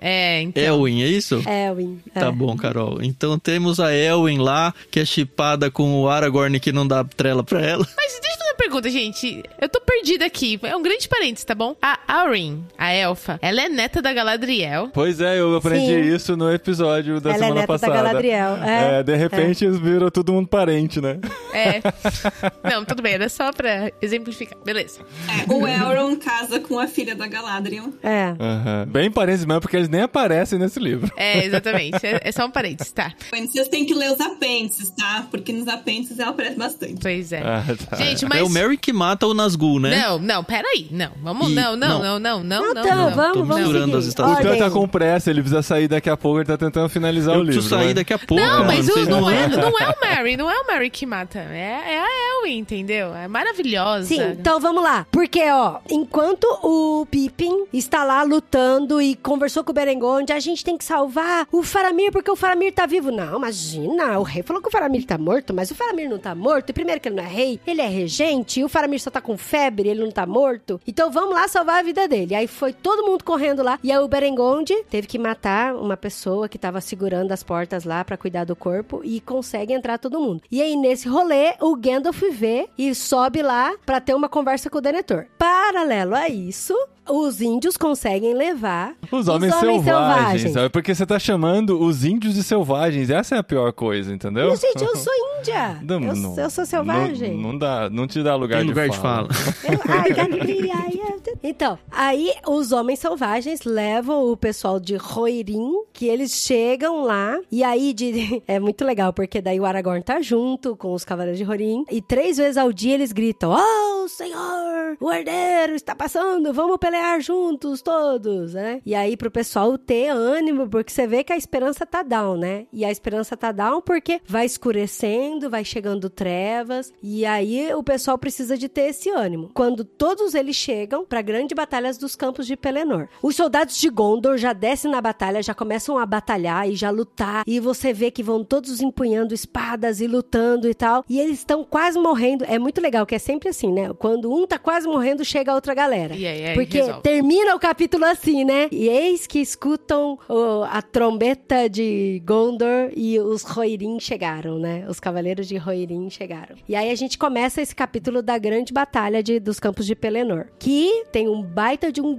É, 0.00 0.40
então. 0.42 0.62
Elwin, 0.62 1.02
é 1.02 1.06
isso? 1.06 1.42
Elwin. 1.48 2.00
é. 2.14 2.20
Tá 2.20 2.30
bom, 2.32 2.56
Carol. 2.56 2.98
Então 3.02 3.38
temos 3.38 3.78
a 3.80 3.94
Elwin 3.94 4.38
lá, 4.38 4.72
que 4.90 5.00
é 5.00 5.04
chipada 5.04 5.70
com 5.70 6.00
o 6.00 6.08
Aragorn 6.08 6.58
que 6.58 6.72
não 6.72 6.86
dá 6.86 7.04
trela 7.04 7.42
pra 7.44 7.60
ela. 7.60 7.86
Mas 7.96 8.12
deixa 8.20 8.34
eu 8.34 8.38
fazer 8.38 8.50
uma 8.50 8.54
pergunta, 8.56 8.90
gente. 8.90 9.42
Eu 9.60 9.68
tô 9.68 9.80
perdida 9.80 10.24
aqui. 10.24 10.58
É 10.62 10.76
um 10.76 10.82
grande 10.82 11.08
parênteses, 11.08 11.44
tá 11.44 11.54
bom? 11.54 11.76
A 11.82 11.98
Aurin, 12.08 12.64
a 12.78 12.92
elfa, 12.92 13.38
ela 13.42 13.60
é 13.62 13.68
neta 13.68 14.00
da 14.00 14.12
Galadriel. 14.12 14.88
Pois 14.92 15.20
é, 15.20 15.38
eu 15.38 15.54
aprendi 15.56 15.86
Sim. 15.86 16.14
isso 16.14 16.36
no 16.36 16.52
episódio 16.52 17.20
da 17.20 17.30
Ela 17.30 17.36
é 17.36 17.40
semana 17.40 17.60
neta 17.60 17.72
da 17.72 17.78
passada. 17.78 18.02
Galadriel, 18.02 18.56
é. 18.56 19.02
de 19.02 19.16
repente 19.16 19.64
eles 19.64 19.78
viram 19.78 20.10
todo 20.10 20.32
mundo 20.32 20.48
parente, 20.48 21.00
né? 21.00 21.18
É. 21.52 21.80
Não, 22.70 22.84
tudo 22.84 23.02
bem, 23.02 23.14
era 23.14 23.28
só 23.28 23.52
pra 23.52 23.90
exemplificar. 24.00 24.56
Beleza. 24.64 25.00
É, 25.28 25.52
o 25.52 25.66
Elrond 25.66 26.16
casa 26.18 26.60
com 26.60 26.78
a 26.78 26.86
filha 26.86 27.14
da 27.14 27.26
Galadriel. 27.26 27.92
É. 28.02 28.34
Aham. 28.38 28.86
Bem 28.88 29.10
parentes 29.10 29.44
mesmo, 29.44 29.60
porque 29.60 29.76
eles 29.76 29.88
nem 29.90 30.02
aparecem 30.02 30.58
nesse 30.58 30.78
livro. 30.80 31.10
É, 31.16 31.44
exatamente. 31.44 32.04
É, 32.06 32.20
é 32.24 32.32
só 32.32 32.46
um 32.46 32.50
parênteses, 32.50 32.92
tá? 32.92 33.12
Vocês 33.30 33.68
têm 33.68 33.84
que 33.84 33.94
ler 33.94 34.10
os 34.12 34.20
apêndices, 34.20 34.90
tá? 34.90 35.26
Porque 35.30 35.52
nos 35.52 35.68
apêndices 35.68 36.18
ela 36.18 36.30
aparece 36.30 36.56
bastante. 36.56 36.96
Pois 37.00 37.32
é. 37.32 37.42
Ah, 37.44 37.64
tá. 37.88 37.96
Gente, 37.96 38.24
mas. 38.26 38.38
É 38.40 38.42
o 38.42 38.48
Mary 38.48 38.76
que 38.76 38.92
mata 38.92 39.26
o 39.26 39.34
Nazgûl, 39.34 39.80
né? 39.80 39.96
Não, 40.00 40.18
não, 40.18 40.44
peraí. 40.44 40.86
Não, 40.90 41.10
vamos. 41.22 41.50
E- 41.50 41.54
Não, 41.54 41.76
não, 41.76 41.88
não. 42.00 42.18
não, 42.18 42.18
não, 42.20 42.42
não, 42.44 42.62
Não, 42.62 42.74
não. 42.74 42.82
então, 42.84 42.96
não. 42.96 43.10
vamos, 43.14 43.32
Tô 43.34 43.44
vamos 43.44 43.56
misturando 43.56 43.84
seguir. 43.86 43.98
as 43.98 44.04
estações. 44.06 44.36
O 44.38 44.48
Ordem. 44.48 44.58
tá 44.58 44.70
com 44.70 44.88
pressa, 44.88 45.30
ele 45.30 45.40
precisa 45.40 45.62
sair 45.62 45.88
daqui 45.88 46.08
a 46.08 46.16
pouco, 46.16 46.38
ele 46.38 46.46
tá 46.46 46.56
tentando 46.56 46.88
finalizar 46.88 47.34
Eu 47.34 47.40
o 47.40 47.44
livro. 47.44 47.54
preciso 47.60 47.74
sair 47.76 47.88
né? 47.88 47.94
daqui 47.94 48.12
a 48.12 48.18
pouco, 48.18 48.34
Não, 48.42 48.58
mano. 48.60 48.64
mas 48.66 48.88
o- 48.88 48.98
não, 49.10 49.20
não 49.22 49.30
é, 49.30 49.48
vão. 49.48 49.60
não 49.70 49.78
é 49.78 49.88
o 49.88 49.94
Mary, 50.00 50.36
não 50.36 50.50
é 50.50 50.60
o 50.60 50.66
Mary 50.66 50.90
que 50.90 51.06
mata. 51.06 51.38
É, 51.38 51.94
é 51.94 51.98
a 52.00 52.38
Elwin, 52.38 52.58
entendeu? 52.58 53.14
É 53.14 53.28
maravilhosa. 53.28 54.06
Sim, 54.06 54.20
então 54.38 54.60
vamos 54.60 54.82
lá. 54.82 55.06
Porque, 55.10 55.42
ó, 55.50 55.78
enquanto 55.90 56.44
o 56.62 57.06
Pippin 57.10 57.64
está 57.72 58.04
lá 58.04 58.22
lutando 58.22 59.00
e 59.00 59.14
conversou 59.16 59.62
com 59.64 59.70
o 59.72 59.74
Berengonde, 59.80 60.34
a 60.34 60.38
gente 60.38 60.62
tem 60.62 60.76
que 60.76 60.84
salvar 60.84 61.48
o 61.50 61.62
Faramir 61.62 62.12
porque 62.12 62.30
o 62.30 62.36
Faramir 62.36 62.70
tá 62.74 62.84
vivo. 62.84 63.10
Não, 63.10 63.38
imagina, 63.38 64.18
o 64.18 64.22
rei 64.22 64.42
falou 64.42 64.60
que 64.60 64.68
o 64.68 64.70
Faramir 64.70 65.06
tá 65.06 65.16
morto, 65.16 65.54
mas 65.54 65.70
o 65.70 65.74
Faramir 65.74 66.06
não 66.06 66.18
tá 66.18 66.34
morto. 66.34 66.68
E 66.68 66.74
primeiro 66.74 67.00
que 67.00 67.08
ele 67.08 67.16
não 67.16 67.24
é 67.24 67.26
rei, 67.26 67.58
ele 67.66 67.80
é 67.80 67.86
regente, 67.86 68.62
o 68.62 68.68
Faramir 68.68 69.00
só 69.00 69.10
tá 69.10 69.22
com 69.22 69.38
febre, 69.38 69.88
ele 69.88 70.04
não 70.04 70.10
tá 70.10 70.26
morto. 70.26 70.78
Então 70.86 71.10
vamos 71.10 71.34
lá 71.34 71.48
salvar 71.48 71.78
a 71.78 71.82
vida 71.82 72.06
dele. 72.06 72.34
Aí 72.34 72.46
foi 72.46 72.74
todo 72.74 73.06
mundo 73.06 73.24
correndo 73.24 73.62
lá, 73.62 73.78
e 73.82 73.90
aí 73.90 73.98
o 73.98 74.06
Berengonde 74.06 74.84
teve 74.90 75.06
que 75.06 75.18
matar 75.18 75.74
uma 75.74 75.96
pessoa 75.96 76.46
que 76.46 76.58
tava 76.58 76.82
segurando 76.82 77.32
as 77.32 77.42
portas 77.42 77.84
lá 77.84 78.04
pra 78.04 78.18
cuidar 78.18 78.44
do 78.44 78.54
corpo 78.54 79.00
e 79.02 79.18
consegue 79.18 79.72
entrar 79.72 79.96
todo 79.96 80.20
mundo. 80.20 80.42
E 80.50 80.60
aí 80.60 80.76
nesse 80.76 81.08
rolê, 81.08 81.54
o 81.58 81.74
Gandalf 81.74 82.20
vê 82.30 82.68
e 82.76 82.94
sobe 82.94 83.40
lá 83.40 83.74
pra 83.86 83.98
ter 83.98 84.12
uma 84.12 84.28
conversa 84.28 84.68
com 84.68 84.76
o 84.76 84.82
Denethor. 84.82 85.26
Paralelo 85.38 86.14
a 86.14 86.28
isso, 86.28 86.76
os 87.10 87.40
índios 87.40 87.76
conseguem 87.76 88.34
levar 88.34 88.94
Os 89.10 89.28
homens, 89.28 89.54
selvagens, 89.54 90.52
sabe? 90.52 90.68
Porque 90.70 90.94
você 90.94 91.04
tá 91.04 91.18
chamando 91.18 91.80
os 91.80 92.04
índios 92.04 92.34
de 92.34 92.42
selvagens. 92.42 93.10
Essa 93.10 93.36
é 93.36 93.38
a 93.38 93.42
pior 93.42 93.72
coisa, 93.72 94.12
entendeu? 94.12 94.50
Mas, 94.50 94.60
gente, 94.60 94.82
eu 94.82 94.96
sou 94.96 95.12
índia. 95.38 95.78
Não, 95.82 96.00
eu, 96.02 96.16
não- 96.16 96.38
eu 96.38 96.50
sou 96.50 96.64
selvagem. 96.64 97.36
Não, 97.36 97.52
não 97.52 97.58
dá, 97.58 97.90
não 97.90 98.06
te 98.06 98.22
dá 98.22 98.34
lugar, 98.36 98.58
Tem 98.58 98.66
de, 98.66 98.70
lugar 98.70 98.88
de 98.88 98.98
fala. 98.98 99.28
fala. 99.32 99.50
Eu-. 100.10 101.30
Então, 101.42 101.78
aí 101.90 102.32
os 102.46 102.72
homens 102.72 102.98
selvagens 102.98 103.62
levam 103.64 104.30
o 104.30 104.36
pessoal 104.36 104.78
de 104.78 104.96
Roirim, 104.96 105.82
que 105.92 106.06
eles 106.06 106.32
chegam 106.32 107.02
lá, 107.02 107.38
e 107.50 107.62
aí 107.64 107.92
de... 107.92 108.42
é 108.46 108.58
muito 108.60 108.84
legal, 108.84 109.12
porque 109.12 109.40
daí 109.40 109.58
o 109.58 109.64
Aragorn 109.64 110.02
tá 110.02 110.20
junto 110.20 110.76
com 110.76 110.92
os 110.94 111.04
cavaleiros 111.04 111.38
de 111.38 111.44
Roirim, 111.44 111.84
e 111.90 112.00
três 112.00 112.36
vezes 112.36 112.56
ao 112.56 112.72
dia 112.72 112.94
eles 112.94 113.12
gritam: 113.12 113.52
Oh, 113.52 114.08
senhor, 114.08 114.96
o 115.00 115.10
herdeiro 115.12 115.74
está 115.74 115.94
passando, 115.94 116.52
vamos 116.52 116.76
pelear 116.78 116.99
juntos 117.20 117.82
todos, 117.82 118.54
né? 118.54 118.80
E 118.86 118.94
aí 118.94 119.16
pro 119.16 119.30
pessoal 119.30 119.76
ter 119.76 120.08
ânimo, 120.08 120.68
porque 120.68 120.92
você 120.92 121.06
vê 121.06 121.24
que 121.24 121.32
a 121.32 121.36
esperança 121.36 121.84
tá 121.84 122.02
down, 122.02 122.36
né? 122.36 122.66
E 122.72 122.84
a 122.84 122.90
esperança 122.90 123.36
tá 123.36 123.52
down 123.52 123.80
porque 123.80 124.20
vai 124.26 124.46
escurecendo, 124.46 125.50
vai 125.50 125.64
chegando 125.64 126.08
trevas, 126.08 126.92
e 127.02 127.26
aí 127.26 127.74
o 127.74 127.82
pessoal 127.82 128.16
precisa 128.16 128.56
de 128.56 128.68
ter 128.68 128.90
esse 128.90 129.10
ânimo. 129.10 129.50
Quando 129.52 129.84
todos 129.84 130.34
eles 130.34 130.56
chegam 130.56 131.04
pra 131.04 131.20
grande 131.22 131.54
batalha 131.54 131.90
dos 131.98 132.14
campos 132.14 132.46
de 132.46 132.56
Pelennor. 132.56 133.08
Os 133.22 133.34
soldados 133.34 133.76
de 133.78 133.88
Gondor 133.88 134.36
já 134.36 134.52
descem 134.52 134.90
na 134.90 135.00
batalha, 135.00 135.42
já 135.42 135.54
começam 135.54 135.98
a 135.98 136.04
batalhar 136.04 136.68
e 136.68 136.76
já 136.76 136.90
lutar, 136.90 137.42
e 137.46 137.58
você 137.58 137.92
vê 137.92 138.10
que 138.10 138.22
vão 138.22 138.44
todos 138.44 138.80
empunhando 138.80 139.34
espadas 139.34 140.00
e 140.00 140.06
lutando 140.06 140.68
e 140.68 140.74
tal, 140.74 141.04
e 141.08 141.18
eles 141.18 141.38
estão 141.38 141.64
quase 141.64 141.98
morrendo. 141.98 142.44
É 142.44 142.58
muito 142.58 142.80
legal 142.80 143.06
que 143.06 143.14
é 143.14 143.18
sempre 143.18 143.48
assim, 143.48 143.72
né? 143.72 143.92
Quando 143.98 144.32
um 144.32 144.46
tá 144.46 144.58
quase 144.58 144.86
morrendo, 144.86 145.24
chega 145.24 145.52
a 145.52 145.54
outra 145.54 145.74
galera. 145.74 146.14
E 146.14 146.26
aí, 146.26 146.46
aí 146.48 146.54
Porque 146.54 146.82
termina 147.00 147.54
o 147.54 147.58
capítulo 147.58 148.04
assim, 148.04 148.44
né? 148.44 148.68
E 148.72 148.88
eis 148.88 149.26
que 149.26 149.38
escutam 149.40 150.18
o- 150.28 150.62
a 150.70 150.82
trombeta 150.82 151.68
de 151.68 152.22
Gondor 152.24 152.90
e 152.96 153.18
os 153.20 153.42
Roirim 153.42 153.98
chegaram, 154.00 154.58
né? 154.58 154.84
Os 154.88 154.98
cavaleiros 155.00 155.46
de 155.48 155.56
Roirim 155.56 156.08
chegaram. 156.10 156.56
E 156.68 156.74
aí 156.74 156.90
a 156.90 156.94
gente 156.94 157.16
começa 157.18 157.60
esse 157.62 157.74
capítulo 157.74 158.22
da 158.22 158.38
grande 158.38 158.72
batalha 158.72 159.22
de, 159.22 159.38
dos 159.40 159.58
campos 159.60 159.86
de 159.86 159.94
Pelennor, 159.94 160.46
que 160.58 161.04
tem 161.12 161.28
um 161.28 161.42
baita 161.42 161.90
de 161.92 162.00
um 162.00 162.14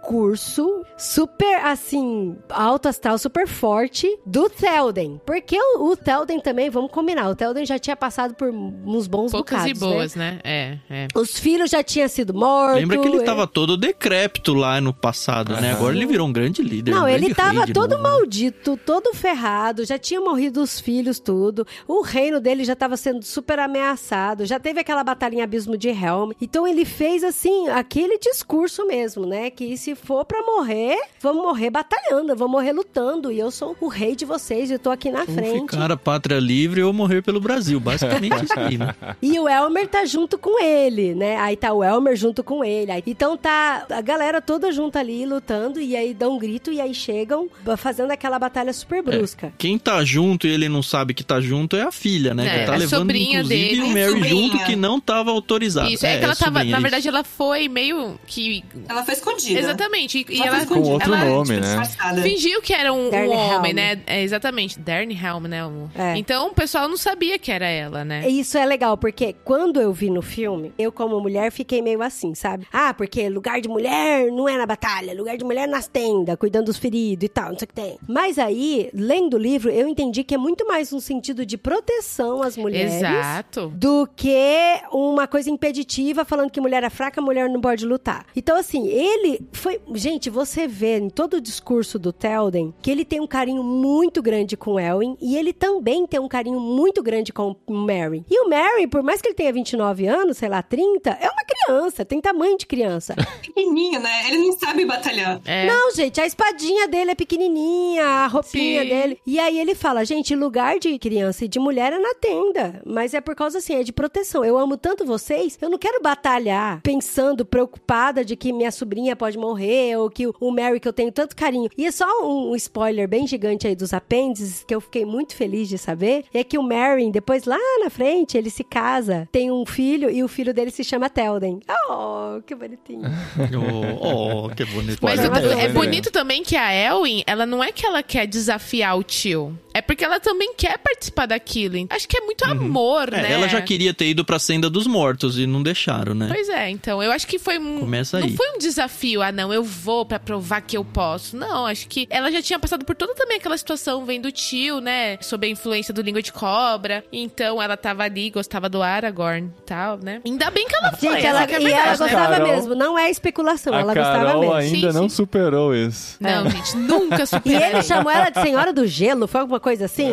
discurso 0.00 0.82
super, 0.96 1.56
assim, 1.64 2.36
alto 2.48 2.88
astral, 2.88 3.18
super 3.18 3.46
forte 3.46 4.08
do 4.24 4.48
Théoden. 4.48 5.20
Porque 5.26 5.56
o, 5.60 5.90
o 5.90 5.96
Théoden 5.96 6.40
também, 6.40 6.70
vamos 6.70 6.90
combinar, 6.90 7.28
o 7.28 7.34
Théoden 7.36 7.64
já 7.66 7.78
tinha 7.78 7.96
passado 7.96 8.34
por 8.34 8.48
uns 8.50 9.06
bons 9.06 9.32
Poucas 9.32 9.58
bocados, 9.58 9.76
e 9.76 9.84
boas, 9.84 10.14
né? 10.14 10.38
É, 10.44 10.78
é. 10.88 11.08
Os 11.14 11.38
filhos 11.38 11.70
já 11.70 11.82
tinham 11.82 12.08
sido 12.08 12.32
mortos. 12.34 12.80
Lembra 12.80 12.98
que 12.98 13.08
ele 13.08 13.18
é- 13.18 13.24
tava 13.24 13.46
todo 13.46 13.76
decrépito 13.96 14.54
lá 14.54 14.80
no 14.80 14.92
passado, 14.92 15.54
né? 15.56 15.72
Agora 15.72 15.96
ele 15.96 16.06
virou 16.06 16.28
um 16.28 16.32
grande 16.32 16.62
líder. 16.62 16.92
Não, 16.92 17.04
um 17.04 17.08
ele 17.08 17.32
grande 17.32 17.34
tava 17.34 17.52
rei 17.58 17.66
de 17.66 17.72
todo 17.72 17.96
né? 17.96 18.02
maldito, 18.02 18.76
todo 18.76 19.14
ferrado, 19.14 19.84
já 19.84 19.98
tinha 19.98 20.20
morrido 20.20 20.62
os 20.62 20.78
filhos, 20.78 21.18
tudo. 21.18 21.66
O 21.88 22.02
reino 22.02 22.38
dele 22.40 22.64
já 22.64 22.76
tava 22.76 22.96
sendo 22.96 23.24
super 23.24 23.58
ameaçado, 23.58 24.44
já 24.44 24.60
teve 24.60 24.80
aquela 24.80 25.02
batalha 25.02 25.36
em 25.36 25.42
Abismo 25.42 25.76
de 25.76 25.88
Helm. 25.88 26.32
Então 26.40 26.66
ele 26.66 26.84
fez, 26.84 27.24
assim, 27.24 27.68
aquele 27.68 28.18
discurso 28.18 28.86
mesmo, 28.86 29.26
né? 29.26 29.50
Que 29.50 29.76
se 29.76 29.94
for 29.94 30.24
pra 30.24 30.42
morrer, 30.42 30.96
vamos 31.20 31.42
morrer 31.42 31.70
batalhando, 31.70 32.36
vamos 32.36 32.52
morrer 32.52 32.72
lutando. 32.72 33.32
E 33.32 33.38
eu 33.38 33.50
sou 33.50 33.76
o 33.80 33.88
rei 33.88 34.14
de 34.14 34.24
vocês, 34.24 34.70
eu 34.70 34.78
tô 34.78 34.90
aqui 34.90 35.10
na 35.10 35.20
Ou 35.20 35.26
frente. 35.26 35.70
ficar 35.72 35.90
a 35.90 35.96
pátria 35.96 36.38
livre 36.38 36.82
ou 36.82 36.92
morrer 36.92 37.22
pelo 37.22 37.40
Brasil. 37.40 37.80
Basicamente 37.80 38.44
isso 38.44 38.58
aí, 38.58 38.78
né? 38.78 38.94
E 39.22 39.38
o 39.40 39.48
Elmer 39.48 39.88
tá 39.88 40.04
junto 40.04 40.38
com 40.38 40.62
ele, 40.62 41.14
né? 41.14 41.36
Aí 41.38 41.56
tá 41.56 41.72
o 41.72 41.82
Elmer 41.82 42.14
junto 42.16 42.44
com 42.44 42.64
ele. 42.64 42.92
Então 43.06 43.36
tá 43.36 43.85
a 43.90 44.00
galera 44.00 44.40
toda 44.40 44.70
junta 44.72 44.98
ali 45.00 45.24
lutando 45.26 45.80
e 45.80 45.96
aí 45.96 46.12
dão 46.14 46.34
um 46.34 46.38
grito 46.38 46.72
e 46.72 46.80
aí 46.80 46.94
chegam 46.94 47.48
fazendo 47.76 48.10
aquela 48.10 48.38
batalha 48.38 48.72
super 48.72 49.02
brusca. 49.02 49.52
Quem 49.58 49.78
tá 49.78 50.04
junto 50.04 50.46
e 50.46 50.50
ele 50.50 50.68
não 50.68 50.82
sabe 50.82 51.14
que 51.14 51.24
tá 51.24 51.40
junto 51.40 51.76
é 51.76 51.82
a 51.82 51.92
filha, 51.92 52.34
né? 52.34 52.46
É, 52.46 52.58
que 52.60 52.66
tá 52.66 52.74
a 52.74 52.76
levando, 52.76 53.00
sobrinha 53.00 53.40
inclusive, 53.40 53.68
dele. 53.68 53.82
o 53.82 53.88
Mary 53.88 54.12
Sobrinha. 54.12 54.28
junto 54.28 54.64
que 54.64 54.76
não 54.76 55.00
tava 55.00 55.30
autorizado. 55.30 55.88
Isso, 55.90 56.06
é, 56.06 56.18
que 56.18 56.24
ela 56.24 56.36
tava. 56.36 56.58
sobrinha, 56.58 56.76
Na 56.76 56.80
verdade, 56.80 57.08
ela 57.08 57.24
foi 57.24 57.68
meio 57.68 58.18
que. 58.26 58.64
Ela 58.88 59.04
foi 59.04 59.14
escondida. 59.14 59.60
Exatamente. 59.60 60.26
E 60.28 60.42
Ela 60.42 60.58
ela. 60.58 60.66
Com 60.66 60.80
outro 60.80 61.14
ela 61.14 61.24
nome, 61.24 61.54
tipo, 61.54 61.60
né? 61.60 61.78
disfarçada. 61.80 62.22
fingiu 62.22 62.60
que 62.62 62.72
era 62.72 62.92
um, 62.92 63.08
um 63.10 63.30
homem, 63.30 63.72
né? 63.72 64.00
É, 64.06 64.22
exatamente. 64.22 64.78
Darnhelm, 64.78 65.44
né? 65.46 65.60
É. 65.94 66.16
Então 66.16 66.48
o 66.48 66.54
pessoal 66.54 66.88
não 66.88 66.96
sabia 66.96 67.38
que 67.38 67.50
era 67.50 67.66
ela, 67.66 68.04
né? 68.04 68.28
Isso 68.28 68.58
é 68.58 68.64
legal, 68.64 68.96
porque 68.96 69.34
quando 69.44 69.80
eu 69.80 69.92
vi 69.92 70.10
no 70.10 70.22
filme, 70.22 70.72
eu 70.78 70.90
como 70.92 71.20
mulher 71.20 71.50
fiquei 71.50 71.80
meio 71.82 72.02
assim, 72.02 72.34
sabe? 72.34 72.66
Ah, 72.72 72.92
porque 72.94 73.28
lugar 73.28 73.60
de 73.60 73.68
mulher 73.76 74.32
não 74.32 74.48
é 74.48 74.56
na 74.56 74.66
batalha, 74.66 75.14
lugar 75.14 75.36
de 75.36 75.44
mulher 75.44 75.68
nas 75.68 75.86
tendas, 75.86 76.36
cuidando 76.36 76.66
dos 76.66 76.78
feridos 76.78 77.24
e 77.24 77.28
tal, 77.28 77.50
não 77.50 77.58
sei 77.58 77.66
o 77.66 77.68
que 77.68 77.74
tem. 77.74 77.98
Mas 78.08 78.38
aí, 78.38 78.90
lendo 78.94 79.34
o 79.34 79.38
livro, 79.38 79.70
eu 79.70 79.86
entendi 79.86 80.24
que 80.24 80.34
é 80.34 80.38
muito 80.38 80.66
mais 80.66 80.92
um 80.92 81.00
sentido 81.00 81.44
de 81.44 81.58
proteção 81.58 82.42
às 82.42 82.56
mulheres. 82.56 82.94
Exato. 82.96 83.72
do 83.74 84.08
que 84.16 84.80
uma 84.92 85.26
coisa 85.26 85.50
impeditiva 85.50 86.24
falando 86.24 86.50
que 86.50 86.60
mulher 86.60 86.82
é 86.82 86.90
fraca, 86.90 87.20
mulher 87.20 87.48
não 87.48 87.60
pode 87.60 87.84
lutar. 87.84 88.26
Então, 88.34 88.56
assim, 88.56 88.86
ele 88.88 89.40
foi. 89.52 89.80
Gente, 89.94 90.30
você 90.30 90.66
vê 90.66 90.98
em 90.98 91.10
todo 91.10 91.34
o 91.34 91.40
discurso 91.40 91.98
do 91.98 92.12
Telden 92.12 92.74
que 92.80 92.90
ele 92.90 93.04
tem 93.04 93.20
um 93.20 93.26
carinho 93.26 93.62
muito 93.62 94.22
grande 94.22 94.56
com 94.56 94.80
Elwin 94.80 95.16
e 95.20 95.36
ele 95.36 95.52
também 95.52 96.06
tem 96.06 96.18
um 96.20 96.28
carinho 96.28 96.60
muito 96.60 97.02
grande 97.02 97.32
com 97.32 97.54
o 97.66 97.74
Mary. 97.74 98.24
E 98.30 98.40
o 98.40 98.48
Mary, 98.48 98.86
por 98.86 99.02
mais 99.02 99.20
que 99.20 99.28
ele 99.28 99.34
tenha 99.34 99.52
29 99.52 100.06
anos, 100.06 100.38
sei 100.38 100.48
lá, 100.48 100.62
30, 100.62 101.10
é 101.10 101.28
uma 101.28 101.44
criança, 101.44 102.04
tem 102.04 102.20
tamanho 102.20 102.56
de 102.56 102.66
criança. 102.66 103.14
Pequenininho, 103.66 104.00
né? 104.00 104.28
Ele 104.28 104.38
não 104.38 104.52
sabe 104.52 104.84
batalhar. 104.84 105.40
É. 105.44 105.66
Não, 105.66 105.90
gente, 105.94 106.20
a 106.20 106.26
espadinha 106.26 106.88
dele 106.88 107.10
é 107.10 107.14
pequenininha, 107.14 108.04
a 108.04 108.26
roupinha 108.26 108.82
Sim. 108.82 108.88
dele. 108.88 109.18
E 109.26 109.38
aí 109.38 109.58
ele 109.58 109.74
fala, 109.74 110.04
gente, 110.04 110.34
lugar 110.34 110.78
de 110.78 110.98
criança 110.98 111.44
e 111.44 111.48
de 111.48 111.58
mulher 111.58 111.92
é 111.92 111.98
na 111.98 112.14
tenda. 112.14 112.80
Mas 112.84 113.14
é 113.14 113.20
por 113.20 113.34
causa, 113.34 113.58
assim, 113.58 113.74
é 113.74 113.82
de 113.82 113.92
proteção. 113.92 114.44
Eu 114.44 114.58
amo 114.58 114.76
tanto 114.76 115.04
vocês, 115.04 115.58
eu 115.60 115.68
não 115.68 115.78
quero 115.78 116.00
batalhar 116.00 116.80
pensando, 116.82 117.44
preocupada 117.44 118.24
de 118.24 118.36
que 118.36 118.52
minha 118.52 118.70
sobrinha 118.70 119.16
pode 119.16 119.38
morrer 119.38 119.96
ou 119.96 120.10
que 120.10 120.26
o 120.26 120.50
Mary, 120.50 120.80
que 120.80 120.88
eu 120.88 120.92
tenho 120.92 121.12
tanto 121.12 121.36
carinho. 121.36 121.68
E 121.76 121.86
é 121.86 121.90
só 121.90 122.06
um 122.26 122.54
spoiler 122.56 123.08
bem 123.08 123.26
gigante 123.26 123.66
aí 123.66 123.74
dos 123.74 123.92
apêndices, 123.92 124.64
que 124.64 124.74
eu 124.74 124.80
fiquei 124.80 125.04
muito 125.04 125.34
feliz 125.34 125.68
de 125.68 125.78
saber, 125.78 126.24
é 126.32 126.44
que 126.44 126.58
o 126.58 126.62
Mary, 126.62 127.10
depois 127.10 127.44
lá 127.44 127.58
na 127.82 127.90
frente, 127.90 128.36
ele 128.36 128.50
se 128.50 128.64
casa, 128.64 129.28
tem 129.32 129.50
um 129.50 129.64
filho 129.66 130.10
e 130.10 130.22
o 130.22 130.28
filho 130.28 130.52
dele 130.54 130.70
se 130.70 130.84
chama 130.84 131.10
Telden. 131.10 131.60
Oh, 131.88 132.40
que 132.42 132.54
bonitinho. 132.54 133.02
Oh, 133.58 134.48
que 134.48 134.64
bonito. 134.64 134.98
Mas 135.02 135.20
também, 135.20 135.42
é 135.52 135.68
né? 135.68 135.68
bonito 135.68 136.10
também 136.10 136.42
que 136.42 136.56
a 136.56 136.72
Elwin, 136.72 137.22
ela 137.26 137.46
não 137.46 137.62
é 137.62 137.72
que 137.72 137.84
ela 137.84 138.02
quer 138.02 138.26
desafiar 138.26 138.96
o 138.98 139.02
tio. 139.02 139.56
É 139.76 139.82
porque 139.82 140.04
ela 140.04 140.18
também 140.18 140.54
quer 140.54 140.78
participar 140.78 141.26
daquilo. 141.26 141.86
Acho 141.90 142.08
que 142.08 142.16
é 142.16 142.20
muito 142.22 142.44
amor, 142.44 143.08
É, 143.12 143.22
né? 143.22 143.32
ela 143.32 143.46
já 143.48 143.60
queria 143.60 143.92
ter 143.92 144.06
ido 144.08 144.24
pra 144.24 144.38
Senda 144.38 144.70
dos 144.70 144.86
Mortos 144.86 145.38
e 145.38 145.46
não 145.46 145.62
deixaram, 145.62 146.14
né? 146.14 146.28
Pois 146.32 146.48
é, 146.48 146.70
então, 146.70 147.02
eu 147.02 147.12
acho 147.12 147.26
que 147.26 147.38
foi 147.38 147.58
um. 147.58 147.80
Começa 147.80 148.18
Não 148.18 148.26
aí. 148.26 148.34
foi 148.36 148.50
um 148.54 148.58
desafio, 148.58 149.20
ah, 149.20 149.30
não, 149.30 149.52
eu 149.52 149.62
vou 149.62 150.06
pra 150.06 150.18
provar 150.18 150.62
que 150.62 150.76
eu 150.78 150.84
posso. 150.84 151.36
Não, 151.36 151.66
acho 151.66 151.86
que 151.88 152.06
ela 152.08 152.30
já 152.32 152.40
tinha 152.40 152.58
passado 152.58 152.84
por 152.86 152.96
toda 152.96 153.14
também 153.14 153.36
aquela 153.36 153.56
situação 153.58 154.04
vendo 154.06 154.26
o 154.26 154.32
tio, 154.32 154.80
né? 154.80 155.18
Sob 155.20 155.46
a 155.46 155.50
influência 155.50 155.92
do 155.92 156.00
língua 156.00 156.22
de 156.22 156.32
cobra. 156.32 157.04
Então 157.12 157.60
ela 157.60 157.76
tava 157.76 158.02
ali, 158.04 158.30
gostava 158.30 158.68
do 158.70 158.82
Aragorn 158.82 159.50
e 159.58 159.62
tal, 159.64 159.98
né? 159.98 160.22
Ainda 160.24 160.50
bem 160.50 160.66
que 160.66 160.74
ela 160.74 160.92
foi. 160.92 161.10
Gente, 161.10 161.18
essa 161.26 161.36
ela, 161.36 161.46
que 161.46 161.54
é 161.54 161.60
e 161.60 161.72
ela 161.72 161.84
né? 161.84 161.96
gostava 161.98 162.36
Carol- 162.36 162.48
mesmo, 162.48 162.74
não 162.74 162.98
é 162.98 163.10
especulação, 163.10 163.74
A 163.74 163.80
ela 163.80 163.92
gostava 163.94 164.24
Carol 164.24 164.40
mesmo. 164.40 164.54
ainda 164.54 164.92
Sim, 164.92 164.98
não 164.98 165.08
sim. 165.08 165.16
superou 165.16 165.74
isso. 165.74 166.16
Não, 166.20 166.48
gente, 166.48 166.76
nunca 166.78 167.22
E 167.24 167.26
superei. 167.26 167.62
ele 167.62 167.82
chamou 167.82 168.10
ela 168.10 168.30
de 168.30 168.40
Senhora 168.40 168.72
do 168.72 168.86
Gelo, 168.86 169.26
foi 169.26 169.40
alguma 169.42 169.60
coisa 169.60 169.65
assim? 169.80 170.10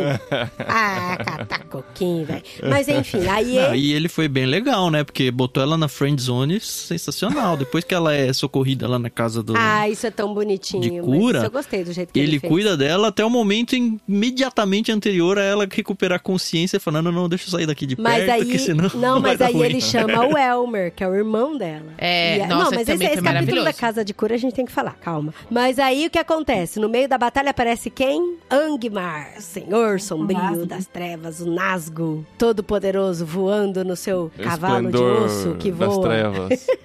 ah, 0.59 1.17
catar 1.23 1.63
coquinho, 1.65 2.25
velho. 2.25 2.43
Mas 2.69 2.87
enfim, 2.87 3.25
aí 3.29 3.55
Não, 3.55 3.73
ele... 3.73 3.77
e 3.77 3.93
ele 3.93 4.09
foi 4.09 4.27
bem 4.27 4.45
legal, 4.45 4.89
né? 4.89 5.03
Porque 5.03 5.29
botou 5.31 5.61
ela 5.63 5.77
na 5.77 5.87
friend 5.87 6.21
zone 6.21 6.59
sensacional. 6.59 7.55
Depois 7.57 7.83
que 7.83 7.93
ela 7.93 8.13
é 8.13 8.31
socorrida 8.33 8.87
lá 8.87 8.97
na 8.99 9.09
casa 9.09 9.41
do. 9.43 9.53
Ah, 9.55 9.87
isso 9.89 10.05
é 10.07 10.11
tão 10.11 10.33
bonitinho. 10.33 10.81
De 10.81 10.91
mas 10.91 11.05
cura, 11.05 11.37
isso 11.39 11.47
eu 11.47 11.51
gostei 11.51 11.83
do 11.83 11.93
jeito 11.93 12.11
que 12.13 12.19
ele, 12.19 12.31
ele 12.31 12.39
fez. 12.39 12.51
cuida 12.51 12.75
dela 12.77 13.07
até 13.09 13.23
o 13.23 13.29
momento 13.29 13.75
imediatamente 14.07 14.91
anterior 14.91 15.37
a 15.37 15.43
ela 15.43 15.67
recuperar 15.69 16.17
a 16.17 16.19
consciência, 16.19 16.79
falando: 16.79 17.11
não, 17.11 17.27
deixa 17.29 17.45
eu 17.47 17.51
sair 17.51 17.65
daqui 17.65 17.85
de 17.85 17.99
Mas 17.99 18.25
perto, 18.25 18.31
aí, 18.31 18.45
que 18.45 18.59
senão. 18.59 18.89
não, 18.95 19.19
mas 19.19 19.41
aí 19.41 19.53
ruim. 19.53 19.65
ele 19.65 19.81
chama 19.81 20.25
o 20.25 20.37
Elmer, 20.37 20.91
que 20.93 21.03
é 21.03 21.07
o 21.07 21.15
irmão 21.15 21.57
dela. 21.57 21.93
É, 21.97 22.37
E 22.37 22.41
a- 22.41 22.47
nossa, 22.47 22.63
não, 22.71 22.71
mas 22.79 22.87
esse, 22.89 23.03
esse 23.03 23.21
capítulo 23.21 23.63
da 23.63 23.73
casa 23.73 24.03
de 24.05 24.13
cura 24.13 24.35
a 24.35 24.37
gente 24.37 24.53
tem 24.53 24.65
que 24.65 24.71
falar, 24.71 24.93
calma. 25.01 25.33
Mas 25.49 25.79
aí 25.79 26.05
o 26.07 26.09
que 26.09 26.19
acontece? 26.19 26.79
No 26.79 26.89
meio 26.89 27.07
da 27.07 27.17
batalha 27.17 27.51
aparece 27.51 27.89
quem? 27.89 28.35
Angmar, 28.49 29.33
senhor 29.43 29.99
sombrio 29.99 30.65
das 30.65 30.85
trevas, 30.85 31.39
o 31.41 31.45
Nazgûl, 31.45 32.25
todo 32.37 32.63
poderoso 32.63 33.25
voando 33.25 33.83
no 33.83 33.95
seu 33.95 34.31
cavalo 34.41 34.91
de 34.91 34.97
osso 34.97 35.55
que 35.55 35.71
das 35.71 35.93
voa. 35.93 36.07
trevas. 36.07 36.67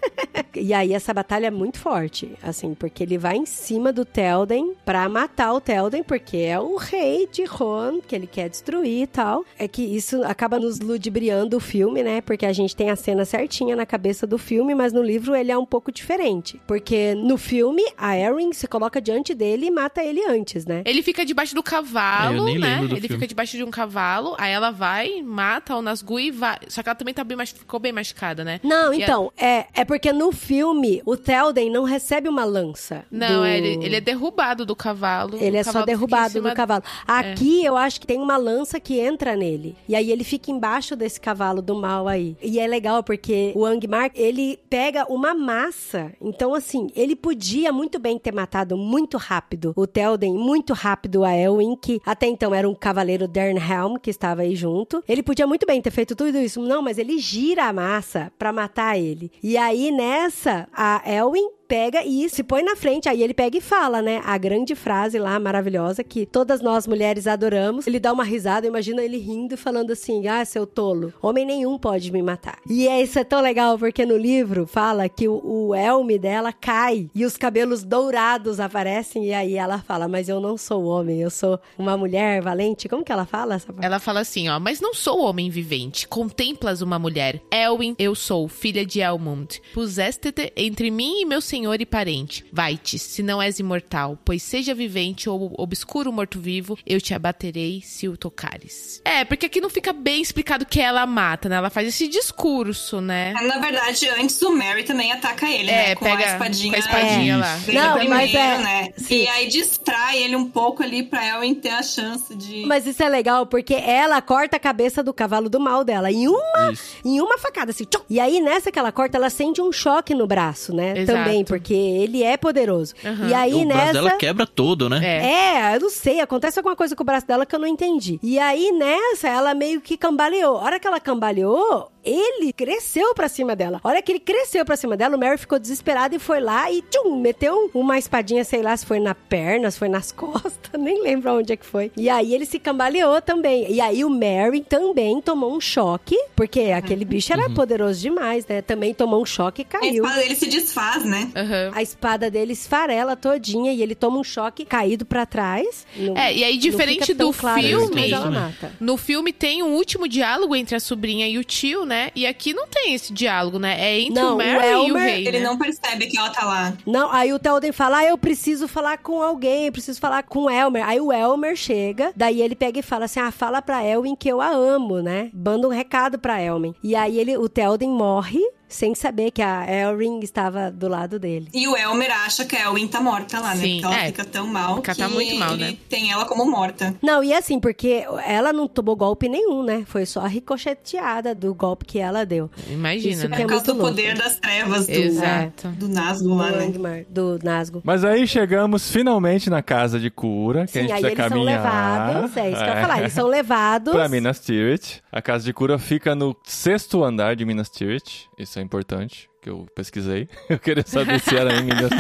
E 0.55 0.75
aí 0.75 0.93
essa 0.93 1.15
batalha 1.15 1.47
é 1.47 1.51
muito 1.51 1.79
forte, 1.79 2.33
assim, 2.43 2.75
porque 2.75 3.03
ele 3.03 3.17
vai 3.17 3.37
em 3.37 3.47
cima 3.47 3.93
do 3.93 4.05
Telden 4.05 4.75
pra 4.85 5.09
matar 5.09 5.53
o 5.53 5.61
Telden, 5.61 6.03
porque 6.03 6.37
é 6.39 6.59
o 6.59 6.77
rei 6.77 7.29
de 7.31 7.45
Rohan, 7.45 8.01
que 8.01 8.15
ele 8.15 8.27
quer 8.27 8.49
destruir 8.49 9.03
e 9.03 9.07
tal. 9.07 9.45
É 9.59 9.69
que 9.69 9.83
isso 9.83 10.23
acaba 10.25 10.59
nos 10.59 10.81
ludibriando 10.81 11.57
o 11.57 11.61
filme, 11.61 12.03
né? 12.03 12.21
Porque 12.21 12.45
a 12.45 12.53
gente 12.53 12.75
tem 12.75 12.91
a 12.91 12.97
cena 12.97 13.25
certinha 13.25 13.77
na 13.77 13.87
cabeça 13.87 14.27
do 14.27 14.39
filme, 14.39 14.75
mas 14.75 14.93
no 14.93 15.03
livro 15.03 15.35
ele 15.35 15.53
é 15.53 15.59
um 15.59 15.67
pouco 15.67 15.93
diferente. 15.93 16.61
Porque 16.67 17.15
no 17.15 17.37
filme, 17.37 17.83
a 17.97 18.17
Erin 18.17 18.53
se 18.53 18.67
coloca 18.67 19.01
diante 19.01 19.35
dele 19.35 19.67
e 19.67 19.71
mata 19.71 20.03
ele 20.03 20.25
antes, 20.25 20.67
né? 20.67 20.83
Ele 20.85 21.03
fica 21.03 21.25
debaixo 21.25 21.55
do 21.55 21.59
É, 21.59 21.61
eu 21.61 21.65
cavalo, 21.65 22.48
nem 22.49 22.59
né? 22.59 22.69
lembro 22.75 22.89
do 22.89 22.95
Ele 22.95 23.01
filme. 23.03 23.15
fica 23.17 23.27
debaixo 23.27 23.57
de 23.57 23.65
um 23.65 23.71
cavalo, 23.71 24.35
aí 24.39 24.53
ela 24.53 24.71
vai, 24.71 25.23
mata 25.23 25.77
o 25.77 25.83
Nazgûl 25.83 26.21
e 26.21 26.31
vai. 26.31 26.59
Só 26.69 26.83
que 26.83 26.89
ela 26.89 26.97
também 26.97 27.15
tá 27.15 27.25
bem 27.25 27.37
ficou 27.47 27.79
bem 27.81 27.93
machucada, 27.93 28.45
né? 28.45 28.61
Não, 28.63 28.93
E 28.93 29.03
a- 29.03 29.05
então, 29.05 29.33
é, 29.37 29.67
é 29.75 29.85
porque 29.85 30.13
no 30.13 30.33
filme 30.33 31.03
o 31.07 31.17
Telden 31.17 31.71
não 31.71 31.85
recebe 31.85 32.29
uma 32.29 32.45
lança. 32.45 33.05
Não, 33.11 33.41
do- 33.41 33.45
é, 33.45 33.59
ele, 33.59 33.85
ele 33.85 33.97
é 33.97 34.01
derrubado 34.01 34.65
do 34.67 34.75
cavalo. 34.77 35.37
Ele 35.41 35.57
é 35.57 35.63
só 35.63 35.73
cavalo 35.73 35.85
em 35.85 35.87
derrubado 35.87 36.33
cima- 36.33 36.51
do 36.51 36.55
cavalo. 36.57 36.83
Aqui 37.07 37.65
eu 37.65 37.77
acho 37.77 38.01
que 38.01 38.07
tem 38.07 38.19
uma 38.21 38.37
lança 38.37 38.79
que 38.81 38.99
entra 38.99 39.37
nele. 39.37 39.77
E 39.89 39.95
aí 39.95 40.11
ele 40.11 40.25
fica 40.25 40.51
embaixo 40.51 40.95
desse 40.97 41.21
cavalo 41.21 41.63
do 41.63 41.75
mal 41.75 42.07
aí. 42.09 42.37
E 42.43 42.59
é 42.59 42.67
legal 42.67 43.03
porque 43.03 43.53
o 43.55 43.65
Angmar, 43.65 44.11
ele 44.15 44.59
pega 44.69 45.05
uma 45.09 45.35
massa. 45.35 46.13
Então, 46.21 46.55
assim, 46.55 46.89
ele 46.95 47.15
podia 47.17 47.73
muito 47.73 47.99
bem 47.99 48.19
ter 48.19 48.33
matado 48.33 48.77
muito 48.77 49.17
rápido 49.17 49.73
o 49.77 49.87
Telden, 49.87 50.35
muito 50.35 50.73
rápido 50.73 51.25
a 51.25 51.35
Elwin, 51.37 51.77
que 51.77 52.01
até 52.05 52.27
então 52.39 52.55
era 52.55 52.69
um 52.69 52.75
cavaleiro 52.75 53.27
Dernhelm 53.27 53.97
que 53.97 54.11
estava 54.11 54.43
aí 54.43 54.55
junto. 54.55 55.03
Ele 55.09 55.25
podia 55.25 55.45
muito 55.45 55.67
bem 55.67 55.83
ter 55.83 55.91
feito 55.91 56.15
tudo 56.15 56.39
isso. 56.39 56.63
Não, 56.63 56.81
mas 56.81 56.97
ele 56.97 57.19
gira 57.19 57.65
a 57.65 57.73
massa 57.73 58.31
pra 58.39 58.53
matar 58.53 58.97
ele. 58.97 59.33
E 59.43 59.57
aí 59.57 59.91
nessa, 59.91 60.69
a 60.73 61.03
Elwin 61.05 61.58
pega 61.69 62.03
e 62.05 62.29
se 62.31 62.43
põe 62.43 62.63
na 62.63 62.75
frente. 62.75 63.09
Aí 63.09 63.23
ele 63.23 63.35
pega 63.35 63.59
e 63.59 63.61
fala, 63.61 64.01
né? 64.01 64.23
A 64.25 64.39
grande 64.39 64.75
frase 64.75 65.19
lá, 65.19 65.39
maravilhosa, 65.39 66.03
que 66.03 66.25
todas 66.25 66.63
nós 66.63 66.87
mulheres 66.87 67.27
adoramos. 67.27 67.87
Ele 67.87 68.01
dá 68.01 68.13
uma 68.13 68.25
risada, 68.25 68.67
imagina 68.67 69.03
ele 69.03 69.19
rindo 69.19 69.55
e 69.55 69.57
falando 69.59 69.91
assim: 69.91 70.27
Ah, 70.27 70.45
seu 70.45 70.67
tolo, 70.67 71.13
homem 71.21 71.45
nenhum 71.45 71.79
pode 71.79 72.11
me 72.11 72.23
matar. 72.23 72.59
E 72.69 72.89
é, 72.89 73.03
isso 73.03 73.19
é 73.19 73.25
tão 73.25 73.41
legal, 73.41 73.79
porque 73.79 74.07
no 74.07 74.17
livro 74.17 74.67
fala 74.67 75.09
que 75.09 75.29
o, 75.29 75.41
o 75.45 75.75
elme 75.75 76.19
dela 76.19 76.53
cai 76.53 77.11
e 77.15 77.25
os 77.25 77.37
cabelos 77.37 77.85
dourados 77.85 78.59
aparecem. 78.59 79.27
E 79.27 79.35
aí 79.35 79.55
ela 79.55 79.79
fala: 79.79 80.09
Mas 80.09 80.29
eu 80.29 80.41
não 80.41 80.57
sou 80.57 80.85
homem, 80.85 81.21
eu 81.21 81.31
sou 81.31 81.61
uma 81.77 81.97
mulher 81.97 82.41
valente. 82.41 82.89
Como 82.89 83.05
que 83.05 83.13
ela 83.13 83.27
fala 83.27 83.57
essa 83.57 83.73
parte? 83.73 83.85
Ela 83.85 83.99
fala 83.99 84.21
assim, 84.21 84.49
ó, 84.49 84.59
mas 84.59 84.81
não 84.81 84.95
sou 84.95 85.21
homem 85.21 85.51
vivente, 85.51 86.09
contemplas 86.09 86.81
uma 86.81 86.99
mulher. 86.99 87.43
Elwin, 87.53 87.95
eu 87.99 88.15
sou, 88.15 88.49
filha 88.49 88.87
de 88.87 89.01
Elmund. 89.01 89.61
Puseste-te 89.75 90.53
entre 90.57 90.91
mim 90.91 91.21
e 91.21 91.25
meu 91.27 91.41
senhor 91.41 91.58
e 91.67 91.87
parente. 91.87 92.45
Vai-te, 92.53 92.99
se 92.99 93.23
não 93.23 93.41
és 93.43 93.59
imortal, 93.59 94.19
pois 94.25 94.43
seja 94.43 94.75
vivente 94.75 95.29
ou 95.29 95.53
obscuro 95.59 96.13
morto-vivo, 96.13 96.79
eu 96.87 97.01
te 97.01 97.15
abaterei 97.15 97.83
se 97.85 98.09
o 98.09 98.17
tocares. 98.17 99.01
É, 99.05 99.25
porque 99.25 99.47
aqui 99.47 99.61
não 99.61 99.71
fica 99.71 99.93
bem 99.93 100.21
explicado 100.23 100.65
que 100.67 100.81
ela 100.81 101.05
mata, 101.07 101.49
né? 101.49 101.57
Ela 101.57 101.71
faz 101.71 101.89
esse 101.89 102.07
discurso, 102.09 103.01
né? 103.01 103.33
Na 103.43 103.59
verdade, 103.59 104.09
antes 104.21 104.41
o 104.43 104.51
Mary 104.55 104.85
também 104.85 105.13
ataca 105.13 105.51
ele, 105.51 105.71
É, 105.71 105.89
né? 105.89 105.95
Com 105.95 106.05
pega 106.05 106.25
a 106.25 106.33
espadinha. 106.33 106.71
com 106.71 106.77
a 106.77 106.79
espadinha 106.79 107.35
É. 107.35 107.37
lá. 107.37 107.57
Não, 107.57 107.99
primeiro, 107.99 108.09
mas 108.11 108.35
é- 108.35 108.59
né? 108.59 108.89
sim. 108.97 109.23
E 109.23 109.29
aí 109.29 109.49
distrai 109.49 110.19
ele 110.23 110.37
um 110.37 110.49
pouco 110.49 110.83
ali 110.83 111.03
pra 111.03 111.27
Ellen 111.27 111.55
ter 111.55 111.71
a 111.71 111.83
chance 111.83 112.35
de. 112.35 112.65
Mas 112.67 112.87
isso 112.87 113.03
é 113.03 113.09
legal 113.09 113.47
porque 113.47 113.75
ela 113.75 114.21
corta 114.23 114.57
a 114.57 114.61
cabeça 114.61 115.03
do 115.03 115.13
cavalo 115.13 115.49
do 115.49 115.59
mal 115.61 115.85
dela 115.85 116.11
em 116.11 116.29
uma, 116.29 116.73
Isso. 116.73 116.97
em 117.05 117.21
uma 117.21 117.39
facada, 117.39 117.71
assim. 117.71 117.85
tchum. 117.85 118.01
E 118.09 118.21
aí, 118.21 118.41
nessa 118.41 118.71
que 118.71 118.79
ela 118.79 118.93
corta, 118.93 119.17
ela 119.17 119.31
sente 119.31 119.61
um 119.61 119.73
choque 119.73 120.15
no 120.15 120.27
braço, 120.27 120.75
né? 120.75 120.99
Exato. 120.99 121.19
Também, 121.19 121.45
porque 121.49 121.75
ele 121.75 122.23
é 122.23 122.37
poderoso. 122.37 122.95
E 123.29 123.35
aí, 123.35 123.55
o 123.55 123.67
braço 123.67 123.81
nessa. 123.81 123.93
dela 123.93 124.11
quebra 124.13 124.47
todo, 124.47 124.89
né? 124.89 125.01
É. 125.03 125.73
É, 125.73 125.77
eu 125.77 125.81
não 125.81 125.91
sei, 125.91 126.21
acontece 126.21 126.59
alguma 126.59 126.77
coisa 126.77 126.95
com 126.95 127.03
o 127.03 127.07
braço 127.07 127.27
dela 127.27 127.45
que 127.47 127.55
eu 127.55 127.59
não 127.59 127.67
entendi. 127.67 128.19
E 128.23 128.39
aí, 128.39 128.71
nessa, 128.73 129.29
ela 129.29 129.55
meio 129.55 129.81
que 129.81 129.97
cambaleou. 129.97 130.59
A 130.59 130.63
hora 130.63 130.81
que 130.81 130.87
ela 130.87 131.01
cambaleou, 131.01 131.91
ele 132.05 132.53
cresceu 132.53 133.15
pra 133.15 133.29
cima 133.29 133.55
dela. 133.57 133.81
A 133.83 133.89
hora 133.89 134.03
que 134.03 134.13
ele 134.13 134.21
cresceu 134.21 134.65
pra 134.65 134.77
cima 134.77 134.97
dela, 134.97 135.17
o 135.17 135.21
Mary 135.21 135.37
ficou 135.39 135.59
desesperado 135.59 136.15
e 136.15 136.19
foi 136.19 136.41
lá 136.41 136.71
e 136.71 136.83
tchum, 136.83 137.21
meteu 137.21 137.71
uma 137.75 137.99
espadinha, 137.99 138.45
sei 138.45 138.63
lá, 138.63 138.77
se 138.77 138.87
foi 138.87 138.99
na 139.01 139.15
perna, 139.15 139.71
se 139.71 139.79
foi 139.79 139.89
nas 139.89 140.11
costas, 140.13 140.81
nem 140.81 141.03
lembro 141.03 141.33
onde 141.39 141.53
é 141.53 141.57
que 141.57 141.67
foi. 141.67 141.91
E 141.97 142.09
aí 142.09 142.35
ele 142.35 142.47
se 142.47 142.59
cambaleou 142.59 143.21
também. 143.21 143.71
E 143.71 143.81
aí 143.81 144.05
o 144.05 144.11
Mary 144.11 144.61
também 144.61 145.21
tomou 145.21 145.55
um 145.55 145.61
choque, 145.61 146.17
porque 146.35 146.61
aquele 146.73 147.05
bicho 147.05 147.33
era 147.33 147.49
poderoso 147.51 148.01
demais, 148.01 148.47
né? 148.47 148.63
Também 148.63 148.95
tomou 148.95 149.21
um 149.23 149.27
choque 149.27 149.63
e 149.63 149.65
A 149.65 149.79
caiu. 149.81 150.05
espada 150.05 150.21
dele 150.21 150.35
se 150.35 150.47
desfaz, 150.47 151.05
né? 151.05 151.31
Aham. 151.37 151.71
A 151.75 151.83
espada 151.83 152.31
dele 152.31 152.53
esfarela 152.53 153.17
todinha 153.17 153.73
e 153.73 153.83
ele 153.83 153.95
toma 153.95 154.19
um 154.19 154.25
choque 154.25 154.65
caído 154.65 155.05
pra 155.05 155.27
trás. 155.27 155.87
Não- 155.97 156.17
É, 156.17 156.35
e 156.35 156.45
aí, 156.45 156.57
diferente 156.57 157.13
do 157.13 157.33
claro 157.33 157.61
isso, 157.61 157.79
filme- 157.81 158.01
mas 158.03 158.13
ela 158.13 158.31
mata. 158.31 158.73
No 158.81 158.97
filme 158.97 159.33
tem 159.33 159.63
um 159.63 159.75
último 159.75 160.09
diálogo 160.09 160.55
entre 160.57 160.77
a 160.77 160.81
sobrinha 160.81 161.27
e 161.29 161.39
o 161.39 161.45
tio, 161.45 161.85
né? 161.85 161.98
E 162.15 162.27
aqui 162.27 162.53
não 162.53 162.67
tem 162.67 162.95
esse 162.95 163.13
diálogo, 163.13 163.59
né? 163.59 163.77
É 163.81 164.01
entre 164.01 164.21
Não, 164.21 164.33
o 164.33 164.35
o 164.35 164.39
Mary 164.39 164.53
e 164.53 164.75
o 164.75 164.89
Elmer, 164.89 165.03
rei. 165.03 165.27
Ele 165.27 165.39
né? 165.41 165.45
não 165.45 165.59
percebe 165.59 166.07
que 166.07 166.19
ela 166.19 166.31
tá 166.31 166.45
lá. 166.45 166.75
Não, 166.87 167.13
aí 167.13 167.33
o 167.33 167.39
Telden 167.39 167.73
fala, 167.73 167.99
ah, 167.99 168.05
eu 168.05 168.19
preciso 168.19 168.69
falar 168.69 168.99
com 168.99 169.23
alguém, 169.23 169.67
eu 169.67 169.73
preciso 169.73 170.01
falar 170.01 170.23
com 170.23 170.45
o 170.45 170.51
Elmer. 170.51 170.87
Aí 170.87 171.01
o 171.01 171.13
Elmer 171.13 171.57
chega, 171.57 172.13
daí 172.17 172.41
ele 172.41 172.55
pega 172.55 172.79
e 172.79 172.83
fala 172.83 173.07
assim, 173.07 173.21
ah, 173.21 173.31
fala 173.31 173.61
pra 173.63 173.85
Elwin 173.85 174.17
que 174.17 174.29
eu 174.29 174.41
a 174.41 174.49
amo, 174.49 175.01
né? 175.01 175.31
Manda 175.35 175.67
um 175.67 175.71
recado 175.71 176.19
pra 176.19 176.41
Elwin. 176.41 176.75
E 176.83 176.95
aí 176.95 177.19
ele, 177.19 177.37
o 177.37 177.49
Telden 177.49 177.91
morre 177.91 178.43
sem 178.69 178.95
saber 178.95 179.31
que 179.31 179.43
a 179.43 179.65
Elrin 179.71 180.21
estava 180.21 180.71
do 180.71 180.89
lado 180.89 181.19
dele. 181.19 181.49
E 181.55 181.67
o 181.67 181.77
Elmer 181.77 182.11
acha 182.25 182.45
que 182.45 182.55
a 182.57 182.65
Elwin 182.67 182.87
tá 182.87 183.01
morta 183.01 183.41
lá, 183.41 183.55
né? 183.55 183.63
Sim, 183.63 183.81
Porque 183.81 183.87
ela 183.95 184.03
é. 184.05 184.07
fica 184.07 184.25
tão 184.25 184.47
mal 184.47 184.77
Fica 184.77 184.95
que 184.95 185.01
tá 185.01 185.09
muito 185.09 185.35
mal, 185.37 185.55
ele 185.55 185.65
né? 185.65 185.77
tem 185.89 186.13
ela 186.13 186.25
como 186.27 186.45
morta. 186.45 186.95
Não, 187.03 187.23
e 187.25 187.33
assim, 187.33 187.59
porque 187.59 188.05
ela 188.27 188.53
não 188.53 188.69
tomou 188.69 188.95
golpe 188.97 189.29
nenhum, 189.29 189.63
né? 189.63 189.85
Foi 189.87 190.05
só 190.05 190.21
a 190.21 190.29
ricocheteada 190.29 191.35
do 191.35 191.55
golpe 191.55 191.85
que 191.85 191.99
ela 191.99 192.25
deu. 192.25 192.51
Imagina, 192.69 193.15
Isso 193.15 193.29
né? 193.29 193.37
que 193.37 193.43
é 193.43 193.45
Por 193.47 193.51
causa 193.51 193.65
muito 193.65 193.77
do 193.77 193.83
louco. 193.83 193.97
poder 193.97 194.17
das 194.17 194.39
trevas 194.39 194.87
do, 194.87 194.93
Exato. 194.93 195.69
do 195.69 195.89
Nazgûl 195.89 196.29
Do 196.29 196.35
lá, 196.37 196.51
né? 196.51 196.65
Angmar, 196.67 197.05
do 197.09 197.39
Nazgûl. 197.43 197.81
Mas 197.85 198.05
aí 198.05 198.27
chegamos 198.27 198.91
finalmente 198.91 199.49
na 199.49 199.63
casa 199.63 199.99
de 199.99 200.11
cura, 200.11 200.67
que 200.67 200.79
a 200.79 200.83
Sim, 200.83 200.89
gente 200.89 200.93
aí 200.93 201.01
precisa 201.03 201.23
eles 201.23 201.33
são 201.33 201.43
levados, 201.43 202.37
é 202.37 202.51
isso 202.51 202.59
que 202.65 202.71
eu 202.71 202.75
ia 202.75 202.81
falar, 202.81 202.99
eles 203.01 203.13
são 203.13 203.27
levados... 203.27 203.93
Pra 203.99 204.09
Minas 204.09 204.41
Tirith. 204.41 205.01
A 205.11 205.23
casa 205.23 205.45
de 205.45 205.53
cura 205.53 205.79
fica 205.79 206.15
no 206.15 206.37
sexto 206.45 207.03
andar 207.03 207.35
de 207.37 207.45
Minas 207.45 207.69
Tirith. 207.69 208.29
Isso 208.39 208.58
é 208.59 208.63
importante, 208.63 209.31
que 209.49 209.51
eu 209.51 209.67
pesquisei. 209.75 210.29
Eu 210.49 210.59
queria 210.59 210.85
saber 210.87 211.21
se 211.21 211.35
era 211.35 211.51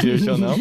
Tirith 0.01 0.29
ou 0.29 0.39
não. 0.39 0.55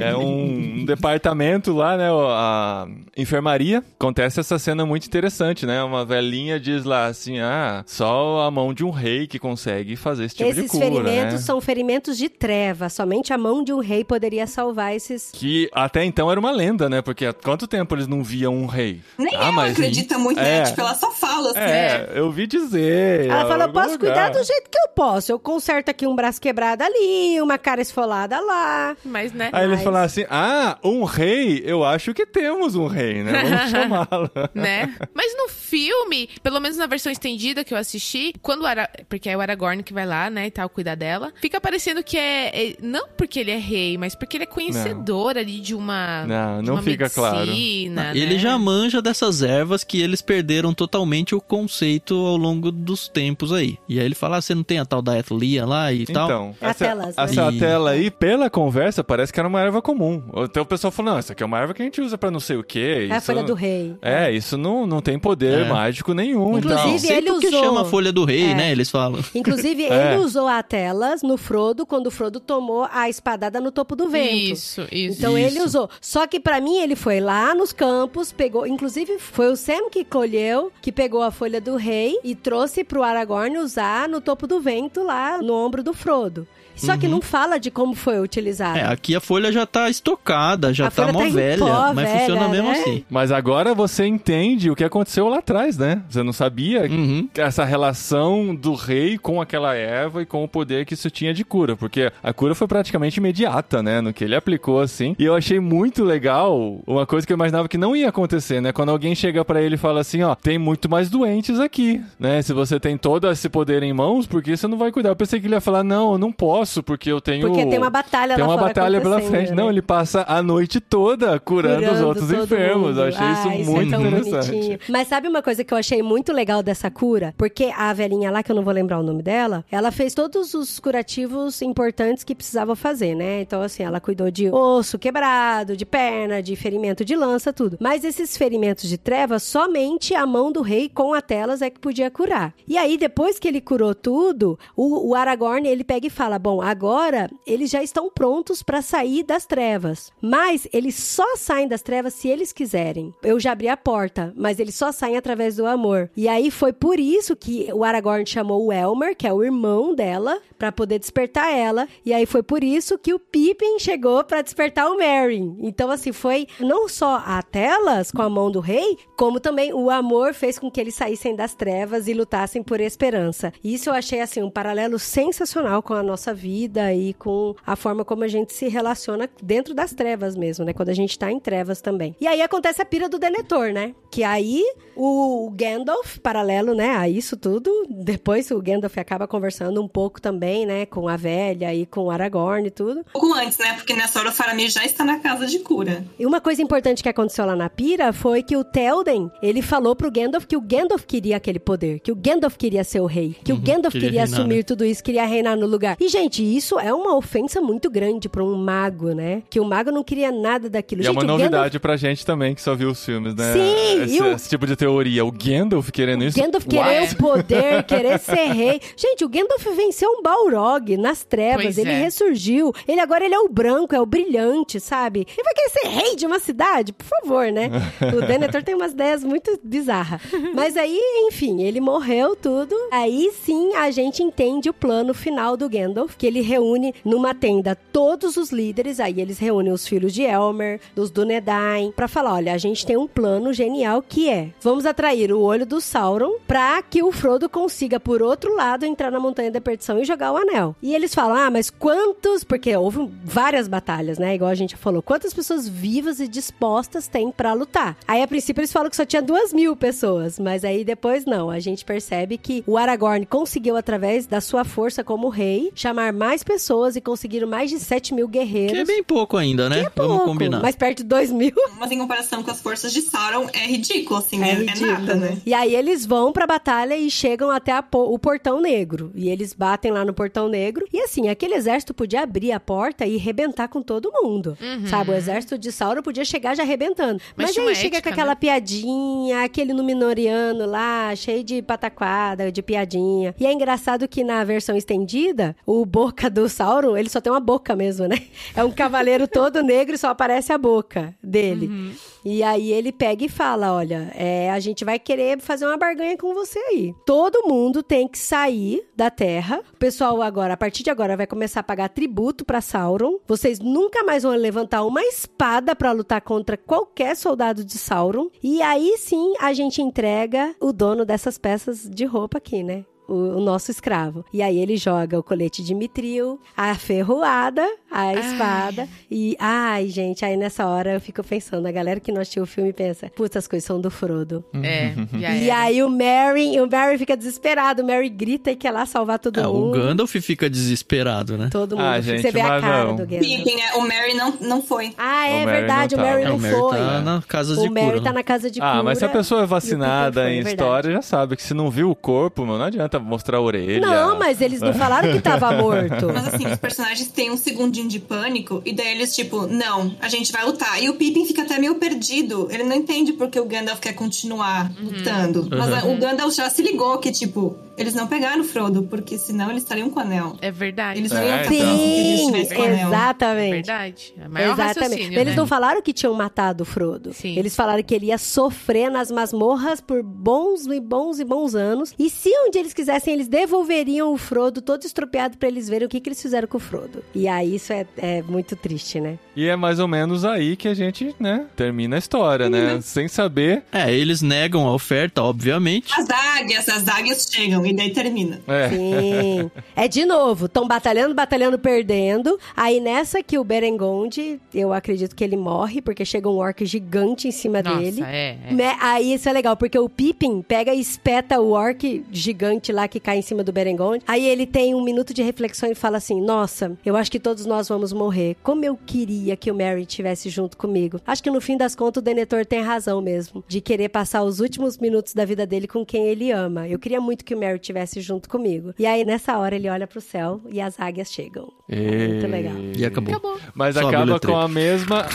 É 0.00 0.16
um, 0.16 0.80
um 0.80 0.84
departamento 0.84 1.72
lá, 1.72 1.96
né? 1.96 2.08
A 2.10 2.86
enfermaria. 3.16 3.82
Acontece 3.98 4.38
essa 4.40 4.58
cena 4.58 4.86
muito 4.86 5.06
interessante, 5.06 5.66
né? 5.66 5.82
Uma 5.82 6.04
velhinha 6.04 6.60
diz 6.60 6.84
lá 6.84 7.06
assim: 7.06 7.40
ah, 7.40 7.82
só 7.86 8.42
a 8.42 8.50
mão 8.50 8.72
de 8.72 8.84
um 8.84 8.90
rei 8.90 9.26
que 9.26 9.38
consegue 9.38 9.96
fazer 9.96 10.26
esse 10.26 10.36
tipo 10.36 10.50
Esses 10.50 10.64
de 10.64 10.68
cura, 10.68 10.84
ferimentos 10.84 11.34
né? 11.34 11.38
são 11.40 11.60
ferimentos 11.60 12.16
de 12.16 12.28
treva. 12.28 12.88
Somente 12.88 13.32
a 13.32 13.38
mão 13.38 13.64
de 13.64 13.72
um 13.72 13.80
rei 13.80 14.04
poderia 14.04 14.46
salvar 14.46 14.94
esses. 14.94 15.30
Que 15.32 15.68
até 15.72 16.04
então 16.04 16.30
era 16.30 16.38
uma 16.38 16.50
lenda, 16.50 16.88
né? 16.88 17.02
Porque 17.02 17.26
há 17.26 17.32
quanto 17.32 17.66
tempo 17.66 17.94
eles 17.94 18.06
não 18.06 18.22
viam 18.22 18.54
um 18.54 18.66
rei? 18.66 19.00
Nem 19.18 19.34
Ah, 19.34 19.44
ela 19.44 19.52
mas 19.52 19.72
acredita 19.72 20.18
muito, 20.18 20.40
é. 20.40 20.60
né? 20.60 20.62
Tipo, 20.64 20.80
ela 20.80 20.94
só 20.94 21.10
fala 21.10 21.50
assim. 21.50 21.60
É, 21.60 22.12
eu 22.14 22.30
vi 22.30 22.46
dizer. 22.46 23.26
Ela 23.28 23.46
fala: 23.46 23.68
posso 23.68 23.98
cuidar 23.98 24.28
lugar. 24.28 24.30
do 24.32 24.44
jeito 24.44 24.70
que 24.70 24.78
eu 24.78 24.88
posso. 24.88 25.32
Eu 25.32 25.38
conserto 25.38 25.88
aqui 25.88 26.03
um 26.06 26.14
braço 26.14 26.40
quebrado 26.40 26.82
ali, 26.82 27.40
uma 27.40 27.58
cara 27.58 27.80
esfolada 27.80 28.40
lá. 28.40 28.96
Mas, 29.04 29.32
né? 29.32 29.50
Aí 29.52 29.64
eles 29.64 29.76
Mas- 29.76 29.84
falaram 29.84 30.06
assim: 30.06 30.24
ah, 30.30 30.78
um 30.82 31.04
rei, 31.04 31.62
eu 31.64 31.84
acho 31.84 32.12
que 32.14 32.26
temos 32.26 32.74
um 32.74 32.86
rei, 32.86 33.22
né? 33.22 33.32
Vamos 33.42 33.70
chamá-lo. 33.70 34.30
né? 34.54 34.94
Mas 35.14 35.34
no 35.36 35.48
filme, 35.48 36.28
pelo 36.42 36.60
menos 36.60 36.76
na 36.78 36.86
versão 36.86 37.10
estendida 37.10 37.64
que 37.64 37.72
eu 37.74 37.78
assisti, 37.78 38.32
quando 38.42 38.62
o 38.62 38.66
Ara... 38.66 38.88
porque 39.08 39.28
é 39.28 39.36
o 39.36 39.40
Aragorn 39.40 39.82
que 39.82 39.92
vai 39.92 40.06
lá, 40.06 40.30
né, 40.30 40.46
e 40.46 40.50
tal, 40.50 40.68
cuidar 40.68 40.94
dela, 40.94 41.32
fica 41.40 41.60
parecendo 41.60 42.02
que 42.02 42.16
é, 42.16 42.70
é- 42.70 42.76
não 42.80 43.08
porque 43.16 43.40
ele 43.40 43.50
é 43.50 43.58
rei, 43.58 43.96
mas 43.98 44.14
porque 44.14 44.36
ele 44.36 44.44
é 44.44 44.46
conhecedor 44.46 45.36
ali 45.36 45.60
de 45.60 45.74
uma 45.74 46.24
Não, 46.26 46.60
de 46.62 46.66
não 46.68 46.74
uma 46.74 46.82
fica 46.82 47.08
claro. 47.10 47.38
medicina, 47.46 48.12
Ele 48.14 48.34
né? 48.34 48.38
já 48.38 48.58
manja 48.58 49.00
dessas 49.02 49.42
ervas 49.42 49.84
que 49.84 50.00
eles 50.00 50.20
perderam 50.22 50.72
totalmente 50.74 51.34
o 51.34 51.40
conceito 51.40 52.14
ao 52.14 52.36
longo 52.36 52.70
dos 52.70 53.08
tempos 53.08 53.52
aí. 53.52 53.78
E 53.88 53.98
aí 53.98 54.04
ele 54.04 54.14
fala: 54.14 54.36
ah, 54.38 54.40
você 54.40 54.54
não 54.54 54.62
tem 54.62 54.78
a 54.78 54.84
tal 54.84 55.00
da 55.02 55.18
Ethlia 55.18 55.64
lá 55.66 55.83
e 55.92 56.06
tal? 56.06 56.24
Então, 56.24 56.54
A 56.60 56.68
essa, 56.70 56.84
telas, 56.84 57.06
né? 57.16 57.24
essa 57.24 57.52
E- 57.52 57.58
tela 57.58 57.90
aí, 57.90 58.10
pela 58.10 58.48
conversa, 58.50 59.02
parece 59.04 59.32
que 59.32 59.38
era 59.40 59.48
uma 59.48 59.60
erva 59.60 59.80
comum. 59.82 60.22
Então 60.36 60.62
o 60.62 60.66
pessoal 60.66 60.90
falou: 60.90 61.12
não, 61.12 61.18
essa 61.18 61.32
aqui 61.32 61.42
é 61.42 61.46
uma 61.46 61.58
erva 61.58 61.74
que 61.74 61.82
a 61.82 61.84
gente 61.84 62.00
usa 62.00 62.16
pra 62.18 62.30
não 62.30 62.40
sei 62.40 62.56
o 62.56 62.64
quê. 62.64 63.08
É 63.10 63.14
a 63.16 63.20
folha 63.20 63.42
do 63.42 63.54
rei. 63.54 63.96
É, 64.02 64.30
isso 64.32 64.56
não, 64.56 64.86
não 64.86 65.00
tem 65.00 65.18
poder 65.18 65.60
É. 65.60 65.68
mágico 65.68 66.12
nenhum. 66.14 66.58
Inclusive, 66.58 67.06
então. 67.06 67.16
Ele 67.16 67.30
usou- 67.30 67.64
chama 67.64 67.82
a 67.82 67.84
folha 67.84 68.12
do 68.12 68.24
rei, 68.24 68.50
É. 68.50 68.54
né? 68.54 68.70
Eles 68.72 68.90
falam. 68.90 69.20
Inclusive, 69.34 69.84
É. 69.90 70.14
ele 70.14 70.24
usou 70.24 70.46
a 70.48 70.62
telas 70.62 71.22
no 71.22 71.36
Frodo 71.36 71.84
quando 71.86 72.06
o 72.06 72.10
Frodo 72.10 72.40
tomou 72.40 72.86
a 72.92 73.08
espadada 73.08 73.60
no 73.60 73.70
topo 73.70 73.94
do 73.96 74.08
vento. 74.08 74.34
Isso, 74.34 74.86
isso. 74.92 75.18
Então 75.18 75.36
ele 75.36 75.56
Isso. 75.56 75.64
usou. 75.66 75.90
Só 76.00 76.26
que 76.26 76.38
pra 76.40 76.60
mim 76.60 76.78
ele 76.78 76.94
foi 76.96 77.20
lá 77.20 77.54
nos 77.54 77.72
campos, 77.72 78.32
pegou, 78.32 78.66
inclusive 78.66 79.18
foi 79.18 79.48
o 79.50 79.56
Sam 79.56 79.88
que 79.90 80.04
colheu, 80.04 80.70
que 80.82 80.92
pegou 80.92 81.22
a 81.22 81.30
folha 81.30 81.60
do 81.60 81.76
rei 81.76 82.18
e 82.22 82.34
trouxe 82.34 82.84
pro 82.84 83.02
Aragorn 83.02 83.58
usar 83.58 84.08
no 84.08 84.20
topo 84.20 84.46
do 84.46 84.60
vento 84.60 85.02
lá 85.02 85.38
no 85.40 85.54
ombro 85.54 85.73
do 85.82 85.92
Frodo. 85.92 86.46
Só 86.76 86.96
que 86.96 87.08
não 87.08 87.20
fala 87.20 87.58
de 87.58 87.70
como 87.70 87.94
foi 87.94 88.20
utilizado. 88.20 88.78
É, 88.78 88.84
aqui 88.84 89.14
a 89.14 89.20
folha 89.20 89.50
já 89.52 89.64
tá 89.66 89.88
estocada, 89.88 90.72
já 90.72 90.86
A 90.86 90.90
tá 90.90 91.02
folha 91.06 91.12
mó 91.12 91.18
tá 91.20 91.28
velha, 91.30 91.58
pó, 91.58 91.92
mas 91.94 92.08
velha, 92.08 92.18
funciona 92.20 92.48
mesmo 92.48 92.68
né? 92.70 92.78
assim. 92.80 93.04
Mas 93.10 93.30
agora 93.32 93.74
você 93.74 94.06
entende 94.06 94.70
o 94.70 94.76
que 94.76 94.84
aconteceu 94.84 95.28
lá 95.28 95.38
atrás, 95.38 95.78
né? 95.78 96.02
Você 96.08 96.22
não 96.22 96.32
sabia 96.32 96.82
Uhum. 96.84 97.28
essa 97.36 97.64
relação 97.64 98.54
do 98.54 98.74
rei 98.74 99.18
com 99.18 99.40
aquela 99.40 99.74
erva 99.74 100.22
e 100.22 100.26
com 100.26 100.42
o 100.44 100.48
poder 100.48 100.84
que 100.84 100.94
isso 100.94 101.10
tinha 101.10 101.32
de 101.32 101.44
cura, 101.44 101.76
porque 101.76 102.10
a 102.22 102.32
cura 102.32 102.54
foi 102.54 102.66
praticamente 102.66 103.18
imediata, 103.18 103.82
né? 103.82 104.00
No 104.00 104.12
que 104.12 104.24
ele 104.24 104.34
aplicou 104.34 104.80
assim. 104.80 105.14
E 105.18 105.24
eu 105.24 105.34
achei 105.34 105.60
muito 105.60 106.02
legal 106.04 106.80
uma 106.86 107.06
coisa 107.06 107.26
que 107.26 107.32
eu 107.32 107.36
imaginava 107.36 107.68
que 107.68 107.78
não 107.78 107.94
ia 107.94 108.08
acontecer, 108.08 108.60
né? 108.60 108.72
Quando 108.72 108.90
alguém 108.90 109.14
chega 109.14 109.44
pra 109.44 109.60
ele 109.62 109.74
e 109.76 109.78
fala 109.78 110.00
assim, 110.00 110.22
ó, 110.22 110.34
tem 110.34 110.58
muito 110.58 110.88
mais 110.90 111.08
doentes 111.08 111.60
aqui, 111.60 112.00
né? 112.18 112.42
Se 112.42 112.52
você 112.52 112.78
tem 112.80 112.96
todo 112.96 113.30
esse 113.30 113.48
poder 113.48 113.82
em 113.82 113.92
mãos, 113.92 114.26
por 114.26 114.42
que 114.42 114.56
você 114.56 114.66
não 114.66 114.78
vai 114.78 114.90
cuidar? 114.90 115.10
Eu 115.10 115.16
pensei 115.16 115.40
que 115.40 115.46
ele 115.46 115.54
ia 115.54 115.60
falar, 115.60 115.84
não, 115.84 116.12
eu 116.12 116.18
não 116.18 116.32
posso, 116.32 116.63
porque 116.82 117.10
eu 117.10 117.20
tenho 117.20 117.46
Porque 117.48 117.66
tem 117.66 117.78
uma 117.78 117.90
batalha 117.90 118.34
tem 118.36 118.44
uma 118.44 118.56
batalha 118.56 119.00
pela 119.00 119.20
frente. 119.20 119.50
né? 119.50 119.56
Não, 119.56 119.68
ele 119.70 119.82
passa 119.82 120.24
a 120.28 120.42
noite 120.42 120.80
toda 120.80 121.38
curando, 121.38 121.82
os 121.82 121.88
Curando 121.88 122.06
outros 122.08 122.28
todo 122.28 122.42
enfermos. 122.44 122.96
Eu 122.96 123.04
achei 123.04 123.26
isso 123.26 123.48
Ah, 123.48 123.70
muito 123.70 123.94
é 123.94 123.98
interessante. 123.98 124.50
bonitinho. 124.50 124.78
Mas 124.88 125.08
sabe 125.08 125.28
uma 125.28 125.42
coisa 125.42 125.64
que 125.64 125.72
eu 125.72 125.78
achei 125.78 126.02
muito 126.02 126.32
legal 126.32 126.62
dessa 126.62 126.90
cura? 126.90 127.34
Porque 127.36 127.72
a 127.76 127.92
velhinha 127.92 128.30
lá, 128.30 128.42
que 128.42 128.50
eu 128.50 128.56
não 128.56 128.62
vou 128.62 128.72
lembrar 128.72 128.98
o 128.98 129.02
nome 129.02 129.22
dela, 129.22 129.64
ela 129.70 129.90
fez 129.90 130.14
todos 130.14 130.54
os 130.54 130.78
curativos 130.78 131.60
importantes 131.62 132.24
que 132.24 132.34
precisava 132.34 132.74
fazer, 132.76 133.14
né? 133.14 133.40
Então, 133.42 133.62
assim, 133.62 133.82
ela 133.82 134.00
cuidou 134.00 134.30
de 134.30 134.48
osso 134.50 134.98
quebrado, 134.98 135.76
de 135.76 135.84
perna, 135.86 136.42
de 136.42 136.56
ferimento 136.56 137.04
de 137.04 137.14
lança, 137.16 137.52
tudo. 137.52 137.76
Mas 137.80 138.04
esses 138.04 138.36
ferimentos 138.36 138.88
de 138.88 138.96
trevas, 138.98 139.42
somente 139.42 140.14
a 140.14 140.26
mão 140.26 140.50
do 140.52 140.62
rei 140.62 140.88
com 140.88 141.14
a 141.14 141.20
telas 141.20 141.62
é 141.62 141.70
que 141.70 141.78
podia 141.80 142.10
curar. 142.10 142.52
E 142.66 142.76
aí, 142.78 142.96
depois 142.96 143.38
que 143.38 143.48
ele 143.48 143.60
curou 143.60 143.94
tudo, 143.94 144.58
o, 144.76 145.10
o 145.10 145.14
Aragorn, 145.14 145.66
ele 145.68 145.84
pega 145.84 146.06
e 146.06 146.10
fala, 146.10 146.38
bom, 146.38 146.53
agora 146.60 147.30
eles 147.46 147.70
já 147.70 147.82
estão 147.82 148.10
prontos 148.10 148.62
para 148.62 148.82
sair 148.82 149.22
das 149.22 149.46
trevas. 149.46 150.12
Mas 150.20 150.66
eles 150.72 150.94
só 150.94 151.36
saem 151.36 151.68
das 151.68 151.82
trevas 151.82 152.14
se 152.14 152.28
eles 152.28 152.52
quiserem. 152.52 153.12
Eu 153.22 153.38
já 153.40 153.52
abri 153.52 153.68
a 153.68 153.76
porta, 153.76 154.32
mas 154.36 154.58
eles 154.58 154.74
só 154.74 154.92
saem 154.92 155.16
através 155.16 155.56
do 155.56 155.66
amor. 155.66 156.10
E 156.16 156.28
aí 156.28 156.50
foi 156.50 156.72
por 156.72 156.98
isso 156.98 157.36
que 157.36 157.68
o 157.72 157.84
Aragorn 157.84 158.26
chamou 158.26 158.66
o 158.66 158.72
Elmer, 158.72 159.16
que 159.16 159.26
é 159.26 159.32
o 159.32 159.42
irmão 159.42 159.94
dela, 159.94 160.40
para 160.58 160.72
poder 160.72 160.98
despertar 160.98 161.52
ela. 161.52 161.88
E 162.04 162.12
aí 162.12 162.26
foi 162.26 162.42
por 162.42 162.62
isso 162.62 162.98
que 162.98 163.14
o 163.14 163.18
Pippin 163.18 163.78
chegou 163.78 164.24
para 164.24 164.42
despertar 164.42 164.90
o 164.90 164.96
Merry. 164.96 165.42
Então 165.60 165.90
assim, 165.90 166.12
foi 166.12 166.46
não 166.60 166.88
só 166.88 167.22
a 167.24 167.42
telas 167.42 168.10
com 168.10 168.22
a 168.22 168.30
mão 168.30 168.50
do 168.50 168.60
rei, 168.60 168.98
como 169.16 169.40
também 169.40 169.72
o 169.72 169.90
amor 169.90 170.34
fez 170.34 170.58
com 170.58 170.70
que 170.70 170.80
eles 170.80 170.94
saíssem 170.94 171.34
das 171.34 171.54
trevas 171.54 172.08
e 172.08 172.14
lutassem 172.14 172.62
por 172.62 172.80
esperança. 172.80 173.52
Isso 173.62 173.90
eu 173.90 173.94
achei 173.94 174.20
assim 174.20 174.42
um 174.42 174.50
paralelo 174.50 174.98
sensacional 174.98 175.82
com 175.82 175.94
a 175.94 176.02
nossa 176.02 176.32
vida 176.32 176.43
e 176.48 177.14
com 177.14 177.54
a 177.66 177.76
forma 177.76 178.04
como 178.04 178.24
a 178.24 178.28
gente 178.28 178.52
se 178.52 178.68
relaciona 178.68 179.28
dentro 179.42 179.74
das 179.74 179.92
trevas 179.92 180.36
mesmo, 180.36 180.64
né? 180.64 180.72
Quando 180.72 180.88
a 180.88 180.94
gente 180.94 181.18
tá 181.18 181.30
em 181.30 181.38
trevas 181.38 181.80
também. 181.80 182.16
E 182.20 182.26
aí 182.26 182.40
acontece 182.40 182.80
a 182.80 182.84
pira 182.84 183.08
do 183.08 183.18
Denethor, 183.18 183.72
né? 183.72 183.94
Que 184.10 184.24
aí 184.24 184.62
o 184.96 185.50
Gandalf, 185.54 186.18
paralelo, 186.18 186.74
né, 186.74 186.96
a 186.96 187.08
isso 187.08 187.36
tudo, 187.36 187.84
depois 187.90 188.50
o 188.50 188.62
Gandalf 188.62 188.96
acaba 188.96 189.26
conversando 189.26 189.82
um 189.82 189.88
pouco 189.88 190.20
também, 190.20 190.64
né, 190.64 190.86
com 190.86 191.08
a 191.08 191.16
velha 191.16 191.74
e 191.74 191.84
com 191.84 192.04
o 192.04 192.10
Aragorn 192.10 192.68
e 192.68 192.70
tudo. 192.70 193.00
Um 193.00 193.20
pouco 193.20 193.34
antes, 193.34 193.58
né? 193.58 193.74
Porque 193.74 193.92
nessa 193.92 194.20
hora 194.20 194.28
o 194.28 194.32
Faramir 194.32 194.70
já 194.70 194.84
está 194.84 195.04
na 195.04 195.18
casa 195.18 195.46
de 195.46 195.58
cura. 195.58 196.04
E 196.18 196.24
uma 196.24 196.40
coisa 196.40 196.62
importante 196.62 197.02
que 197.02 197.08
aconteceu 197.08 197.44
lá 197.44 197.56
na 197.56 197.68
pira 197.68 198.12
foi 198.12 198.42
que 198.42 198.56
o 198.56 198.62
Telden, 198.62 199.30
ele 199.42 199.62
falou 199.62 199.96
pro 199.96 200.10
Gandalf 200.10 200.44
que 200.46 200.56
o 200.56 200.60
Gandalf 200.60 201.04
queria 201.04 201.36
aquele 201.36 201.58
poder, 201.58 201.98
que 202.00 202.12
o 202.12 202.16
Gandalf 202.16 202.56
queria 202.56 202.84
ser 202.84 203.00
o 203.00 203.06
rei, 203.06 203.36
que 203.44 203.52
o 203.52 203.56
Gandalf 203.56 203.92
queria 203.92 204.14
queria 204.14 204.24
reinar, 204.24 204.40
assumir 204.40 204.56
né? 204.56 204.62
tudo 204.62 204.84
isso, 204.84 205.02
queria 205.02 205.26
reinar 205.26 205.56
no 205.56 205.66
lugar. 205.66 205.96
E, 206.00 206.08
gente, 206.08 206.33
isso 206.42 206.78
é 206.78 206.92
uma 206.92 207.14
ofensa 207.16 207.60
muito 207.60 207.90
grande 207.90 208.28
pra 208.28 208.42
um 208.42 208.56
mago, 208.56 209.12
né? 209.12 209.42
Que 209.50 209.60
o 209.60 209.64
mago 209.64 209.90
não 209.90 210.02
queria 210.02 210.32
nada 210.32 210.68
daquilo. 210.70 211.02
E 211.02 211.04
é 211.04 211.08
gente, 211.08 211.14
uma 211.16 211.22
o 211.22 211.26
Gandalf 211.26 211.40
novidade 211.52 211.78
pra 211.78 211.96
gente 211.96 212.24
também, 212.24 212.54
que 212.54 212.62
só 212.62 212.74
viu 212.74 212.90
os 212.90 213.04
filmes, 213.04 213.34
né? 213.34 213.52
Sim, 213.52 214.02
esse, 214.04 214.22
o- 214.22 214.32
esse 214.32 214.48
tipo 214.48 214.66
de 214.66 214.74
teoria. 214.76 215.24
O 215.24 215.30
Gandalf 215.30 215.90
querendo 215.90 216.24
isso. 216.24 216.38
Gandalf 216.40 216.64
querer 216.66 217.12
o 217.12 217.16
poder, 217.16 217.82
querer 217.86 218.18
ser 218.18 218.52
rei. 218.52 218.80
Gente, 218.96 219.24
o 219.24 219.28
Gandalf 219.28 219.64
venceu 219.76 220.10
um 220.10 220.22
Balrog 220.22 220.96
nas 220.96 221.22
trevas, 221.24 221.62
Pois 221.64 221.78
ele 221.78 221.90
é. 221.90 222.00
ressurgiu. 222.00 222.72
Ele 222.88 223.00
agora 223.00 223.24
ele 223.24 223.34
é 223.34 223.38
o 223.38 223.48
branco, 223.48 223.94
é 223.94 224.00
o 224.00 224.06
brilhante, 224.06 224.80
sabe? 224.80 225.26
Ele 225.36 225.42
vai 225.44 225.54
querer 225.54 225.68
ser 225.70 225.88
rei 225.88 226.16
de 226.16 226.26
uma 226.26 226.38
cidade? 226.38 226.92
Por 226.92 227.06
favor, 227.06 227.50
né? 227.52 227.70
o 228.16 228.20
Denethor 228.26 228.62
tem 228.62 228.74
umas 228.74 228.92
ideias 228.92 229.22
muito 229.22 229.58
bizarras. 229.62 230.20
Mas 230.54 230.76
aí, 230.76 230.98
enfim, 231.28 231.62
ele 231.62 231.80
morreu 231.80 232.34
tudo. 232.36 232.74
Aí 232.90 233.30
sim 233.44 233.74
a 233.74 233.90
gente 233.90 234.22
entende 234.22 234.68
o 234.68 234.72
plano 234.74 235.12
final 235.14 235.56
do 235.56 235.68
Gandalf, 235.68 236.14
que 236.24 236.28
ele 236.28 236.40
reúne 236.40 236.94
numa 237.04 237.34
tenda 237.34 237.76
todos 237.76 238.38
os 238.38 238.50
líderes, 238.50 238.98
aí 238.98 239.20
eles 239.20 239.38
reúnem 239.38 239.70
os 239.70 239.86
filhos 239.86 240.10
de 240.10 240.22
Elmer, 240.22 240.80
dos 240.94 241.10
Dúnedain, 241.10 241.92
pra 241.92 242.08
falar, 242.08 242.32
olha, 242.32 242.54
a 242.54 242.56
gente 242.56 242.86
tem 242.86 242.96
um 242.96 243.06
plano 243.06 243.52
genial 243.52 244.00
que 244.00 244.30
é, 244.30 244.48
vamos 244.62 244.86
atrair 244.86 245.30
o 245.30 245.42
olho 245.42 245.66
do 245.66 245.82
Sauron 245.82 246.36
pra 246.46 246.80
que 246.80 247.02
o 247.02 247.12
Frodo 247.12 247.46
consiga, 247.46 248.00
por 248.00 248.22
outro 248.22 248.56
lado, 248.56 248.86
entrar 248.86 249.10
na 249.10 249.20
Montanha 249.20 249.50
da 249.50 249.60
Perdição 249.60 249.98
e 250.00 250.04
jogar 250.06 250.32
o 250.32 250.38
anel. 250.38 250.74
E 250.82 250.94
eles 250.94 251.14
falam, 251.14 251.36
ah, 251.36 251.50
mas 251.50 251.68
quantos, 251.68 252.42
porque 252.42 252.74
houve 252.74 253.06
várias 253.22 253.68
batalhas, 253.68 254.18
né, 254.18 254.34
igual 254.34 254.50
a 254.50 254.54
gente 254.54 254.78
falou, 254.78 255.02
quantas 255.02 255.34
pessoas 255.34 255.68
vivas 255.68 256.20
e 256.20 256.26
dispostas 256.26 257.06
tem 257.06 257.30
pra 257.30 257.52
lutar? 257.52 257.98
Aí, 258.08 258.22
a 258.22 258.26
princípio, 258.26 258.62
eles 258.62 258.72
falam 258.72 258.88
que 258.88 258.96
só 258.96 259.04
tinha 259.04 259.20
duas 259.20 259.52
mil 259.52 259.76
pessoas, 259.76 260.38
mas 260.38 260.64
aí 260.64 260.86
depois 260.86 261.26
não, 261.26 261.50
a 261.50 261.60
gente 261.60 261.84
percebe 261.84 262.38
que 262.38 262.64
o 262.66 262.78
Aragorn 262.78 263.26
conseguiu, 263.26 263.76
através 263.76 264.26
da 264.26 264.40
sua 264.40 264.64
força 264.64 265.04
como 265.04 265.28
rei, 265.28 265.70
chamar 265.74 266.13
mais 266.14 266.42
pessoas 266.42 266.96
e 266.96 267.00
conseguiram 267.00 267.46
mais 267.48 267.70
de 267.70 267.78
7 267.78 268.14
mil 268.14 268.26
guerreiros. 268.28 268.72
Que 268.72 268.78
é 268.78 268.84
bem 268.84 269.02
pouco 269.02 269.36
ainda, 269.36 269.68
né? 269.68 269.82
Vamos 269.96 270.12
Pouco, 270.16 270.24
combinar. 270.26 270.60
Mais 270.60 270.76
perto 270.76 270.98
de 270.98 271.04
2 271.04 271.30
mil. 271.32 271.52
Mas 271.78 271.90
em 271.90 271.98
comparação 271.98 272.42
com 272.42 272.50
as 272.50 272.60
forças 272.60 272.92
de 272.92 273.02
Sauron, 273.02 273.48
é 273.52 273.66
ridículo, 273.66 274.18
assim, 274.20 274.42
É 274.42 274.48
é, 274.48 274.50
é 274.52 274.54
ridículo, 274.54 274.86
nada, 274.92 275.14
né? 275.16 275.38
E 275.44 275.52
aí 275.52 275.74
eles 275.74 276.06
vão 276.06 276.32
pra 276.32 276.46
batalha 276.46 276.96
e 276.96 277.10
chegam 277.10 277.50
até 277.50 277.80
po- 277.82 278.12
o 278.14 278.18
Portão 278.18 278.60
Negro. 278.60 279.10
E 279.14 279.28
eles 279.28 279.52
batem 279.52 279.90
lá 279.90 280.04
no 280.04 280.14
Portão 280.14 280.48
Negro. 280.48 280.86
E 280.92 281.00
assim, 281.00 281.28
aquele 281.28 281.54
exército 281.54 281.92
podia 281.92 282.22
abrir 282.22 282.52
a 282.52 282.60
porta 282.60 283.04
e 283.06 283.16
rebentar 283.16 283.68
com 283.68 283.82
todo 283.82 284.12
mundo. 284.22 284.56
Sabe? 284.88 285.10
O 285.10 285.14
exército 285.14 285.58
de 285.58 285.70
Sauron 285.72 286.02
podia 286.02 286.24
chegar 286.24 286.54
já 286.56 286.62
arrebentando. 286.62 287.20
Mas 287.36 287.48
Mas, 287.48 287.58
aí 287.58 287.64
uma 287.64 287.74
chega 287.74 287.96
ética, 287.96 288.02
com 288.10 288.14
aquela 288.14 288.30
né? 288.32 288.36
piadinha, 288.40 289.42
aquele 289.44 289.72
Númenoriano 289.72 290.66
lá, 290.66 291.14
cheio 291.16 291.42
de 291.42 291.60
pataquada, 291.62 292.50
de 292.52 292.62
piadinha. 292.62 293.34
E 293.38 293.46
é 293.46 293.52
engraçado 293.52 294.06
que 294.08 294.22
na 294.24 294.42
versão 294.44 294.76
estendida, 294.76 295.56
o 295.66 295.84
boca 295.94 296.28
do 296.28 296.48
Sauron, 296.48 296.96
ele 296.96 297.08
só 297.08 297.20
tem 297.20 297.32
uma 297.32 297.38
boca 297.38 297.76
mesmo, 297.76 298.08
né? 298.08 298.16
É 298.56 298.64
um 298.64 298.72
cavaleiro 298.72 299.28
todo 299.28 299.62
negro 299.62 299.94
e 299.94 299.98
só 299.98 300.08
aparece 300.08 300.52
a 300.52 300.58
boca 300.58 301.14
dele. 301.22 301.94
E 302.24 302.42
aí 302.42 302.72
ele 302.72 302.90
pega 302.90 303.24
e 303.24 303.28
fala: 303.28 303.72
Olha, 303.72 304.10
é, 304.14 304.50
a 304.50 304.58
gente 304.58 304.84
vai 304.84 304.98
querer 304.98 305.40
fazer 305.40 305.64
uma 305.64 305.76
barganha 305.76 306.18
com 306.18 306.34
você 306.34 306.58
aí. 306.58 306.92
Todo 307.06 307.46
mundo 307.46 307.80
tem 307.80 308.08
que 308.08 308.18
sair 308.18 308.84
da 308.96 309.08
terra. 309.08 309.60
O 309.72 309.76
pessoal 309.76 310.20
agora, 310.20 310.54
a 310.54 310.56
partir 310.56 310.82
de 310.82 310.90
agora, 310.90 311.16
vai 311.16 311.28
começar 311.28 311.60
a 311.60 311.64
pagar 311.64 311.90
tributo 311.90 312.44
pra 312.44 312.60
Sauron. 312.60 313.20
Vocês 313.26 313.60
nunca 313.60 314.02
mais 314.02 314.24
vão 314.24 314.34
levantar 314.34 314.84
uma 314.84 315.02
espada 315.02 315.76
pra 315.76 315.92
lutar 315.92 316.22
contra 316.22 316.56
qualquer 316.56 317.14
soldado 317.14 317.64
de 317.64 317.78
Sauron. 317.78 318.30
E 318.42 318.60
aí 318.62 318.96
sim 318.98 319.34
a 319.38 319.52
gente 319.52 319.80
entrega 319.80 320.56
o 320.60 320.72
dono 320.72 321.04
dessas 321.04 321.38
peças 321.38 321.88
de 321.88 322.04
roupa 322.04 322.38
aqui, 322.38 322.64
né? 322.64 322.84
O, 323.08 323.36
o 323.36 323.40
nosso 323.40 323.70
escravo. 323.70 324.24
E 324.32 324.42
aí 324.42 324.58
ele 324.58 324.76
joga 324.76 325.18
o 325.18 325.22
colete 325.22 325.62
de 325.62 325.74
mitril, 325.74 326.40
a 326.56 326.74
ferroada, 326.74 327.66
a 327.90 328.14
espada. 328.14 328.88
E, 329.10 329.36
ai, 329.38 329.88
gente, 329.88 330.24
aí 330.24 330.36
nessa 330.36 330.66
hora 330.66 330.94
eu 330.94 331.00
fico 331.00 331.22
pensando, 331.22 331.66
a 331.66 331.72
galera 331.72 332.00
que 332.00 332.10
não 332.12 332.20
assistiu 332.20 332.42
o 332.42 332.46
filme 332.46 332.72
pensa, 332.72 333.10
putz, 333.14 333.36
as 333.36 333.46
coisas 333.46 333.66
são 333.66 333.80
do 333.80 333.90
Frodo. 333.90 334.44
É, 334.62 334.92
já 335.18 335.34
E 335.36 335.50
aí 335.50 335.82
o 335.82 335.88
Merry, 335.90 336.60
o 336.60 336.66
Merry 336.68 336.98
fica 336.98 337.16
desesperado, 337.16 337.82
o 337.82 337.84
Merry 337.84 338.08
grita 338.08 338.50
e 338.50 338.56
quer 338.56 338.70
lá 338.70 338.86
salvar 338.86 339.18
todo 339.18 339.38
É, 339.40 339.46
o 339.46 339.52
mundo. 339.52 339.78
Gandalf 339.78 340.10
fica 340.16 340.48
desesperado, 340.50 341.36
né? 341.38 341.48
Todo 341.50 341.76
mundo. 341.76 341.84
Ah, 341.86 342.00
Você 342.02 342.18
gente, 342.18 342.30
vê 342.32 342.40
a 342.40 342.60
cara 342.60 342.84
não. 342.84 342.96
do 342.96 343.06
Gandalf. 343.06 343.44
Né? 343.44 343.72
O 343.76 343.80
Mary 343.82 344.14
não, 344.14 344.34
não 344.40 344.62
foi. 344.62 344.92
Ah, 344.98 345.28
é 345.28 345.30
O 345.42 345.46
Merry 345.46 345.50
verdade, 345.58 345.94
o 345.94 345.98
Merry. 345.98 346.22
É, 346.22 346.28
não 346.28 346.36
o 346.36 346.40
Merry 346.40 346.54
foi. 346.56 346.78
tá 346.78 347.00
na 347.02 347.22
casa 347.22 347.54
de 347.56 347.68
o 347.68 347.72
Merry 347.72 347.90
cura. 347.92 348.02
tá 348.02 348.12
na 348.12 348.22
casa 348.22 348.50
de 348.50 348.60
cura. 348.60 348.72
Ah, 348.72 348.82
mas 348.82 348.98
se 348.98 349.04
a 349.04 349.08
pessoa 349.08 349.40
é 349.42 349.44
o 349.44 349.46
vacinada 349.46 350.22
foi, 350.22 350.30
em 350.32 350.38
é 350.38 350.40
história, 350.42 350.92
já 350.92 351.02
sabe 351.02 351.36
que 351.36 351.42
se 351.42 351.54
não 351.54 351.70
viu 351.70 351.90
o 351.90 351.94
corpo, 351.94 352.44
meu, 352.44 352.58
não 352.58 352.64
adianta 352.64 352.93
mostrar 352.98 353.38
a 353.38 353.40
orelha. 353.40 353.80
Não, 353.86 354.18
mas 354.18 354.40
eles 354.40 354.60
não 354.60 354.72
falaram 354.74 355.12
que 355.12 355.20
tava 355.20 355.52
morto. 355.52 356.06
Mas 356.12 356.34
assim, 356.34 356.46
os 356.46 356.56
personagens 356.58 357.08
têm 357.08 357.30
um 357.30 357.36
segundinho 357.36 357.88
de 357.88 357.98
pânico 357.98 358.62
e 358.64 358.72
daí 358.72 358.88
eles, 358.92 359.14
tipo, 359.14 359.46
não, 359.46 359.94
a 360.00 360.08
gente 360.08 360.30
vai 360.32 360.44
lutar. 360.44 360.82
E 360.82 360.88
o 360.88 360.94
Pippin 360.94 361.24
fica 361.26 361.42
até 361.42 361.58
meio 361.58 361.74
perdido. 361.76 362.48
Ele 362.50 362.64
não 362.64 362.76
entende 362.76 363.12
porque 363.12 363.38
o 363.38 363.44
Gandalf 363.44 363.80
quer 363.80 363.92
continuar 363.94 364.70
lutando. 364.80 365.48
Mas 365.50 365.72
a- 365.72 365.86
o 365.86 365.96
Gandalf 365.96 366.34
já 366.34 366.48
se 366.50 366.62
ligou 366.62 366.98
que, 366.98 367.10
tipo, 367.12 367.56
eles 367.76 367.94
não 367.94 368.06
pegaram 368.06 368.40
o 368.42 368.44
Frodo, 368.44 368.84
porque 368.84 369.18
senão 369.18 369.50
eles 369.50 369.62
estariam 369.62 369.90
com 369.90 370.00
o 370.00 370.02
anel. 370.02 370.36
É 370.40 370.50
verdade. 370.50 371.00
Eles 371.00 371.10
não 371.12 371.20
É, 371.20 371.28
iam 371.28 371.40
então. 371.52 371.76
Sim, 371.78 372.26
tivessem 372.26 372.56
com 372.56 372.62
o 372.62 372.66
anel. 372.66 372.88
exatamente. 372.88 373.50
Verdade. 373.66 374.14
É 374.18 374.28
maior 374.28 374.52
Exatamente. 374.52 375.02
Eles 375.14 375.26
né? 375.26 375.34
não 375.34 375.46
falaram 375.46 375.82
que 375.82 375.92
tinham 375.92 376.14
matado 376.14 376.62
o 376.62 376.66
Frodo. 376.66 377.12
Sim. 377.12 377.36
Eles 377.38 377.54
falaram 377.56 377.82
que 377.82 377.94
ele 377.94 378.06
ia 378.06 378.18
sofrer 378.18 378.90
nas 378.90 379.10
masmorras 379.10 379.80
por 379.80 380.02
bons 380.02 380.66
e 380.66 380.80
bons 380.80 381.18
e 381.18 381.24
bons 381.24 381.54
anos. 381.54 381.92
E 381.98 382.08
se 382.10 382.28
um 382.28 382.50
dia 382.50 382.60
eles 382.60 382.72
quisessem, 382.74 383.12
eles 383.14 383.28
devolveriam 383.28 384.12
o 384.12 384.16
Frodo 384.16 384.60
todo 384.62 384.84
estropiado 384.84 385.36
pra 385.36 385.48
eles 385.48 385.68
verem 385.68 385.86
o 385.86 385.88
que, 385.88 386.00
que 386.00 386.08
eles 386.08 386.20
fizeram 386.20 386.46
com 386.48 386.56
o 386.58 386.60
Frodo. 386.60 387.02
E 387.14 387.26
aí 387.28 387.56
isso 387.56 387.72
é, 387.72 387.86
é 387.96 388.22
muito 388.22 388.54
triste, 388.56 389.00
né? 389.00 389.18
E 389.36 389.46
é 389.48 389.56
mais 389.56 389.78
ou 389.80 389.88
menos 389.88 390.24
aí 390.24 390.56
que 390.56 390.68
a 390.68 390.74
gente, 390.74 391.14
né, 391.18 391.46
termina 391.56 391.96
a 391.96 391.98
história, 391.98 392.48
né? 392.48 392.80
Sem 392.82 393.08
saber. 393.08 393.64
É, 393.72 393.92
eles 393.92 394.22
negam 394.22 394.66
a 394.66 394.72
oferta, 394.72 395.22
obviamente. 395.22 395.92
As 395.98 396.08
águias, 396.08 396.68
as 396.68 396.86
águias 396.88 397.28
chegam 397.30 397.63
e 397.66 397.72
daí 397.72 397.90
termina. 397.90 398.40
É. 398.46 398.68
Sim. 398.68 399.50
é 399.74 399.88
de 399.88 400.04
novo, 400.04 400.46
estão 400.46 400.66
batalhando, 400.66 401.14
batalhando, 401.14 401.58
perdendo. 401.58 402.38
Aí 402.56 402.80
nessa 402.80 403.22
que 403.22 403.38
o 403.38 403.44
Berengonde, 403.44 404.40
eu 404.52 404.72
acredito 404.72 405.14
que 405.14 405.24
ele 405.24 405.36
morre, 405.36 405.80
porque 405.80 406.04
chega 406.04 406.28
um 406.28 406.36
orc 406.36 406.64
gigante 406.64 407.28
em 407.28 407.30
cima 407.30 407.62
Nossa, 407.62 407.78
dele. 407.78 408.02
é, 408.02 408.38
é. 408.48 408.54
Né? 408.54 408.76
Aí 408.80 409.14
isso 409.14 409.28
é 409.28 409.32
legal, 409.32 409.56
porque 409.56 409.78
o 409.78 409.88
Pippin 409.88 410.42
pega 410.42 410.74
e 410.74 410.80
espeta 410.80 411.40
o 411.40 411.50
orc 411.50 412.04
gigante 412.10 412.72
lá 412.72 412.88
que 412.88 413.00
cai 413.00 413.18
em 413.18 413.22
cima 413.22 413.42
do 413.42 413.52
Berengonde. 413.52 414.04
Aí 414.06 414.26
ele 414.26 414.46
tem 414.46 414.74
um 414.74 414.82
minuto 414.82 415.14
de 415.14 415.22
reflexão 415.22 415.70
e 415.70 415.74
fala 415.74 415.98
assim: 415.98 416.20
Nossa, 416.20 416.76
eu 416.84 416.96
acho 416.96 417.10
que 417.10 417.20
todos 417.20 417.46
nós 417.46 417.68
vamos 417.68 417.92
morrer. 417.92 418.36
Como 418.42 418.64
eu 418.64 418.76
queria 418.76 419.36
que 419.36 419.50
o 419.50 419.54
Merry 419.54 419.82
estivesse 419.82 420.28
junto 420.28 420.56
comigo. 420.56 421.00
Acho 421.06 421.22
que 421.22 421.30
no 421.30 421.40
fim 421.40 421.56
das 421.56 421.74
contas 421.74 422.00
o 422.00 422.04
Denethor 422.04 422.44
tem 422.44 422.60
razão 422.60 423.00
mesmo, 423.00 423.44
de 423.46 423.60
querer 423.60 423.88
passar 423.88 424.22
os 424.22 424.40
últimos 424.40 424.78
minutos 424.78 425.14
da 425.14 425.24
vida 425.24 425.46
dele 425.46 425.66
com 425.66 425.84
quem 425.84 426.06
ele 426.06 426.30
ama. 426.30 426.68
Eu 426.68 426.78
queria 426.78 427.00
muito 427.00 427.24
que 427.24 427.34
o 427.34 427.38
Merry 427.54 427.60
estivesse 427.60 428.00
junto 428.00 428.28
comigo. 428.28 428.74
E 428.78 428.86
aí 428.86 429.04
nessa 429.04 429.38
hora 429.38 429.54
ele 429.54 429.68
olha 429.68 429.86
pro 429.86 430.00
céu 430.00 430.40
e 430.50 430.60
as 430.60 430.78
águias 430.78 431.12
chegam. 431.12 431.52
Muito 431.68 432.26
legal. 432.26 432.54
E 432.76 432.84
acabou. 432.84 433.14
Acabou. 433.14 433.38
Mas 433.54 433.76
o 433.76 433.86
acaba 433.86 434.20
com 434.20 434.36
a 434.36 434.48
mesma, 434.48 435.06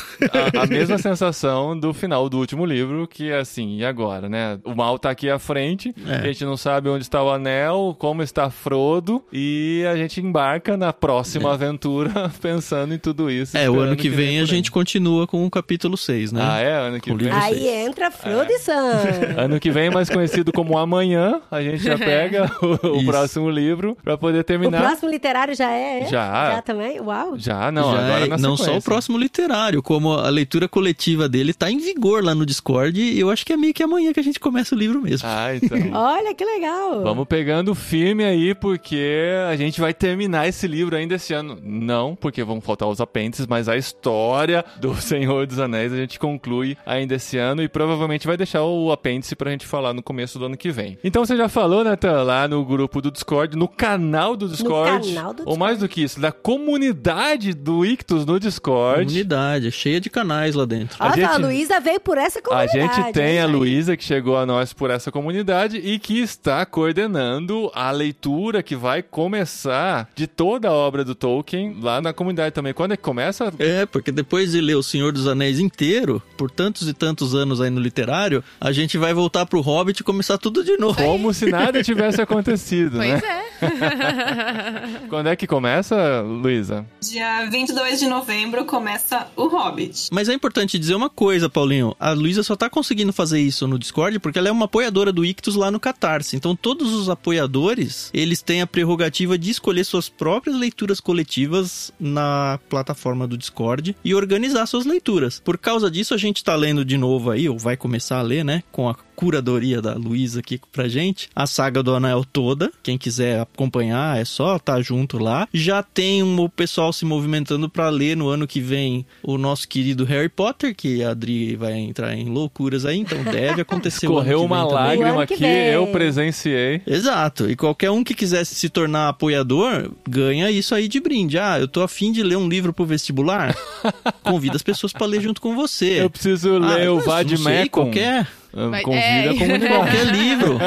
a, 0.56 0.64
a 0.64 0.66
mesma 0.68 0.98
sensação 0.98 1.78
do 1.80 1.94
final 1.94 2.28
do 2.30 2.38
último 2.40 2.66
livro, 2.66 3.08
que 3.08 3.30
é 3.30 3.38
assim, 3.40 3.78
e 3.78 3.86
agora, 3.86 4.28
né? 4.28 4.60
O 4.64 4.74
mal 4.76 4.98
tá 4.98 5.10
aqui 5.12 5.30
à 5.30 5.38
frente, 5.38 5.94
É. 6.08 6.16
a 6.16 6.22
gente 6.24 6.44
não 6.46 6.58
sabe 6.58 6.90
onde 6.90 7.04
está 7.04 7.22
o 7.24 7.30
anel, 7.30 7.96
como 8.00 8.24
está 8.24 8.50
Frodo, 8.50 9.24
e 9.32 9.84
a 9.92 9.96
gente 9.96 10.20
embarca 10.22 10.76
na 10.76 10.92
próxima 10.92 11.54
aventura 11.54 12.32
pensando 12.42 12.94
em 12.94 12.98
tudo 12.98 13.30
isso. 13.30 13.58
É, 13.58 13.70
o 13.70 13.80
ano 13.80 13.96
que 13.96 14.10
vem 14.10 14.40
a 14.40 14.46
gente 14.46 14.72
continua 14.72 15.28
com 15.28 15.46
o 15.46 15.52
capítulo 15.52 15.98
6, 15.98 16.32
né? 16.32 16.42
Ah, 16.44 16.60
é? 16.60 16.74
Ano 16.74 17.00
que 17.00 17.12
Com 17.12 17.18
vem. 17.18 17.32
Aí 17.32 17.68
entra 17.68 18.10
Frodo 18.10 18.52
e 18.52 18.58
Sam. 18.60 19.00
Ano 19.38 19.60
que 19.60 19.70
vem, 19.70 19.90
mais 19.92 20.10
conhecido 20.10 20.52
como 20.52 20.78
Amanhã, 20.78 21.42
a 21.52 21.62
gente 21.62 21.84
já 21.84 21.98
pega 22.00 22.29
o, 22.62 22.88
o 22.88 22.96
Isso. 22.98 23.06
próximo 23.06 23.50
livro 23.50 23.98
pra 24.04 24.18
poder 24.18 24.40
O 24.40 24.44
terminar. 24.44 24.82
próximo 24.82 25.10
literário 25.10 25.56
já 25.56 25.72
é? 25.72 26.06
Já. 26.06 26.52
Já 26.56 26.62
também? 26.62 27.00
Uau. 27.00 27.38
Já, 27.38 27.72
não, 27.72 27.92
Já 27.94 28.00
agora 28.00 28.26
é- 28.26 28.28
na 28.28 28.38
não 28.38 28.56
só 28.58 28.78
o 28.78 28.82
próximo 28.82 29.18
literário, 29.18 29.82
como 29.82 30.14
a 30.14 30.30
leitura 30.30 30.68
coletiva 30.68 31.28
dele 31.30 31.54
tá 31.54 31.70
em 31.72 31.78
vigor 31.78 32.24
lá 32.24 32.34
no 32.36 32.46
Discord. 32.46 33.00
E 33.00 33.20
eu 33.20 33.30
acho 33.30 33.46
que 33.46 33.54
é 33.54 33.58
meio 33.58 33.74
que 33.74 33.84
amanhã 33.84 34.12
que 34.14 34.20
a 34.20 34.24
gente 34.24 34.40
começa 34.40 34.76
o 34.76 34.78
livro 34.78 35.02
mesmo. 35.02 35.28
Ah, 35.30 35.56
então. 35.56 35.78
Olha 35.94 36.34
que 36.34 36.44
legal. 36.46 37.02
Vamos 37.04 37.28
pegando 37.28 37.74
firme 37.76 38.24
aí, 38.24 38.54
porque 38.56 39.30
a 39.50 39.56
gente 39.56 39.80
vai 39.82 39.94
terminar 39.94 40.48
esse 40.48 40.68
livro 40.68 40.96
ainda 40.96 41.16
esse 41.16 41.34
ano. 41.34 41.58
Não, 41.62 42.16
porque 42.16 42.44
vão 42.44 42.62
faltar 42.62 42.88
os 42.88 43.02
apêndices, 43.02 43.48
mas 43.48 43.68
a 43.70 43.78
história 43.78 44.64
do 44.80 44.94
Senhor 45.02 45.46
dos 45.46 45.60
Anéis 45.60 45.94
a 45.94 45.98
gente 45.98 46.20
conclui 46.20 46.78
ainda 46.86 47.16
esse 47.16 47.38
ano 47.38 47.62
e 47.64 47.68
provavelmente 47.68 48.26
vai 48.28 48.38
deixar 48.38 48.64
o 48.64 48.92
apêndice 48.92 49.36
pra 49.36 49.52
gente 49.52 49.66
falar 49.66 49.94
no 49.94 50.02
começo 50.02 50.38
do 50.40 50.46
ano 50.46 50.58
que 50.58 50.72
vem. 50.72 50.98
Então 51.04 51.26
você 51.26 51.36
já 51.38 51.48
falou, 51.50 51.84
Nathan, 51.84 52.19
lá 52.24 52.48
no 52.48 52.64
grupo 52.66 53.02
do 53.02 53.12
Discord, 53.12 53.56
no 53.58 53.68
canal 53.68 54.36
do 54.36 54.48
Discord. 54.48 55.08
canal 55.14 55.34
do 55.34 55.44
Ou 55.46 55.58
mais 55.58 55.80
do 55.80 55.88
que 55.88 56.02
isso, 56.04 56.20
da 56.20 56.32
comunidade 56.32 57.54
do 57.54 57.86
Ictus 57.86 58.26
no 58.26 58.40
Discord. 58.40 59.06
Comunidade, 59.06 59.68
é 59.68 59.72
cheia 59.72 60.00
de 60.00 60.10
canais 60.10 60.56
lá 60.56 60.66
dentro. 60.66 60.98
Olha, 61.00 61.12
a 61.12 61.16
gente- 61.16 61.26
a 61.26 61.38
Luísa 61.38 61.80
veio 61.80 62.00
por 62.00 62.18
essa 62.18 62.40
A 62.40 62.42
comunidade. 62.42 62.96
gente 62.96 63.14
tem 63.14 63.40
a 63.40 63.46
Luísa 63.46 63.96
que 63.98 64.04
chegou 64.04 64.38
a 64.38 64.46
nós 64.46 64.74
por 64.74 64.90
essa 64.90 65.12
comunidade 65.12 65.78
e 65.78 66.00
que 66.00 66.20
está 66.20 66.66
coordenando 66.66 67.72
a 67.74 67.92
leitura 67.92 68.62
que 68.64 68.76
vai 68.76 69.02
começar 69.02 70.10
de 70.16 70.28
toda 70.28 70.70
a 70.70 70.72
obra 70.74 71.04
do 71.06 71.16
Tolkien 71.16 71.78
lá 71.82 72.02
na 72.02 72.14
comunidade 72.14 72.54
também. 72.54 72.74
Quando 72.74 72.94
é 72.94 72.98
que 72.98 73.04
começa? 73.04 73.54
É, 73.60 73.86
porque 73.86 74.12
depois 74.12 74.52
de 74.52 74.62
ler 74.62 74.76
O 74.76 74.84
Senhor 74.84 75.12
dos 75.12 75.28
Anéis 75.28 75.60
inteiro, 75.60 76.22
por 76.38 76.50
tantos 76.50 76.88
e 76.88 76.94
tantos 76.94 77.36
anos 77.36 77.60
aí 77.62 77.70
no 77.70 77.80
literário, 77.80 78.44
a 78.60 78.72
gente 78.72 78.98
vai 78.98 79.14
voltar 79.14 79.46
pro 79.46 79.62
Hobbit 79.62 80.00
e 80.02 80.04
começar 80.04 80.38
tudo 80.38 80.64
de 80.64 80.78
novo. 80.78 80.96
Como 81.02 81.34
se 81.34 81.46
nada 81.50 81.82
tivesse 81.84 82.09
acontecido, 82.18 82.98
Pois 82.98 83.22
né? 83.22 83.22
é. 83.24 83.50
Quando 85.10 85.28
é 85.28 85.36
que 85.36 85.46
começa, 85.46 86.22
Luísa? 86.22 86.86
Dia 87.02 87.46
22 87.50 88.00
de 88.00 88.08
novembro 88.08 88.66
começa 88.66 89.28
o 89.36 89.48
Hobbit. 89.48 90.10
Mas 90.12 90.30
é 90.30 90.34
importante 90.34 90.80
dizer 90.80 90.96
uma 90.96 91.10
coisa, 91.10 91.50
Paulinho. 91.50 91.96
A 92.00 92.12
Luísa 92.12 92.42
só 92.44 92.56
tá 92.56 92.70
conseguindo 92.70 93.12
fazer 93.12 93.40
isso 93.42 93.68
no 93.68 93.78
Discord 93.78 94.20
porque 94.20 94.40
ela 94.40 94.48
é 94.48 94.52
uma 94.52 94.66
apoiadora 94.66 95.12
do 95.12 95.26
Ictus 95.26 95.56
lá 95.56 95.70
no 95.70 95.80
Catarse. 95.80 96.36
Então 96.36 96.56
todos 96.56 96.94
os 96.94 97.10
apoiadores, 97.10 98.10
eles 98.14 98.42
têm 98.42 98.62
a 98.62 98.68
prerrogativa 98.68 99.38
de 99.38 99.52
escolher 99.52 99.84
suas 99.84 100.08
próprias 100.10 100.56
leituras 100.56 101.00
coletivas 101.00 101.92
na 102.00 102.60
plataforma 102.70 103.28
do 103.28 103.38
Discord 103.38 103.96
e 104.04 104.16
organizar 104.16 104.66
suas 104.66 104.86
leituras. 104.86 105.42
Por 105.44 105.58
causa 105.58 105.90
disso, 105.92 106.14
a 106.14 106.18
gente 106.18 106.44
tá 106.44 106.56
lendo 106.56 106.86
de 106.86 106.98
novo 106.98 107.32
aí, 107.32 107.50
ou 107.50 107.58
vai 107.58 107.76
começar 107.76 108.20
a 108.20 108.22
ler, 108.22 108.44
né? 108.46 108.64
Com 108.72 108.88
a 108.88 108.96
curadoria 109.20 109.82
da 109.82 109.96
Luísa 109.96 110.40
aqui 110.40 110.62
pra 110.72 110.88
gente, 110.88 111.28
a 111.36 111.46
saga 111.46 111.84
do 111.84 111.94
Anel 111.94 112.24
toda. 112.24 112.72
Quem 112.82 112.98
quiser 112.98 113.42
acompanhar 113.42 114.18
é 114.18 114.24
só 114.24 114.56
estar 114.56 114.82
junto 114.82 115.18
lá. 115.18 115.46
Já 115.54 115.84
tem 115.84 116.24
um 116.24 116.48
pessoal 116.48 116.94
se 116.94 117.04
movimentando 117.04 117.68
pra 117.68 117.90
ler 117.90 118.16
no 118.16 118.30
ano 118.30 118.48
que 118.48 118.62
vem 118.62 119.06
o 119.22 119.38
nosso 119.38 119.68
querido 119.68 120.06
Harry 120.06 120.30
Potter, 120.30 120.74
que 120.74 121.04
a 121.04 121.10
Adri 121.10 121.58
vai 121.58 121.74
entrar 121.74 122.16
em 122.16 122.30
loucuras 122.30 122.86
aí, 122.86 122.98
então 122.98 123.22
deve 123.26 123.60
acontecer 123.62 124.08
Correu 124.08 124.42
uma 124.42 124.62
também. 124.66 124.74
Lágrima 124.74 125.28
que 125.28 125.34
aqui, 125.34 125.44
eu 125.44 125.88
presenciei. 125.88 126.82
Exato. 126.88 127.50
E 127.52 127.58
qualquer 127.58 127.92
um 127.92 128.06
que 128.06 128.14
quisesse 128.14 128.56
se 128.56 128.70
tornar 128.70 129.10
apoiador, 129.10 129.92
ganha 130.08 130.50
isso 130.50 130.74
aí 130.74 130.88
de 130.88 131.02
brinde. 131.02 131.38
Ah, 131.38 131.60
eu 131.60 131.68
tô 131.68 131.82
afim 131.82 132.14
de 132.14 132.24
ler 132.24 132.38
um 132.38 132.48
livro 132.48 132.72
pro 132.72 132.86
vestibular? 132.86 133.54
Convida 134.24 134.56
as 134.56 134.64
pessoas 134.64 134.94
pra 134.94 135.06
ler 135.06 135.20
junto 135.20 135.42
com 135.42 135.58
você. 135.58 136.00
Eu 136.04 136.10
preciso 136.10 136.56
Ah, 136.56 136.76
ler 136.78 136.90
o 136.90 137.00
sei, 137.00 137.06
Vadmecum. 137.06 137.70
qualquer 137.70 138.39
Mas- 138.54 138.84
Convida 138.84 139.04
é. 139.06 139.30
a 139.30 139.34
comunidade. 139.38 139.68
Qualquer 139.74 140.06
livro. 140.14 140.58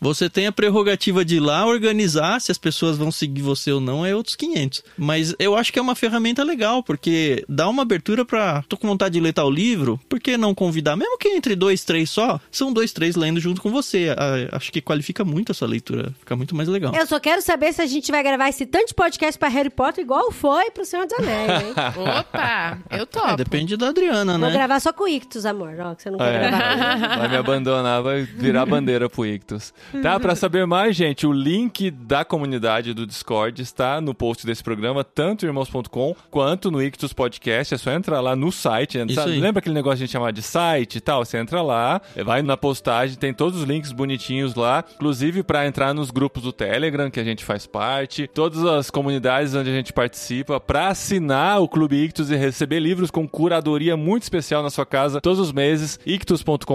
Você 0.00 0.28
tem 0.30 0.46
a 0.46 0.52
prerrogativa 0.52 1.24
de 1.24 1.36
ir 1.36 1.40
lá 1.40 1.66
organizar, 1.66 2.40
se 2.40 2.50
as 2.50 2.58
pessoas 2.58 2.96
vão 2.96 3.10
seguir 3.10 3.42
você 3.42 3.70
ou 3.72 3.80
não, 3.80 4.04
é 4.04 4.14
outros 4.14 4.36
500. 4.36 4.82
Mas 4.96 5.34
eu 5.38 5.56
acho 5.56 5.72
que 5.72 5.78
é 5.78 5.82
uma 5.82 5.94
ferramenta 5.94 6.42
legal, 6.42 6.82
porque 6.82 7.44
dá 7.48 7.68
uma 7.68 7.82
abertura 7.82 8.24
pra. 8.24 8.62
Tô 8.68 8.76
com 8.76 8.86
vontade 8.88 9.14
de 9.14 9.20
ler 9.20 9.32
tal 9.32 9.50
livro, 9.50 10.00
por 10.08 10.18
que 10.20 10.36
não 10.36 10.54
convidar? 10.54 10.96
Mesmo 10.96 11.18
que 11.18 11.28
entre 11.28 11.54
dois, 11.54 11.84
três 11.84 12.10
só, 12.10 12.40
são 12.50 12.72
dois, 12.72 12.92
três 12.92 13.16
lendo 13.16 13.40
junto 13.40 13.60
com 13.60 13.70
você. 13.70 14.14
Ah, 14.16 14.56
Acho 14.56 14.70
que 14.72 14.80
qualifica 14.80 15.24
muito 15.24 15.52
a 15.52 15.54
sua 15.54 15.68
leitura, 15.68 16.12
fica 16.20 16.34
muito 16.36 16.54
mais 16.54 16.68
legal. 16.68 16.94
Eu 16.94 17.06
só 17.06 17.18
quero 17.20 17.42
saber 17.42 17.72
se 17.72 17.82
a 17.82 17.86
gente 17.86 18.10
vai 18.10 18.22
gravar 18.22 18.48
esse 18.48 18.64
tanto 18.66 18.88
de 18.88 18.94
podcast 18.94 19.38
pra 19.38 19.48
Harry 19.48 19.70
Potter 19.70 20.02
igual 20.04 20.30
foi 20.32 20.70
pro 20.70 20.84
Senhor 20.84 21.06
dos 21.06 21.18
Anéis, 21.18 21.62
hein? 21.62 21.74
Opa, 22.20 22.78
eu 22.90 23.06
topo. 23.06 23.28
É, 23.30 23.36
depende 23.36 23.76
da 23.76 23.88
Adriana, 23.88 24.38
Vou 24.38 24.48
né? 24.48 24.52
gravar 24.52 24.80
só 24.80 24.92
com 24.92 25.04
o 25.04 25.08
Ictus, 25.08 25.44
amor. 25.46 25.74
Ó, 25.80 25.94
que 25.94 26.02
você 26.02 26.10
não 26.10 26.18
quer 26.18 26.34
É. 26.34 26.48
gravar. 26.50 26.85
Vai 27.18 27.28
me 27.28 27.36
abandonar, 27.36 28.02
vai 28.02 28.22
virar 28.22 28.66
bandeira 28.66 29.08
pro 29.08 29.26
Ictus. 29.26 29.72
Tá? 30.02 30.18
Pra 30.18 30.34
saber 30.34 30.66
mais, 30.66 30.96
gente, 30.96 31.26
o 31.26 31.32
link 31.32 31.90
da 31.90 32.24
comunidade 32.24 32.94
do 32.94 33.06
Discord 33.06 33.60
está 33.60 34.00
no 34.00 34.14
post 34.14 34.46
desse 34.46 34.62
programa, 34.62 35.04
tanto 35.04 35.44
em 35.44 35.48
irmãos.com 35.48 36.14
quanto 36.30 36.70
no 36.70 36.82
Ictus 36.82 37.12
Podcast. 37.12 37.74
É 37.74 37.78
só 37.78 37.90
entrar 37.92 38.20
lá 38.20 38.36
no 38.36 38.50
site. 38.52 38.98
Lembra 39.40 39.60
aquele 39.60 39.74
negócio 39.74 39.98
de 39.98 40.04
a 40.04 40.06
gente 40.06 40.12
chamar 40.12 40.32
de 40.32 40.42
site 40.42 40.96
e 40.96 41.00
tal? 41.00 41.24
Você 41.24 41.38
entra 41.38 41.62
lá, 41.62 42.00
vai 42.24 42.42
na 42.42 42.56
postagem, 42.56 43.16
tem 43.16 43.32
todos 43.32 43.60
os 43.60 43.66
links 43.66 43.92
bonitinhos 43.92 44.54
lá, 44.54 44.84
inclusive 44.94 45.42
pra 45.42 45.66
entrar 45.66 45.94
nos 45.94 46.10
grupos 46.10 46.42
do 46.42 46.52
Telegram 46.52 47.10
que 47.10 47.20
a 47.20 47.24
gente 47.24 47.44
faz 47.44 47.66
parte, 47.66 48.26
todas 48.26 48.64
as 48.64 48.90
comunidades 48.90 49.54
onde 49.54 49.70
a 49.70 49.72
gente 49.72 49.92
participa, 49.92 50.60
pra 50.60 50.88
assinar 50.88 51.60
o 51.60 51.68
Clube 51.68 51.96
Ictus 51.96 52.30
e 52.30 52.36
receber 52.36 52.80
livros 52.80 53.10
com 53.10 53.26
curadoria 53.28 53.96
muito 53.96 54.22
especial 54.22 54.62
na 54.62 54.70
sua 54.70 54.86
casa 54.86 55.20
todos 55.20 55.38
os 55.38 55.52
meses. 55.52 55.98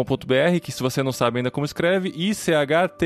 ictus.com.br, 0.01 0.59
que 0.61 0.71
se 0.71 0.81
você 0.81 1.03
não 1.03 1.11
sabe 1.11 1.37
ainda 1.37 1.51
como 1.51 1.65
escreve, 1.65 2.09
ichthus.com.br. 2.15 3.01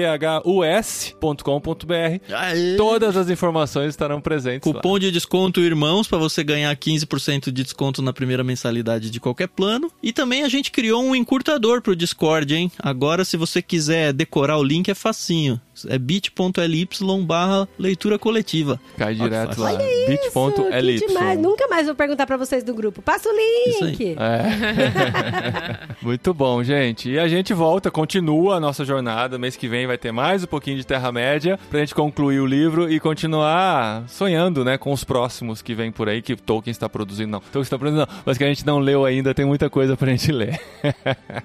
Todas 2.77 3.17
as 3.17 3.29
informações 3.29 3.89
estarão 3.89 4.21
presentes 4.21 4.67
lá. 4.67 4.73
Cupom 4.73 4.99
de 4.99 5.11
desconto 5.11 5.59
Irmãos 5.59 6.07
para 6.07 6.17
você 6.17 6.43
ganhar 6.43 6.75
15% 6.75 7.45
de 7.45 7.63
desconto 7.63 8.01
na 8.01 8.13
primeira 8.13 8.43
mensalidade 8.43 9.09
de 9.09 9.19
qualquer 9.19 9.47
plano. 9.47 9.91
E 10.01 10.13
também 10.13 10.43
a 10.43 10.49
gente 10.49 10.71
criou 10.71 11.03
um 11.03 11.15
encurtador 11.15 11.81
pro 11.81 11.95
Discord, 11.95 12.53
hein? 12.53 12.71
Agora, 12.79 13.25
se 13.25 13.37
você 13.37 13.61
quiser 13.61 14.13
decorar 14.13 14.57
o 14.57 14.63
link, 14.63 14.89
é 14.89 14.95
facinho. 14.95 15.59
É 15.88 15.97
bit.ly 15.97 16.88
barra 17.26 17.67
leitura 17.78 18.17
coletiva. 18.17 18.80
Cai 18.97 19.15
direto 19.15 19.59
lá. 19.59 19.73
Isso, 19.73 20.34
bit.ly. 20.34 21.36
Nunca 21.38 21.67
mais 21.67 21.86
vou 21.86 21.95
perguntar 21.95 22.26
pra 22.26 22.38
vocês 22.38 22.63
do 22.63 22.73
grupo. 22.73 23.01
Passa 23.01 23.30
o 23.30 23.34
Isso 23.34 23.86
link. 23.86 24.15
É. 24.17 25.95
Muito 26.01 26.34
bom, 26.34 26.63
gente. 26.63 27.09
E 27.09 27.19
a 27.19 27.28
gente 27.28 27.53
volta, 27.53 27.91
continua 27.91 28.55
a 28.55 28.59
nossa 28.59 28.86
jornada. 28.86 29.38
Mês 29.38 29.55
que 29.55 29.67
vem 29.67 29.88
vai 29.88 29.97
ter 29.97 30.11
mais 30.11 30.43
um 30.43 30.47
pouquinho 30.47 30.78
de 30.78 30.86
Terra-média 30.86 31.59
pra 31.69 31.80
gente 31.80 31.93
concluir 31.93 32.39
o 32.39 32.45
livro 32.45 32.91
e 32.91 32.99
continuar 32.99 34.07
sonhando, 34.07 34.63
né, 34.63 34.78
com 34.78 34.91
os 34.91 35.03
próximos 35.03 35.61
que 35.61 35.73
vem 35.73 35.91
por 35.91 36.07
aí, 36.07 36.21
que 36.21 36.36
Tolkien 36.36 36.71
está 36.71 36.88
produzindo. 36.88 37.32
Não, 37.32 37.39
Tolkien 37.39 37.63
está 37.63 37.78
produzindo, 37.78 38.07
não, 38.07 38.21
mas 38.26 38.38
que 38.38 38.43
a 38.43 38.47
gente 38.47 38.65
não 38.65 38.80
leu 38.80 39.05
ainda, 39.05 39.34
tem 39.34 39.45
muita 39.45 39.69
coisa 39.69 39.97
pra 39.97 40.09
gente 40.11 40.32
ler. 40.32 40.59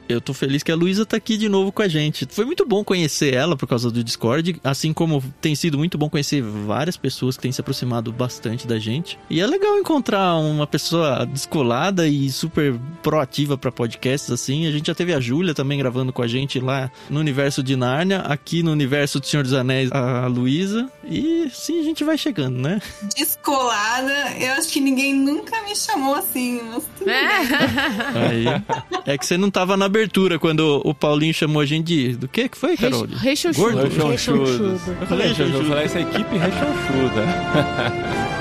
Eu 0.08 0.20
tô 0.20 0.32
feliz 0.34 0.62
que 0.62 0.72
a 0.72 0.76
Luísa 0.76 1.06
tá 1.06 1.16
aqui 1.16 1.36
de 1.36 1.48
novo 1.48 1.72
com 1.72 1.82
a 1.82 1.88
gente. 1.88 2.26
Foi 2.30 2.44
muito 2.44 2.66
bom 2.66 2.84
conhecer 2.84 3.34
ela 3.34 3.56
por 3.56 3.66
causa 3.66 3.90
do 3.90 4.02
Discord, 4.20 4.60
assim 4.62 4.92
como 4.92 5.22
tem 5.40 5.54
sido 5.54 5.78
muito 5.78 5.96
bom 5.96 6.10
conhecer 6.10 6.42
várias 6.42 6.96
pessoas 6.96 7.36
que 7.36 7.42
têm 7.42 7.52
se 7.52 7.60
aproximado 7.60 8.12
bastante 8.12 8.66
da 8.66 8.78
gente. 8.78 9.18
E 9.30 9.40
é 9.40 9.46
legal 9.46 9.78
encontrar 9.78 10.36
uma 10.36 10.66
pessoa 10.66 11.24
descolada 11.24 12.06
e 12.06 12.30
super 12.30 12.78
proativa 13.02 13.56
pra 13.56 13.72
podcasts 13.72 14.30
assim. 14.30 14.66
A 14.66 14.70
gente 14.70 14.88
já 14.88 14.94
teve 14.94 15.14
a 15.14 15.20
Júlia 15.20 15.54
também 15.54 15.78
gravando 15.78 16.12
com 16.12 16.22
a 16.22 16.26
gente 16.26 16.60
lá 16.60 16.90
no 17.08 17.18
universo 17.18 17.62
de 17.62 17.74
Nárnia, 17.76 18.18
aqui 18.18 18.62
no 18.62 18.72
universo 18.72 19.20
do 19.20 19.26
Senhor 19.26 19.42
dos 19.42 19.54
Anéis, 19.54 19.90
a 19.90 20.26
Luísa. 20.26 20.90
E 21.04 21.48
sim, 21.50 21.80
a 21.80 21.82
gente 21.82 22.04
vai 22.04 22.18
chegando, 22.18 22.60
né? 22.60 22.80
Descolada, 23.16 24.36
eu 24.38 24.52
acho 24.52 24.68
que 24.68 24.80
ninguém 24.80 25.14
nunca 25.14 25.62
me 25.62 25.74
chamou 25.74 26.14
assim. 26.14 26.60
Mas 26.70 26.84
tudo 26.98 27.06
bem. 27.06 27.16
Aí. 27.16 28.44
É 29.06 29.16
que 29.16 29.24
você 29.24 29.38
não 29.38 29.50
tava 29.50 29.76
na 29.76 29.86
abertura 29.86 30.38
quando 30.38 30.82
o 30.84 30.94
Paulinho 30.94 31.32
chamou 31.32 31.62
a 31.62 31.66
gente 31.66 31.86
de. 31.86 32.16
Do 32.16 32.28
que 32.28 32.48
que 32.48 32.58
foi, 32.58 32.76
Carol? 32.76 33.06
Rechonchudo. 33.06 33.72
Gordo? 33.72 34.09
Rechonchudos. 34.10 34.60
Rechonchudo. 34.60 34.96
Eu 35.00 35.06
falei, 35.06 35.34
eu 35.38 35.52
vou 35.52 35.64
falar 35.64 35.82
essa 35.84 36.00
equipe 36.00 36.36
rechonchuda. 36.36 37.24